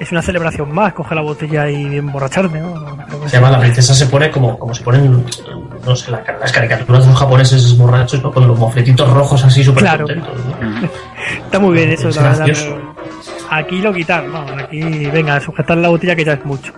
es 0.00 0.10
una 0.10 0.22
celebración 0.22 0.72
más, 0.74 0.92
coge 0.92 1.14
la 1.14 1.20
botella 1.20 1.70
y 1.70 1.98
emborracharme, 1.98 2.58
¿no? 2.60 2.74
No 2.74 2.96
creo 3.06 3.20
que 3.22 3.28
Se 3.28 3.36
llama 3.36 3.50
la 3.52 3.60
princesa 3.60 3.94
se 3.94 4.06
pone 4.06 4.28
como, 4.28 4.58
como 4.58 4.74
se 4.74 4.82
ponen, 4.82 5.24
no 5.86 5.94
sé, 5.94 6.10
la- 6.10 6.24
las 6.40 6.50
caricaturas 6.52 7.04
de 7.04 7.10
los 7.12 7.18
japoneses 7.20 7.78
borrachos, 7.78 8.20
¿no? 8.22 8.32
Con 8.32 8.48
los 8.48 8.58
mofletitos 8.58 9.08
rojos 9.12 9.44
así 9.44 9.62
súper 9.62 9.84
Claro. 9.84 10.04
contentos, 10.06 10.34
¿no? 10.46 10.88
Está 11.44 11.58
muy 11.60 11.74
bien 11.74 11.90
eso, 11.90 12.08
Es 12.08 12.16
la 12.16 12.22
verdad. 12.22 12.46
gracioso. 12.46 12.74
pero 12.74 12.87
Aquí 13.50 13.80
lo 13.80 13.92
quitar, 13.92 14.28
vamos, 14.30 14.52
aquí, 14.52 14.80
venga, 15.06 15.40
sujetar 15.40 15.78
la 15.78 15.88
botella 15.88 16.14
que 16.14 16.24
ya 16.24 16.34
es 16.34 16.44
mucho. 16.44 16.72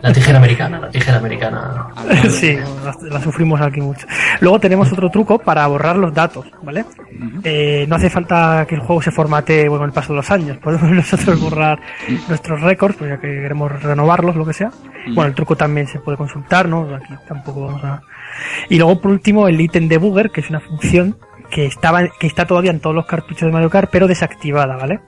La 0.00 0.12
tijera 0.12 0.38
americana, 0.38 0.78
la 0.78 0.90
tijera 0.90 1.18
americana. 1.18 1.88
sí, 2.30 2.56
la, 2.84 2.96
la 3.10 3.20
sufrimos 3.20 3.60
aquí 3.60 3.80
mucho. 3.80 4.06
Luego 4.40 4.60
tenemos 4.60 4.92
otro 4.92 5.10
truco 5.10 5.38
para 5.38 5.66
borrar 5.66 5.96
los 5.96 6.14
datos, 6.14 6.46
¿vale? 6.62 6.84
Eh, 7.42 7.86
no 7.88 7.96
hace 7.96 8.10
falta 8.10 8.64
que 8.68 8.76
el 8.76 8.80
juego 8.80 9.02
se 9.02 9.10
formate 9.10 9.68
bueno, 9.68 9.80
con 9.80 9.88
el 9.88 9.94
paso 9.94 10.12
de 10.12 10.16
los 10.16 10.30
años. 10.30 10.56
Podemos 10.62 10.90
nosotros 10.90 11.40
borrar 11.40 11.80
nuestros 12.28 12.60
récords, 12.60 12.96
pues 12.96 13.10
ya 13.10 13.16
que 13.16 13.28
queremos 13.28 13.82
renovarlos, 13.82 14.36
lo 14.36 14.44
que 14.44 14.52
sea. 14.52 14.70
Bueno, 15.06 15.28
el 15.28 15.34
truco 15.34 15.56
también 15.56 15.86
se 15.86 16.00
puede 16.00 16.16
consultar, 16.18 16.68
¿no? 16.68 16.94
Aquí 16.94 17.14
tampoco 17.26 17.66
vamos 17.66 17.84
a... 17.84 18.02
Y 18.68 18.76
luego, 18.76 19.00
por 19.00 19.10
último, 19.10 19.48
el 19.48 19.60
ítem 19.60 19.88
debugger, 19.88 20.30
que 20.30 20.40
es 20.42 20.50
una 20.50 20.60
función 20.60 21.16
que 21.50 21.66
estaba, 21.66 22.06
que 22.08 22.26
está 22.26 22.46
todavía 22.46 22.70
en 22.70 22.80
todos 22.80 22.94
los 22.94 23.06
cartuchos 23.06 23.46
de 23.46 23.52
Mario 23.52 23.70
Kart, 23.70 23.88
pero 23.90 24.06
desactivada, 24.06 24.76
¿vale? 24.76 25.00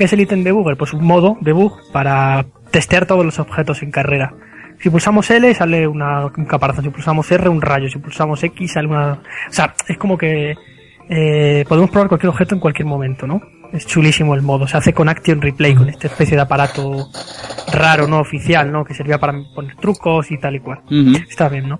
¿Qué 0.00 0.04
es 0.04 0.12
el 0.14 0.20
ítem 0.22 0.42
debugger? 0.42 0.78
Pues 0.78 0.94
un 0.94 1.04
modo 1.04 1.36
debug 1.42 1.78
para 1.92 2.46
testear 2.70 3.04
todos 3.04 3.22
los 3.22 3.38
objetos 3.38 3.82
en 3.82 3.90
carrera. 3.90 4.32
Si 4.78 4.88
pulsamos 4.88 5.30
L 5.30 5.52
sale 5.52 5.86
una, 5.86 6.24
un 6.24 6.46
caparazón, 6.46 6.84
si 6.84 6.90
pulsamos 6.90 7.30
R 7.30 7.50
un 7.50 7.60
rayo, 7.60 7.86
si 7.90 7.98
pulsamos 7.98 8.42
X 8.42 8.72
sale 8.72 8.88
una... 8.88 9.12
O 9.12 9.52
sea, 9.52 9.74
es 9.86 9.98
como 9.98 10.16
que 10.16 10.54
eh, 11.10 11.66
podemos 11.68 11.90
probar 11.90 12.08
cualquier 12.08 12.30
objeto 12.30 12.54
en 12.54 12.62
cualquier 12.62 12.88
momento, 12.88 13.26
¿no? 13.26 13.42
Es 13.74 13.86
chulísimo 13.86 14.34
el 14.34 14.40
modo, 14.40 14.66
se 14.66 14.78
hace 14.78 14.94
con 14.94 15.06
Action 15.06 15.42
Replay, 15.42 15.74
con 15.74 15.90
esta 15.90 16.06
especie 16.06 16.34
de 16.34 16.44
aparato 16.44 17.10
raro, 17.70 18.08
no 18.08 18.20
oficial, 18.20 18.72
¿no? 18.72 18.86
Que 18.86 18.94
servía 18.94 19.18
para 19.18 19.34
poner 19.54 19.76
trucos 19.76 20.30
y 20.30 20.38
tal 20.38 20.56
y 20.56 20.60
cual. 20.60 20.80
Está 21.28 21.50
bien, 21.50 21.68
¿no? 21.68 21.78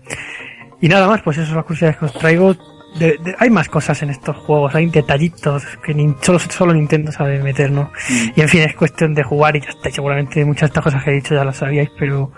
Y 0.82 0.88
nada 0.88 1.08
más, 1.08 1.22
pues 1.22 1.38
esas 1.38 1.48
son 1.48 1.56
las 1.56 1.64
curiosidades 1.64 1.96
que 1.96 2.04
os 2.04 2.12
traigo. 2.12 2.54
De- 2.98 3.18
de- 3.18 3.34
hay 3.38 3.50
más 3.50 3.68
cosas 3.68 4.02
en 4.02 4.10
estos 4.10 4.36
juegos, 4.36 4.74
hay 4.74 4.86
detallitos 4.86 5.62
que 5.84 5.94
ni, 5.94 6.14
solo, 6.20 6.38
solo 6.38 6.72
Nintendo 6.74 7.12
sabe 7.12 7.42
meter, 7.42 7.70
¿no? 7.70 7.90
Y 8.36 8.40
en 8.40 8.48
fin, 8.48 8.60
es 8.62 8.74
cuestión 8.74 9.14
de 9.14 9.22
jugar 9.22 9.56
y 9.56 9.60
ya 9.60 9.68
está. 9.70 9.88
Y 9.88 9.92
seguramente 9.92 10.44
muchas 10.44 10.62
de 10.62 10.66
estas 10.66 10.84
cosas 10.84 11.04
que 11.04 11.10
he 11.10 11.14
dicho 11.14 11.34
ya 11.34 11.44
las 11.44 11.56
sabíais, 11.56 11.90
pero 11.98 12.32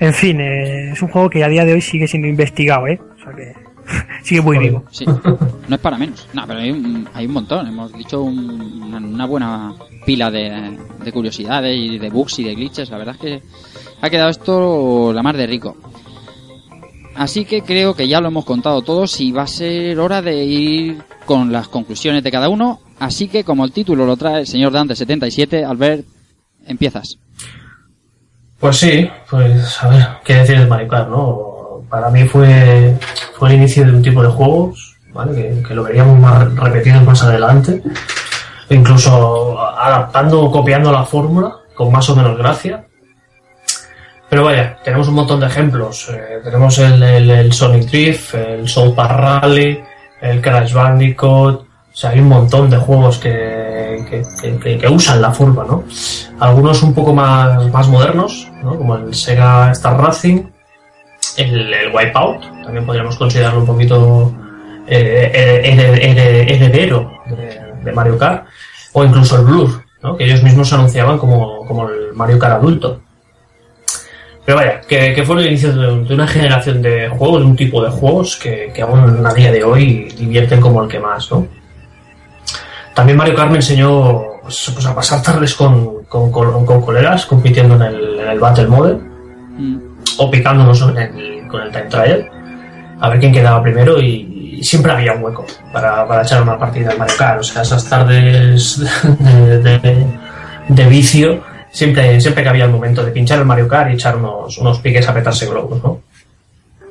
en 0.00 0.12
fin, 0.14 0.40
eh, 0.40 0.90
es 0.92 1.02
un 1.02 1.08
juego 1.08 1.30
que 1.30 1.42
a 1.44 1.48
día 1.48 1.64
de 1.64 1.72
hoy 1.72 1.80
sigue 1.80 2.06
siendo 2.06 2.28
investigado, 2.28 2.86
¿eh? 2.86 3.00
O 3.18 3.22
sea 3.24 3.32
que 3.34 3.52
sigue 4.22 4.40
muy 4.40 4.58
vivo. 4.58 4.84
Sí, 4.90 5.04
no 5.06 5.74
es 5.76 5.80
para 5.80 5.98
menos. 5.98 6.28
No, 6.32 6.46
pero 6.46 6.58
hay 6.60 6.70
un, 6.70 7.08
hay 7.12 7.26
un 7.26 7.32
montón. 7.32 7.66
Hemos 7.66 7.92
dicho 7.92 8.22
un- 8.22 8.82
una, 8.82 8.98
una 8.98 9.26
buena 9.26 9.74
pila 10.06 10.30
de, 10.30 10.78
de 11.02 11.12
curiosidades 11.12 11.76
y 11.76 11.98
de 11.98 12.10
bugs 12.10 12.38
y 12.38 12.44
de 12.44 12.54
glitches. 12.54 12.90
La 12.90 12.98
verdad 12.98 13.14
es 13.16 13.20
que 13.20 13.42
ha 14.00 14.10
quedado 14.10 14.30
esto 14.30 15.12
la 15.12 15.22
mar 15.22 15.36
de 15.36 15.46
rico. 15.46 15.76
Así 17.16 17.44
que 17.44 17.62
creo 17.62 17.94
que 17.94 18.08
ya 18.08 18.20
lo 18.20 18.28
hemos 18.28 18.44
contado 18.44 18.82
todos 18.82 19.20
y 19.20 19.30
va 19.30 19.42
a 19.42 19.46
ser 19.46 19.98
hora 20.00 20.20
de 20.20 20.44
ir 20.44 21.02
con 21.24 21.52
las 21.52 21.68
conclusiones 21.68 22.24
de 22.24 22.30
cada 22.30 22.48
uno. 22.48 22.80
Así 22.98 23.28
que 23.28 23.44
como 23.44 23.64
el 23.64 23.72
título 23.72 24.04
lo 24.04 24.16
trae 24.16 24.40
el 24.40 24.46
señor 24.46 24.72
Dante77, 24.72 25.64
Albert, 25.64 26.04
empiezas. 26.66 27.18
Pues 28.58 28.76
sí, 28.76 29.08
pues 29.30 29.82
a 29.82 29.88
ver, 29.88 30.06
qué 30.24 30.34
decir 30.34 30.58
de 30.58 30.66
Mario 30.66 30.88
¿no? 31.08 31.84
Para 31.88 32.10
mí 32.10 32.24
fue, 32.24 32.96
fue 33.34 33.50
el 33.50 33.56
inicio 33.56 33.84
de 33.84 33.92
un 33.92 34.02
tipo 34.02 34.22
de 34.22 34.28
juegos, 34.28 34.96
¿vale? 35.12 35.34
Que, 35.34 35.62
que 35.68 35.74
lo 35.74 35.84
veríamos 35.84 36.18
más 36.18 36.52
repetido 36.56 37.00
más 37.02 37.22
adelante. 37.22 37.82
Incluso 38.70 39.60
adaptando 39.60 40.42
o 40.42 40.50
copiando 40.50 40.90
la 40.90 41.04
fórmula, 41.04 41.56
con 41.74 41.92
más 41.92 42.08
o 42.08 42.16
menos 42.16 42.36
gracia. 42.38 42.86
Pero 44.34 44.46
vaya, 44.46 44.76
tenemos 44.82 45.06
un 45.06 45.14
montón 45.14 45.38
de 45.38 45.46
ejemplos. 45.46 46.08
Eh, 46.12 46.40
tenemos 46.42 46.76
el, 46.80 47.00
el, 47.00 47.52
Sonic 47.52 47.84
Drift, 47.88 48.34
el 48.34 48.68
Soul 48.68 48.92
Park 48.92 49.12
Rally, 49.16 49.80
el 50.20 50.40
Crash 50.40 50.72
Bandicoot. 50.72 51.60
O 51.60 51.66
sea, 51.92 52.10
hay 52.10 52.18
un 52.18 52.26
montón 52.30 52.68
de 52.68 52.76
juegos 52.76 53.18
que, 53.18 54.04
que, 54.58 54.78
que- 54.80 54.88
usan 54.88 55.22
la 55.22 55.30
fórmula, 55.30 55.68
¿no? 55.68 55.84
Algunos 56.40 56.82
un 56.82 56.92
poco 56.92 57.14
más, 57.14 57.70
más 57.70 57.86
modernos, 57.86 58.48
¿no? 58.60 58.76
como 58.76 58.96
el 58.96 59.14
Sega 59.14 59.70
Star 59.70 60.00
Racing, 60.00 60.42
el, 61.36 61.72
el 61.72 61.94
Wipeout, 61.94 62.40
también 62.64 62.84
podríamos 62.84 63.14
considerarlo 63.16 63.60
un 63.60 63.66
poquito 63.66 64.34
eh, 64.88 65.62
hered- 65.64 66.50
heredero 66.50 67.08
de, 67.26 67.60
de 67.84 67.92
Mario 67.92 68.18
Kart, 68.18 68.46
o 68.94 69.04
incluso 69.04 69.36
el 69.38 69.44
Blur, 69.44 69.84
¿no? 70.02 70.16
que 70.16 70.24
ellos 70.24 70.42
mismos 70.42 70.72
anunciaban 70.72 71.18
como, 71.18 71.64
como 71.68 71.88
el 71.88 72.12
Mario 72.14 72.40
Kart 72.40 72.54
adulto. 72.54 73.00
Pero 74.44 74.58
vaya, 74.58 74.80
que, 74.82 75.14
que 75.14 75.22
fue 75.24 75.40
el 75.40 75.46
inicio 75.46 75.72
de, 75.72 76.04
de 76.04 76.14
una 76.14 76.26
generación 76.26 76.82
de 76.82 77.08
juegos, 77.08 77.40
de 77.40 77.46
un 77.46 77.56
tipo 77.56 77.82
de 77.82 77.90
juegos 77.90 78.36
que, 78.36 78.70
que 78.74 78.82
aún 78.82 79.24
a 79.26 79.32
día 79.32 79.50
de 79.50 79.64
hoy 79.64 80.08
divierten 80.18 80.60
como 80.60 80.82
el 80.82 80.88
que 80.88 80.98
más, 81.00 81.30
¿no? 81.30 81.46
También 82.94 83.16
Mario 83.18 83.34
Kart 83.34 83.50
me 83.50 83.56
enseñó 83.56 84.22
pues, 84.42 84.70
pues, 84.74 84.86
a 84.86 84.94
pasar 84.94 85.22
tardes 85.22 85.54
con, 85.54 86.04
con, 86.04 86.30
con- 86.30 86.64
con 86.66 86.80
colegas 86.82 87.26
compitiendo 87.26 87.74
en 87.76 87.82
el, 87.82 88.20
en 88.20 88.28
el 88.28 88.38
Battle 88.40 88.66
Mode 88.66 88.98
Mm, 89.56 89.76
o 90.18 90.30
picándonos 90.32 90.82
en 90.82 90.96
el- 90.98 91.46
con 91.48 91.62
el 91.62 91.70
Time 91.70 91.84
Trial 91.84 92.28
a 93.00 93.08
ver 93.08 93.20
quién 93.20 93.32
quedaba 93.32 93.62
primero 93.62 94.00
y, 94.00 94.56
y 94.58 94.64
siempre 94.64 94.90
había 94.90 95.12
un 95.12 95.22
hueco 95.22 95.46
para, 95.72 96.06
para 96.08 96.22
echar 96.22 96.42
una 96.42 96.58
partida 96.58 96.90
de 96.90 96.96
Mario 96.98 97.14
Kart. 97.16 97.38
O 97.40 97.44
sea, 97.44 97.62
esas 97.62 97.88
tardes 97.88 98.80
de, 99.20 99.58
de- 99.78 100.06
de 100.68 100.84
vicio 100.86 101.40
siempre, 101.74 102.20
siempre 102.20 102.42
que 102.42 102.48
había 102.48 102.64
el 102.64 102.70
momento 102.70 103.04
de 103.04 103.10
pinchar 103.10 103.38
el 103.40 103.44
Mario 103.44 103.66
Kart 103.68 103.90
y 103.90 103.94
echar 103.94 104.16
unos, 104.16 104.56
unos 104.58 104.78
piques 104.78 105.06
a 105.08 105.12
petarse 105.12 105.46
globos, 105.46 105.82
¿no? 105.82 106.00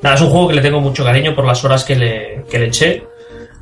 Nada, 0.02 0.16
es 0.16 0.22
un 0.22 0.30
juego 0.30 0.50
que 0.50 0.56
le 0.56 0.62
tengo 0.62 0.82
mucho 0.82 1.04
cariño 1.06 1.34
por 1.34 1.46
las 1.46 1.64
horas 1.64 1.86
que 1.86 1.96
le, 1.96 2.44
que 2.52 2.60
le 2.60 2.66
eché, 2.68 3.04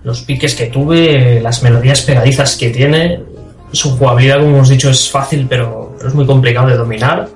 los 0.03 0.23
piques 0.23 0.56
que 0.56 0.65
tuve, 0.65 1.39
las 1.39 1.61
melodías 1.61 2.02
pegadizas 2.02 2.56
que 2.57 2.72
tiene. 2.72 3.19
Su 3.72 3.95
jugabilidad, 3.98 4.39
como 4.39 4.56
hemos 4.56 4.69
dicho, 4.69 4.89
es 4.89 5.10
fácil, 5.10 5.45
pero, 5.48 5.93
pero 5.98 6.10
es 6.10 6.15
muy 6.15 6.26
complicado 6.26 6.68
de 6.68 6.76
dominar. 6.77 7.27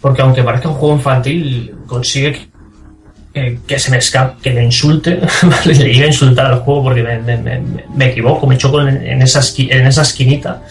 Porque 0.00 0.20
aunque 0.22 0.42
parezca 0.42 0.68
un 0.68 0.74
juego 0.74 0.96
infantil, 0.96 1.72
consigue 1.86 2.32
que, 2.32 2.48
que- 3.32 3.58
que 3.66 3.78
se 3.78 3.90
me 3.92 3.98
escape, 3.98 4.42
que 4.42 4.50
me 4.50 4.64
insulte, 4.64 5.20
¿vale? 5.44 5.74
le 5.76 5.92
iba 5.92 6.04
a 6.04 6.08
insultar 6.08 6.46
al 6.46 6.58
juego 6.58 6.82
porque 6.82 7.02
me, 7.04 7.18
me- 7.20 7.36
me- 7.38 7.62
me 7.94 8.06
equivoco, 8.10 8.46
me 8.48 8.58
choco 8.58 8.80
en, 8.82 9.06
en 9.06 9.22
esa 9.22 9.38
esqui- 9.38 9.68
en 9.70 9.86
esa 9.86 10.02
esquinita. 10.02 10.62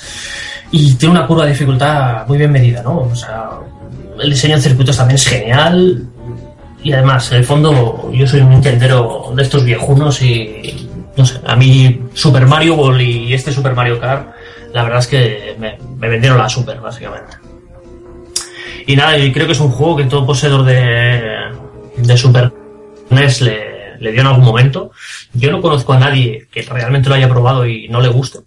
Y 0.71 0.93
tiene 0.95 1.15
una 1.15 1.27
curva 1.27 1.43
de 1.43 1.51
dificultad 1.51 2.25
muy 2.27 2.37
bien 2.37 2.51
medida, 2.51 2.81
¿no? 2.81 2.99
O 2.99 3.15
sea, 3.15 3.49
el 4.19 4.29
diseño 4.29 4.55
de 4.55 4.61
circuitos 4.61 4.97
también 4.97 5.15
es 5.15 5.27
genial. 5.27 6.07
Y 6.83 6.93
además, 6.93 7.31
en 7.31 7.39
el 7.39 7.45
fondo, 7.45 8.09
yo 8.11 8.25
soy 8.25 8.41
un 8.41 8.51
nintendero 8.51 9.31
de 9.35 9.43
estos 9.43 9.63
viejunos 9.65 10.21
y, 10.21 10.89
no 11.15 11.25
sé, 11.25 11.39
a 11.45 11.55
mí 11.55 12.01
Super 12.13 12.47
Mario 12.47 12.75
Ball 12.75 13.01
y 13.01 13.33
este 13.33 13.51
Super 13.51 13.75
Mario 13.75 13.99
Kart, 13.99 14.29
la 14.73 14.83
verdad 14.83 14.99
es 14.99 15.07
que 15.07 15.55
me, 15.59 15.77
vendieron 16.07 16.37
la 16.37 16.49
Super, 16.49 16.79
básicamente. 16.79 17.37
Y 18.87 18.95
nada, 18.95 19.17
y 19.17 19.31
creo 19.31 19.45
que 19.45 19.53
es 19.53 19.59
un 19.59 19.69
juego 19.69 19.97
que 19.97 20.05
todo 20.05 20.25
poseedor 20.25 20.63
de, 20.63 21.21
de 21.97 22.17
Super 22.17 22.51
NES 23.09 23.41
le, 23.41 23.97
le 23.99 24.11
dio 24.11 24.21
en 24.21 24.27
algún 24.27 24.45
momento. 24.45 24.91
Yo 25.33 25.51
no 25.51 25.61
conozco 25.61 25.93
a 25.93 25.99
nadie 25.99 26.47
que 26.51 26.63
realmente 26.63 27.09
lo 27.09 27.15
haya 27.15 27.29
probado 27.29 27.65
y 27.67 27.87
no 27.89 28.01
le 28.01 28.07
guste. 28.07 28.39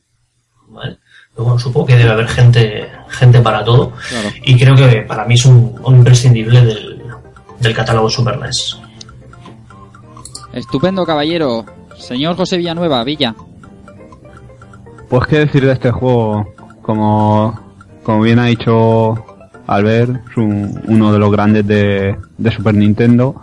¿vale? 0.69 0.99
Bueno, 1.37 1.59
supongo 1.59 1.87
que 1.87 1.97
debe 1.97 2.11
haber 2.13 2.29
gente, 2.29 2.89
gente 3.09 3.41
para 3.41 3.65
todo. 3.65 3.93
claro. 4.09 4.29
Y 4.45 4.57
creo 4.59 4.77
que 4.77 5.03
para 5.03 5.25
mí 5.25 5.35
es 5.35 5.45
un, 5.47 5.75
un 5.83 5.97
imprescindible 5.97 6.61
del, 6.65 7.03
del 7.61 7.75
catálogo 7.75 8.09
Super 8.09 8.39
NES. 8.39 8.79
Estupendo, 10.53 11.05
caballero. 11.05 11.65
Señor 11.99 12.37
José 12.37 12.57
Villanueva, 12.59 13.03
Villa. 13.05 13.35
Pues 15.09 15.27
qué 15.27 15.41
decir 15.41 15.65
de 15.67 15.73
este 15.73 15.91
juego, 15.91 16.55
como, 16.83 17.59
como 18.03 18.23
bien 18.23 18.39
ha 18.39 18.47
dicho 18.47 19.25
Albert, 19.67 20.21
es 20.31 20.37
un- 20.37 20.81
uno 20.87 21.13
de 21.13 21.19
los 21.19 21.31
grandes 21.33 21.67
de, 21.67 22.17
de 22.39 22.51
Super 22.53 22.75
Nintendo. 22.75 23.35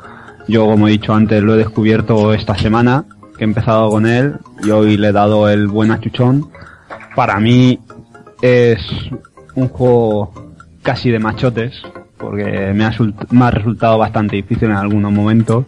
Yo, 0.47 0.65
como 0.65 0.87
he 0.87 0.91
dicho 0.91 1.13
antes, 1.13 1.41
lo 1.43 1.55
he 1.55 1.57
descubierto 1.57 2.33
esta 2.33 2.57
semana, 2.57 3.05
que 3.37 3.43
he 3.43 3.47
empezado 3.47 3.89
con 3.89 4.05
él, 4.05 4.37
y 4.63 4.69
hoy 4.71 4.97
le 4.97 5.09
he 5.09 5.11
dado 5.11 5.49
el 5.49 5.67
buen 5.67 5.91
achuchón. 5.91 6.49
Para 7.15 7.39
mí 7.39 7.79
es 8.41 8.79
un 9.55 9.67
juego 9.67 10.33
casi 10.81 11.11
de 11.11 11.19
machotes, 11.19 11.81
porque 12.17 12.71
me 12.73 12.85
ha, 12.85 13.51
resultado 13.51 13.97
bastante 13.97 14.37
difícil 14.37 14.69
en 14.69 14.75
algunos 14.75 15.11
momentos. 15.11 15.65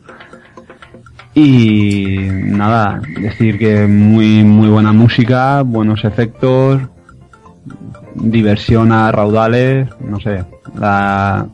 Y 1.36 2.18
nada, 2.30 3.02
decir 3.20 3.58
que 3.58 3.88
muy 3.88 4.44
muy 4.44 4.70
buena 4.70 4.94
música, 4.94 5.64
buenos 5.64 6.04
efectos, 6.06 6.80
diversión 8.14 8.92
a 8.92 9.12
raudales, 9.12 9.90
no 10.00 10.20
sé, 10.20 10.46
la 10.76 11.48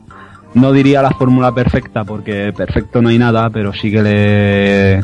no 0.52 0.72
diría 0.72 1.00
la 1.00 1.12
fórmula 1.12 1.54
perfecta 1.54 2.04
porque 2.04 2.52
perfecto 2.54 3.00
no 3.00 3.08
hay 3.08 3.18
nada, 3.18 3.48
pero 3.48 3.72
sí 3.72 3.90
que 3.90 5.02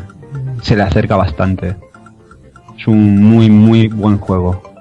se 0.61 0.77
le 0.77 0.83
acerca 0.83 1.17
bastante. 1.17 1.77
Es 2.79 2.87
un 2.87 3.23
muy 3.23 3.49
muy 3.49 3.89
buen 3.89 4.19
juego. 4.19 4.76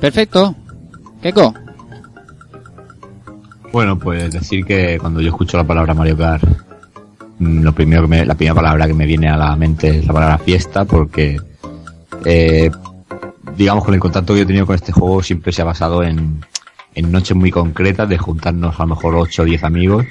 Perfecto. 0.00 0.54
Keiko. 1.22 1.54
Bueno, 3.72 3.98
pues 3.98 4.32
decir 4.32 4.64
que 4.64 4.98
cuando 5.00 5.20
yo 5.20 5.30
escucho 5.30 5.56
la 5.56 5.64
palabra 5.64 5.94
Mario 5.94 6.16
Kart, 6.16 6.44
mm, 7.38 7.62
lo 7.62 7.72
primero 7.72 8.02
que 8.02 8.08
me, 8.08 8.24
la 8.24 8.34
primera 8.34 8.54
palabra 8.54 8.86
que 8.86 8.94
me 8.94 9.06
viene 9.06 9.28
a 9.28 9.36
la 9.36 9.56
mente 9.56 9.98
es 9.98 10.06
la 10.06 10.12
palabra 10.12 10.38
fiesta, 10.38 10.84
porque 10.84 11.40
eh, 12.24 12.70
digamos 13.56 13.84
con 13.84 13.94
el 13.94 14.00
contacto 14.00 14.32
que 14.32 14.40
yo 14.40 14.44
he 14.44 14.46
tenido 14.46 14.66
con 14.66 14.76
este 14.76 14.92
juego 14.92 15.22
siempre 15.22 15.52
se 15.52 15.62
ha 15.62 15.64
basado 15.64 16.02
en, 16.02 16.40
en 16.94 17.10
noches 17.10 17.36
muy 17.36 17.50
concretas 17.50 18.08
de 18.08 18.18
juntarnos 18.18 18.78
a 18.78 18.82
lo 18.84 18.94
mejor 18.94 19.16
8 19.16 19.42
o 19.42 19.44
10 19.44 19.64
amigos, 19.64 20.06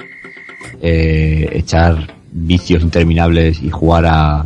eh, 0.82 1.50
echar 1.54 2.14
vicios 2.32 2.84
interminables 2.84 3.62
y 3.62 3.70
jugar 3.70 4.06
a 4.08 4.45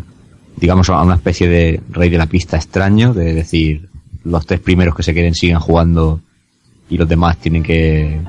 digamos 0.57 0.89
a 0.89 1.01
una 1.01 1.15
especie 1.15 1.47
de 1.47 1.81
rey 1.89 2.09
de 2.09 2.17
la 2.17 2.25
pista 2.25 2.57
extraño, 2.57 3.13
de 3.13 3.33
decir 3.33 3.87
los 4.23 4.45
tres 4.45 4.59
primeros 4.59 4.93
que 4.95 5.03
se 5.03 5.13
queden 5.13 5.33
siguen 5.33 5.59
jugando 5.59 6.19
y 6.89 6.97
los 6.97 7.07
demás 7.07 7.37
tienen 7.37 7.63
que 7.63 8.19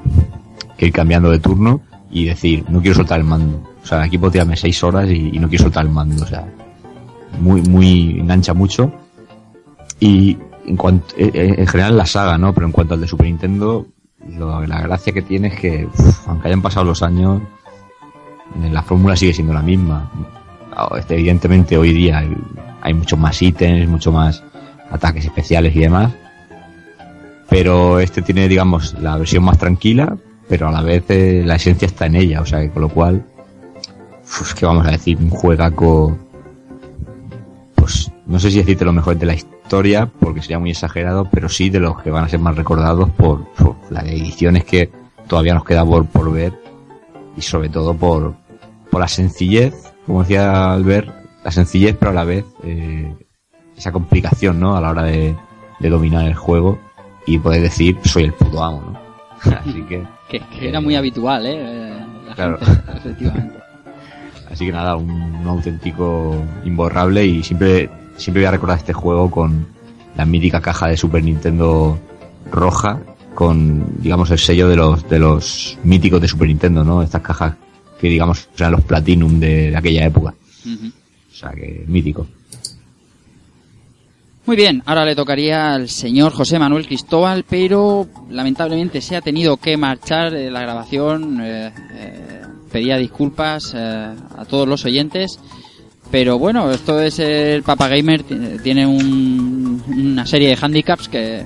que 0.77 0.87
ir 0.87 0.93
cambiando 0.93 1.29
de 1.31 1.41
turno 1.41 1.81
y 2.11 2.25
decir, 2.27 2.65
no 2.69 2.81
quiero 2.81 2.95
soltar 2.95 3.19
el 3.19 3.25
mando. 3.25 3.69
O 3.83 3.87
sea, 3.87 4.03
aquí 4.03 4.17
puedo 4.17 4.31
tirarme 4.31 4.57
seis 4.57 4.81
horas 4.85 5.11
y, 5.11 5.33
no 5.39 5.49
quiero 5.49 5.65
soltar 5.65 5.85
el 5.85 5.91
mando. 5.91 6.23
O 6.23 6.27
sea, 6.27 6.47
muy, 7.41 7.61
muy, 7.63 8.21
engancha 8.21 8.55
mucho. 8.55 8.93
Y 9.99 10.39
en 10.67 10.77
cuanto, 10.77 11.15
eh, 11.17 11.31
eh, 11.35 11.55
en 11.59 11.67
general 11.67 11.97
la 11.97 12.07
saga, 12.07 12.39
¿no? 12.39 12.55
Pero 12.55 12.67
en 12.67 12.73
cuanto 12.73 12.95
al 12.95 13.01
de 13.01 13.09
Super 13.09 13.27
Nintendo, 13.27 13.87
lo- 14.39 14.65
la 14.67 14.81
gracia 14.83 15.13
que 15.13 15.23
tiene 15.23 15.49
es 15.49 15.59
que, 15.59 15.89
aunque 16.27 16.47
hayan 16.47 16.63
pasado 16.63 16.87
los 16.87 17.03
años, 17.03 17.43
eh, 18.63 18.71
la 18.71 18.83
fórmula 18.83 19.17
sigue 19.17 19.35
siendo 19.35 19.53
la 19.53 19.63
misma. 19.63 20.11
Este, 20.97 21.15
Evidentemente 21.15 21.77
hoy 21.77 21.93
día 21.93 22.19
hay, 22.19 22.37
hay 22.83 22.95
muchos 22.95 23.19
más 23.19 23.41
ítems, 23.43 23.89
mucho 23.89 24.13
más 24.13 24.43
ataques 24.91 25.25
especiales 25.25 25.75
y 25.75 25.81
demás. 25.81 26.13
Pero 27.49 27.99
este 28.01 28.23
tiene, 28.23 28.49
digamos, 28.49 28.95
la 29.01 29.17
versión 29.17 29.45
más 29.45 29.59
tranquila, 29.59 30.17
pero 30.49 30.69
a 30.69 30.73
la 30.73 30.83
vez 30.83 31.05
eh, 31.09 31.43
la 31.45 31.57
esencia 31.57 31.87
está 31.87 32.07
en 32.07 32.17
ella, 32.17 32.41
o 32.41 32.47
sea 32.47 32.61
que 32.61 32.71
con 32.71 32.83
lo 32.83 32.89
cual 32.89 33.25
pues 34.37 34.55
que 34.55 34.67
vamos 34.67 34.87
a 34.87 34.91
decir, 34.91 35.17
un 35.17 35.31
juegaco, 35.31 36.17
pues 37.75 38.11
no 38.27 38.39
sé 38.39 38.51
si 38.51 38.59
decirte 38.59 38.85
lo 38.85 38.93
mejor 38.93 39.17
de 39.17 39.27
la 39.27 39.35
historia, 39.35 40.11
porque 40.21 40.43
sería 40.43 40.59
muy 40.59 40.71
exagerado, 40.71 41.29
pero 41.31 41.49
sí 41.49 41.71
de 41.71 41.81
los 41.81 42.03
que 42.03 42.11
van 42.11 42.25
a 42.25 42.29
ser 42.29 42.41
más 42.41 42.57
recordados 42.57 43.11
por, 43.11 43.49
por 43.55 43.77
las 43.91 44.05
ediciones 44.05 44.65
que 44.65 44.91
todavía 45.27 45.55
nos 45.55 45.65
queda 45.65 45.85
por, 45.85 46.07
por 46.07 46.31
ver 46.31 46.53
y 47.37 47.43
sobre 47.43 47.69
todo 47.69 47.95
por, 47.95 48.35
por 48.91 49.01
la 49.01 49.09
sencillez, 49.09 49.88
como 50.09 50.23
decía 50.23 50.73
Albert, 50.73 51.09
la 51.45 51.53
sencillez 51.53 51.97
pero 51.97 52.11
a 52.11 52.15
la 52.15 52.25
vez 52.25 52.45
eh, 52.65 53.15
esa 53.77 53.93
complicación, 53.93 54.59
¿no? 54.59 54.77
A 54.77 54.81
la 54.81 54.91
hora 54.91 55.05
de, 55.05 55.37
de 55.79 55.89
dominar 55.89 56.25
el 56.27 56.35
juego 56.35 56.81
y 57.27 57.39
poder 57.39 57.63
decir 57.63 57.97
soy 58.05 58.25
el 58.25 58.33
puto 58.33 58.65
amo, 58.65 58.83
¿no? 59.45 59.53
Así 59.57 59.83
que 59.83 60.03
Que, 60.29 60.41
que 60.41 60.69
era 60.69 60.81
muy 60.81 60.97
habitual, 60.97 61.47
¿eh? 61.47 61.95
La 62.27 62.35
Claro. 62.35 62.59
gente, 62.59 62.83
efectivamente. 62.97 63.59
Así 64.51 64.67
que 64.67 64.73
nada, 64.73 64.97
un, 64.97 65.11
un 65.11 65.47
auténtico 65.47 66.35
imborrable 66.65 67.25
y 67.25 67.43
siempre, 67.45 67.89
siempre 68.17 68.43
voy 68.43 68.49
a 68.49 68.51
recordar 68.51 68.79
este 68.79 68.93
juego 68.95 69.31
con 69.31 69.67
la 70.17 70.25
mítica 70.25 70.61
caja 70.61 70.89
de 70.89 70.97
Super 70.97 71.23
Nintendo 71.23 71.99
roja 72.51 72.99
con, 73.35 73.85
digamos, 74.03 74.31
el 74.33 74.39
sello 74.39 74.67
de 74.69 74.75
los, 74.77 75.09
de 75.09 75.19
los 75.21 75.79
míticos 75.85 76.21
de 76.21 76.27
Super 76.29 76.49
Nintendo, 76.49 76.83
¿no? 76.83 77.03
Estas 77.03 77.21
cajas 77.23 77.55
que, 78.01 78.09
digamos, 78.09 78.49
eran 78.57 78.73
los 78.73 78.83
Platinum 78.85 79.39
de, 79.41 79.71
de 79.71 79.77
aquella 79.77 80.07
época. 80.07 80.35
O 80.67 81.35
sea 81.35 81.51
que, 81.51 81.85
mítico. 81.87 82.27
Muy 84.47 84.57
bien, 84.57 84.83
ahora 84.87 85.05
le 85.05 85.15
tocaría 85.15 85.75
al 85.75 85.89
señor 85.91 86.33
José 86.33 86.59
Manuel 86.59 86.87
Cristóbal, 86.87 87.45
pero 87.49 88.09
lamentablemente 88.31 89.03
se 89.03 89.15
ha 89.15 89.21
tenido 89.21 89.59
que 89.59 89.77
marchar 89.77 90.33
de 90.33 90.51
la 90.51 90.63
grabación. 90.63 91.41
eh, 91.43 91.71
eh, 91.93 92.43
pedía 92.73 92.97
disculpas 92.99 93.73
eh, 93.75 93.79
a 94.37 94.45
todos 94.47 94.69
los 94.69 94.85
oyentes, 94.85 95.39
pero 96.11 96.39
bueno, 96.39 96.71
esto 96.71 97.01
es 97.01 97.19
el 97.19 97.63
Papa 97.63 97.89
Gamer, 97.89 98.23
tiene 98.63 98.87
un- 98.87 99.83
una 99.89 100.27
serie 100.27 100.49
de 100.49 100.59
handicaps 100.61 101.09
que, 101.09 101.45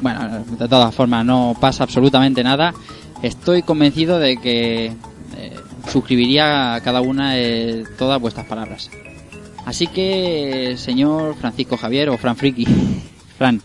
bueno, 0.00 0.44
de 0.58 0.68
todas 0.68 0.94
formas 0.94 1.24
no 1.26 1.54
pasa 1.60 1.84
absolutamente 1.84 2.42
nada. 2.42 2.72
Estoy 3.22 3.62
convencido 3.62 4.18
de 4.18 4.36
que 4.38 4.86
eh, 4.86 5.56
suscribiría 5.88 6.74
a 6.74 6.80
cada 6.80 7.00
una 7.00 7.34
de 7.34 7.84
todas 7.98 8.20
vuestras 8.20 8.46
palabras. 8.46 8.90
Así 9.64 9.86
que, 9.88 10.74
señor 10.76 11.34
Francisco 11.36 11.76
Javier 11.76 12.08
o 12.10 12.18
Fran 12.18 12.36
Friki, 12.36 12.66
Fran, 13.38 13.60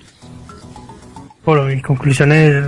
Bueno, 1.46 1.64
mis 1.66 1.82
conclusiones. 1.84 2.64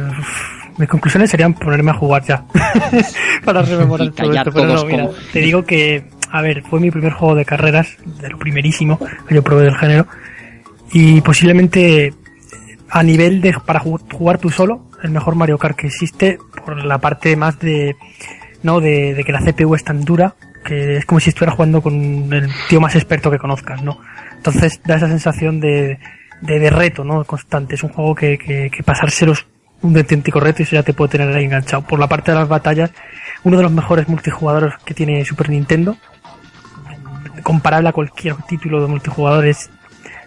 Mis 0.78 0.90
conclusiones 0.90 1.30
serían 1.30 1.54
ponerme 1.54 1.92
a 1.92 1.94
jugar 1.94 2.24
ya. 2.26 2.46
Para 3.46 3.62
rememorar 3.62 4.10
todo 4.12 4.34
esto. 4.34 4.52
Pero 4.52 4.74
no, 4.74 4.86
mira, 4.86 5.10
te 5.32 5.40
digo 5.40 5.64
que, 5.64 6.06
a 6.32 6.42
ver, 6.42 6.64
fue 6.64 6.80
mi 6.80 6.90
primer 6.90 7.14
juego 7.14 7.36
de 7.36 7.46
carreras, 7.46 7.90
de 8.20 8.30
lo 8.30 8.40
primerísimo 8.40 8.98
que 9.28 9.36
yo 9.36 9.44
probé 9.44 9.66
del 9.66 9.76
género. 9.76 10.08
Y 10.92 11.22
posiblemente 11.22 12.14
a 12.90 13.04
nivel 13.04 13.42
de 13.42 13.54
para 13.66 13.82
ju- 13.82 14.02
jugar 14.14 14.40
tú 14.40 14.50
solo, 14.50 14.88
el 15.04 15.12
mejor 15.12 15.36
Mario 15.36 15.60
Kart 15.60 15.78
que 15.78 15.88
existe, 15.88 16.40
por 16.66 16.84
la 16.84 16.98
parte 16.98 17.36
más 17.36 17.60
de, 17.60 17.96
no, 18.64 18.80
de, 18.80 19.22
que 19.26 19.32
la 19.32 19.42
CPU 19.42 19.76
es 19.76 19.84
tan 19.84 20.04
dura, 20.04 20.36
que 20.66 20.98
es 20.98 21.06
como 21.06 21.20
si 21.20 21.30
estuvieras 21.30 21.56
jugando 21.56 21.82
con 21.82 22.32
el 22.34 22.50
tío 22.70 22.82
más 22.82 22.96
experto 22.96 23.30
que 23.30 23.38
conozcas, 23.38 23.84
¿no? 23.84 24.00
Entonces 24.36 24.82
da 24.86 24.96
esa 24.96 25.08
sensación 25.08 25.60
de, 25.60 26.00
de, 26.42 26.70
reto, 26.70 27.04
¿no? 27.04 27.24
Constante. 27.26 27.76
Es 27.76 27.84
un 27.84 27.90
juego 27.90 28.16
que, 28.16 28.38
que, 28.38 28.72
que 28.72 28.84
un 29.82 29.98
auténtico 29.98 30.40
reto 30.40 30.62
y 30.62 30.64
eso 30.64 30.78
ya 30.78 30.84
te 30.84 30.94
puede 30.94 31.12
tener 31.12 31.36
ahí 31.36 31.44
enganchado. 31.44 31.84
Por 31.84 32.00
la 32.00 32.08
parte 32.08 32.32
de 32.32 32.38
las 32.38 32.48
batallas, 32.48 32.92
uno 33.44 33.58
de 33.58 33.64
los 33.64 33.72
mejores 33.72 34.08
multijugadores 34.08 34.74
que 34.86 34.94
tiene 34.94 35.26
Super 35.26 35.50
Nintendo, 35.50 35.98
comparable 37.44 37.90
a 37.90 37.94
cualquier 37.94 38.36
título 38.48 38.82
de 38.82 38.88
multijugador, 38.88 39.46
es 39.46 39.70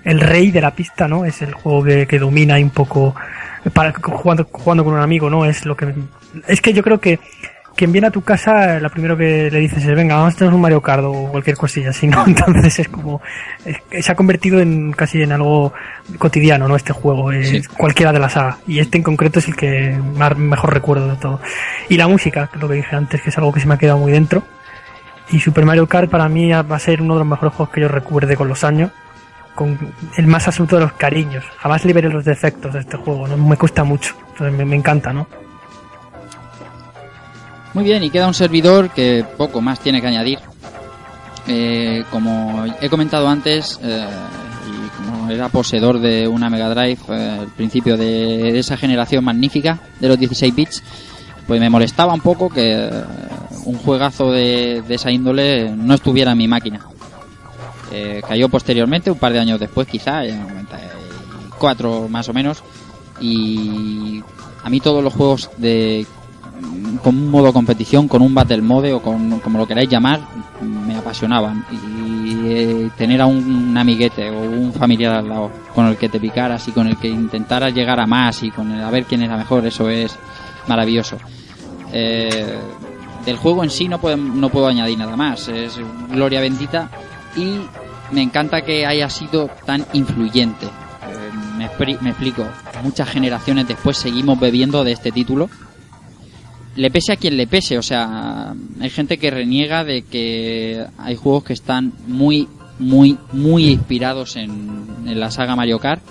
el 0.05 0.21
rey 0.21 0.51
de 0.51 0.61
la 0.61 0.73
pista, 0.73 1.09
¿no? 1.09 1.25
Es 1.25 1.41
el 1.41 1.55
juego 1.55 1.85
que, 1.85 2.07
que 2.07 2.19
domina 2.19 2.61
y 2.61 2.63
un 2.63 2.71
poco 2.71 3.15
para 3.73 3.93
jugando, 3.93 4.47
jugando 4.53 4.85
con 4.85 4.95
un 4.95 5.01
amigo, 5.01 5.31
¿no? 5.31 5.47
Es 5.47 5.65
lo 5.65 5.77
que 5.77 5.95
es 6.47 6.61
que 6.61 6.73
yo 6.73 6.83
creo 6.83 7.01
que 7.01 7.19
quien 7.77 7.93
viene 7.93 8.09
a 8.09 8.11
tu 8.11 8.23
casa, 8.23 8.81
lo 8.81 8.90
primero 8.90 9.16
que 9.16 9.51
le 9.51 9.59
dices 9.61 9.85
es, 9.85 9.94
venga, 9.94 10.16
vamos 10.16 10.35
a 10.35 10.39
tener 10.39 10.53
un 10.55 10.61
Mario 10.61 10.81
Kart 10.81 11.03
o 11.05 11.28
cualquier 11.31 11.57
cosilla 11.57 11.90
así, 11.90 12.07
¿no? 12.09 12.24
Entonces 12.27 12.78
es 12.81 12.89
como, 12.89 13.20
es- 13.65 14.05
se 14.05 14.11
ha 14.12 14.15
convertido 14.15 14.61
en 14.61 14.93
casi 14.93 15.23
en 15.23 15.32
algo 15.32 15.73
cotidiano, 16.19 16.66
¿no? 16.66 16.74
Este 16.77 16.93
juego, 16.93 17.31
es 17.32 17.48
Sí. 17.48 17.62
cualquiera 17.77 18.12
de 18.12 18.19
la 18.19 18.28
saga. 18.28 18.59
Y 18.66 18.78
este 18.81 18.97
en 18.98 19.05
concreto 19.05 19.39
es 19.39 19.48
el 19.48 19.55
que 19.57 19.97
más, 20.16 20.36
mejor 20.36 20.73
recuerdo 20.74 21.09
de 21.09 21.16
todo. 21.16 21.40
Y 21.89 21.97
la 21.97 22.09
música, 22.09 22.47
que 22.48 22.57
es 22.57 22.62
lo 22.62 22.69
que 22.69 22.74
dije 22.74 22.97
antes, 22.97 23.20
que 23.23 23.31
es 23.31 23.39
algo 23.39 23.53
que 23.53 23.61
se 23.61 23.66
me 23.66 23.74
ha 23.74 23.78
quedado 23.78 23.98
muy 23.98 24.11
dentro. 24.11 24.43
Y 25.31 25.40
Super 25.40 25.65
Mario 25.66 25.86
Kart 25.86 26.09
para 26.11 26.28
mí 26.28 26.51
va 26.51 26.77
a 26.77 26.78
ser 26.78 27.03
uno 27.03 27.15
de 27.15 27.20
los 27.20 27.28
mejores 27.28 27.55
juegos 27.55 27.74
que 27.74 27.81
yo 27.82 27.89
recuerde 27.89 28.36
con 28.36 28.48
los 28.48 28.65
años. 28.65 28.90
Con 29.55 29.78
el 30.16 30.27
más 30.27 30.47
absoluto 30.47 30.77
de 30.77 30.82
los 30.82 30.93
cariños. 30.93 31.43
Jamás 31.59 31.85
liberé 31.85 32.11
los 32.11 32.24
defectos 32.27 32.74
de 32.74 32.81
este 32.81 32.97
juego, 32.98 33.27
¿no? 33.27 33.36
Me 33.39 33.57
cuesta 33.57 33.85
mucho. 33.85 34.15
Entonces 34.32 34.57
me, 34.57 34.65
me 34.66 34.77
encanta, 34.77 35.12
¿no? 35.15 35.27
Muy 37.77 37.85
bien, 37.85 38.03
y 38.03 38.09
queda 38.09 38.27
un 38.27 38.32
servidor 38.32 38.89
que 38.89 39.23
poco 39.36 39.61
más 39.61 39.81
tiene 39.81 40.01
que 40.01 40.07
añadir. 40.07 40.39
Eh, 41.47 42.05
como 42.11 42.65
he 42.81 42.89
comentado 42.89 43.28
antes, 43.28 43.78
eh, 43.82 44.07
y 44.66 44.89
como 44.97 45.28
era 45.31 45.51
poseedor 45.51 46.01
de 46.01 46.27
una 46.27 46.48
Mega 46.48 46.70
Drive 46.70 46.98
eh, 47.11 47.39
al 47.40 47.48
principio 47.48 47.98
de, 47.98 48.59
esa 48.59 48.78
generación 48.78 49.23
magnífica 49.23 49.78
de 50.01 50.09
los 50.09 50.19
16 50.19 50.55
bits, 50.55 50.82
pues 51.47 51.61
me 51.61 51.69
molestaba 51.69 52.15
un 52.15 52.23
poco 52.23 52.48
que 52.48 52.73
eh, 52.73 52.90
un 53.66 53.77
juegazo 53.77 54.32
de, 54.32 54.81
de 54.89 54.94
esa 54.94 55.11
índole 55.11 55.69
no 55.69 55.93
estuviera 55.93 56.32
en 56.32 56.39
mi 56.39 56.48
máquina. 56.48 56.81
Cayó 58.27 58.48
posteriormente, 58.48 59.11
un 59.11 59.19
par 59.19 59.35
de 59.35 59.40
años 59.40 59.61
después 59.61 59.86
quizá, 59.86 60.24
en 60.24 60.40
el 60.40 60.48
94 60.48 62.09
más 62.09 62.27
o 62.31 62.32
menos, 62.32 62.62
y 63.20 64.23
a 64.65 64.70
mí 64.70 64.81
todos 64.81 65.05
los 65.05 65.12
juegos 65.12 65.51
de 65.59 66.07
con 67.03 67.16
un 67.16 67.31
modo 67.31 67.53
competición, 67.53 68.09
con 68.09 68.23
un 68.23 68.35
battle 68.35 68.62
mode 68.62 68.93
o 68.93 69.01
con 69.01 69.39
como 69.41 69.59
lo 69.59 69.66
queráis 69.66 69.89
llamar, 69.89 70.20
me 70.61 70.97
apasionaban. 70.97 71.65
Y 71.70 72.49
eh, 72.49 72.91
tener 72.97 73.20
a 73.20 73.27
un, 73.27 73.77
amiguete 73.77 74.31
o 74.31 74.41
un 74.41 74.73
familiar 74.73 75.15
al 75.15 75.28
lado 75.28 75.51
con 75.74 75.87
el 75.87 75.97
que 75.97 76.09
te 76.09 76.20
picaras 76.20 76.66
y 76.69 76.73
con 76.73 76.87
el 76.87 76.97
que 76.97 77.09
intentaras 77.09 77.74
llegar 77.74 78.01
a 78.01 78.07
más 78.07 78.43
y 78.43 78.51
con 78.51 78.73
el 78.73 78.83
a 78.83 78.91
ver 78.91 79.05
quién 79.05 79.23
era 79.23 79.37
mejor, 79.37 79.66
eso 79.66 79.89
es 79.89 80.19
maravilloso. 80.66 81.16
Eh, 81.93 82.59
del 83.24 83.37
juego 83.37 83.65
en 83.65 83.70
sí 83.70 83.89
no 83.89 84.01
puedo, 84.01 84.16
no 84.16 84.49
puedo 84.49 84.69
añadir 84.69 84.99
nada 84.99 85.16
más, 85.16 85.49
es 85.49 85.78
gloria 86.11 86.41
bendita 86.41 86.91
y 87.37 87.59
me 88.12 88.23
encanta 88.23 88.62
que 88.62 88.87
haya 88.87 89.11
sido 89.11 89.49
tan 89.65 89.85
influyente. 89.93 90.66
Eh, 90.66 91.31
me, 91.57 91.69
me 92.01 92.11
explico, 92.11 92.45
muchas 92.83 93.09
generaciones 93.09 93.69
después 93.69 93.97
seguimos 93.97 94.39
bebiendo 94.39 94.85
de 94.85 94.93
este 94.93 95.12
título 95.12 95.49
le 96.77 96.90
pese 96.90 97.12
a 97.12 97.16
quien 97.16 97.36
le 97.36 97.47
pese, 97.47 97.78
o 97.78 97.82
sea, 97.82 98.55
hay 98.81 98.90
gente 98.90 99.19
que 99.19 99.31
reniega 99.31 99.82
de 99.82 100.03
que 100.03 100.85
hay 100.98 101.16
juegos 101.16 101.44
que 101.44 101.53
están 101.55 101.93
muy, 102.07 102.48
muy, 102.78 103.16
muy 103.32 103.69
inspirados 103.69 104.36
en, 104.36 104.86
en 105.07 105.19
la 105.19 105.31
saga 105.31 105.57
Mario 105.57 105.78
Kart. 105.78 106.03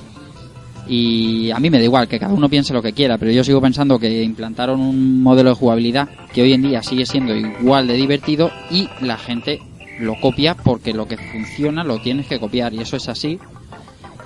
Y 0.88 1.50
a 1.50 1.60
mí 1.60 1.72
me 1.72 1.80
da 1.80 1.84
igual 1.84 2.08
que 2.08 2.20
cada 2.20 2.34
uno 2.34 2.48
piense 2.48 2.74
lo 2.74 2.82
que 2.82 2.94
quiera, 2.94 3.18
pero 3.18 3.32
yo 3.32 3.44
sigo 3.44 3.60
pensando 3.60 3.98
que 3.98 4.22
implantaron 4.22 4.80
un 4.80 5.24
modelo 5.24 5.50
de 5.50 5.56
jugabilidad 5.56 6.08
que 6.32 6.44
hoy 6.44 6.54
en 6.54 6.62
día 6.62 6.84
sigue 6.84 7.08
siendo 7.08 7.36
igual 7.36 7.88
de 7.88 7.96
divertido 7.96 8.52
y 8.70 8.88
la 9.02 9.18
gente 9.18 9.62
lo 10.00 10.20
copia 10.20 10.56
porque 10.56 10.94
lo 10.94 11.08
que 11.08 11.18
funciona 11.18 11.84
lo 11.84 12.00
tienes 12.00 12.28
que 12.28 12.40
copiar 12.40 12.74
y 12.74 12.82
eso 12.82 12.98
es 12.98 13.10
así. 13.10 13.40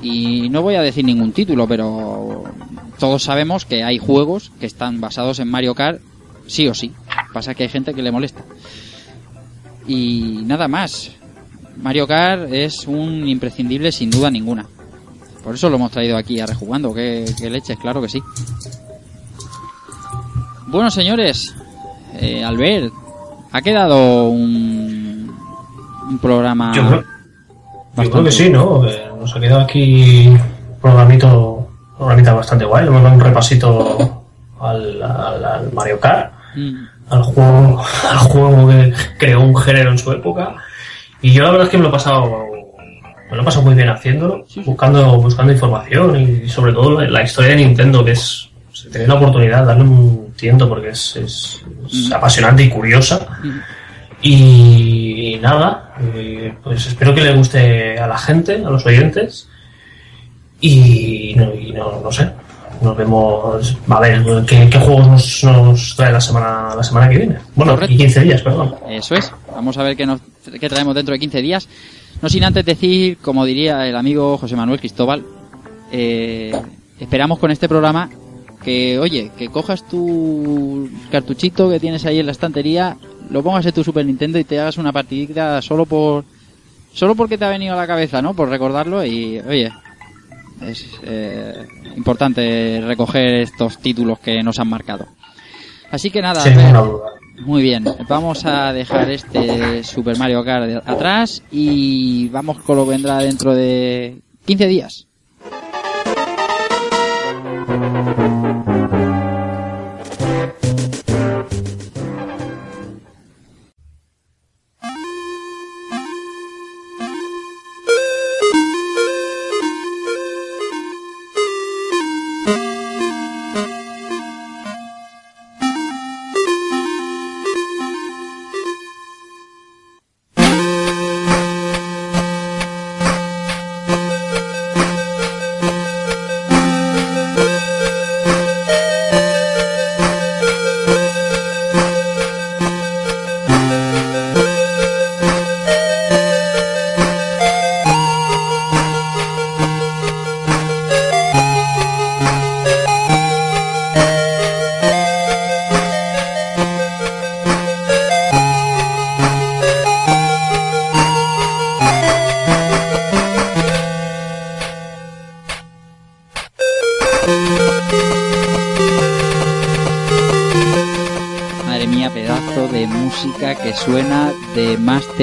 Y 0.02 0.49
no 0.49 0.61
voy 0.61 0.76
a 0.76 0.82
decir 0.82 1.06
ningún 1.06 1.32
título, 1.32 1.66
pero 1.66 2.44
todos 2.98 3.24
sabemos 3.24 3.66
que 3.66 3.84
hay 3.84 3.98
juegos 3.98 4.52
que 4.60 4.66
están 4.66 4.99
basados 4.99 5.40
en 5.40 5.49
Mario 5.49 5.76
Kart 5.76 6.02
sí 6.50 6.68
o 6.68 6.74
sí. 6.74 6.92
Pasa 7.34 7.54
que 7.54 7.64
hay 7.64 7.70
gente 7.70 7.94
que 7.94 8.02
le 8.02 8.12
molesta. 8.12 8.42
Y 9.88 10.42
nada 10.46 10.68
más. 10.68 11.12
Mario 11.82 12.06
Kart 12.08 12.52
es 12.52 12.86
un 12.88 13.26
imprescindible 13.28 13.92
sin 13.94 14.10
duda 14.12 14.30
ninguna. 14.30 14.66
Por 15.44 15.56
eso 15.56 15.70
lo 15.70 15.78
hemos 15.78 15.92
traído 15.92 16.18
aquí 16.18 16.40
a 16.42 16.46
rejugando. 16.46 16.94
Que, 16.94 17.26
leches, 17.50 17.78
claro 17.80 18.02
que 18.02 18.10
sí. 18.10 18.22
Bueno, 20.68 20.92
señores. 20.92 21.56
Eh, 22.20 22.44
Albert, 22.44 22.94
ha 23.52 23.62
quedado 23.62 24.30
un, 24.30 25.34
un 26.10 26.20
programa. 26.20 26.74
Yo 26.76 26.86
creo, 26.88 27.04
yo 28.04 28.12
creo 28.12 28.24
que 28.24 28.32
sí, 28.32 28.50
¿no? 28.50 28.82
Que 28.82 29.08
nos 29.20 29.36
ha 29.36 29.40
quedado 29.40 29.62
aquí 29.62 30.28
un 30.28 30.40
programito, 30.82 31.70
programita 31.98 32.34
bastante 32.34 32.66
guay. 32.66 32.84
Le 32.84 32.90
hemos 32.90 33.04
dado 33.04 33.16
un 33.16 33.22
repasito 33.22 34.24
al, 34.60 35.02
al- 35.02 35.46
al 35.46 35.72
Mario 35.74 36.00
Kart, 36.00 36.34
al 37.10 37.24
juego, 37.24 37.84
al 38.10 38.18
juego 38.18 38.68
que 38.70 38.94
creó 39.18 39.42
un 39.42 39.56
género 39.56 39.92
en 39.92 39.98
su 39.98 40.12
época. 40.12 40.56
Y 41.22 41.32
yo 41.34 41.44
la 41.44 41.52
verdad 41.52 41.66
es 41.66 41.72
que 41.72 41.78
me 41.78 41.84
lo 41.84 41.90
he 41.90 41.94
pasado, 41.94 42.48
me 43.30 43.36
lo 43.36 43.42
he 43.42 43.46
pasado 43.46 43.66
muy 43.66 43.76
bien 43.76 43.90
haciéndolo, 43.90 44.46
buscando, 44.66 45.18
buscando 45.22 45.52
información 45.54 46.16
y 46.44 46.48
sobre 46.50 46.72
todo 46.74 47.02
la, 47.02 47.24
historia 47.24 47.52
de 47.52 47.58
Nintendo, 47.58 48.04
que 48.06 48.12
es, 48.12 48.50
si 48.74 48.90
tenéis 48.90 49.10
la 49.10 49.16
oportunidad, 49.16 49.66
darle 49.66 49.84
un 49.84 50.34
tiento 50.38 50.68
porque 50.70 50.90
es, 50.90 51.16
es- 51.18 51.62
es 51.88 52.10
Mm. 52.10 52.14
apasionante 52.14 52.64
y 52.64 52.70
curiosa. 52.70 53.28
mm. 53.44 53.50
Y 54.22 55.36
Y 55.36 55.38
nada, 55.42 55.94
eh, 56.16 56.54
pues 56.64 56.86
espero 56.88 57.14
que 57.16 57.22
le 57.22 57.34
guste 57.36 57.98
a 58.00 58.08
la 58.08 58.18
gente, 58.18 58.56
a 58.66 58.70
los 58.70 58.86
oyentes. 58.86 59.48
Y 60.62 61.34
no, 61.38 61.54
y 61.54 61.72
no, 61.72 62.02
no 62.04 62.12
sé, 62.12 62.30
nos 62.81 62.97
vemos. 62.97 63.77
A 63.89 63.99
ver, 63.99 64.23
¿qué, 64.47 64.69
qué 64.69 64.80
juegos 64.80 65.07
nos, 65.07 65.43
nos 65.43 65.95
trae 65.95 66.11
la 66.11 66.22
semana, 66.22 66.76
la 66.76 66.84
semana 66.84 67.10
que 67.10 67.18
viene? 67.18 67.38
Bueno, 67.56 67.73
Correcto. 67.73 67.93
y 67.93 67.97
15 67.97 68.19
días, 68.22 68.41
perdón. 68.41 68.76
Eso 68.89 69.15
es. 69.15 69.31
Vamos 69.53 69.77
a 69.77 69.84
ver 69.84 69.95
qué, 69.97 70.06
nos, 70.06 70.22
qué 70.60 70.69
traemos 70.69 70.95
dentro 70.95 71.14
de 71.14 71.19
15 71.19 71.41
días. 71.41 71.68
No 72.22 72.30
sin 72.30 72.43
antes 72.43 72.65
decir, 72.65 73.18
como 73.18 73.45
diría 73.45 73.88
el 73.88 73.95
amigo 73.95 74.38
José 74.38 74.56
Manuel 74.56 74.80
Cristóbal, 74.80 75.23
eh, 75.91 76.51
esperamos 76.99 77.39
con 77.39 77.51
este 77.51 77.69
programa 77.69 78.10
que, 78.64 78.99
oye, 78.99 79.31
que 79.38 79.47
cojas 79.49 79.88
tu 79.88 80.89
cartuchito 81.11 81.69
que 81.69 81.80
tienes 81.80 82.06
ahí 82.06 82.19
en 82.19 82.26
la 82.26 82.34
estantería, 82.34 82.97
lo 83.30 83.41
pongas 83.41 83.65
en 83.65 83.72
tu 83.72 83.84
Super 83.84 84.06
Nintendo 84.06 84.38
y 84.38 84.43
te 84.43 84.60
hagas 84.60 84.77
una 84.77 84.91
partidita 84.91 85.61
solo 85.61 85.85
por 85.85 86.26
solo 86.91 87.15
porque 87.15 87.38
te 87.38 87.45
ha 87.45 87.49
venido 87.49 87.73
a 87.73 87.77
la 87.77 87.88
cabeza, 87.88 88.22
¿no? 88.22 88.34
Por 88.34 88.49
recordarlo 88.49 89.06
y, 89.06 89.39
oye, 89.39 89.72
es 90.65 90.86
eh, 91.03 91.68
importante 91.95 92.81
recoger 92.86 93.36
estos 93.36 93.80
títulos 93.80 94.19
que 94.19 94.41
nos 94.44 94.60
han 94.60 94.69
marcado. 94.69 95.07
Así 95.91 96.11
que 96.11 96.22
nada, 96.22 96.44
duda. 96.44 97.10
muy 97.45 97.61
bien, 97.64 97.86
vamos 98.07 98.45
a 98.45 98.72
dejar 98.73 99.10
este 99.10 99.84
Super 99.84 100.18
Mario 100.18 100.44
Kart 100.44 100.88
atrás 100.88 101.41
y 101.52 102.27
vamos 102.30 102.60
con 102.60 102.77
lo 102.77 102.86
que 102.86 102.91
vendrá 102.91 103.18
dentro 103.19 103.56
de 103.56 104.19
15 104.45 104.68
días. 104.68 105.07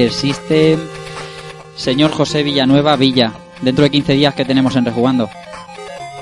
Master 0.06 0.12
System. 0.12 0.80
Señor 1.74 2.12
José 2.12 2.42
Villanueva 2.42 2.96
Villa, 2.96 3.32
dentro 3.60 3.82
de 3.82 3.90
15 3.90 4.12
días 4.12 4.34
que 4.34 4.44
tenemos 4.44 4.76
en 4.76 4.84
Rejugando. 4.84 5.28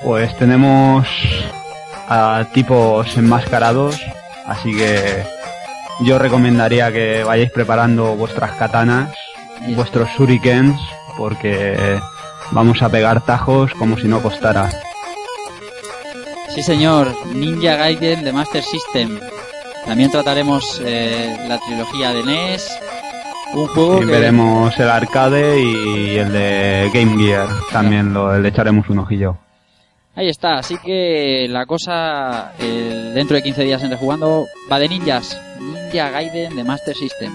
Pues 0.03 0.37
tenemos 0.39 1.07
a 2.09 2.47
tipos 2.55 3.17
enmascarados, 3.17 4.01
así 4.47 4.75
que 4.75 5.23
yo 6.01 6.19
recomendaría 6.19 6.91
que 6.93 7.25
vayáis 7.25 7.51
preparando 7.51 8.17
vuestras 8.17 8.53
katanas, 8.53 9.15
vuestros 9.69 10.09
shurikens, 10.17 10.81
porque 11.19 12.01
vamos 12.53 12.81
a 12.83 12.89
pegar 12.89 13.21
tajos 13.21 13.73
como 13.75 13.99
si 13.99 14.09
no 14.09 14.23
costara. 14.23 14.71
Sí, 16.55 16.63
señor, 16.63 17.15
Ninja 17.35 17.77
Gaiden 17.77 18.25
de 18.25 18.33
Master 18.33 18.63
System. 18.63 19.21
También 19.85 20.11
trataremos 20.11 20.81
eh, 20.83 21.37
la 21.47 21.59
trilogía 21.59 22.13
de 22.13 22.23
NES. 22.23 22.71
Un 23.55 23.69
juego 23.69 24.03
Y 24.03 24.07
que 24.07 24.13
veremos 24.13 24.79
el 24.81 24.91
arcade 24.91 25.61
y 25.61 26.17
el 26.17 26.33
de 26.33 26.91
Game 26.93 27.23
Gear, 27.23 27.49
también 27.73 28.13
lo, 28.13 28.37
le 28.39 28.49
echaremos 28.49 28.89
un 28.91 28.99
ojillo. 28.99 29.37
Ahí 30.17 30.29
está, 30.29 30.59
así 30.59 30.77
que 30.79 31.47
la 31.49 31.67
cosa 31.67 32.53
eh, 32.59 33.13
dentro 33.15 33.37
de 33.37 33.43
15 33.43 33.63
días 33.65 33.83
en 33.83 33.91
Rejugando 33.91 34.45
va 34.71 34.79
de 34.79 34.89
ninjas. 34.89 35.41
Ninja 35.61 36.11
Gaiden 36.11 36.57
de 36.57 36.65
Master 36.65 36.95
System. 36.95 37.33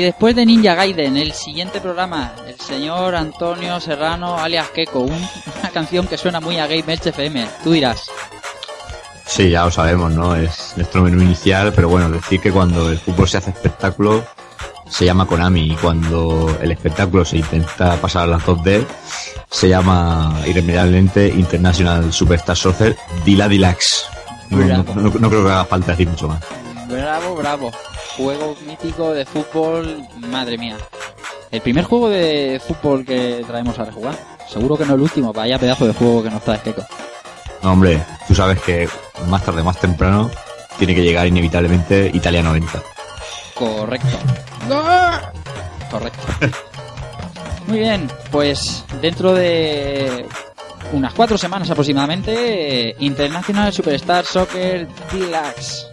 Y 0.00 0.02
después 0.02 0.34
de 0.34 0.46
Ninja 0.46 0.74
Gaiden, 0.74 1.18
el 1.18 1.34
siguiente 1.34 1.78
programa, 1.78 2.32
el 2.46 2.58
señor 2.58 3.14
Antonio 3.14 3.78
Serrano 3.80 4.38
alias 4.38 4.70
Keko, 4.70 5.00
un- 5.00 5.12
una 5.60 5.68
canción 5.74 6.06
que 6.06 6.16
suena 6.16 6.40
muy 6.40 6.56
a 6.58 6.66
Game 6.66 6.90
Elch 6.90 7.08
FM. 7.08 7.46
Tú 7.62 7.72
dirás, 7.72 8.06
Sí, 9.26 9.50
ya 9.50 9.66
lo 9.66 9.70
sabemos, 9.70 10.10
¿no? 10.12 10.34
Es 10.36 10.72
nuestro 10.76 11.02
menú 11.02 11.20
inicial, 11.20 11.74
pero 11.74 11.90
bueno, 11.90 12.08
decir 12.08 12.40
que 12.40 12.50
cuando 12.50 12.88
el 12.88 12.98
fútbol 12.98 13.28
se 13.28 13.36
hace 13.36 13.50
espectáculo 13.50 14.24
se 14.88 15.04
llama 15.04 15.26
Konami 15.26 15.72
y 15.72 15.76
cuando 15.76 16.50
el 16.62 16.72
espectáculo 16.72 17.22
se 17.26 17.36
intenta 17.36 17.96
pasar 17.96 18.22
a 18.22 18.26
las 18.26 18.42
2D 18.46 18.86
se 19.50 19.68
llama 19.68 20.34
irremediablemente 20.46 21.28
International 21.28 22.10
Superstar 22.10 22.56
Soccer 22.56 22.96
Dila 23.26 23.48
Deluxe. 23.48 24.06
No, 24.48 24.56
no- 24.64 24.82
no- 24.82 25.10
no 25.20 25.28
creo 25.28 25.44
que 25.44 25.50
haga 25.50 25.64
falta 25.66 25.90
decir 25.92 26.08
mucho 26.08 26.26
más. 26.26 26.40
bravo, 26.88 27.34
bravo. 27.36 27.70
Juego 28.16 28.56
mítico 28.66 29.12
de 29.12 29.24
fútbol, 29.24 30.06
madre 30.18 30.58
mía. 30.58 30.76
El 31.50 31.60
primer 31.60 31.84
juego 31.84 32.08
de 32.08 32.60
fútbol 32.64 33.04
que 33.04 33.44
traemos 33.46 33.78
a 33.78 33.84
rejugar. 33.84 34.14
Seguro 34.48 34.76
que 34.76 34.84
no 34.84 34.94
el 34.94 35.00
último, 35.00 35.32
vaya 35.32 35.58
pedazo 35.58 35.86
de 35.86 35.94
juego 35.94 36.22
que 36.22 36.30
nos 36.30 36.42
trae 36.42 36.60
Keko. 36.60 36.82
No, 37.62 37.72
hombre, 37.72 38.02
tú 38.26 38.34
sabes 38.34 38.60
que 38.60 38.88
más 39.28 39.44
tarde, 39.44 39.62
más 39.62 39.78
temprano, 39.78 40.30
tiene 40.78 40.94
que 40.94 41.02
llegar 41.02 41.26
inevitablemente 41.26 42.10
Italia 42.12 42.42
90. 42.42 42.82
Correcto. 43.54 44.18
Correcto. 45.90 46.22
Muy 47.66 47.80
bien, 47.80 48.10
pues 48.30 48.84
dentro 49.00 49.34
de 49.34 50.26
unas 50.92 51.12
cuatro 51.14 51.36
semanas 51.36 51.70
aproximadamente, 51.70 52.88
eh, 52.88 52.96
International 53.00 53.72
Superstar 53.72 54.24
Soccer 54.24 54.88
Deluxe. 55.12 55.86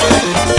Thank 0.00 0.50
you. 0.50 0.57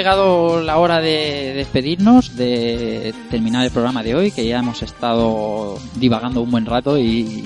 Llegado 0.00 0.62
la 0.62 0.78
hora 0.78 0.98
de 0.98 1.52
despedirnos, 1.54 2.34
de 2.34 3.12
terminar 3.30 3.66
el 3.66 3.70
programa 3.70 4.02
de 4.02 4.14
hoy, 4.14 4.30
que 4.30 4.46
ya 4.46 4.60
hemos 4.60 4.82
estado 4.82 5.78
divagando 5.96 6.40
un 6.40 6.50
buen 6.50 6.64
rato 6.64 6.96
y 6.96 7.44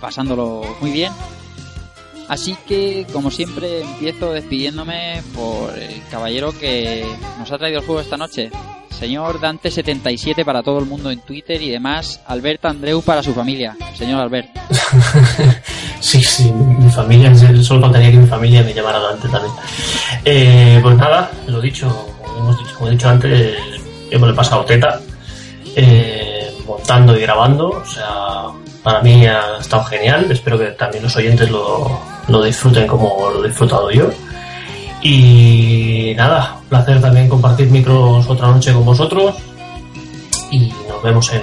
pasándolo 0.00 0.62
muy 0.80 0.92
bien. 0.92 1.12
Así 2.28 2.56
que, 2.68 3.08
como 3.12 3.32
siempre, 3.32 3.80
empiezo 3.80 4.32
despidiéndome 4.32 5.20
por 5.34 5.76
el 5.76 6.00
caballero 6.08 6.52
que 6.56 7.04
nos 7.40 7.50
ha 7.50 7.58
traído 7.58 7.80
el 7.80 7.84
juego 7.84 8.00
esta 8.00 8.16
noche. 8.16 8.52
Señor 8.88 9.40
Dante77 9.40 10.44
para 10.44 10.62
todo 10.62 10.78
el 10.78 10.86
mundo 10.86 11.10
en 11.10 11.18
Twitter 11.22 11.60
y 11.60 11.70
demás. 11.70 12.20
Albert 12.24 12.66
Andreu 12.66 13.02
para 13.02 13.24
su 13.24 13.34
familia. 13.34 13.76
Señor 13.96 14.20
Albert. 14.20 14.50
sí, 16.00 16.22
sí, 16.22 16.50
mi 16.52 16.90
familia, 16.90 17.34
solo 17.62 17.80
faltaría 17.80 18.10
que 18.10 18.18
mi 18.18 18.26
familia 18.26 18.62
me 18.62 18.72
llamara 18.72 18.98
Dante 18.98 19.28
también. 19.28 19.54
Eh, 20.24 20.78
pues 20.82 20.96
nada, 20.96 21.30
lo 21.46 21.60
dicho, 21.60 21.88
como, 22.22 22.38
hemos 22.38 22.58
dicho, 22.58 22.74
como 22.76 22.88
he 22.88 22.92
dicho 22.92 23.08
antes, 23.08 23.56
hemos 24.10 24.32
pasado 24.32 24.64
teta, 24.64 25.00
eh, 25.74 26.52
montando 26.66 27.16
y 27.16 27.20
grabando, 27.20 27.68
o 27.70 27.84
sea, 27.84 28.44
para 28.82 29.00
mí 29.00 29.26
ha 29.26 29.58
estado 29.60 29.84
genial, 29.84 30.26
espero 30.30 30.58
que 30.58 30.66
también 30.66 31.02
los 31.02 31.16
oyentes 31.16 31.50
lo, 31.50 32.00
lo 32.28 32.42
disfruten 32.42 32.86
como 32.86 33.30
lo 33.30 33.44
he 33.44 33.48
disfrutado 33.48 33.90
yo. 33.90 34.10
Y 35.02 36.14
nada, 36.16 36.58
placer 36.68 37.00
también 37.00 37.28
compartir 37.28 37.70
micros 37.70 38.28
otra 38.28 38.48
noche 38.48 38.72
con 38.72 38.84
vosotros. 38.84 39.34
Y 40.50 40.72
nos 40.88 41.02
vemos 41.02 41.32
en, 41.32 41.42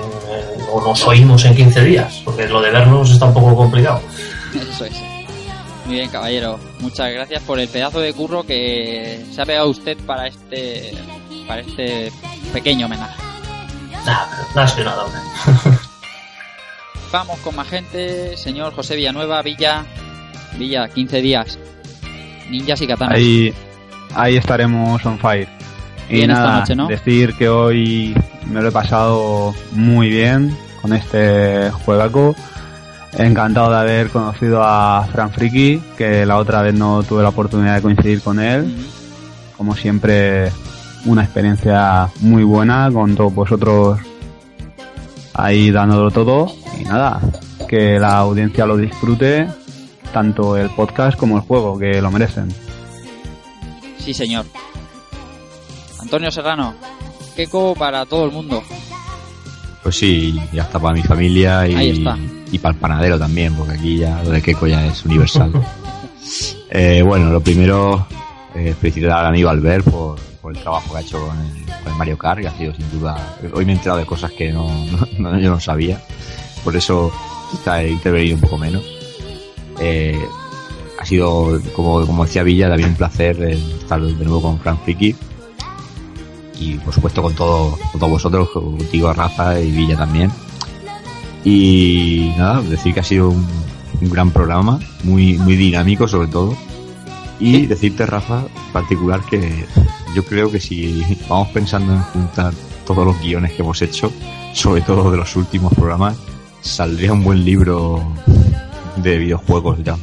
o 0.72 0.82
nos 0.82 1.06
oímos 1.06 1.46
en 1.46 1.56
15 1.56 1.84
días, 1.84 2.22
porque 2.26 2.48
lo 2.48 2.62
de 2.62 2.72
vernos 2.72 3.12
está 3.12 3.26
un 3.26 3.34
poco 3.34 3.56
complicado. 3.56 4.02
Eso 4.56 4.86
es. 4.86 5.02
Muy 5.86 5.96
bien, 5.96 6.10
caballero. 6.10 6.60
Muchas 6.80 7.12
gracias 7.12 7.44
por 7.44 7.60
el 7.60 7.68
pedazo 7.68 8.00
de 8.00 8.14
curro 8.14 8.44
que 8.44 9.26
se 9.32 9.42
ha 9.42 9.46
pegado 9.46 9.70
usted 9.70 9.98
para 10.06 10.28
este 10.28 10.94
para 11.48 11.62
este 11.62 12.12
pequeño 12.54 12.86
homenaje. 12.86 13.22
Nada, 14.06 14.48
nada, 14.56 14.68
es 14.68 14.86
nada. 14.86 15.06
Vamos 17.12 17.40
con 17.40 17.56
más 17.56 17.68
gente, 17.68 18.36
señor 18.38 18.74
José 18.74 18.96
Villanueva, 18.96 19.42
Villa, 19.42 19.86
Villa, 20.58 20.88
15 20.90 21.22
días. 21.22 21.60
Ninjas 22.50 22.82
y 22.82 22.88
katanas. 22.88 23.18
Ahí, 23.18 23.54
ahí 24.16 24.38
estaremos 24.38 25.06
on 25.06 25.20
fire. 25.20 25.48
Y 26.10 26.16
Bien 26.16 26.32
esta 26.32 26.60
noche, 26.60 26.76
¿no? 26.76 26.88
decir 26.88 27.34
que 27.36 27.50
hoy 27.50 28.16
me 28.48 28.62
lo 28.62 28.70
he 28.70 28.72
pasado 28.72 29.54
muy 29.72 30.10
bien 30.10 30.58
con 30.82 30.94
este 30.94 31.72
juegaco. 31.86 32.36
Encantado 33.18 33.72
de 33.72 33.78
haber 33.78 34.10
conocido 34.10 34.64
a 34.64 35.08
Fran 35.12 35.32
Friki, 35.32 35.82
que 35.98 36.26
la 36.26 36.38
otra 36.38 36.62
vez 36.62 36.74
no 36.74 37.04
tuve 37.04 37.22
la 37.22 37.30
oportunidad 37.30 37.76
de 37.76 37.82
coincidir 37.82 38.22
con 38.22 38.40
él. 38.40 38.76
Como 39.56 39.76
siempre, 39.76 40.52
una 41.06 41.24
experiencia 41.24 42.10
muy 42.22 42.44
buena 42.44 42.90
con 42.92 43.16
todos 43.16 43.34
vosotros 43.34 44.00
ahí 45.34 45.72
dándolo 45.72 46.12
todo. 46.12 46.52
Y 46.80 46.84
nada, 46.86 47.22
que 47.68 48.00
la 48.00 48.18
audiencia 48.18 48.66
lo 48.66 48.78
disfrute, 48.78 49.48
tanto 50.12 50.58
el 50.58 50.70
podcast 50.72 51.18
como 51.18 51.38
el 51.38 51.44
juego, 51.44 51.78
que 51.78 52.02
lo 52.02 52.12
merecen. 52.12 52.48
Sí, 54.00 54.14
señor. 54.14 54.46
Antonio 56.00 56.32
Serrano, 56.32 56.74
Keiko 57.36 57.76
para 57.76 58.06
todo 58.06 58.26
el 58.26 58.32
mundo. 58.32 58.62
Pues 59.82 59.96
sí, 59.96 60.40
ya 60.52 60.64
está 60.64 60.80
para 60.80 60.94
mi 60.94 61.04
familia 61.04 61.62
Ahí 61.62 61.74
y, 61.74 61.90
está. 61.92 62.18
Y 62.54 62.60
para 62.60 62.74
el 62.74 62.80
panadero 62.80 63.20
también, 63.20 63.54
porque 63.56 63.74
aquí 63.74 63.98
ya 63.98 64.24
lo 64.24 64.30
de 64.30 64.42
Keiko 64.42 64.68
ya 64.68 64.86
es 64.86 65.04
universal. 65.06 65.52
Eh, 66.76 67.04
bueno, 67.06 67.30
lo 67.32 67.42
primero, 67.42 68.08
eh, 68.56 68.74
felicitar 68.80 69.12
al 69.12 69.26
amigo 69.28 69.50
Albert 69.50 69.86
por, 69.90 70.18
por 70.42 70.56
el 70.56 70.60
trabajo 70.64 70.92
que 70.94 70.98
ha 70.98 71.02
hecho 71.02 71.20
con 71.28 71.38
el, 71.40 71.66
con 71.84 71.92
el 71.92 71.98
Mario 72.00 72.18
Kart, 72.18 72.40
que 72.42 72.48
ha 72.48 72.58
sido 72.58 72.74
sin 72.74 72.90
duda. 72.92 73.36
Hoy 73.54 73.66
me 73.66 73.74
he 73.74 73.76
enterado 73.76 74.00
de 74.00 74.06
cosas 74.08 74.32
que 74.32 74.52
no, 74.52 74.68
no- 74.86 75.08
no- 75.32 75.40
yo 75.40 75.52
no 75.52 75.60
sabía, 75.60 76.02
por 76.64 76.76
eso 76.76 77.12
he 77.68 77.90
intervenido 77.90 78.36
un 78.36 78.42
poco 78.42 78.58
menos. 78.58 78.82
Eh, 79.80 80.18
ha 81.00 81.06
sido, 81.06 81.60
como, 81.76 82.04
como 82.08 82.26
decía 82.26 82.42
Villa, 82.42 82.70
también 82.70 82.90
un 82.92 82.96
placer 82.96 83.44
eh, 83.44 83.60
estar 83.82 84.02
de 84.02 84.26
nuevo 84.26 84.42
con 84.42 84.60
Frank 84.60 84.80
Friki 84.84 85.16
y 86.60 86.76
por 86.78 86.94
supuesto 86.94 87.22
con, 87.22 87.34
todo, 87.36 87.78
con 87.92 88.00
todos 88.00 88.10
vosotros, 88.14 88.50
contigo 88.50 89.12
Rafa 89.14 89.60
y 89.60 89.70
Villa 89.72 89.98
también. 89.98 90.32
Y 91.46 92.34
nada, 92.38 92.62
decir 92.62 92.94
que 92.94 93.00
ha 93.02 93.04
sido 93.04 93.30
un, 93.30 93.46
un 94.02 94.10
gran 94.10 94.32
programa, 94.32 94.80
muy, 95.04 95.38
muy 95.38 95.56
dinámico 95.56 96.08
sobre 96.08 96.28
todo. 96.30 96.56
Y 97.40 97.66
decirte, 97.66 98.06
Rafa, 98.06 98.40
en 98.68 98.74
particular 98.74 99.22
que 99.30 99.66
yo 100.16 100.24
creo 100.24 100.50
que 100.52 100.60
si 100.60 101.04
vamos 101.28 101.50
pensando 101.50 101.94
en 101.94 102.02
juntar 102.02 102.54
todos 102.86 103.06
los 103.06 103.20
guiones 103.20 103.52
que 103.54 103.62
hemos 103.62 103.82
hecho, 103.82 104.12
sobre 104.54 104.82
todo 104.82 105.12
de 105.12 105.18
los 105.18 105.36
últimos 105.36 105.74
programas, 105.74 106.16
saldría 106.62 107.12
un 107.12 107.24
buen 107.24 107.44
libro 107.44 108.02
de 108.98 109.18
videojuegos 109.18 109.80
ya. 109.84 109.98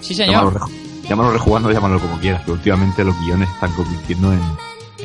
Sí, 0.00 0.14
Llámalo, 0.14 0.50
señor. 0.50 0.54
reju- 0.68 1.08
llámalo 1.08 1.30
rejugando, 1.32 1.70
llámalo 1.72 2.00
como 2.00 2.18
quieras, 2.18 2.42
que 2.44 2.50
últimamente 2.52 3.04
los 3.04 3.18
guiones 3.20 3.48
están 3.50 3.72
convirtiendo 3.72 4.32
en, 4.32 4.40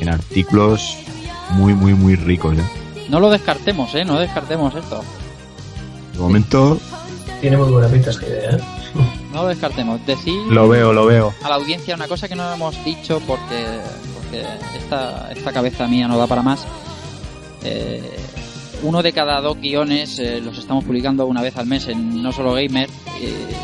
en 0.02 0.10
artículos 0.10 0.98
muy, 1.52 1.74
muy, 1.74 1.94
muy 1.94 2.16
ricos 2.16 2.58
ya. 2.58 2.64
No 3.10 3.20
lo 3.22 3.30
descartemos, 3.30 3.94
¿eh? 3.96 4.04
No 4.04 4.20
descartemos 4.20 4.74
esto. 4.76 5.02
De 6.18 6.24
momento, 6.24 6.80
Tiene 7.42 7.58
muy 7.58 7.72
buena 7.72 7.88
pinta 7.88 8.10
esta 8.10 8.26
idea, 8.26 8.52
¿eh? 8.52 8.60
No 9.32 9.44
lo 9.44 9.50
descartemos. 9.50 10.04
Decir 10.08 10.34
Lo 10.50 10.68
veo, 10.68 10.92
lo 10.92 11.06
veo. 11.06 11.32
a 11.44 11.50
la 11.50 11.56
audiencia 11.56 11.94
una 11.94 12.08
cosa 12.08 12.28
que 12.28 12.36
no 12.36 12.52
hemos 12.52 12.84
dicho 12.84 13.22
porque, 13.28 13.66
porque 14.16 14.44
esta, 14.76 15.32
esta 15.32 15.52
cabeza 15.54 15.88
mía 15.88 16.08
no 16.08 16.18
da 16.18 16.26
para 16.26 16.42
más. 16.42 16.66
Eh, 17.64 18.02
uno 18.82 19.04
de 19.04 19.14
cada 19.14 19.40
dos 19.42 19.58
guiones 19.60 20.18
eh, 20.18 20.42
los 20.42 20.58
estamos 20.58 20.84
publicando 20.86 21.28
una 21.28 21.42
vez 21.44 21.56
al 21.58 21.68
mes 21.68 21.88
en 21.88 22.24
No 22.24 22.32
Solo 22.32 22.54
Gamer. 22.54 22.90
eh, 23.22 23.56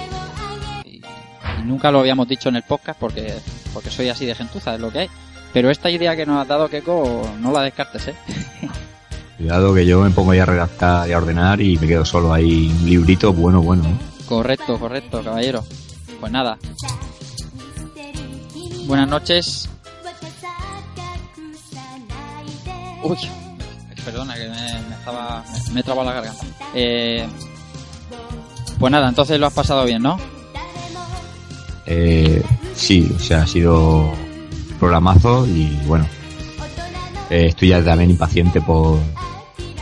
y, 0.86 0.90
y 0.98 1.64
nunca 1.66 1.90
lo 1.90 2.00
habíamos 2.02 2.28
dicho 2.28 2.50
en 2.50 2.58
el 2.58 2.64
podcast 2.64 3.00
porque, 3.00 3.34
porque 3.74 3.90
soy 3.90 4.10
así 4.10 4.28
de 4.28 4.36
gentuza, 4.36 4.76
es 4.76 4.80
lo 4.80 4.92
que 4.92 5.00
hay. 5.00 5.10
Pero 5.54 5.72
esta 5.72 5.90
idea 5.90 6.16
que 6.16 6.26
nos 6.28 6.40
ha 6.40 6.46
dado 6.46 6.70
Keiko, 6.70 7.28
no 7.40 7.52
la 7.52 7.62
descartes, 7.64 8.10
¿eh? 8.10 8.16
cuidado 9.44 9.74
que 9.74 9.86
yo 9.86 10.00
me 10.00 10.10
pongo 10.10 10.34
ya 10.34 10.44
a 10.44 10.46
redactar 10.46 11.10
y 11.10 11.12
a 11.12 11.18
ordenar 11.18 11.60
y 11.60 11.78
me 11.78 11.86
quedo 11.86 12.06
solo 12.06 12.32
ahí 12.32 12.74
un 12.80 12.86
librito 12.86 13.34
bueno, 13.34 13.62
bueno. 13.62 13.84
¿eh? 13.84 13.98
Correcto, 14.26 14.80
correcto, 14.80 15.22
caballero. 15.22 15.66
Pues 16.22 16.32
nada. 16.32 16.58
Buenas 18.86 19.10
noches. 19.10 19.70
Uy, 23.04 23.18
perdona 24.06 24.34
que 24.36 24.48
me, 24.48 24.82
me 24.88 24.96
estaba. 24.96 25.44
Me, 25.74 25.80
he 25.82 25.84
trabado 25.84 26.10
la 26.10 26.16
garganta. 26.16 26.46
Eh, 26.74 27.28
pues 28.80 28.92
nada, 28.94 29.10
entonces 29.10 29.38
lo 29.42 29.48
has 29.48 29.54
pasado 29.54 29.84
bien, 29.84 30.04
¿no? 30.04 30.18
Eh, 31.86 32.42
sí, 32.76 33.12
o 33.14 33.20
sea, 33.20 33.42
ha 33.42 33.48
sido 33.48 34.10
programazo 34.80 35.46
y 35.46 35.82
bueno, 35.86 36.08
eh, 37.30 37.48
estoy 37.48 37.68
ya 37.70 37.84
también 37.84 38.10
impaciente 38.10 38.62
por, 38.62 39.00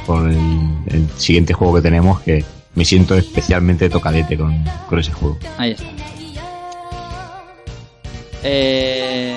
el, 0.07 0.37
el 0.87 1.09
siguiente 1.17 1.53
juego 1.53 1.75
que 1.75 1.81
tenemos 1.81 2.19
que 2.21 2.43
me 2.75 2.85
siento 2.85 3.15
especialmente 3.15 3.89
tocadete 3.89 4.37
con, 4.37 4.63
con 4.87 4.99
ese 4.99 5.11
juego. 5.11 5.37
Ahí 5.57 5.71
está. 5.71 5.85
Eh, 8.43 9.35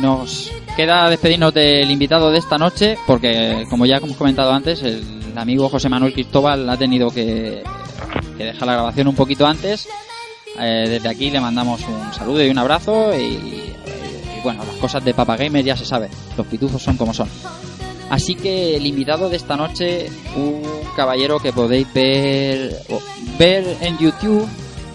nos 0.00 0.50
queda 0.76 1.08
despedirnos 1.08 1.52
del 1.52 1.90
invitado 1.90 2.30
de 2.30 2.38
esta 2.38 2.58
noche 2.58 2.96
porque, 3.06 3.66
como 3.68 3.86
ya 3.86 3.96
hemos 3.96 4.16
comentado 4.16 4.52
antes, 4.52 4.82
el 4.82 5.04
amigo 5.36 5.68
José 5.68 5.88
Manuel 5.88 6.12
Cristóbal 6.12 6.68
ha 6.68 6.76
tenido 6.76 7.10
que, 7.10 7.62
que 8.36 8.44
dejar 8.44 8.66
la 8.66 8.74
grabación 8.74 9.08
un 9.08 9.14
poquito 9.14 9.46
antes. 9.46 9.88
Eh, 10.58 10.86
desde 10.88 11.08
aquí 11.08 11.30
le 11.30 11.40
mandamos 11.40 11.80
un 11.82 12.12
saludo 12.12 12.44
y 12.44 12.48
un 12.48 12.58
abrazo 12.58 13.12
y, 13.18 13.22
y, 13.24 14.40
bueno, 14.42 14.64
las 14.64 14.76
cosas 14.76 15.04
de 15.04 15.12
Papa 15.12 15.36
Gamer 15.36 15.64
ya 15.64 15.76
se 15.76 15.84
sabe, 15.84 16.08
los 16.36 16.46
pitufos 16.46 16.80
son 16.80 16.96
como 16.96 17.12
son. 17.12 17.28
Así 18.10 18.34
que 18.34 18.76
el 18.76 18.86
invitado 18.86 19.28
de 19.28 19.36
esta 19.36 19.56
noche, 19.56 20.08
un 20.36 20.62
caballero 20.96 21.38
que 21.38 21.52
podéis 21.52 21.92
ver, 21.92 22.76
ver 23.38 23.76
en 23.80 23.98
YouTube, 23.98 24.46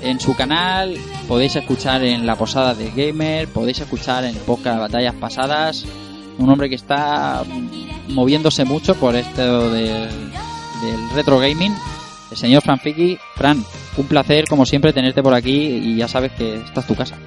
en 0.01 0.19
su 0.19 0.35
canal, 0.35 0.95
podéis 1.27 1.55
escuchar 1.55 2.03
en 2.03 2.25
la 2.25 2.35
posada 2.35 2.73
de 2.73 2.91
Gamer, 2.91 3.47
podéis 3.47 3.79
escuchar 3.79 4.23
en 4.23 4.35
el 4.35 4.41
podcast 4.41 4.75
de 4.75 4.81
batallas 4.81 5.15
pasadas, 5.15 5.85
un 6.37 6.49
hombre 6.49 6.69
que 6.69 6.75
está 6.75 7.43
moviéndose 8.07 8.63
mucho 8.63 8.95
por 8.95 9.15
esto 9.15 9.69
del, 9.69 10.09
retro 11.13 11.39
gaming, 11.39 11.73
el 12.31 12.37
señor 12.37 12.61
Fran. 12.61 12.79
Fran, 13.35 13.63
un 13.97 14.05
placer 14.07 14.45
como 14.47 14.65
siempre 14.65 14.93
tenerte 14.93 15.21
por 15.21 15.33
aquí 15.33 15.51
y 15.51 15.97
ya 15.97 16.07
sabes 16.07 16.31
que 16.31 16.55
esta 16.55 16.81
es 16.81 16.87
tu 16.87 16.95
casa. 16.95 17.17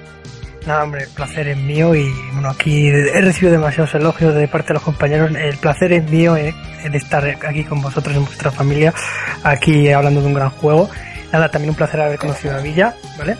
Nada, 0.65 0.83
hombre, 0.83 1.03
el 1.03 1.09
placer 1.09 1.47
es 1.49 1.57
mío 1.57 1.93
y 1.93 2.09
bueno, 2.31 2.49
aquí 2.49 2.87
he 2.87 3.21
recibido 3.21 3.51
demasiados 3.51 3.93
elogios 3.95 4.33
de 4.33 4.47
parte 4.47 4.69
de 4.69 4.75
los 4.75 4.83
compañeros. 4.83 5.31
El 5.35 5.57
placer 5.57 5.91
es 5.91 6.09
mío 6.09 6.37
eh, 6.37 6.55
de 6.89 6.97
estar 6.97 7.25
aquí 7.45 7.65
con 7.65 7.81
vosotros 7.81 8.15
en 8.15 8.23
vuestra 8.23 8.49
familia, 8.49 8.93
aquí 9.43 9.91
hablando 9.91 10.21
de 10.21 10.27
un 10.27 10.33
gran 10.33 10.49
juego. 10.51 10.89
Nada, 11.33 11.49
también 11.49 11.71
un 11.71 11.75
placer 11.75 11.99
haber 11.99 12.17
conocido 12.17 12.55
a 12.55 12.61
Villa, 12.61 12.95
¿vale? 13.17 13.35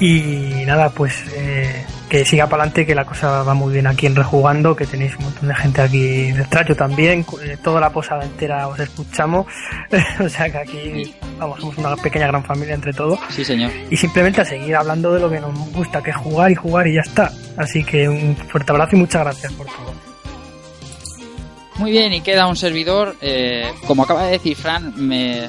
Y 0.00 0.64
nada, 0.66 0.90
pues 0.90 1.14
eh, 1.34 1.84
que 2.10 2.24
siga 2.24 2.48
para 2.48 2.64
adelante, 2.64 2.84
que 2.84 2.94
la 2.94 3.04
cosa 3.04 3.44
va 3.44 3.54
muy 3.54 3.72
bien 3.72 3.86
aquí 3.86 4.06
en 4.06 4.16
Rejugando, 4.16 4.74
que 4.74 4.84
tenéis 4.84 5.16
un 5.16 5.26
montón 5.26 5.48
de 5.48 5.54
gente 5.54 5.80
aquí 5.80 6.32
detrás, 6.32 6.66
yo 6.68 6.74
también, 6.74 7.24
eh, 7.42 7.56
toda 7.62 7.80
la 7.80 7.90
posada 7.90 8.24
entera 8.24 8.66
os 8.66 8.78
escuchamos, 8.80 9.46
o 10.20 10.28
sea 10.28 10.50
que 10.50 10.58
aquí 10.58 11.14
vamos, 11.38 11.60
somos 11.60 11.78
una 11.78 11.94
pequeña 11.96 12.26
gran 12.26 12.44
familia 12.44 12.74
entre 12.74 12.92
todos. 12.92 13.18
Sí, 13.30 13.44
señor. 13.44 13.70
Y 13.90 13.96
simplemente 13.96 14.40
a 14.40 14.44
seguir 14.44 14.74
hablando 14.74 15.14
de 15.14 15.20
lo 15.20 15.30
que 15.30 15.40
nos 15.40 15.54
gusta, 15.72 16.02
que 16.02 16.10
es 16.10 16.16
jugar 16.16 16.50
y 16.50 16.56
jugar 16.56 16.88
y 16.88 16.94
ya 16.94 17.02
está. 17.02 17.30
Así 17.56 17.84
que 17.84 18.08
un 18.08 18.36
fuerte 18.36 18.72
abrazo 18.72 18.96
y 18.96 18.98
muchas 18.98 19.22
gracias 19.22 19.52
por 19.52 19.66
todo. 19.66 19.94
Muy 21.76 21.92
bien, 21.92 22.12
y 22.12 22.20
queda 22.22 22.48
un 22.48 22.56
servidor. 22.56 23.14
eh, 23.20 23.70
como 23.86 24.02
acaba 24.02 24.24
de 24.24 24.32
decir 24.32 24.56
Fran, 24.56 24.92
me, 24.96 25.48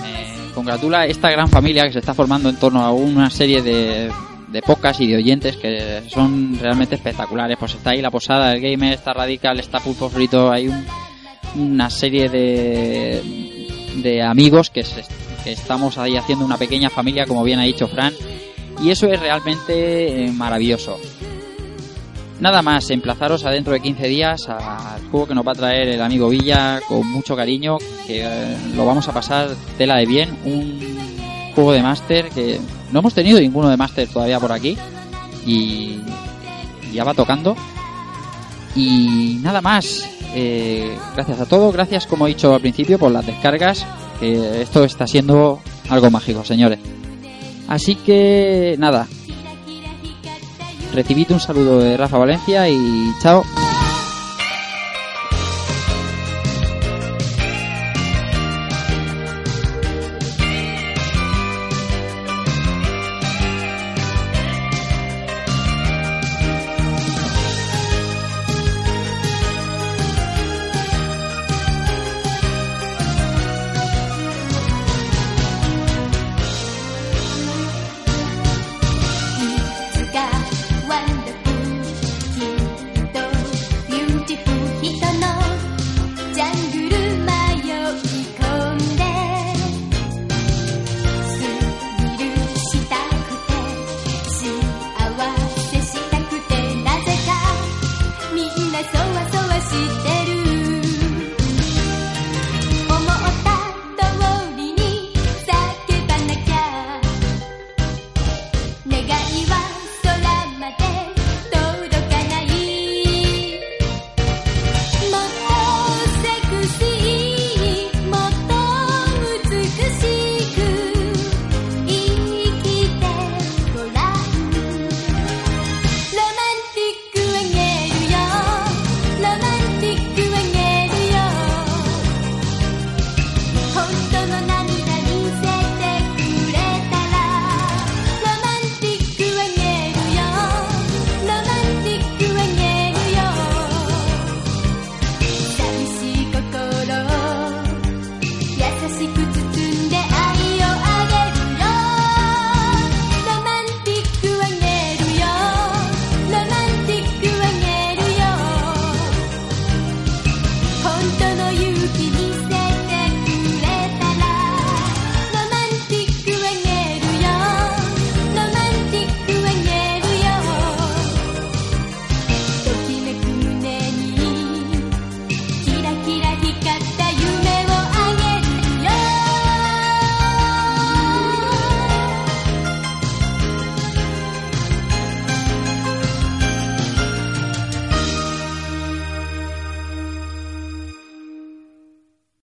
me 0.00 0.52
congratula 0.54 1.06
esta 1.06 1.28
gran 1.28 1.48
familia 1.48 1.84
que 1.84 1.92
se 1.92 1.98
está 1.98 2.14
formando 2.14 2.48
en 2.48 2.56
torno 2.56 2.84
a 2.84 2.92
una 2.92 3.28
serie 3.28 3.62
de, 3.62 4.10
de 4.52 4.62
podcasts 4.62 5.00
y 5.02 5.06
de 5.06 5.16
oyentes 5.16 5.56
que 5.56 6.02
son 6.08 6.58
realmente 6.60 6.94
espectaculares. 6.94 7.56
Pues 7.58 7.74
está 7.74 7.90
ahí 7.90 8.00
la 8.02 8.10
posada 8.10 8.50
del 8.50 8.60
gamer, 8.60 8.92
está 8.94 9.12
Radical, 9.12 9.58
está 9.60 9.80
Pulpo 9.80 10.08
Frito, 10.08 10.50
hay 10.50 10.68
un- 10.68 10.84
una 11.56 11.90
serie 11.90 12.28
de, 12.28 13.68
de 14.02 14.22
amigos 14.22 14.70
que, 14.70 14.84
se- 14.84 15.04
estamos 15.46 15.96
ahí 15.98 16.16
haciendo 16.16 16.44
una 16.44 16.56
pequeña 16.58 16.90
familia, 16.90 17.24
como 17.26 17.42
bien 17.42 17.58
ha 17.58 17.64
dicho 17.64 17.88
Fran, 17.88 18.12
y 18.82 18.90
eso 18.90 19.06
es 19.06 19.18
realmente 19.18 20.26
eh, 20.26 20.30
maravilloso. 20.32 20.98
Nada 22.40 22.62
más, 22.62 22.88
emplazaros 22.90 23.44
a 23.44 23.50
dentro 23.50 23.72
de 23.72 23.80
15 23.80 24.06
días 24.06 24.48
al 24.48 25.00
juego 25.10 25.26
que 25.26 25.34
nos 25.34 25.44
va 25.46 25.52
a 25.52 25.56
traer 25.56 25.88
el 25.88 26.00
amigo 26.00 26.28
Villa 26.28 26.80
con 26.86 27.04
mucho 27.10 27.34
cariño, 27.34 27.78
que 28.06 28.22
eh, 28.24 28.56
lo 28.76 28.86
vamos 28.86 29.08
a 29.08 29.12
pasar 29.12 29.48
tela 29.76 29.96
de 29.96 30.06
bien. 30.06 30.36
Un 30.44 30.78
juego 31.54 31.72
de 31.72 31.82
máster 31.82 32.28
que 32.28 32.60
no 32.92 33.00
hemos 33.00 33.14
tenido 33.14 33.40
ninguno 33.40 33.68
de 33.68 33.76
máster 33.76 34.08
todavía 34.08 34.40
por 34.40 34.52
aquí 34.52 34.76
y 35.46 36.00
ya 36.92 37.04
va 37.04 37.14
tocando. 37.14 37.56
Y 38.74 39.38
nada 39.42 39.60
más, 39.60 40.08
eh, 40.34 40.96
gracias 41.14 41.40
a 41.40 41.46
todos, 41.46 41.72
gracias 41.72 42.06
como 42.06 42.26
he 42.26 42.30
dicho 42.30 42.54
al 42.54 42.60
principio 42.60 42.98
por 42.98 43.10
las 43.10 43.26
descargas, 43.26 43.86
que 44.20 44.62
esto 44.62 44.84
está 44.84 45.06
siendo 45.06 45.60
algo 45.88 46.10
mágico, 46.10 46.44
señores. 46.44 46.78
Así 47.66 47.96
que 47.96 48.76
nada, 48.78 49.06
recibid 50.94 51.30
un 51.30 51.40
saludo 51.40 51.80
de 51.80 51.96
Rafa 51.96 52.18
Valencia 52.18 52.68
y 52.68 53.12
chao. 53.22 53.44